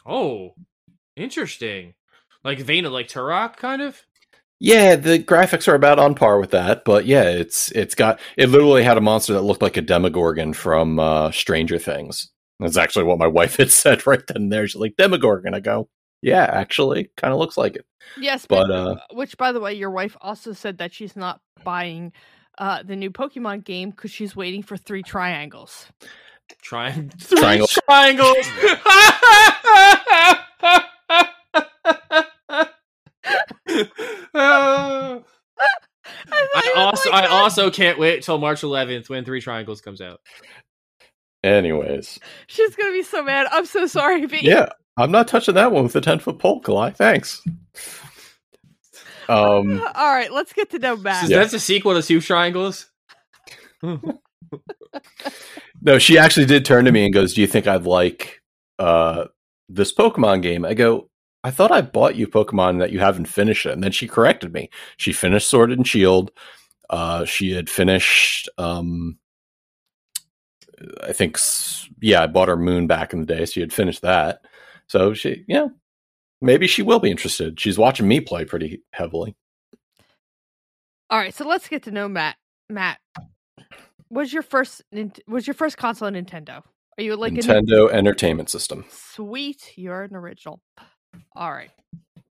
Oh, 0.05 0.55
interesting. 1.15 1.93
Like 2.43 2.59
vein 2.59 2.85
of 2.85 2.93
like 2.93 3.09
Turok, 3.09 3.57
kind 3.57 3.81
of. 3.81 4.01
Yeah, 4.59 4.95
the 4.95 5.19
graphics 5.19 5.67
are 5.67 5.75
about 5.75 5.99
on 5.99 6.15
par 6.15 6.39
with 6.39 6.49
that, 6.51 6.83
but 6.83 7.05
yeah, 7.05 7.23
it's 7.29 7.71
it's 7.73 7.93
got 7.93 8.19
it 8.37 8.49
literally 8.49 8.83
had 8.83 8.97
a 8.97 9.01
monster 9.01 9.33
that 9.33 9.41
looked 9.43 9.61
like 9.61 9.77
a 9.77 9.81
Demogorgon 9.81 10.53
from 10.53 10.99
uh, 10.99 11.31
Stranger 11.31 11.77
Things. 11.77 12.31
That's 12.59 12.77
actually 12.77 13.03
what 13.05 13.19
my 13.19 13.27
wife 13.39 13.57
had 13.57 13.69
said 13.71 14.07
right 14.07 14.25
then 14.27 14.37
and 14.43 14.51
there. 14.51 14.67
She's 14.67 14.75
like 14.81 14.95
Demogorgon. 14.97 15.53
I 15.53 15.59
go, 15.59 15.89
yeah, 16.23 16.49
actually, 16.51 17.11
kind 17.17 17.33
of 17.33 17.39
looks 17.39 17.55
like 17.57 17.75
it. 17.75 17.85
Yes, 18.19 18.45
But, 18.47 18.67
but, 18.67 18.71
uh, 18.71 18.95
which 19.13 19.37
by 19.37 19.51
the 19.51 19.59
way, 19.59 19.73
your 19.75 19.91
wife 19.91 20.17
also 20.21 20.53
said 20.53 20.79
that 20.79 20.91
she's 20.93 21.15
not 21.15 21.39
buying 21.63 22.11
uh 22.57 22.81
the 22.81 22.95
new 22.95 23.11
Pokemon 23.11 23.63
game 23.63 23.91
because 23.91 24.09
she's 24.09 24.35
waiting 24.35 24.63
for 24.63 24.75
three 24.75 25.03
triangles. 25.03 25.85
Trying 26.63 27.09
three 27.19 27.37
Triangle. 27.37 27.67
triangles. 27.87 28.47
Uh, 34.33 35.19
I 36.31 36.66
also 36.77 37.09
I 37.11 37.27
also 37.27 37.69
can't 37.69 37.99
wait 37.99 38.23
till 38.23 38.37
March 38.37 38.61
11th 38.61 39.09
when 39.09 39.25
Three 39.25 39.41
Triangles 39.41 39.81
comes 39.81 40.01
out. 40.01 40.21
Anyways, 41.43 42.19
she's 42.47 42.75
gonna 42.75 42.91
be 42.91 43.03
so 43.03 43.23
mad. 43.23 43.47
I'm 43.51 43.65
so 43.65 43.85
sorry, 43.85 44.25
B. 44.25 44.39
yeah, 44.41 44.69
I'm 44.97 45.11
not 45.11 45.27
touching 45.27 45.53
that 45.55 45.71
one 45.71 45.83
with 45.83 45.95
a 45.95 46.01
ten 46.01 46.19
foot 46.19 46.39
pole, 46.39 46.61
Kalai. 46.61 46.95
Thanks. 46.95 47.41
Um, 49.29 49.81
All 49.95 50.13
right, 50.13 50.31
let's 50.31 50.53
get 50.53 50.71
to 50.71 50.79
know 50.79 50.97
Matt. 50.97 51.25
So 51.25 51.31
Yeah. 51.31 51.39
That's 51.39 51.53
a 51.53 51.59
sequel 51.59 51.93
to 51.93 52.01
Two 52.01 52.21
Triangles. 52.21 52.87
no, 55.81 55.99
she 55.99 56.17
actually 56.17 56.45
did 56.45 56.65
turn 56.65 56.85
to 56.85 56.91
me 56.91 57.05
and 57.05 57.13
goes, 57.13 57.33
"Do 57.33 57.41
you 57.41 57.47
think 57.47 57.67
I'd 57.67 57.85
like 57.85 58.41
uh, 58.79 59.25
this 59.69 59.93
Pokemon 59.93 60.41
game?" 60.41 60.65
I 60.65 60.73
go, 60.73 61.09
"I 61.43 61.51
thought 61.51 61.71
I 61.71 61.81
bought 61.81 62.15
you 62.15 62.27
Pokemon 62.27 62.79
that 62.79 62.91
you 62.91 62.99
haven't 62.99 63.25
finished 63.25 63.65
it." 63.65 63.73
And 63.73 63.83
then 63.83 63.91
she 63.91 64.07
corrected 64.07 64.53
me. 64.53 64.69
She 64.97 65.13
finished 65.13 65.49
Sword 65.49 65.71
and 65.71 65.87
Shield. 65.87 66.31
Uh, 66.89 67.25
she 67.25 67.51
had 67.51 67.69
finished. 67.69 68.49
Um, 68.57 69.17
I 71.03 71.13
think, 71.13 71.39
yeah, 72.01 72.23
I 72.23 72.27
bought 72.27 72.49
her 72.49 72.57
Moon 72.57 72.87
back 72.87 73.13
in 73.13 73.19
the 73.19 73.25
day. 73.25 73.45
She 73.45 73.59
had 73.59 73.73
finished 73.73 74.01
that, 74.03 74.41
so 74.87 75.13
she, 75.13 75.43
yeah, 75.47 75.67
maybe 76.41 76.67
she 76.67 76.83
will 76.83 76.99
be 76.99 77.09
interested. 77.09 77.59
She's 77.59 77.77
watching 77.77 78.07
me 78.07 78.21
play 78.21 78.45
pretty 78.45 78.83
heavily. 78.91 79.35
All 81.09 81.17
right, 81.17 81.33
so 81.33 81.47
let's 81.47 81.67
get 81.67 81.83
to 81.83 81.91
know 81.91 82.07
Matt. 82.07 82.35
Matt, 82.69 82.99
was 84.09 84.33
your 84.33 84.43
first 84.43 84.83
was 85.27 85.47
your 85.47 85.53
first 85.53 85.77
console 85.77 86.09
a 86.09 86.11
Nintendo? 86.11 86.61
Are 86.97 87.03
you 87.03 87.15
like 87.15 87.33
a 87.33 87.35
Nintendo 87.35 87.91
Entertainment 87.91 88.49
System. 88.49 88.85
sweet? 88.89 89.73
You're 89.75 90.03
an 90.03 90.15
original. 90.15 90.59
All 91.35 91.51
right. 91.51 91.71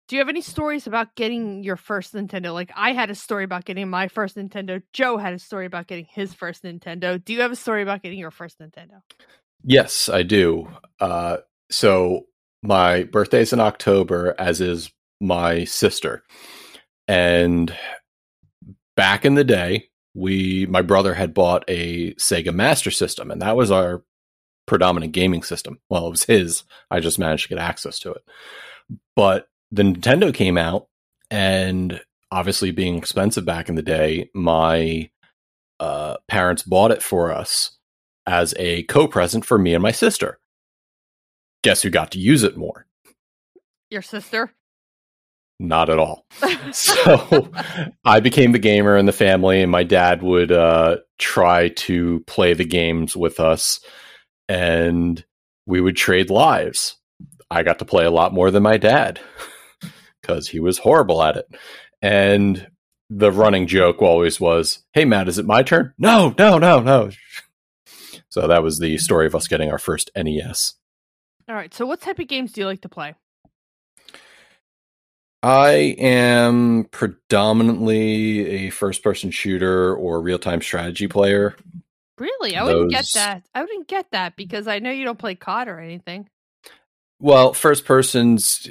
Do 0.08 0.16
you 0.16 0.20
have 0.20 0.30
any 0.30 0.40
stories 0.40 0.86
about 0.86 1.14
getting 1.16 1.62
your 1.62 1.76
first 1.76 2.14
Nintendo? 2.14 2.54
Like 2.54 2.72
I 2.74 2.94
had 2.94 3.10
a 3.10 3.14
story 3.14 3.44
about 3.44 3.66
getting 3.66 3.90
my 3.90 4.08
first 4.08 4.36
Nintendo. 4.36 4.82
Joe 4.94 5.18
had 5.18 5.34
a 5.34 5.38
story 5.38 5.66
about 5.66 5.86
getting 5.86 6.06
his 6.06 6.32
first 6.32 6.64
Nintendo. 6.64 7.22
Do 7.22 7.34
you 7.34 7.42
have 7.42 7.52
a 7.52 7.56
story 7.56 7.82
about 7.82 8.02
getting 8.02 8.18
your 8.18 8.30
first 8.30 8.58
Nintendo? 8.58 9.02
Yes, 9.62 10.08
I 10.08 10.22
do. 10.22 10.66
Uh, 10.98 11.38
so 11.70 12.22
my 12.62 13.04
birthday's 13.04 13.52
in 13.52 13.60
October, 13.60 14.34
as 14.38 14.62
is 14.62 14.90
my 15.20 15.64
sister. 15.64 16.22
And 17.06 17.76
back 18.96 19.26
in 19.26 19.34
the 19.34 19.44
day, 19.44 19.88
we 20.14 20.66
my 20.70 20.80
brother 20.80 21.12
had 21.12 21.34
bought 21.34 21.64
a 21.68 22.14
Sega 22.14 22.54
Master 22.54 22.90
System, 22.90 23.30
and 23.30 23.42
that 23.42 23.56
was 23.56 23.70
our 23.70 24.02
predominant 24.66 25.12
gaming 25.12 25.42
system. 25.42 25.80
Well, 25.90 26.06
it 26.06 26.10
was 26.10 26.24
his. 26.24 26.64
I 26.90 27.00
just 27.00 27.18
managed 27.18 27.42
to 27.44 27.48
get 27.50 27.58
access 27.58 27.98
to 28.00 28.12
it. 28.12 28.22
But 29.14 29.48
the 29.70 29.82
Nintendo 29.82 30.32
came 30.32 30.56
out, 30.58 30.86
and 31.30 32.00
obviously 32.30 32.70
being 32.70 32.96
expensive 32.96 33.44
back 33.44 33.68
in 33.68 33.74
the 33.74 33.82
day, 33.82 34.30
my 34.34 35.10
uh, 35.80 36.16
parents 36.28 36.62
bought 36.62 36.90
it 36.90 37.02
for 37.02 37.32
us 37.32 37.76
as 38.26 38.54
a 38.58 38.82
co-present 38.84 39.44
for 39.44 39.58
me 39.58 39.74
and 39.74 39.82
my 39.82 39.92
sister. 39.92 40.38
Guess 41.62 41.82
who 41.82 41.90
got 41.90 42.10
to 42.12 42.18
use 42.18 42.42
it 42.42 42.56
more? 42.56 42.86
Your 43.90 44.02
sister? 44.02 44.52
Not 45.58 45.90
at 45.90 45.98
all. 45.98 46.24
So 46.70 47.50
I 48.04 48.20
became 48.20 48.52
the 48.52 48.58
gamer 48.58 48.94
in 48.98 49.06
the 49.06 49.12
family, 49.12 49.62
and 49.62 49.72
my 49.72 49.84
dad 49.84 50.22
would 50.22 50.52
uh, 50.52 50.98
try 51.18 51.70
to 51.70 52.22
play 52.26 52.52
the 52.52 52.64
games 52.66 53.16
with 53.16 53.40
us, 53.40 53.80
and 54.50 55.24
we 55.64 55.80
would 55.80 55.96
trade 55.96 56.28
lives. 56.28 56.96
I 57.50 57.62
got 57.62 57.78
to 57.78 57.86
play 57.86 58.04
a 58.04 58.10
lot 58.10 58.34
more 58.34 58.50
than 58.50 58.62
my 58.62 58.76
dad 58.76 59.18
because 60.20 60.48
he 60.48 60.60
was 60.60 60.78
horrible 60.78 61.22
at 61.22 61.36
it. 61.36 61.46
And 62.02 62.68
the 63.10 63.32
running 63.32 63.66
joke 63.66 64.02
always 64.02 64.40
was, 64.40 64.80
"Hey, 64.92 65.04
Matt, 65.04 65.28
is 65.28 65.38
it 65.38 65.46
my 65.46 65.62
turn?" 65.62 65.94
No, 65.98 66.34
no, 66.38 66.58
no, 66.58 66.80
no. 66.80 67.10
So 68.30 68.46
that 68.46 68.62
was 68.62 68.78
the 68.78 68.98
story 68.98 69.26
of 69.26 69.34
us 69.34 69.48
getting 69.48 69.70
our 69.70 69.78
first 69.78 70.10
NES. 70.14 70.74
All 71.48 71.54
right. 71.54 71.72
So 71.72 71.86
what 71.86 72.02
type 72.02 72.18
of 72.18 72.28
games 72.28 72.52
do 72.52 72.60
you 72.60 72.66
like 72.66 72.82
to 72.82 72.88
play? 72.88 73.14
I 75.42 75.96
am 75.98 76.88
predominantly 76.90 78.66
a 78.66 78.70
first 78.70 79.02
person 79.02 79.30
shooter 79.30 79.94
or 79.94 80.20
real 80.20 80.38
time 80.38 80.60
strategy 80.60 81.08
player. 81.08 81.56
Really? 82.18 82.56
I 82.56 82.64
wouldn't 82.64 82.90
get 82.90 83.06
that. 83.14 83.44
I 83.54 83.62
wouldn't 83.62 83.86
get 83.86 84.10
that 84.10 84.36
because 84.36 84.66
I 84.66 84.80
know 84.80 84.90
you 84.90 85.04
don't 85.04 85.18
play 85.18 85.36
COD 85.36 85.68
or 85.68 85.78
anything. 85.78 86.28
Well, 87.20 87.52
first 87.52 87.84
person's 87.84 88.68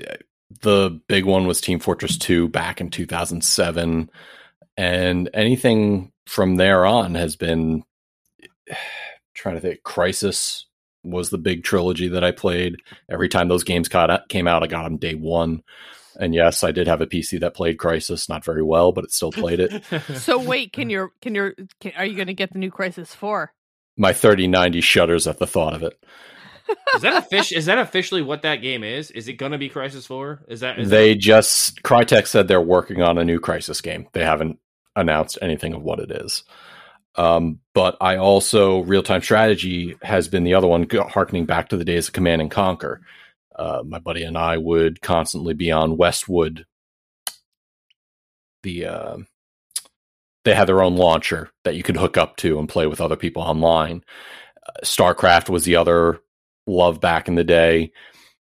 the 0.61 0.99
big 1.07 1.25
one 1.25 1.47
was 1.47 1.61
Team 1.61 1.79
Fortress 1.79 2.17
2 2.17 2.47
back 2.49 2.81
in 2.81 2.89
2007 2.89 4.09
and 4.75 5.29
anything 5.33 6.11
from 6.25 6.55
there 6.55 6.85
on 6.85 7.15
has 7.15 7.35
been 7.35 7.83
trying 9.33 9.55
to 9.55 9.61
think 9.61 9.81
Crysis 9.83 10.63
was 11.03 11.29
the 11.29 11.37
big 11.37 11.63
trilogy 11.63 12.09
that 12.09 12.23
I 12.23 12.31
played. 12.31 12.77
Every 13.09 13.29
time 13.29 13.47
those 13.47 13.63
games 13.63 13.87
caught, 13.87 14.29
came 14.29 14.47
out 14.47 14.63
I 14.63 14.67
got 14.67 14.83
them 14.83 14.97
day 14.97 15.15
1. 15.15 15.63
And 16.19 16.33
yes, 16.33 16.63
I 16.63 16.71
did 16.71 16.87
have 16.87 17.01
a 17.01 17.05
PC 17.05 17.39
that 17.41 17.53
played 17.53 17.77
Crysis 17.77 18.27
not 18.27 18.43
very 18.43 18.63
well, 18.63 18.91
but 18.91 19.03
it 19.03 19.11
still 19.11 19.31
played 19.31 19.59
it. 19.59 19.83
So 20.15 20.41
wait, 20.41 20.73
can 20.73 20.89
your 20.89 21.11
can 21.21 21.35
your 21.35 21.53
can, 21.79 21.91
are 21.95 22.05
you 22.05 22.15
going 22.15 22.27
to 22.27 22.33
get 22.33 22.51
the 22.51 22.59
new 22.59 22.71
Crysis 22.71 23.09
Four? 23.09 23.53
my 23.97 24.13
3090 24.13 24.79
shudders 24.81 25.27
at 25.27 25.39
the 25.39 25.47
thought 25.47 25.73
of 25.73 25.83
it. 25.83 26.01
Is 26.95 27.01
that 27.01 27.23
offic- 27.29 27.55
Is 27.55 27.65
that 27.65 27.77
officially 27.77 28.21
what 28.21 28.41
that 28.41 28.57
game 28.57 28.83
is? 28.83 29.11
Is 29.11 29.27
it 29.27 29.33
going 29.33 29.51
to 29.51 29.57
be 29.57 29.69
Crysis 29.69 30.07
Four? 30.07 30.43
Is 30.47 30.61
that 30.61 30.79
is 30.79 30.89
they 30.89 31.15
just 31.15 31.83
Crytek 31.83 32.27
said 32.27 32.47
they're 32.47 32.61
working 32.61 33.01
on 33.01 33.17
a 33.17 33.25
new 33.25 33.39
Crysis 33.39 33.81
game. 33.81 34.07
They 34.13 34.23
haven't 34.23 34.59
announced 34.95 35.37
anything 35.41 35.73
of 35.73 35.83
what 35.83 35.99
it 35.99 36.11
is. 36.11 36.43
Um, 37.15 37.59
but 37.73 37.97
I 37.99 38.17
also 38.17 38.81
real 38.81 39.03
time 39.03 39.21
strategy 39.21 39.95
has 40.03 40.27
been 40.27 40.43
the 40.43 40.53
other 40.53 40.67
one, 40.67 40.87
harkening 40.89 41.45
back 41.45 41.69
to 41.69 41.77
the 41.77 41.85
days 41.85 42.07
of 42.07 42.13
Command 42.13 42.41
and 42.41 42.51
Conquer. 42.51 43.01
Uh, 43.55 43.81
my 43.85 43.97
buddy 43.97 44.23
and 44.23 44.37
I 44.37 44.57
would 44.57 45.01
constantly 45.01 45.55
be 45.55 45.71
on 45.71 45.97
Westwood. 45.97 46.65
The 48.63 48.85
uh, 48.85 49.17
they 50.45 50.53
had 50.53 50.67
their 50.67 50.83
own 50.83 50.95
launcher 50.95 51.49
that 51.63 51.75
you 51.75 51.83
could 51.83 51.97
hook 51.97 52.17
up 52.17 52.37
to 52.37 52.59
and 52.59 52.69
play 52.69 52.87
with 52.87 53.01
other 53.01 53.15
people 53.15 53.41
online. 53.41 54.03
Uh, 54.65 54.85
StarCraft 54.85 55.49
was 55.49 55.65
the 55.65 55.75
other 55.75 56.19
love 56.67 56.99
back 56.99 57.27
in 57.27 57.35
the 57.35 57.43
day. 57.43 57.91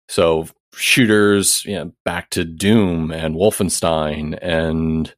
So 0.07 0.47
shooters, 0.73 1.65
you 1.65 1.75
know, 1.75 1.91
back 2.05 2.29
to 2.31 2.45
Doom 2.45 3.11
and 3.11 3.35
Wolfenstein 3.35 4.37
and 4.41 5.13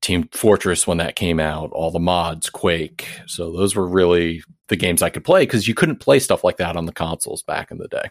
Team 0.00 0.28
Fortress 0.32 0.86
when 0.86 0.98
that 0.98 1.16
came 1.16 1.38
out, 1.38 1.70
all 1.72 1.90
the 1.90 1.98
mods, 1.98 2.48
Quake. 2.48 3.06
So 3.26 3.52
those 3.52 3.74
were 3.74 3.86
really 3.86 4.42
the 4.68 4.76
games 4.76 5.02
I 5.02 5.10
could 5.10 5.24
play 5.24 5.42
because 5.42 5.68
you 5.68 5.74
couldn't 5.74 6.00
play 6.00 6.18
stuff 6.18 6.42
like 6.42 6.56
that 6.56 6.76
on 6.76 6.86
the 6.86 6.92
consoles 6.92 7.42
back 7.42 7.70
in 7.70 7.78
the 7.78 7.88
day. 7.88 8.10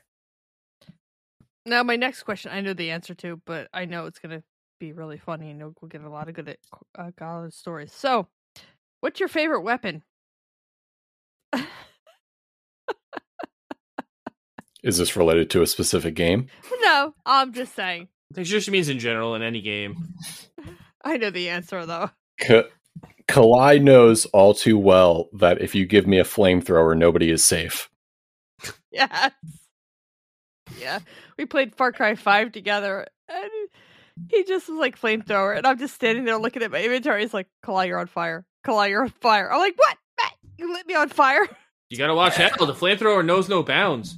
Now, 1.65 1.81
my 1.81 1.95
next 1.95 2.23
question, 2.23 2.51
I 2.51 2.61
know 2.61 2.73
the 2.73 2.91
answer 2.91 3.15
to, 3.15 3.41
but 3.45 3.67
I 3.73 3.85
know 3.85 4.05
it's 4.05 4.19
going 4.19 4.37
to 4.37 4.43
be 4.79 4.93
really 4.93 5.17
funny 5.17 5.49
and 5.49 5.59
we'll 5.59 5.89
get 5.89 6.01
a 6.01 6.09
lot 6.09 6.29
of 6.29 6.35
good 6.35 6.57
uh, 6.97 7.49
stories. 7.49 7.91
So, 7.91 8.27
what's 8.99 9.19
your 9.19 9.29
favorite 9.29 9.61
weapon? 9.61 10.03
Is 14.85 14.97
this 14.97 15.15
related 15.17 15.49
to 15.49 15.61
a 15.63 15.67
specific 15.67 16.13
game? 16.15 16.47
No, 16.79 17.13
I'm 17.25 17.51
just 17.53 17.75
saying. 17.75 18.07
It 18.37 18.43
just 18.43 18.69
means 18.69 18.87
in 18.87 18.99
general 18.99 19.33
in 19.35 19.41
any 19.41 19.61
game. 19.61 20.13
I 21.03 21.17
know 21.17 21.31
the 21.31 21.49
answer 21.49 21.85
though. 21.85 22.11
K- 22.39 22.65
Kalai 23.27 23.81
knows 23.81 24.25
all 24.27 24.53
too 24.53 24.77
well 24.77 25.29
that 25.33 25.59
if 25.61 25.73
you 25.75 25.85
give 25.87 26.05
me 26.05 26.19
a 26.19 26.23
flamethrower, 26.23 26.95
nobody 26.97 27.29
is 27.31 27.43
safe. 27.43 27.89
Yes. 28.91 29.31
Yeah. 30.79 30.99
We 31.37 31.45
played 31.45 31.75
Far 31.75 31.91
Cry 31.91 32.15
5 32.15 32.53
together 32.53 33.05
and 33.27 33.49
he 34.29 34.45
just 34.45 34.69
was 34.69 34.77
like 34.79 34.97
flamethrower 34.99 35.57
and 35.57 35.67
I'm 35.67 35.77
just 35.77 35.95
standing 35.95 36.23
there 36.23 36.37
looking 36.37 36.63
at 36.63 36.71
my 36.71 36.81
inventory. 36.81 37.21
He's 37.23 37.33
like, 37.33 37.47
Kalai, 37.65 37.87
you're 37.87 37.99
on 37.99 38.07
fire. 38.07 38.45
Kalai, 38.65 38.89
you're 38.89 39.03
on 39.03 39.09
fire. 39.21 39.51
I'm 39.51 39.59
like, 39.59 39.77
what? 39.77 39.97
Matt, 40.21 40.33
you 40.57 40.71
lit 40.71 40.87
me 40.87 40.95
on 40.95 41.09
fire? 41.09 41.45
You 41.89 41.97
gotta 41.97 42.15
watch 42.15 42.39
out. 42.39 42.57
The 42.57 42.73
flamethrower 42.73 43.25
knows 43.25 43.49
no 43.49 43.63
bounds. 43.63 44.17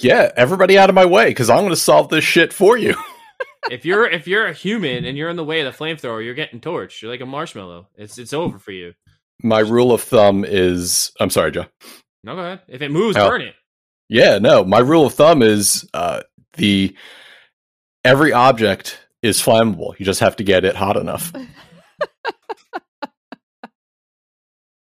Yeah, 0.00 0.30
everybody 0.36 0.76
out 0.78 0.88
of 0.88 0.94
my 0.94 1.04
way 1.06 1.28
because 1.28 1.48
I'm 1.50 1.58
going 1.60 1.70
to 1.70 1.76
solve 1.76 2.08
this 2.08 2.24
shit 2.24 2.52
for 2.52 2.76
you. 2.76 2.94
if 3.70 3.84
you're 3.84 4.06
if 4.06 4.26
you're 4.26 4.46
a 4.46 4.52
human 4.52 5.04
and 5.04 5.16
you're 5.16 5.30
in 5.30 5.36
the 5.36 5.44
way 5.44 5.60
of 5.60 5.72
the 5.72 5.84
flamethrower, 5.84 6.24
you're 6.24 6.34
getting 6.34 6.60
torched. 6.60 7.00
You're 7.00 7.10
like 7.10 7.20
a 7.20 7.26
marshmallow. 7.26 7.88
It's 7.96 8.18
it's 8.18 8.32
over 8.32 8.58
for 8.58 8.72
you. 8.72 8.94
My 9.42 9.60
rule 9.60 9.92
of 9.92 10.02
thumb 10.02 10.44
is 10.44 11.12
I'm 11.20 11.30
sorry, 11.30 11.52
Joe. 11.52 11.66
No, 12.24 12.34
go 12.34 12.40
ahead. 12.40 12.60
If 12.68 12.82
it 12.82 12.90
moves, 12.90 13.16
Oh. 13.16 13.28
burn 13.28 13.42
it. 13.42 13.54
Yeah, 14.08 14.38
no. 14.38 14.64
My 14.64 14.78
rule 14.80 15.06
of 15.06 15.14
thumb 15.14 15.42
is 15.42 15.88
uh, 15.94 16.22
the 16.54 16.94
every 18.04 18.32
object 18.32 18.98
is 19.22 19.40
flammable. 19.40 19.98
You 19.98 20.04
just 20.04 20.20
have 20.20 20.36
to 20.36 20.44
get 20.44 20.64
it 20.64 20.76
hot 20.76 20.96
enough. 20.96 21.32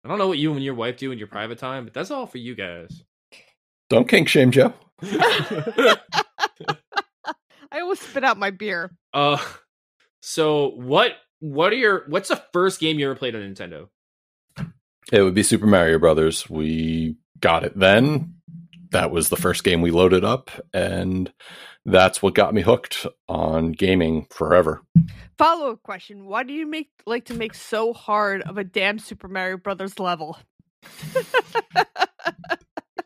I 0.04 0.08
don't 0.08 0.18
know 0.18 0.28
what 0.28 0.38
you 0.38 0.52
and 0.52 0.62
your 0.64 0.74
wife 0.74 0.96
do 0.96 1.12
in 1.12 1.18
your 1.18 1.26
private 1.28 1.58
time, 1.58 1.84
but 1.84 1.92
that's 1.92 2.10
all 2.10 2.26
for 2.26 2.38
you 2.38 2.54
guys. 2.54 3.02
Don't 3.90 4.08
kink 4.08 4.28
shame 4.28 4.50
Joe. 4.50 4.72
I 7.70 7.80
almost 7.80 8.02
spit 8.02 8.24
out 8.24 8.38
my 8.38 8.50
beer. 8.50 8.90
uh, 9.14 9.38
so 10.20 10.70
what? 10.70 11.12
What 11.40 11.72
are 11.72 11.76
your? 11.76 12.04
What's 12.08 12.28
the 12.28 12.42
first 12.52 12.80
game 12.80 12.98
you 12.98 13.06
ever 13.06 13.14
played 13.14 13.34
on 13.34 13.42
Nintendo? 13.42 13.88
It 15.12 15.22
would 15.22 15.34
be 15.34 15.42
Super 15.42 15.66
Mario 15.66 15.98
Brothers. 15.98 16.50
We 16.50 17.16
got 17.40 17.64
it 17.64 17.78
then. 17.78 18.34
That 18.90 19.10
was 19.10 19.28
the 19.28 19.36
first 19.36 19.64
game 19.64 19.80
we 19.82 19.90
loaded 19.90 20.24
up, 20.24 20.50
and 20.74 21.32
that's 21.84 22.22
what 22.22 22.34
got 22.34 22.52
me 22.54 22.62
hooked 22.62 23.06
on 23.28 23.72
gaming 23.72 24.26
forever. 24.30 24.82
Follow 25.38 25.72
up 25.72 25.82
question: 25.82 26.26
Why 26.26 26.42
do 26.42 26.52
you 26.52 26.66
make 26.66 26.88
like 27.06 27.26
to 27.26 27.34
make 27.34 27.54
so 27.54 27.92
hard 27.92 28.42
of 28.42 28.58
a 28.58 28.64
damn 28.64 28.98
Super 28.98 29.28
Mario 29.28 29.56
Brothers 29.58 29.98
level? 29.98 30.38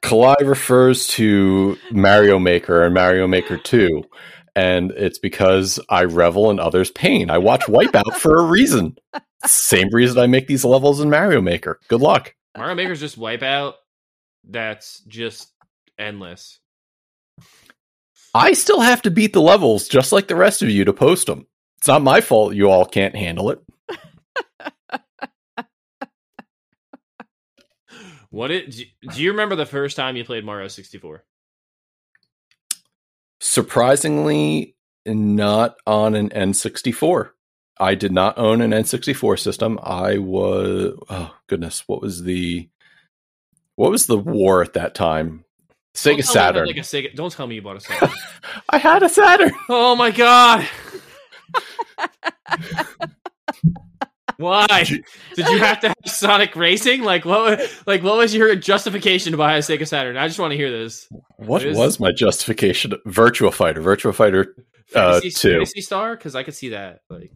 Kalai 0.02 0.36
refers 0.46 1.06
to 1.08 1.78
Mario 1.90 2.38
Maker 2.38 2.84
and 2.84 2.92
Mario 2.92 3.26
Maker 3.26 3.56
2, 3.56 4.02
and 4.56 4.90
it's 4.92 5.18
because 5.18 5.80
I 5.88 6.04
revel 6.04 6.50
in 6.50 6.58
others' 6.58 6.90
pain. 6.90 7.30
I 7.30 7.38
watch 7.38 7.62
Wipeout 7.62 8.14
for 8.14 8.40
a 8.40 8.44
reason. 8.44 8.96
Same 9.46 9.88
reason 9.92 10.18
I 10.18 10.26
make 10.26 10.48
these 10.48 10.64
levels 10.64 11.00
in 11.00 11.08
Mario 11.08 11.40
Maker. 11.40 11.80
Good 11.88 12.00
luck. 12.00 12.34
Mario 12.56 12.74
Maker's 12.74 13.00
just 13.00 13.18
Wipeout. 13.18 13.74
That's 14.44 15.00
just 15.06 15.52
endless. 15.98 16.58
I 18.34 18.54
still 18.54 18.80
have 18.80 19.02
to 19.02 19.10
beat 19.10 19.32
the 19.32 19.40
levels 19.42 19.88
just 19.88 20.10
like 20.12 20.26
the 20.26 20.36
rest 20.36 20.62
of 20.62 20.70
you 20.70 20.84
to 20.84 20.92
post 20.92 21.26
them. 21.26 21.46
It's 21.78 21.88
not 21.88 22.02
my 22.02 22.20
fault 22.20 22.54
you 22.54 22.70
all 22.70 22.84
can't 22.84 23.14
handle 23.14 23.50
it. 23.50 23.60
What 28.32 28.50
it? 28.50 28.70
Do 28.70 28.84
do 29.12 29.22
you 29.22 29.30
remember 29.30 29.56
the 29.56 29.66
first 29.66 29.94
time 29.94 30.16
you 30.16 30.24
played 30.24 30.42
Mario 30.42 30.66
64? 30.66 31.22
Surprisingly, 33.40 34.74
not 35.04 35.76
on 35.86 36.14
an 36.14 36.30
N64. 36.30 37.32
I 37.78 37.94
did 37.94 38.10
not 38.10 38.38
own 38.38 38.62
an 38.62 38.70
N64 38.70 39.38
system. 39.38 39.78
I 39.82 40.16
was 40.16 40.98
oh 41.10 41.34
goodness, 41.46 41.84
what 41.86 42.00
was 42.00 42.22
the 42.22 42.70
what 43.76 43.90
was 43.90 44.06
the 44.06 44.16
war 44.16 44.62
at 44.62 44.72
that 44.72 44.94
time? 44.94 45.44
Sega 45.94 46.16
Don't 46.16 46.16
tell 46.16 46.16
me 46.16 46.16
you 46.16 46.16
had, 46.16 46.24
Saturn. 46.24 46.66
Like 46.68 46.76
a 46.76 46.80
Sega. 46.80 47.14
Don't 47.14 47.32
tell 47.32 47.46
me 47.46 47.54
you 47.56 47.62
bought 47.62 47.76
a 47.76 47.80
Saturn. 47.80 48.08
I 48.70 48.78
had 48.78 49.02
a 49.02 49.10
Saturn. 49.10 49.52
oh 49.68 49.94
my 49.94 50.10
god! 50.10 50.66
Why 54.42 54.66
did 55.34 55.46
you 55.48 55.58
have 55.58 55.80
to 55.80 55.88
have 55.88 55.96
Sonic 56.06 56.54
Racing? 56.56 57.02
Like 57.02 57.24
what? 57.24 57.60
Like 57.86 58.02
what 58.02 58.16
was 58.18 58.34
your 58.34 58.54
justification 58.56 59.32
to 59.32 59.38
buy 59.38 59.56
a 59.56 59.60
Sega 59.60 59.88
Saturn? 59.88 60.16
I 60.16 60.26
just 60.28 60.38
want 60.38 60.50
to 60.52 60.56
hear 60.56 60.70
this. 60.70 61.06
What 61.36 61.62
It 61.62 61.68
is- 61.70 61.76
was 61.78 61.98
my 62.00 62.12
justification? 62.12 62.92
Virtua 63.06 63.52
Fighter. 63.54 63.80
Virtua 63.80 64.14
Fighter. 64.14 64.54
Uh, 64.94 65.12
Fantasy, 65.20 65.30
two. 65.30 65.52
Phantasy 65.54 65.80
Star, 65.80 66.16
because 66.16 66.34
I 66.34 66.42
could 66.42 66.54
see 66.54 66.70
that. 66.70 67.00
Like 67.08 67.32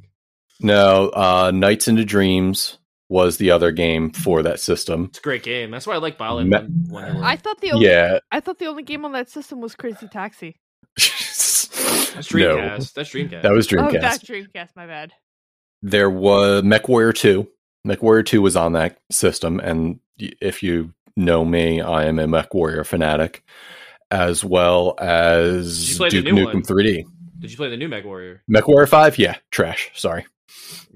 No, 0.61 1.09
uh, 1.09 1.51
Nights 1.55 1.89
into 1.89 2.05
Dreams 2.05 2.79
was 3.09 3.37
the 3.39 3.53
other 3.53 3.71
game 3.71 4.11
for 4.11 4.43
that 4.43 4.59
system. 4.59 5.05
it's 5.11 5.19
a 5.21 5.23
great 5.23 5.43
game. 5.45 5.71
That's 5.71 5.87
why 5.87 5.95
I 5.95 5.99
like 5.99 6.19
Violent 6.19 6.51
Me- 6.51 6.99
I 7.23 7.37
thought 7.37 7.61
the 7.61 7.71
only 7.73 7.87
Yeah. 7.87 8.19
I 8.33 8.41
thought 8.41 8.59
the 8.59 8.67
only 8.67 8.83
game 8.83 9.05
on 9.05 9.13
that 9.13 9.31
system 9.31 9.61
was 9.61 9.75
Crazy 9.77 10.09
Taxi. 10.09 10.57
That's 10.97 12.33
no, 12.35 12.57
Dreamcast. 12.57 12.95
That's 12.95 13.11
Dreamcast. 13.13 13.43
that 13.43 13.53
was 13.53 13.67
Oh, 13.73 13.77
Dreamcast. 13.77 14.01
that's 14.01 14.25
Dreamcast. 14.25 14.69
My 14.75 14.87
bad. 14.87 15.13
There 15.87 16.11
was 16.11 16.63
MechWarrior 16.63 17.15
2. 17.15 17.49
MechWarrior 17.87 18.27
2 18.27 18.43
was 18.43 18.57
on 18.57 18.73
that 18.73 18.99
system, 19.11 19.61
and 19.61 20.01
if 20.19 20.63
you 20.63 20.93
know 21.17 21.45
me, 21.45 21.81
I 21.81 22.07
am 22.07 22.19
a 22.19 22.27
MechWarrior 22.27 22.85
fanatic, 22.85 23.45
as 24.11 24.45
well 24.45 24.97
as 24.99 25.97
Duke 25.97 26.25
Nukem 26.25 26.45
one? 26.47 26.63
3D. 26.63 27.05
Did 27.39 27.51
you 27.51 27.57
play 27.57 27.71
the 27.71 27.77
new 27.77 27.89
Mech 27.89 28.05
Warrior? 28.05 28.43
MechWarrior 28.51 28.89
5, 28.89 29.19
yeah, 29.19 29.37
trash. 29.53 29.91
Sorry. 29.95 30.27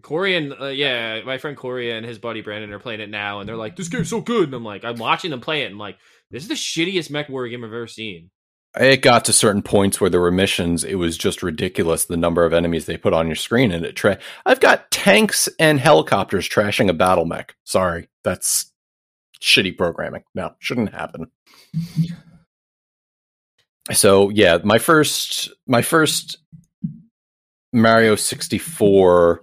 Corey 0.02 0.34
and 0.34 0.54
uh, 0.60 0.66
yeah, 0.66 1.20
my 1.24 1.38
friend 1.38 1.56
Corey 1.56 1.92
and 1.92 2.04
his 2.04 2.18
buddy 2.18 2.40
Brandon 2.40 2.72
are 2.72 2.80
playing 2.80 3.00
it 3.00 3.10
now, 3.10 3.38
and 3.38 3.48
they're 3.48 3.56
like, 3.56 3.76
"This 3.76 3.88
game's 3.88 4.08
so 4.08 4.20
good," 4.20 4.44
and 4.44 4.54
I'm 4.54 4.64
like, 4.64 4.84
I'm 4.84 4.96
watching 4.96 5.30
them 5.30 5.40
play 5.40 5.62
it, 5.62 5.66
and 5.66 5.74
I'm 5.74 5.78
like, 5.78 5.98
"This 6.30 6.42
is 6.42 6.48
the 6.48 6.54
shittiest 6.54 7.10
Mech 7.10 7.28
Warrior 7.28 7.50
game 7.50 7.64
I've 7.64 7.72
ever 7.72 7.86
seen." 7.86 8.30
It 8.78 9.02
got 9.02 9.24
to 9.24 9.32
certain 9.32 9.62
points 9.62 10.00
where 10.00 10.10
there 10.10 10.20
were 10.20 10.30
missions. 10.30 10.84
It 10.84 10.94
was 10.94 11.18
just 11.18 11.42
ridiculous 11.42 12.04
the 12.04 12.16
number 12.16 12.44
of 12.44 12.52
enemies 12.52 12.86
they 12.86 12.96
put 12.96 13.12
on 13.12 13.26
your 13.26 13.34
screen, 13.34 13.72
and 13.72 13.84
it. 13.84 13.96
Tra- 13.96 14.20
I've 14.46 14.60
got 14.60 14.90
tanks 14.92 15.48
and 15.58 15.80
helicopters 15.80 16.48
trashing 16.48 16.88
a 16.88 16.92
battle 16.92 17.24
mech. 17.24 17.56
Sorry, 17.64 18.08
that's 18.22 18.72
shitty 19.42 19.76
programming. 19.76 20.22
No, 20.36 20.54
shouldn't 20.60 20.94
happen. 20.94 21.32
So 23.92 24.28
yeah, 24.28 24.58
my 24.62 24.78
first 24.78 25.50
my 25.66 25.82
first 25.82 26.36
Mario 27.72 28.14
sixty 28.14 28.58
four 28.58 29.40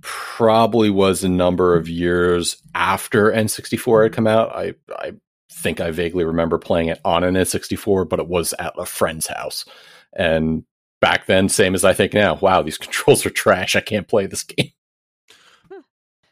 probably 0.00 0.90
was 0.90 1.22
a 1.22 1.28
number 1.28 1.76
of 1.76 1.88
years 1.88 2.56
after 2.74 3.30
N 3.30 3.46
sixty 3.46 3.76
four 3.76 4.02
had 4.02 4.12
come 4.12 4.26
out. 4.26 4.50
I 4.50 4.74
I 4.90 5.12
think 5.54 5.80
I 5.80 5.90
vaguely 5.90 6.24
remember 6.24 6.58
playing 6.58 6.88
it 6.88 7.00
on 7.04 7.24
an 7.24 7.34
N64, 7.34 8.08
but 8.08 8.20
it 8.20 8.28
was 8.28 8.52
at 8.58 8.74
a 8.76 8.84
friend's 8.84 9.26
house. 9.26 9.64
And 10.14 10.64
back 11.00 11.26
then, 11.26 11.48
same 11.48 11.74
as 11.74 11.84
I 11.84 11.94
think 11.94 12.12
now, 12.12 12.34
wow, 12.34 12.62
these 12.62 12.78
controls 12.86 13.24
are 13.24 13.30
trash. 13.30 13.76
I 13.76 13.80
can't 13.80 14.08
play 14.08 14.26
this 14.26 14.42
game. 14.42 14.72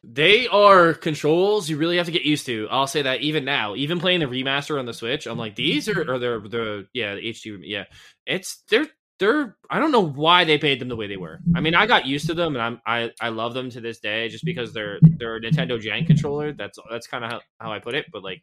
They 0.05 0.49
are 0.49 0.95
controls 0.95 1.70
you 1.70 1.77
really 1.77 1.97
have 1.97 2.07
to 2.07 2.12
get 2.12 2.25
used 2.25 2.47
to. 2.47 2.66
I'll 2.70 2.89
say 2.89 3.03
that 3.03 3.20
even 3.20 3.45
now, 3.45 3.77
even 3.77 4.01
playing 4.01 4.18
the 4.18 4.27
remaster 4.27 4.77
on 4.77 4.85
the 4.85 4.93
Switch, 4.93 5.27
I'm 5.27 5.39
like 5.39 5.55
these 5.55 5.89
are 5.89 6.01
or 6.01 6.18
they're 6.18 6.41
the 6.41 6.89
yeah 6.93 7.14
the 7.14 7.20
HD 7.20 7.61
yeah 7.62 7.85
it's 8.27 8.64
they're 8.68 8.89
they're 9.20 9.57
I 9.70 9.79
don't 9.79 9.93
know 9.93 10.05
why 10.05 10.43
they 10.43 10.59
made 10.59 10.81
them 10.81 10.89
the 10.89 10.97
way 10.97 11.07
they 11.07 11.16
were. 11.16 11.39
I 11.55 11.61
mean 11.61 11.77
I 11.77 11.87
got 11.87 12.05
used 12.05 12.27
to 12.27 12.35
them 12.35 12.57
and 12.57 12.62
I'm 12.62 12.81
I 12.85 13.12
I 13.20 13.29
love 13.29 13.55
them 13.55 13.70
to 13.70 13.81
this 13.81 14.01
day 14.01 14.29
just 14.29 14.45
because 14.45 14.73
they're 14.73 14.99
they're 15.03 15.37
a 15.37 15.41
Nintendo 15.41 15.81
Gen 15.81 16.05
controller. 16.05 16.53
That's 16.53 16.81
that's 16.91 17.07
kind 17.07 17.25
of 17.25 17.31
how, 17.31 17.41
how 17.61 17.73
I 17.73 17.79
put 17.79 17.95
it. 17.95 18.07
But 18.12 18.25
like 18.25 18.43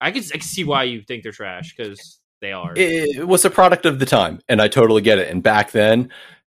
I 0.00 0.10
can 0.10 0.22
I 0.24 0.38
can 0.38 0.40
see 0.42 0.64
why 0.64 0.84
you 0.84 1.02
think 1.02 1.22
they're 1.22 1.32
trash 1.32 1.74
because 1.76 2.20
they 2.40 2.52
are. 2.52 2.74
It 2.76 3.26
was 3.26 3.44
a 3.44 3.50
product 3.50 3.86
of 3.86 3.98
the 3.98 4.06
time, 4.06 4.40
and 4.48 4.60
I 4.60 4.68
totally 4.68 5.02
get 5.02 5.18
it. 5.18 5.28
And 5.30 5.42
back 5.42 5.72
then, 5.72 6.10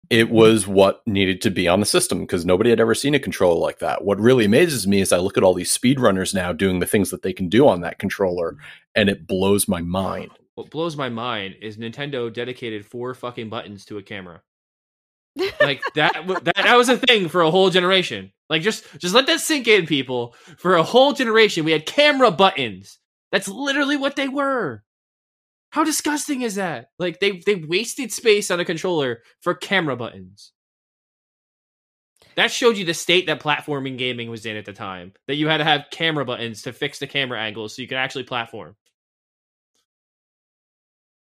it 0.09 0.29
was 0.29 0.67
what 0.67 1.01
needed 1.05 1.41
to 1.41 1.51
be 1.51 1.67
on 1.67 1.79
the 1.79 1.85
system 1.85 2.21
because 2.21 2.45
nobody 2.45 2.69
had 2.69 2.79
ever 2.79 2.95
seen 2.95 3.15
a 3.15 3.19
controller 3.19 3.59
like 3.59 3.79
that. 3.79 4.03
What 4.03 4.19
really 4.19 4.45
amazes 4.45 4.87
me 4.87 5.01
is 5.01 5.11
I 5.11 5.17
look 5.17 5.37
at 5.37 5.43
all 5.43 5.53
these 5.53 5.75
speedrunners 5.75 6.33
now 6.33 6.53
doing 6.53 6.79
the 6.79 6.85
things 6.85 7.09
that 7.11 7.21
they 7.21 7.33
can 7.33 7.49
do 7.49 7.67
on 7.67 7.81
that 7.81 7.99
controller, 7.99 8.57
and 8.95 9.09
it 9.09 9.27
blows 9.27 9.67
my 9.67 9.81
mind. 9.81 10.31
What 10.55 10.69
blows 10.69 10.95
my 10.95 11.09
mind 11.09 11.55
is 11.61 11.77
Nintendo 11.77 12.33
dedicated 12.33 12.85
four 12.85 13.13
fucking 13.13 13.49
buttons 13.49 13.85
to 13.85 13.97
a 13.97 14.03
camera. 14.03 14.41
like 15.61 15.81
that, 15.95 16.13
that 16.43 16.55
that 16.55 16.77
was 16.77 16.87
a 16.87 16.97
thing 16.97 17.27
for 17.27 17.41
a 17.41 17.51
whole 17.51 17.69
generation. 17.69 18.31
Like 18.49 18.61
just 18.61 18.85
just 18.99 19.13
let 19.13 19.27
that 19.27 19.41
sink 19.41 19.67
in, 19.67 19.85
people. 19.85 20.33
For 20.57 20.75
a 20.75 20.83
whole 20.83 21.13
generation, 21.13 21.65
we 21.65 21.71
had 21.73 21.85
camera 21.85 22.31
buttons. 22.31 22.99
That's 23.31 23.47
literally 23.47 23.97
what 23.97 24.15
they 24.15 24.27
were. 24.27 24.83
How 25.71 25.83
disgusting 25.83 26.41
is 26.41 26.55
that? 26.55 26.91
Like 26.99 27.19
they 27.19 27.41
they 27.45 27.55
wasted 27.55 28.11
space 28.11 28.49
on 28.49 28.59
a 28.59 28.65
controller 28.65 29.23
for 29.41 29.53
camera 29.53 29.97
buttons. 29.97 30.53
That 32.35 32.51
showed 32.51 32.77
you 32.77 32.85
the 32.85 32.93
state 32.93 33.27
that 33.27 33.41
platforming 33.41 33.97
gaming 33.97 34.29
was 34.29 34.45
in 34.45 34.57
at 34.57 34.65
the 34.65 34.73
time. 34.73 35.13
That 35.27 35.35
you 35.35 35.47
had 35.47 35.57
to 35.57 35.63
have 35.63 35.87
camera 35.91 36.25
buttons 36.25 36.61
to 36.63 36.73
fix 36.73 36.99
the 36.99 37.07
camera 37.07 37.39
angles 37.39 37.75
so 37.75 37.81
you 37.81 37.87
could 37.87 37.97
actually 37.97 38.23
platform. 38.23 38.75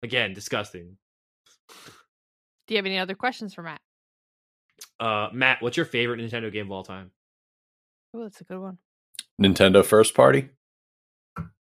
Again, 0.03 0.35
disgusting. 0.35 0.97
Do 2.67 2.75
you 2.75 2.77
have 2.77 2.87
any 2.87 2.99
other 2.99 3.15
questions 3.15 3.55
for 3.55 3.63
Matt? 3.63 3.81
Uh, 5.01 5.29
Matt, 5.33 5.63
what's 5.63 5.77
your 5.77 5.87
favorite 5.87 6.21
Nintendo 6.21 6.53
game 6.53 6.67
of 6.67 6.73
all 6.73 6.83
time? 6.83 7.11
Oh, 8.15 8.23
that's 8.23 8.41
a 8.41 8.45
good 8.45 8.59
one. 8.61 8.79
Nintendo 9.41 9.85
first 9.85 10.15
party? 10.15 10.51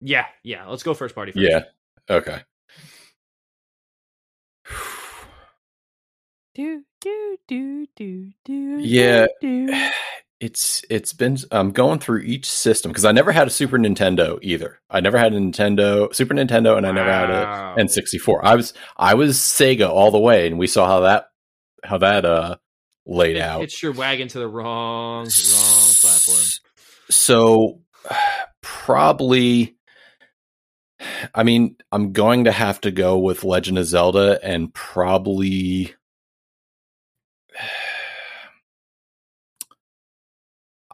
Yeah, 0.01 0.25
yeah. 0.43 0.65
Let's 0.67 0.83
go 0.83 0.93
first 0.93 1.15
party 1.15 1.31
first. 1.31 1.43
Yeah. 1.43 1.63
Okay. 2.09 2.41
Do 6.55 6.83
do 7.01 7.37
do 7.49 7.85
do 7.97 8.31
do. 8.45 8.79
Yeah. 8.79 9.27
Do, 9.41 9.67
do. 9.67 9.89
It's 10.41 10.83
it's 10.89 11.13
been 11.13 11.37
I'm 11.49 11.71
going 11.71 11.99
through 11.99 12.19
each 12.19 12.45
system 12.45 12.91
because 12.91 13.05
I 13.05 13.13
never 13.13 13.31
had 13.31 13.47
a 13.47 13.49
Super 13.49 13.77
Nintendo 13.79 14.37
either. 14.41 14.81
I 14.89 14.99
never 14.99 15.17
had 15.17 15.33
a 15.33 15.37
Nintendo 15.39 16.13
Super 16.13 16.33
Nintendo 16.33 16.77
and 16.77 16.85
I 16.85 16.91
never 16.91 17.09
had 17.09 17.29
a 17.29 17.75
N64. 17.81 18.41
I 18.43 18.55
was 18.55 18.73
I 18.97 19.13
was 19.13 19.37
Sega 19.37 19.87
all 19.89 20.11
the 20.11 20.19
way 20.19 20.45
and 20.45 20.59
we 20.59 20.67
saw 20.67 20.85
how 20.87 20.99
that 20.99 21.27
how 21.85 21.99
that 21.99 22.25
uh 22.25 22.57
laid 23.05 23.37
It- 23.37 23.41
out. 23.43 23.61
It's 23.63 23.81
your 23.81 23.93
wagon 23.93 24.27
to 24.27 24.39
the 24.39 24.47
wrong 24.47 25.23
wrong 25.23 25.89
platform. 26.01 26.43
So 27.09 27.79
probably 28.61 29.77
I 31.33 31.43
mean, 31.43 31.75
I'm 31.91 32.13
going 32.13 32.45
to 32.45 32.51
have 32.51 32.79
to 32.81 32.91
go 32.91 33.17
with 33.17 33.43
Legend 33.43 33.77
of 33.77 33.85
Zelda 33.85 34.39
and 34.43 34.73
probably 34.73 35.93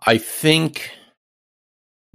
I 0.06 0.18
think 0.18 0.92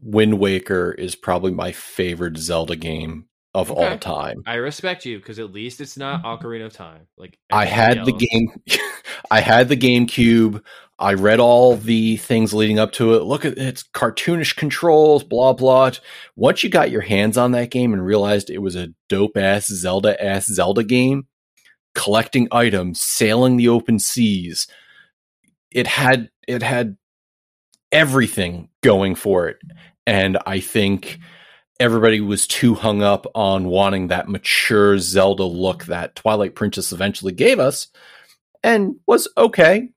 Wind 0.03 0.39
Waker 0.41 0.93
is 0.93 1.15
probably 1.15 1.53
my 1.53 1.71
favorite 1.73 2.37
Zelda 2.37 2.75
game 2.77 3.27
of 3.55 3.71
all 3.71 3.97
time. 3.97 4.43
I 4.47 4.57
respect 4.57 5.07
you 5.07 5.19
because 5.19 5.39
at 5.39 5.53
least 5.53 5.81
it's 5.81 5.97
not 5.97 6.23
mm-hmm. 6.23 6.47
Ocarina 6.47 6.67
of 6.67 6.75
Time. 6.75 7.07
Like 7.17 7.39
I 7.51 7.65
had 7.65 8.05
the 8.05 8.13
game 8.13 8.49
I 9.31 9.41
had 9.41 9.69
the 9.69 9.77
GameCube. 9.77 10.63
I 10.99 11.13
read 11.15 11.41
all 11.41 11.77
the 11.77 12.17
things 12.17 12.55
leading 12.55 12.79
up 12.79 12.93
to 12.93 13.15
it. 13.15 13.25
Look 13.25 13.45
at 13.45 13.59
it's 13.59 13.83
cartoonish 13.83 14.57
controls, 14.57 15.23
blah 15.25 15.53
blah. 15.53 15.93
Once 16.37 16.63
you 16.63 16.71
got 16.71 16.91
your 16.91 17.03
hands 17.03 17.37
on 17.37 17.53
that 17.53 17.71
game 17.71 17.93
and 17.93 18.05
realized 18.05 18.49
it 18.49 18.63
was 18.63 18.77
a 18.77 18.95
dope 19.09 19.37
ass 19.37 19.67
Zelda 19.67 20.23
ass 20.23 20.47
Zelda 20.47 20.83
game, 20.83 21.27
collecting 21.95 22.49
items, 22.51 23.01
sailing 23.01 23.57
the 23.57 23.69
open 23.69 23.99
seas, 23.99 24.67
it 25.71 25.87
had 25.87 26.31
it 26.49 26.63
had 26.63 26.97
everything 27.93 28.69
going 28.83 29.15
for 29.15 29.49
it. 29.49 29.59
And 30.07 30.39
I 30.47 30.61
think 30.61 31.19
everybody 31.79 32.21
was 32.21 32.47
too 32.47 32.75
hung 32.75 33.03
up 33.03 33.27
on 33.35 33.67
wanting 33.67 34.09
that 34.09 34.29
mature 34.29 34.99
Zelda 34.99 35.45
look 35.45 35.85
that 35.85 36.17
Twilight 36.17 36.55
Princess 36.55 36.93
eventually 36.93 37.33
gave 37.33 37.59
us 37.59 37.89
and 38.63 38.97
was 39.07 39.29
okay. 39.37 39.91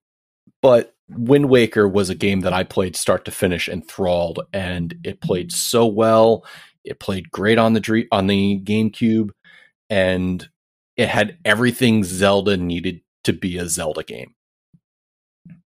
But 0.61 0.93
Wind 1.09 1.49
Waker 1.49 1.87
was 1.87 2.09
a 2.09 2.15
game 2.15 2.41
that 2.41 2.53
I 2.53 2.63
played 2.63 2.95
start 2.95 3.25
to 3.25 3.31
finish 3.31 3.67
enthralled 3.69 4.41
and 4.53 4.95
it 5.03 5.21
played 5.21 5.51
so 5.51 5.85
well. 5.87 6.45
It 6.83 6.99
played 6.99 7.31
great 7.31 7.57
on 7.57 7.73
the 7.73 7.79
dre- 7.79 8.07
on 8.11 8.27
the 8.27 8.59
GameCube 8.63 9.29
and 9.89 10.47
it 10.97 11.07
had 11.09 11.37
everything 11.45 12.03
Zelda 12.03 12.57
needed 12.57 13.01
to 13.23 13.33
be 13.33 13.57
a 13.57 13.67
Zelda 13.67 14.03
game. 14.03 14.33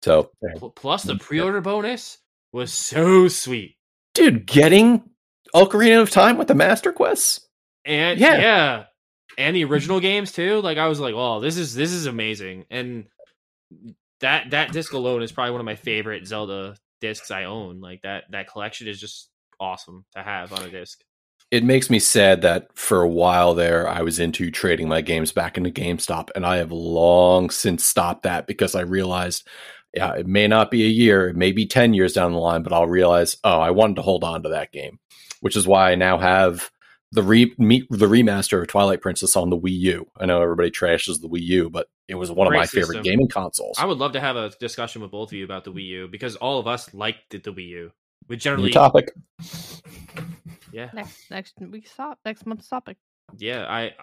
So, 0.04 0.32
Plus 0.76 1.04
the 1.04 1.14
mm, 1.14 1.20
pre-order 1.20 1.62
bonus 1.62 2.18
was 2.52 2.74
so 2.74 3.28
sweet. 3.28 3.76
dude, 4.14 4.46
getting 4.46 5.04
Ocarina 5.54 6.02
of 6.02 6.10
Time 6.10 6.38
with 6.38 6.48
the 6.48 6.56
Master 6.56 6.92
Quests? 6.92 7.42
And 7.86 8.20
Yeah. 8.20 8.38
yeah. 8.40 8.84
And 9.38 9.56
the 9.56 9.64
original 9.66 10.00
games 10.00 10.32
too. 10.32 10.62
Like 10.62 10.78
I 10.78 10.88
was 10.88 11.00
like, 11.00 11.14
"Oh, 11.16 11.40
this 11.40 11.58
is 11.58 11.74
this 11.74 11.92
is 11.92 12.06
amazing." 12.08 12.66
And 12.70 13.06
that 14.22 14.52
that 14.52 14.72
disc 14.72 14.94
alone 14.94 15.22
is 15.22 15.32
probably 15.32 15.52
one 15.52 15.62
of 15.62 15.66
my 15.66 15.76
favorite 15.76 16.28
Zelda 16.28 16.76
discs 17.02 17.32
I 17.32 17.46
own. 17.46 17.82
Like 17.82 18.02
that 18.04 18.26
that 18.32 18.48
collection 18.48 18.88
is 18.88 19.00
just 19.00 19.30
awesome 19.60 20.06
to 20.16 20.24
have 20.24 20.54
on 20.54 20.64
a 20.64 20.70
disc. 20.70 21.02
it 21.52 21.64
makes 21.64 21.90
me 21.90 22.00
sad 22.00 22.44
that 22.44 22.68
for 22.78 23.02
a 23.02 23.10
while 23.10 23.54
there 23.54 23.88
I 23.88 24.02
was 24.02 24.20
into 24.20 24.52
trading 24.52 24.88
my 24.88 25.02
games 25.02 25.32
back 25.32 25.58
into 25.58 25.70
GameStop 25.70 26.30
and 26.36 26.46
I 26.46 26.58
have 26.58 26.72
long 26.72 27.50
since 27.50 27.84
stopped 27.84 28.24
that 28.24 28.48
because 28.48 28.76
I 28.76 28.82
realized 28.82 29.48
yeah, 29.94 30.14
it 30.14 30.28
may 30.28 30.48
not 30.48 30.70
be 30.70 30.86
a 30.86 30.90
year, 30.90 31.30
it 31.30 31.36
may 31.36 31.52
be 31.52 31.66
10 31.66 31.94
years 31.94 32.14
down 32.14 32.32
the 32.32 32.38
line, 32.38 32.62
but 32.62 32.74
I'll 32.74 32.88
realize, 32.88 33.38
oh, 33.44 33.60
I 33.60 33.72
wanted 33.72 33.96
to 33.96 34.02
hold 34.04 34.24
on 34.24 34.44
to 34.44 34.50
that 34.50 34.72
game, 34.72 35.00
which 35.42 35.56
is 35.56 35.68
why 35.68 35.92
I 35.92 35.96
now 35.96 36.20
have 36.20 36.70
the 37.12 37.24
re 37.24 37.54
me, 37.58 37.84
the 37.90 38.06
remaster 38.08 38.62
of 38.62 38.68
Twilight 38.68 39.02
Princess 39.02 39.36
on 39.36 39.50
the 39.50 39.58
Wii 39.58 39.78
U. 39.80 40.08
I 40.18 40.26
know 40.26 40.42
everybody 40.42 40.72
trashes 40.72 41.22
the 41.22 41.28
Wii 41.28 41.42
U, 41.42 41.70
but 41.70 41.88
it 42.08 42.16
was 42.16 42.32
one 42.32 42.48
of 42.48 42.52
Great 42.52 42.60
my 42.60 42.66
favorite 42.66 43.04
gaming 43.04 43.28
consoles. 43.28 43.78
I 43.80 43.86
would 43.86 43.98
love 43.98 44.14
to 44.14 44.20
have 44.20 44.36
a 44.36 44.50
discussion 44.60 45.02
with 45.02 45.12
both 45.12 45.30
of 45.30 45.34
you 45.34 45.44
about 45.46 45.64
the 45.64 45.72
Wii 45.72 45.86
U 45.86 46.08
because 46.08 46.36
all 46.36 46.60
of 46.60 46.68
us 46.68 46.94
liked 46.94 47.32
the 47.32 47.40
Wii 47.40 47.68
U. 47.70 47.92
We 48.28 48.36
New 48.36 48.40
generally, 48.40 48.72
topic. 48.72 49.12
yeah, 50.72 50.90
Next 50.94 51.32
next 51.32 51.54
week's 51.60 51.96
top 51.96 52.20
next 52.24 52.46
month's 52.46 52.68
topic. 52.68 52.98
yeah. 53.38 53.66
I 53.68 53.94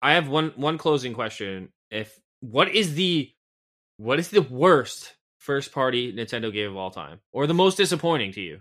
I 0.00 0.14
have 0.14 0.28
one 0.28 0.52
one 0.56 0.78
closing 0.78 1.14
question. 1.14 1.70
If 1.90 2.16
what 2.40 2.68
is 2.68 2.94
the 2.94 3.32
what 3.96 4.20
is 4.20 4.28
the 4.28 4.42
worst 4.42 5.14
first 5.38 5.72
party 5.72 6.12
Nintendo 6.12 6.52
game 6.52 6.70
of 6.70 6.76
all 6.76 6.90
time, 6.92 7.18
or 7.32 7.48
the 7.48 7.54
most 7.54 7.76
disappointing 7.76 8.32
to 8.32 8.40
you? 8.40 8.60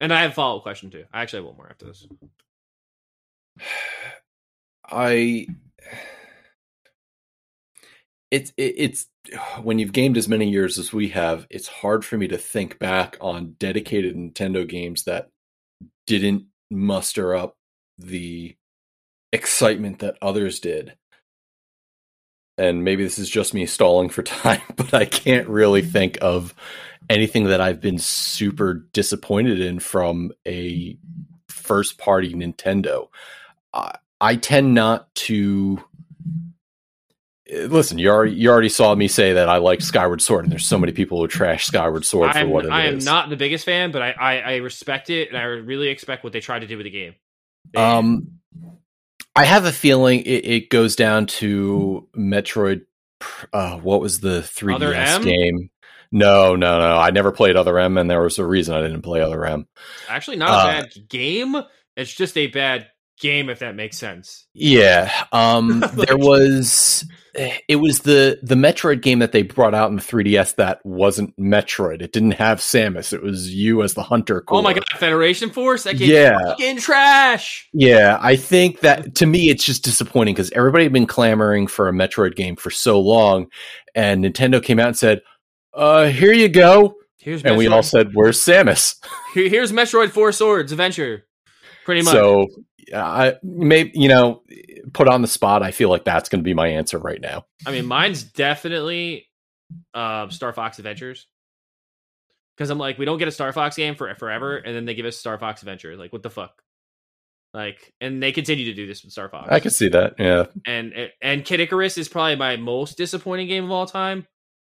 And 0.00 0.12
I 0.12 0.22
have 0.22 0.30
a 0.32 0.34
follow 0.34 0.58
up 0.58 0.62
question 0.62 0.90
too. 0.90 1.04
I 1.12 1.22
actually 1.22 1.40
have 1.40 1.46
one 1.46 1.56
more 1.56 1.68
after 1.70 1.86
this. 1.86 2.06
I 4.90 5.46
it's 8.30 8.52
it, 8.56 8.74
it's 8.76 9.06
when 9.62 9.78
you've 9.78 9.92
gamed 9.92 10.16
as 10.16 10.28
many 10.28 10.48
years 10.48 10.78
as 10.78 10.92
we 10.92 11.08
have, 11.08 11.46
it's 11.50 11.68
hard 11.68 12.04
for 12.04 12.16
me 12.16 12.28
to 12.28 12.38
think 12.38 12.78
back 12.78 13.16
on 13.20 13.56
dedicated 13.58 14.16
Nintendo 14.16 14.68
games 14.68 15.04
that 15.04 15.30
didn't 16.06 16.46
muster 16.70 17.34
up 17.34 17.56
the 17.98 18.56
excitement 19.32 20.00
that 20.00 20.16
others 20.22 20.60
did. 20.60 20.94
And 22.56 22.82
maybe 22.82 23.04
this 23.04 23.18
is 23.18 23.30
just 23.30 23.54
me 23.54 23.66
stalling 23.66 24.08
for 24.08 24.22
time, 24.24 24.62
but 24.76 24.94
I 24.94 25.04
can't 25.04 25.48
really 25.48 25.82
mm-hmm. 25.82 25.90
think 25.90 26.18
of 26.20 26.54
anything 27.10 27.44
that 27.44 27.60
I've 27.60 27.80
been 27.80 27.98
super 27.98 28.86
disappointed 28.92 29.60
in 29.60 29.78
from 29.78 30.32
a 30.46 30.96
first 31.48 31.98
party 31.98 32.34
Nintendo. 32.34 33.08
I, 33.72 33.96
I 34.20 34.36
tend 34.36 34.74
not 34.74 35.14
to 35.16 35.82
Uh, 37.50 37.60
listen. 37.66 37.98
You 37.98 38.10
already 38.10 38.32
you 38.32 38.50
already 38.50 38.68
saw 38.68 38.94
me 38.94 39.08
say 39.08 39.32
that 39.34 39.48
I 39.48 39.56
like 39.56 39.80
Skyward 39.80 40.20
Sword, 40.20 40.44
and 40.44 40.52
there's 40.52 40.66
so 40.66 40.78
many 40.78 40.92
people 40.92 41.20
who 41.20 41.28
trash 41.28 41.66
Skyward 41.66 42.04
Sword 42.04 42.32
for 42.32 42.38
I'm, 42.38 42.50
what 42.50 42.64
it 42.64 42.68
is. 42.68 42.72
I 42.72 42.84
am 42.86 42.98
not 42.98 43.30
the 43.30 43.36
biggest 43.36 43.64
fan, 43.64 43.90
but 43.90 44.02
I, 44.02 44.10
I 44.12 44.36
I 44.38 44.56
respect 44.56 45.08
it, 45.10 45.28
and 45.28 45.38
I 45.38 45.42
really 45.44 45.88
expect 45.88 46.24
what 46.24 46.32
they 46.32 46.40
try 46.40 46.58
to 46.58 46.66
do 46.66 46.76
with 46.76 46.84
the 46.84 46.90
game. 46.90 47.14
They- 47.72 47.80
Um, 47.80 48.32
I 49.36 49.44
have 49.44 49.64
a 49.66 49.72
feeling 49.72 50.20
it, 50.22 50.44
it 50.44 50.68
goes 50.70 50.96
down 50.96 51.26
to 51.26 52.08
Metroid. 52.16 52.84
Uh, 53.52 53.78
what 53.78 54.00
was 54.00 54.20
the 54.20 54.40
3DS 54.40 55.24
game? 55.24 55.70
No, 56.10 56.56
no, 56.56 56.78
no. 56.78 56.96
I 56.96 57.10
never 57.10 57.32
played 57.32 57.56
Other 57.56 57.78
M, 57.78 57.98
and 57.98 58.10
there 58.10 58.22
was 58.22 58.38
a 58.38 58.44
reason 58.46 58.74
I 58.74 58.82
didn't 58.82 59.02
play 59.02 59.20
Other 59.20 59.44
M. 59.44 59.66
Actually, 60.08 60.38
not 60.38 60.48
a 60.50 60.52
Uh, 60.52 60.80
bad 60.82 61.08
game. 61.08 61.56
It's 61.96 62.14
just 62.14 62.36
a 62.36 62.46
bad 62.46 62.86
game, 63.20 63.50
if 63.50 63.58
that 63.58 63.74
makes 63.74 63.98
sense. 63.98 64.46
Yeah, 64.54 65.12
um, 65.32 65.80
there 65.94 66.16
was. 66.16 67.04
It 67.68 67.76
was 67.76 68.00
the 68.00 68.40
the 68.42 68.56
Metroid 68.56 69.00
game 69.00 69.20
that 69.20 69.30
they 69.30 69.42
brought 69.42 69.72
out 69.74 69.90
in 69.90 69.96
the 69.96 70.02
3DS 70.02 70.56
that 70.56 70.80
wasn't 70.84 71.36
Metroid. 71.38 72.02
It 72.02 72.12
didn't 72.12 72.32
have 72.32 72.58
Samus. 72.58 73.12
It 73.12 73.22
was 73.22 73.54
you 73.54 73.84
as 73.84 73.94
the 73.94 74.02
hunter. 74.02 74.42
Oh 74.48 74.60
my 74.60 74.72
god, 74.72 74.84
Federation 74.96 75.50
Force? 75.50 75.84
That 75.84 75.98
game's 75.98 76.10
Yeah. 76.10 76.36
fucking 76.36 76.78
trash. 76.78 77.68
Yeah, 77.72 78.18
I 78.20 78.34
think 78.34 78.80
that 78.80 79.14
to 79.16 79.26
me 79.26 79.50
it's 79.50 79.62
just 79.62 79.84
disappointing 79.84 80.34
because 80.34 80.50
everybody 80.50 80.82
had 80.84 80.92
been 80.92 81.06
clamoring 81.06 81.68
for 81.68 81.88
a 81.88 81.92
Metroid 81.92 82.34
game 82.34 82.56
for 82.56 82.70
so 82.70 82.98
long, 82.98 83.46
and 83.94 84.24
Nintendo 84.24 84.60
came 84.60 84.80
out 84.80 84.88
and 84.88 84.98
said, 84.98 85.20
"Uh, 85.78 86.06
here 86.06 86.32
you 86.32 86.48
go," 86.48 86.94
Here's 87.18 87.42
and 87.44 87.56
we 87.56 87.66
all 87.68 87.82
said, 87.82 88.10
"Where's 88.12 88.38
Samus?" 88.38 88.96
Here's 89.34 89.72
Metroid 89.72 90.10
Four 90.10 90.32
Swords 90.32 90.72
Adventure. 90.72 91.26
Pretty 91.84 92.02
much. 92.02 92.12
So, 92.12 92.46
I 92.94 93.36
maybe 93.42 93.92
you 93.94 94.08
know, 94.08 94.42
put 94.92 95.08
on 95.08 95.22
the 95.22 95.28
spot. 95.28 95.62
I 95.62 95.70
feel 95.70 95.88
like 95.88 96.04
that's 96.04 96.28
going 96.28 96.40
to 96.40 96.44
be 96.44 96.54
my 96.54 96.68
answer 96.68 96.98
right 96.98 97.20
now. 97.20 97.46
I 97.66 97.72
mean, 97.72 97.86
mine's 97.86 98.22
definitely 98.22 99.28
uh, 99.94 100.28
Star 100.30 100.52
Fox 100.52 100.78
Adventures. 100.78 101.26
Because 102.56 102.70
I'm 102.70 102.78
like, 102.78 102.98
we 102.98 103.04
don't 103.04 103.18
get 103.18 103.28
a 103.28 103.32
Star 103.32 103.52
Fox 103.52 103.76
game 103.76 103.94
for 103.94 104.12
forever, 104.16 104.56
and 104.56 104.74
then 104.74 104.84
they 104.84 104.94
give 104.94 105.06
us 105.06 105.16
Star 105.16 105.38
Fox 105.38 105.62
Adventure. 105.62 105.96
Like, 105.96 106.12
what 106.12 106.24
the 106.24 106.30
fuck? 106.30 106.60
Like, 107.54 107.94
and 108.00 108.22
they 108.22 108.32
continue 108.32 108.64
to 108.66 108.74
do 108.74 108.86
this 108.86 109.04
with 109.04 109.12
Star 109.12 109.28
Fox. 109.28 109.48
I 109.50 109.60
can 109.60 109.70
see 109.70 109.88
that. 109.90 110.14
Yeah, 110.18 110.46
and 110.66 110.92
and 111.22 111.44
Kid 111.44 111.60
Icarus 111.60 111.96
is 111.96 112.08
probably 112.08 112.36
my 112.36 112.56
most 112.56 112.98
disappointing 112.98 113.46
game 113.46 113.64
of 113.64 113.70
all 113.70 113.86
time, 113.86 114.26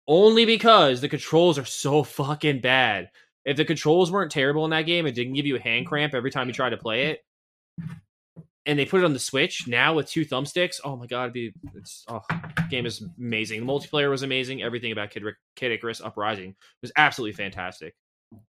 only 0.07 0.45
because 0.45 1.01
the 1.01 1.09
controls 1.09 1.57
are 1.57 1.65
so 1.65 2.03
fucking 2.03 2.61
bad. 2.61 3.09
If 3.43 3.57
the 3.57 3.65
controls 3.65 4.11
weren't 4.11 4.31
terrible 4.31 4.65
in 4.65 4.71
that 4.71 4.83
game, 4.83 5.05
it 5.05 5.13
didn't 5.13 5.33
give 5.33 5.45
you 5.45 5.55
a 5.55 5.61
hand 5.61 5.85
cramp 5.85 6.13
every 6.13 6.31
time 6.31 6.47
you 6.47 6.53
tried 6.53 6.71
to 6.71 6.77
play 6.77 7.07
it, 7.07 7.19
and 8.65 8.77
they 8.77 8.85
put 8.85 9.01
it 9.01 9.05
on 9.05 9.13
the 9.13 9.19
Switch 9.19 9.67
now 9.67 9.93
with 9.93 10.09
two 10.09 10.25
thumbsticks. 10.25 10.79
Oh 10.83 10.95
my 10.95 11.05
god, 11.05 11.31
be 11.31 11.53
it's 11.75 12.03
oh, 12.07 12.21
game 12.69 12.85
is 12.85 13.03
amazing. 13.17 13.65
The 13.65 13.71
multiplayer 13.71 14.09
was 14.09 14.23
amazing. 14.23 14.63
Everything 14.63 14.91
about 14.91 15.11
Kid, 15.11 15.23
Kid 15.55 15.71
Icarus 15.71 16.01
Uprising 16.01 16.55
was 16.81 16.91
absolutely 16.97 17.33
fantastic. 17.33 17.95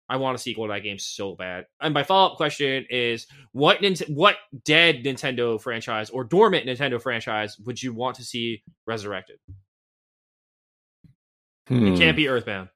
I 0.09 0.15
want 0.15 0.35
a 0.35 0.37
sequel 0.37 0.67
to 0.67 0.73
that 0.73 0.83
game 0.83 0.97
so 0.97 1.35
bad. 1.35 1.65
And 1.81 1.93
my 1.93 2.03
follow 2.03 2.31
up 2.31 2.37
question 2.37 2.85
is: 2.89 3.27
What 3.51 3.83
what 4.07 4.37
dead 4.63 5.03
Nintendo 5.03 5.61
franchise 5.61 6.09
or 6.09 6.23
dormant 6.23 6.65
Nintendo 6.65 7.01
franchise 7.01 7.57
would 7.59 7.81
you 7.83 7.93
want 7.93 8.15
to 8.17 8.23
see 8.23 8.63
resurrected? 8.85 9.39
Hmm. 11.68 11.88
It 11.88 11.99
can't 11.99 12.15
be 12.18 12.28
Earthbound. 12.28 12.70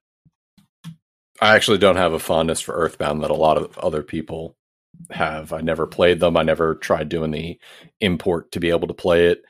I 1.42 1.56
actually 1.56 1.78
don't 1.80 1.96
have 1.96 2.14
a 2.14 2.20
fondness 2.20 2.62
for 2.62 2.74
Earthbound 2.76 3.24
that 3.24 3.32
a 3.32 3.36
lot 3.36 3.58
of 3.58 3.78
other 3.80 4.04
people 4.04 4.56
have. 5.10 5.54
I 5.54 5.62
never 5.62 5.88
played 5.88 6.20
them. 6.20 6.38
I 6.38 6.44
never 6.44 6.76
tried 6.76 7.10
doing 7.10 7.32
the 7.32 7.58
import 8.00 8.52
to 8.52 8.60
be 8.60 8.70
able 8.70 8.88
to 8.88 8.94
play 8.94 9.28
it. 9.28 9.42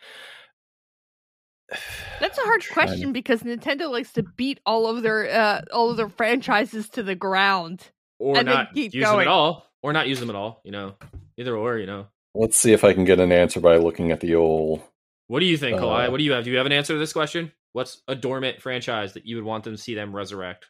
That's 2.19 2.37
a 2.37 2.41
hard 2.41 2.61
Trying 2.61 2.87
to- 2.87 2.91
question 2.93 3.13
because 3.13 3.41
Nintendo 3.43 3.89
likes 3.89 4.13
to 4.13 4.23
beat 4.23 4.59
all 4.65 4.87
of 4.87 5.01
their 5.03 5.29
uh, 5.29 5.61
all 5.73 5.89
of 5.89 5.97
their 5.97 6.09
franchises 6.09 6.89
to 6.89 7.03
the 7.03 7.15
ground. 7.15 7.81
Or 8.19 8.37
And 8.37 8.45
not 8.45 8.73
keep 8.73 8.93
use 8.93 9.03
them 9.03 9.19
at 9.19 9.27
all. 9.27 9.65
Or 9.81 9.93
not 9.93 10.07
use 10.07 10.19
them 10.19 10.29
at 10.29 10.35
all, 10.35 10.61
you 10.63 10.71
know. 10.71 10.93
Either 11.37 11.55
or, 11.55 11.77
you 11.79 11.87
know. 11.87 12.05
Let's 12.35 12.55
see 12.55 12.71
if 12.71 12.83
I 12.83 12.93
can 12.93 13.03
get 13.03 13.19
an 13.19 13.31
answer 13.31 13.59
by 13.59 13.77
looking 13.77 14.11
at 14.11 14.19
the 14.19 14.35
old. 14.35 14.83
What 15.27 15.39
do 15.39 15.45
you 15.47 15.57
think, 15.57 15.77
Uh, 15.77 15.81
Kalai? 15.81 16.11
What 16.11 16.17
do 16.17 16.23
you 16.23 16.33
have? 16.33 16.43
Do 16.43 16.51
you 16.51 16.57
have 16.57 16.67
an 16.67 16.71
answer 16.71 16.93
to 16.93 16.99
this 16.99 17.13
question? 17.13 17.51
What's 17.73 18.01
a 18.07 18.15
dormant 18.15 18.61
franchise 18.61 19.13
that 19.13 19.25
you 19.25 19.37
would 19.37 19.45
want 19.45 19.63
them 19.63 19.75
to 19.75 19.81
see 19.81 19.95
them 19.95 20.15
resurrect? 20.15 20.67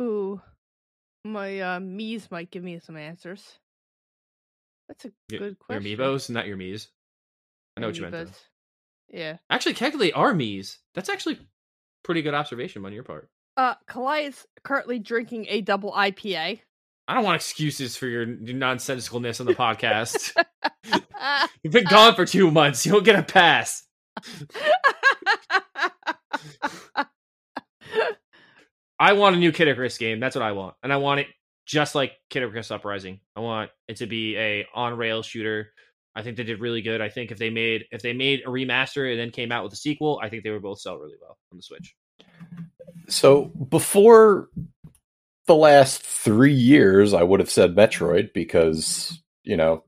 Ooh, 0.00 0.40
my 1.24 1.60
uh, 1.60 1.78
Mii's 1.78 2.30
might 2.30 2.50
give 2.50 2.62
me 2.62 2.78
some 2.78 2.96
answers. 2.96 3.42
That's 4.88 5.04
a 5.06 5.12
Your, 5.30 5.40
good 5.40 5.58
question. 5.58 5.86
your 5.86 5.98
amiibos, 5.98 6.30
not 6.30 6.46
your 6.46 6.56
Mii's. 6.56 6.88
I 7.76 7.80
know 7.80 7.88
what 7.88 7.96
you 7.96 8.02
meant. 8.02 8.28
though. 8.28 9.18
Yeah. 9.18 9.36
Actually, 9.50 9.74
technically, 9.74 10.12
are 10.12 10.32
Mii's. 10.32 10.78
That's 10.94 11.08
actually 11.08 11.38
pretty 12.02 12.22
good 12.22 12.34
observation 12.34 12.84
on 12.84 12.92
your 12.92 13.02
part. 13.02 13.28
Uh, 13.56 13.74
Kalai 13.88 14.28
is 14.28 14.46
currently 14.64 14.98
drinking 14.98 15.46
a 15.48 15.60
double 15.60 15.92
IPA. 15.92 16.60
I 17.08 17.14
don't 17.14 17.24
want 17.24 17.36
excuses 17.36 17.96
for 17.96 18.06
your 18.06 18.26
nonsensicalness 18.26 19.40
on 19.40 19.46
the 19.46 19.54
podcast. 19.54 20.32
You've 21.62 21.72
been 21.72 21.84
gone 21.84 22.14
for 22.14 22.26
two 22.26 22.50
months. 22.50 22.84
You 22.84 22.92
don't 22.92 23.04
get 23.04 23.18
a 23.18 23.22
pass. 23.22 23.85
I 28.98 29.12
want 29.12 29.36
a 29.36 29.38
new 29.38 29.52
Kid 29.52 29.68
Icarus 29.68 29.98
game. 29.98 30.20
That's 30.20 30.34
what 30.34 30.42
I 30.42 30.52
want, 30.52 30.74
and 30.82 30.92
I 30.92 30.96
want 30.96 31.20
it 31.20 31.26
just 31.66 31.94
like 31.94 32.12
Kid 32.30 32.42
Icarus 32.42 32.70
Uprising. 32.70 33.20
I 33.34 33.40
want 33.40 33.70
it 33.88 33.98
to 33.98 34.06
be 34.06 34.36
a 34.36 34.66
on 34.74 34.96
rail 34.96 35.22
shooter. 35.22 35.72
I 36.14 36.22
think 36.22 36.38
they 36.38 36.44
did 36.44 36.60
really 36.60 36.80
good. 36.80 37.02
I 37.02 37.10
think 37.10 37.30
if 37.30 37.38
they 37.38 37.50
made 37.50 37.84
if 37.90 38.00
they 38.00 38.14
made 38.14 38.40
a 38.46 38.48
remaster 38.48 39.10
and 39.10 39.20
then 39.20 39.30
came 39.30 39.52
out 39.52 39.64
with 39.64 39.72
a 39.74 39.76
sequel, 39.76 40.18
I 40.22 40.30
think 40.30 40.44
they 40.44 40.50
would 40.50 40.62
both 40.62 40.80
sell 40.80 40.96
really 40.96 41.16
well 41.20 41.36
on 41.52 41.58
the 41.58 41.62
Switch. 41.62 41.94
So 43.08 43.44
before 43.44 44.48
the 45.46 45.54
last 45.54 46.02
three 46.02 46.54
years, 46.54 47.12
I 47.12 47.22
would 47.22 47.40
have 47.40 47.50
said 47.50 47.76
Metroid 47.76 48.32
because 48.32 49.20
you 49.42 49.56
know 49.56 49.84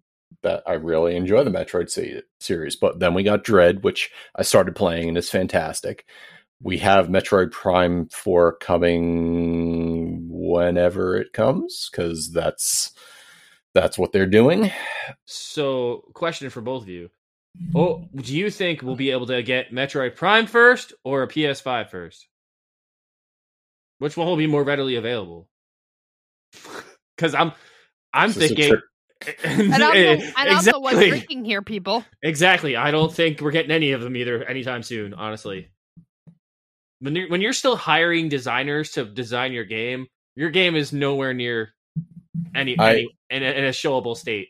that 0.48 0.62
I 0.66 0.72
really 0.72 1.14
enjoy 1.14 1.44
the 1.44 1.50
Metroid 1.50 1.90
se- 1.90 2.22
series. 2.40 2.74
But 2.74 3.00
then 3.00 3.12
we 3.12 3.22
got 3.22 3.44
Dread, 3.44 3.84
which 3.84 4.10
I 4.34 4.42
started 4.42 4.74
playing 4.74 5.08
and 5.08 5.18
is 5.18 5.28
fantastic. 5.28 6.06
We 6.62 6.78
have 6.78 7.08
Metroid 7.08 7.52
Prime 7.52 8.08
4 8.08 8.56
coming 8.56 10.26
whenever 10.30 11.16
it 11.16 11.34
comes 11.34 11.90
because 11.90 12.32
that's 12.32 12.92
that's 13.74 13.98
what 13.98 14.12
they're 14.12 14.26
doing. 14.26 14.72
So, 15.26 16.04
question 16.14 16.48
for 16.48 16.62
both 16.62 16.84
of 16.84 16.88
you: 16.88 17.10
Oh, 17.74 18.08
do 18.16 18.34
you 18.34 18.50
think 18.50 18.80
we'll 18.80 18.96
be 18.96 19.10
able 19.10 19.26
to 19.26 19.42
get 19.42 19.70
Metroid 19.70 20.16
Prime 20.16 20.46
first 20.46 20.94
or 21.04 21.22
a 21.22 21.28
PS5 21.28 21.90
first? 21.90 22.26
Which 23.98 24.16
one 24.16 24.26
will 24.26 24.36
be 24.36 24.46
more 24.46 24.64
readily 24.64 24.96
available? 24.96 25.48
Because 27.16 27.34
I'm, 27.34 27.50
I'm 28.14 28.30
thinking. 28.30 28.78
and 29.44 29.72
also, 29.72 29.92
eh, 29.98 30.32
and 30.36 30.50
also 30.50 30.78
what's 30.78 30.94
exactly. 30.94 31.08
drinking 31.10 31.44
here, 31.44 31.62
people. 31.62 32.04
Exactly. 32.22 32.76
I 32.76 32.90
don't 32.90 33.12
think 33.12 33.40
we're 33.40 33.50
getting 33.50 33.70
any 33.70 33.92
of 33.92 34.00
them 34.00 34.16
either 34.16 34.44
anytime 34.44 34.82
soon. 34.82 35.14
Honestly, 35.14 35.68
when 37.00 37.14
you're 37.16 37.28
when 37.28 37.40
you're 37.40 37.52
still 37.52 37.76
hiring 37.76 38.28
designers 38.28 38.92
to 38.92 39.04
design 39.04 39.52
your 39.52 39.64
game, 39.64 40.06
your 40.36 40.50
game 40.50 40.76
is 40.76 40.92
nowhere 40.92 41.34
near 41.34 41.74
any, 42.54 42.78
I- 42.78 42.90
any 42.90 43.08
in, 43.30 43.42
a, 43.42 43.46
in 43.58 43.64
a 43.64 43.70
showable 43.70 44.16
state. 44.16 44.48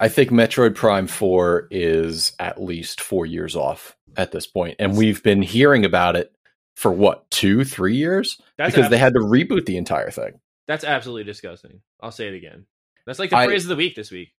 I 0.00 0.08
think 0.08 0.30
Metroid 0.30 0.76
Prime 0.76 1.08
4 1.08 1.66
is 1.72 2.32
at 2.38 2.62
least 2.62 3.00
four 3.00 3.26
years 3.26 3.56
off 3.56 3.96
at 4.16 4.30
this 4.30 4.46
point, 4.46 4.76
and 4.78 4.96
we've 4.96 5.22
been 5.24 5.42
hearing 5.42 5.84
about 5.84 6.14
it 6.14 6.32
for 6.76 6.92
what 6.92 7.28
two, 7.32 7.64
three 7.64 7.96
years 7.96 8.40
That's 8.56 8.72
because 8.72 8.84
ab- 8.86 8.90
they 8.92 8.98
had 8.98 9.14
to 9.14 9.18
reboot 9.20 9.66
the 9.66 9.76
entire 9.76 10.10
thing. 10.12 10.38
that's 10.68 10.84
absolutely 10.84 11.24
disgusting. 11.24 11.80
I'll 12.00 12.12
say 12.12 12.28
it 12.28 12.34
again. 12.34 12.66
That's 13.08 13.18
like 13.18 13.30
the 13.30 13.38
I- 13.38 13.46
phrase 13.46 13.64
of 13.64 13.70
the 13.70 13.76
week 13.76 13.96
this 13.96 14.10
week. 14.10 14.34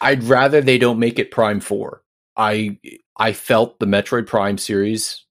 I'd 0.00 0.22
rather 0.22 0.60
they 0.60 0.78
don't 0.78 1.00
make 1.00 1.18
it 1.18 1.32
Prime 1.32 1.58
4. 1.60 2.00
I 2.36 2.78
I 3.16 3.32
felt 3.32 3.78
the 3.80 3.86
Metroid 3.86 4.26
Prime 4.26 4.56
series 4.56 5.24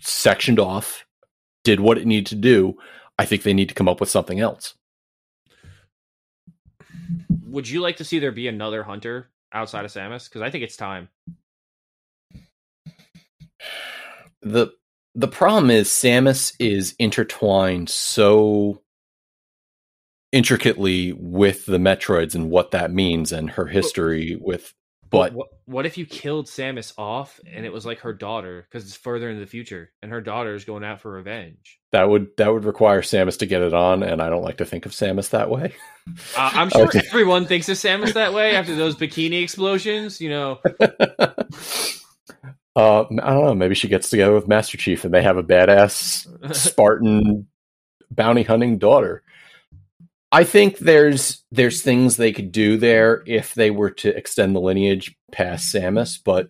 sectioned 0.00 0.58
off, 0.58 1.06
did 1.62 1.78
what 1.78 1.96
it 1.96 2.06
needed 2.06 2.26
to 2.26 2.34
do. 2.34 2.76
I 3.20 3.24
think 3.24 3.42
they 3.44 3.54
need 3.54 3.68
to 3.68 3.74
come 3.74 3.88
up 3.88 4.00
with 4.00 4.08
something 4.10 4.40
else. 4.40 4.74
Would 7.46 7.68
you 7.68 7.80
like 7.80 7.96
to 7.98 8.04
see 8.04 8.18
there 8.18 8.32
be 8.32 8.48
another 8.48 8.82
hunter 8.82 9.30
outside 9.52 9.84
of 9.84 9.92
Samus? 9.92 10.28
Because 10.28 10.42
I 10.42 10.50
think 10.50 10.64
it's 10.64 10.76
time. 10.76 11.08
the 14.42 14.72
The 15.14 15.28
problem 15.28 15.70
is 15.70 15.88
Samus 15.88 16.54
is 16.58 16.96
intertwined 16.98 17.88
so 17.88 18.82
intricately 20.32 21.12
with 21.12 21.66
the 21.66 21.78
Metroids 21.78 22.34
and 22.34 22.50
what 22.50 22.72
that 22.72 22.92
means 22.92 23.32
and 23.32 23.50
her 23.50 23.66
history 23.66 24.36
with 24.40 24.74
but 25.10 25.32
what, 25.32 25.46
what 25.64 25.86
if 25.86 25.96
you 25.96 26.04
killed 26.04 26.48
Samus 26.48 26.92
off 26.98 27.40
and 27.50 27.64
it 27.64 27.72
was 27.72 27.86
like 27.86 28.00
her 28.00 28.12
daughter 28.12 28.66
because 28.70 28.84
it's 28.84 28.94
further 28.94 29.30
into 29.30 29.40
the 29.40 29.46
future 29.46 29.90
and 30.02 30.12
her 30.12 30.20
daughter 30.20 30.54
is 30.54 30.66
going 30.66 30.84
out 30.84 31.00
for 31.00 31.10
revenge? 31.12 31.78
that 31.92 32.10
would 32.10 32.26
that 32.36 32.52
would 32.52 32.66
require 32.66 33.00
Samus 33.00 33.38
to 33.38 33.46
get 33.46 33.62
it 33.62 33.72
on 33.72 34.02
and 34.02 34.20
I 34.20 34.28
don't 34.28 34.42
like 34.42 34.58
to 34.58 34.66
think 34.66 34.84
of 34.84 34.92
Samus 34.92 35.30
that 35.30 35.50
way. 35.50 35.74
Uh, 36.38 36.50
I'm 36.54 36.70
sure 36.70 36.86
Okay. 36.86 37.02
everyone 37.10 37.44
thinks 37.44 37.68
of 37.68 37.76
Samus 37.76 38.14
that 38.14 38.32
way 38.32 38.56
after 38.56 38.74
those 38.74 38.96
bikini 38.96 39.42
explosions. 39.42 40.22
You 40.22 40.30
know, 40.30 40.58
uh, 40.80 41.34
I 42.76 42.76
don't 42.76 43.12
know. 43.20 43.54
Maybe 43.54 43.74
she 43.74 43.88
gets 43.88 44.08
together 44.08 44.32
with 44.34 44.48
Master 44.48 44.78
Chief 44.78 45.04
and 45.04 45.12
they 45.12 45.22
have 45.22 45.36
a 45.36 45.42
badass 45.42 46.26
Spartan 46.54 47.46
bounty 48.10 48.42
hunting 48.42 48.78
daughter. 48.78 49.22
I 50.30 50.44
think 50.44 50.78
there's 50.78 51.42
there's 51.50 51.82
things 51.82 52.16
they 52.16 52.32
could 52.32 52.52
do 52.52 52.76
there 52.76 53.22
if 53.26 53.54
they 53.54 53.70
were 53.70 53.90
to 53.90 54.16
extend 54.16 54.54
the 54.54 54.60
lineage 54.60 55.16
past 55.32 55.74
Samus, 55.74 56.18
but 56.22 56.48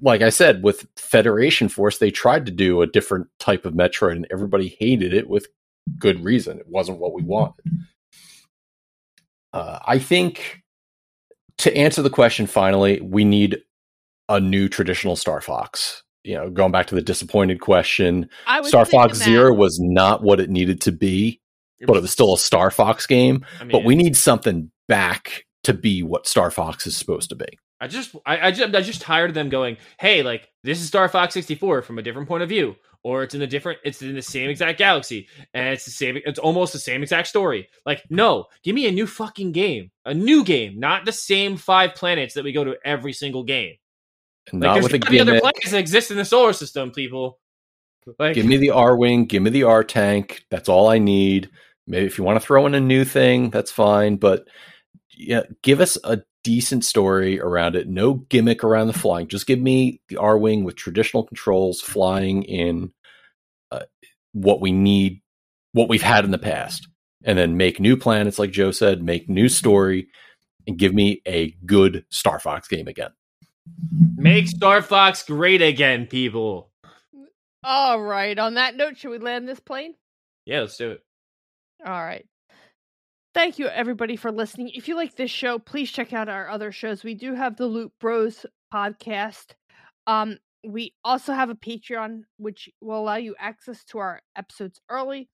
like 0.00 0.22
I 0.22 0.30
said, 0.30 0.62
with 0.62 0.86
Federation 0.96 1.68
Force, 1.68 1.98
they 1.98 2.10
tried 2.10 2.46
to 2.46 2.52
do 2.52 2.82
a 2.82 2.86
different 2.86 3.28
type 3.38 3.64
of 3.64 3.74
Metroid, 3.74 4.12
and 4.12 4.26
everybody 4.30 4.76
hated 4.78 5.14
it 5.14 5.28
with 5.28 5.48
good 5.98 6.22
reason. 6.24 6.58
It 6.58 6.68
wasn't 6.68 6.98
what 6.98 7.12
we 7.12 7.22
wanted. 7.22 7.64
Uh, 9.52 9.80
I 9.84 9.98
think 9.98 10.62
to 11.58 11.76
answer 11.76 12.02
the 12.02 12.10
question, 12.10 12.46
finally, 12.46 13.00
we 13.00 13.24
need 13.24 13.58
a 14.28 14.38
new 14.38 14.68
traditional 14.68 15.16
Star 15.16 15.40
Fox. 15.40 16.02
You 16.22 16.34
know, 16.34 16.50
going 16.50 16.70
back 16.70 16.86
to 16.88 16.94
the 16.94 17.02
disappointed 17.02 17.60
question, 17.60 18.28
Star 18.62 18.84
Fox 18.84 19.18
Zero 19.18 19.54
was 19.54 19.78
not 19.80 20.22
what 20.22 20.38
it 20.38 20.50
needed 20.50 20.80
to 20.82 20.92
be, 20.92 21.40
but 21.86 21.96
it 21.96 22.02
was 22.02 22.10
still 22.10 22.34
a 22.34 22.38
Star 22.38 22.70
Fox 22.70 23.06
game. 23.06 23.44
I 23.58 23.64
mean, 23.64 23.72
but 23.72 23.84
we 23.84 23.94
need 23.94 24.16
something 24.16 24.70
back 24.88 25.46
to 25.64 25.74
be 25.74 26.02
what 26.02 26.26
Star 26.26 26.50
Fox 26.50 26.86
is 26.86 26.96
supposed 26.96 27.30
to 27.30 27.36
be. 27.36 27.46
I 27.80 27.86
just, 27.86 28.14
I, 28.26 28.48
I 28.48 28.50
just, 28.50 28.74
I 28.74 28.80
just 28.82 29.00
tired 29.00 29.30
of 29.30 29.34
them 29.34 29.48
going, 29.48 29.78
"Hey, 29.98 30.22
like 30.22 30.50
this 30.62 30.80
is 30.80 30.86
Star 30.86 31.08
Fox 31.08 31.32
64 31.34 31.82
from 31.82 31.98
a 31.98 32.02
different 32.02 32.28
point 32.28 32.42
of 32.42 32.48
view, 32.48 32.76
or 33.02 33.22
it's 33.22 33.34
in 33.34 33.40
a 33.40 33.46
different, 33.46 33.78
it's 33.84 34.02
in 34.02 34.14
the 34.14 34.22
same 34.22 34.50
exact 34.50 34.78
galaxy, 34.78 35.28
and 35.54 35.68
it's 35.68 35.86
the 35.86 35.90
same, 35.90 36.18
it's 36.26 36.38
almost 36.38 36.74
the 36.74 36.78
same 36.78 37.02
exact 37.02 37.28
story." 37.28 37.68
Like, 37.86 38.02
no, 38.10 38.46
give 38.62 38.74
me 38.74 38.86
a 38.86 38.92
new 38.92 39.06
fucking 39.06 39.52
game, 39.52 39.90
a 40.04 40.12
new 40.12 40.44
game, 40.44 40.78
not 40.78 41.06
the 41.06 41.12
same 41.12 41.56
five 41.56 41.94
planets 41.94 42.34
that 42.34 42.44
we 42.44 42.52
go 42.52 42.64
to 42.64 42.76
every 42.84 43.14
single 43.14 43.44
game. 43.44 43.76
Like, 44.52 44.60
not 44.60 44.82
with 44.82 44.92
a 44.92 44.98
gimmick. 44.98 45.20
other 45.22 45.40
planets 45.40 45.70
that 45.70 45.78
exist 45.78 46.10
in 46.10 46.18
the 46.18 46.24
solar 46.24 46.52
system, 46.52 46.90
people. 46.90 47.38
Like, 48.18 48.34
give 48.34 48.46
me 48.46 48.58
the 48.58 48.68
Arwing, 48.68 49.26
give 49.26 49.42
me 49.42 49.50
the 49.50 49.64
R 49.64 49.84
tank. 49.84 50.44
That's 50.50 50.68
all 50.68 50.88
I 50.88 50.98
need. 50.98 51.50
Maybe 51.90 52.06
if 52.06 52.18
you 52.18 52.24
want 52.24 52.40
to 52.40 52.46
throw 52.46 52.66
in 52.66 52.74
a 52.74 52.80
new 52.80 53.04
thing, 53.04 53.50
that's 53.50 53.72
fine, 53.72 54.14
but 54.14 54.46
yeah, 55.10 55.42
give 55.62 55.80
us 55.80 55.98
a 56.04 56.22
decent 56.44 56.84
story 56.84 57.40
around 57.40 57.74
it. 57.74 57.88
No 57.88 58.14
gimmick 58.14 58.62
around 58.62 58.86
the 58.86 58.92
flying. 58.92 59.26
Just 59.26 59.48
give 59.48 59.58
me 59.58 60.00
the 60.08 60.14
Arwing 60.14 60.62
with 60.62 60.76
traditional 60.76 61.24
controls 61.24 61.80
flying 61.80 62.44
in 62.44 62.92
uh, 63.72 63.82
what 64.32 64.60
we 64.60 64.70
need, 64.70 65.20
what 65.72 65.88
we've 65.88 66.00
had 66.00 66.24
in 66.24 66.30
the 66.30 66.38
past, 66.38 66.86
and 67.24 67.36
then 67.36 67.56
make 67.56 67.80
new 67.80 67.96
planets, 67.96 68.38
like 68.38 68.52
Joe 68.52 68.70
said, 68.70 69.02
make 69.02 69.28
new 69.28 69.48
story, 69.48 70.06
and 70.68 70.78
give 70.78 70.94
me 70.94 71.20
a 71.26 71.50
good 71.66 72.04
Star 72.08 72.38
Fox 72.38 72.68
game 72.68 72.86
again. 72.86 73.10
Make 74.14 74.46
Star 74.46 74.80
Fox 74.80 75.24
great 75.24 75.60
again, 75.60 76.06
people. 76.06 76.70
All 77.64 78.00
right. 78.00 78.38
On 78.38 78.54
that 78.54 78.76
note, 78.76 78.96
should 78.96 79.10
we 79.10 79.18
land 79.18 79.48
this 79.48 79.60
plane? 79.60 79.94
Yeah, 80.46 80.60
let's 80.60 80.76
do 80.76 80.92
it. 80.92 81.02
All 81.84 82.04
right. 82.04 82.26
Thank 83.32 83.58
you, 83.58 83.68
everybody, 83.68 84.16
for 84.16 84.32
listening. 84.32 84.70
If 84.74 84.88
you 84.88 84.96
like 84.96 85.14
this 85.14 85.30
show, 85.30 85.58
please 85.58 85.90
check 85.90 86.12
out 86.12 86.28
our 86.28 86.48
other 86.48 86.72
shows. 86.72 87.04
We 87.04 87.14
do 87.14 87.34
have 87.34 87.56
the 87.56 87.66
Loot 87.66 87.92
Bros 88.00 88.44
podcast. 88.74 89.54
Um, 90.06 90.38
we 90.66 90.94
also 91.04 91.32
have 91.32 91.48
a 91.48 91.54
Patreon, 91.54 92.22
which 92.38 92.68
will 92.80 92.98
allow 92.98 93.16
you 93.16 93.34
access 93.38 93.84
to 93.84 93.98
our 93.98 94.20
episodes 94.36 94.80
early. 94.88 95.28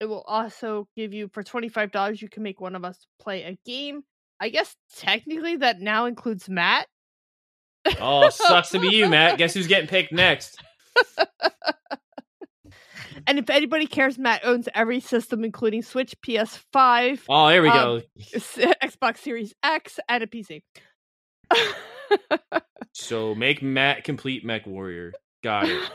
It 0.00 0.06
will 0.06 0.22
also 0.22 0.88
give 0.96 1.12
you 1.12 1.28
for 1.32 1.42
twenty 1.42 1.68
five 1.68 1.92
dollars. 1.92 2.20
You 2.20 2.28
can 2.28 2.42
make 2.42 2.60
one 2.60 2.74
of 2.74 2.84
us 2.84 3.06
play 3.20 3.44
a 3.44 3.58
game. 3.64 4.02
I 4.40 4.48
guess 4.48 4.74
technically 4.96 5.56
that 5.56 5.80
now 5.80 6.06
includes 6.06 6.48
Matt. 6.48 6.88
Oh, 8.00 8.28
sucks 8.30 8.70
to 8.70 8.80
be 8.80 8.88
you, 8.88 9.08
Matt. 9.08 9.38
Guess 9.38 9.54
who's 9.54 9.66
getting 9.66 9.88
picked 9.88 10.12
next? 10.12 10.60
And 13.26 13.38
if 13.38 13.50
anybody 13.50 13.86
cares, 13.86 14.18
Matt 14.18 14.44
owns 14.44 14.68
every 14.74 15.00
system, 15.00 15.44
including 15.44 15.82
Switch, 15.82 16.14
PS5. 16.26 17.22
Oh, 17.28 17.48
here 17.48 17.62
we 17.62 17.68
um, 17.68 17.76
go. 17.76 18.02
Xbox 18.82 19.18
Series 19.18 19.54
X 19.62 19.98
and 20.08 20.22
a 20.22 20.26
PC. 20.26 20.62
so 22.92 23.34
make 23.34 23.62
Matt 23.62 24.04
complete 24.04 24.44
MechWarrior. 24.44 25.12
Got 25.42 25.68
it. 25.68 25.90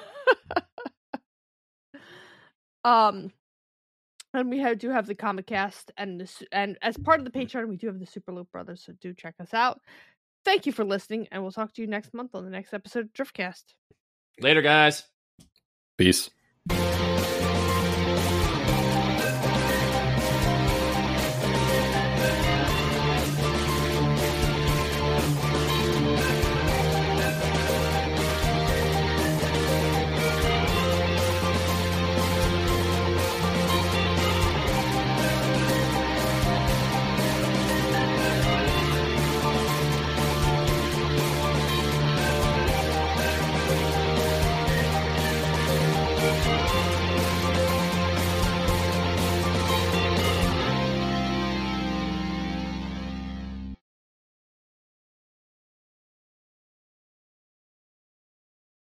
um, 2.84 3.32
and 4.34 4.50
we 4.50 4.60
have, 4.60 4.78
do 4.78 4.90
have 4.90 5.08
the 5.08 5.16
comic 5.16 5.48
cast, 5.48 5.92
and 5.98 6.20
this, 6.20 6.44
and 6.52 6.78
as 6.82 6.98
part 6.98 7.20
of 7.20 7.26
the 7.26 7.32
Patreon, 7.32 7.68
we 7.68 7.78
do 7.78 7.88
have 7.88 8.00
the 8.00 8.06
Super 8.06 8.32
Loot 8.32 8.52
Brothers. 8.52 8.84
So 8.86 8.94
do 9.02 9.14
check 9.14 9.36
us 9.40 9.54
out. 9.54 9.80
Thank 10.46 10.66
you 10.66 10.72
for 10.72 10.86
listening, 10.86 11.28
and 11.32 11.42
we'll 11.42 11.52
talk 11.52 11.74
to 11.74 11.82
you 11.82 11.88
next 11.88 12.14
month 12.14 12.36
on 12.36 12.46
the 12.46 12.52
next 12.52 12.74
episode 12.74 13.06
of 13.06 13.14
Driftcast. 13.14 13.64
Later, 14.40 14.62
guys. 14.62 15.04
Peace. 15.98 16.30
Thank 16.70 17.32
you. 17.32 17.37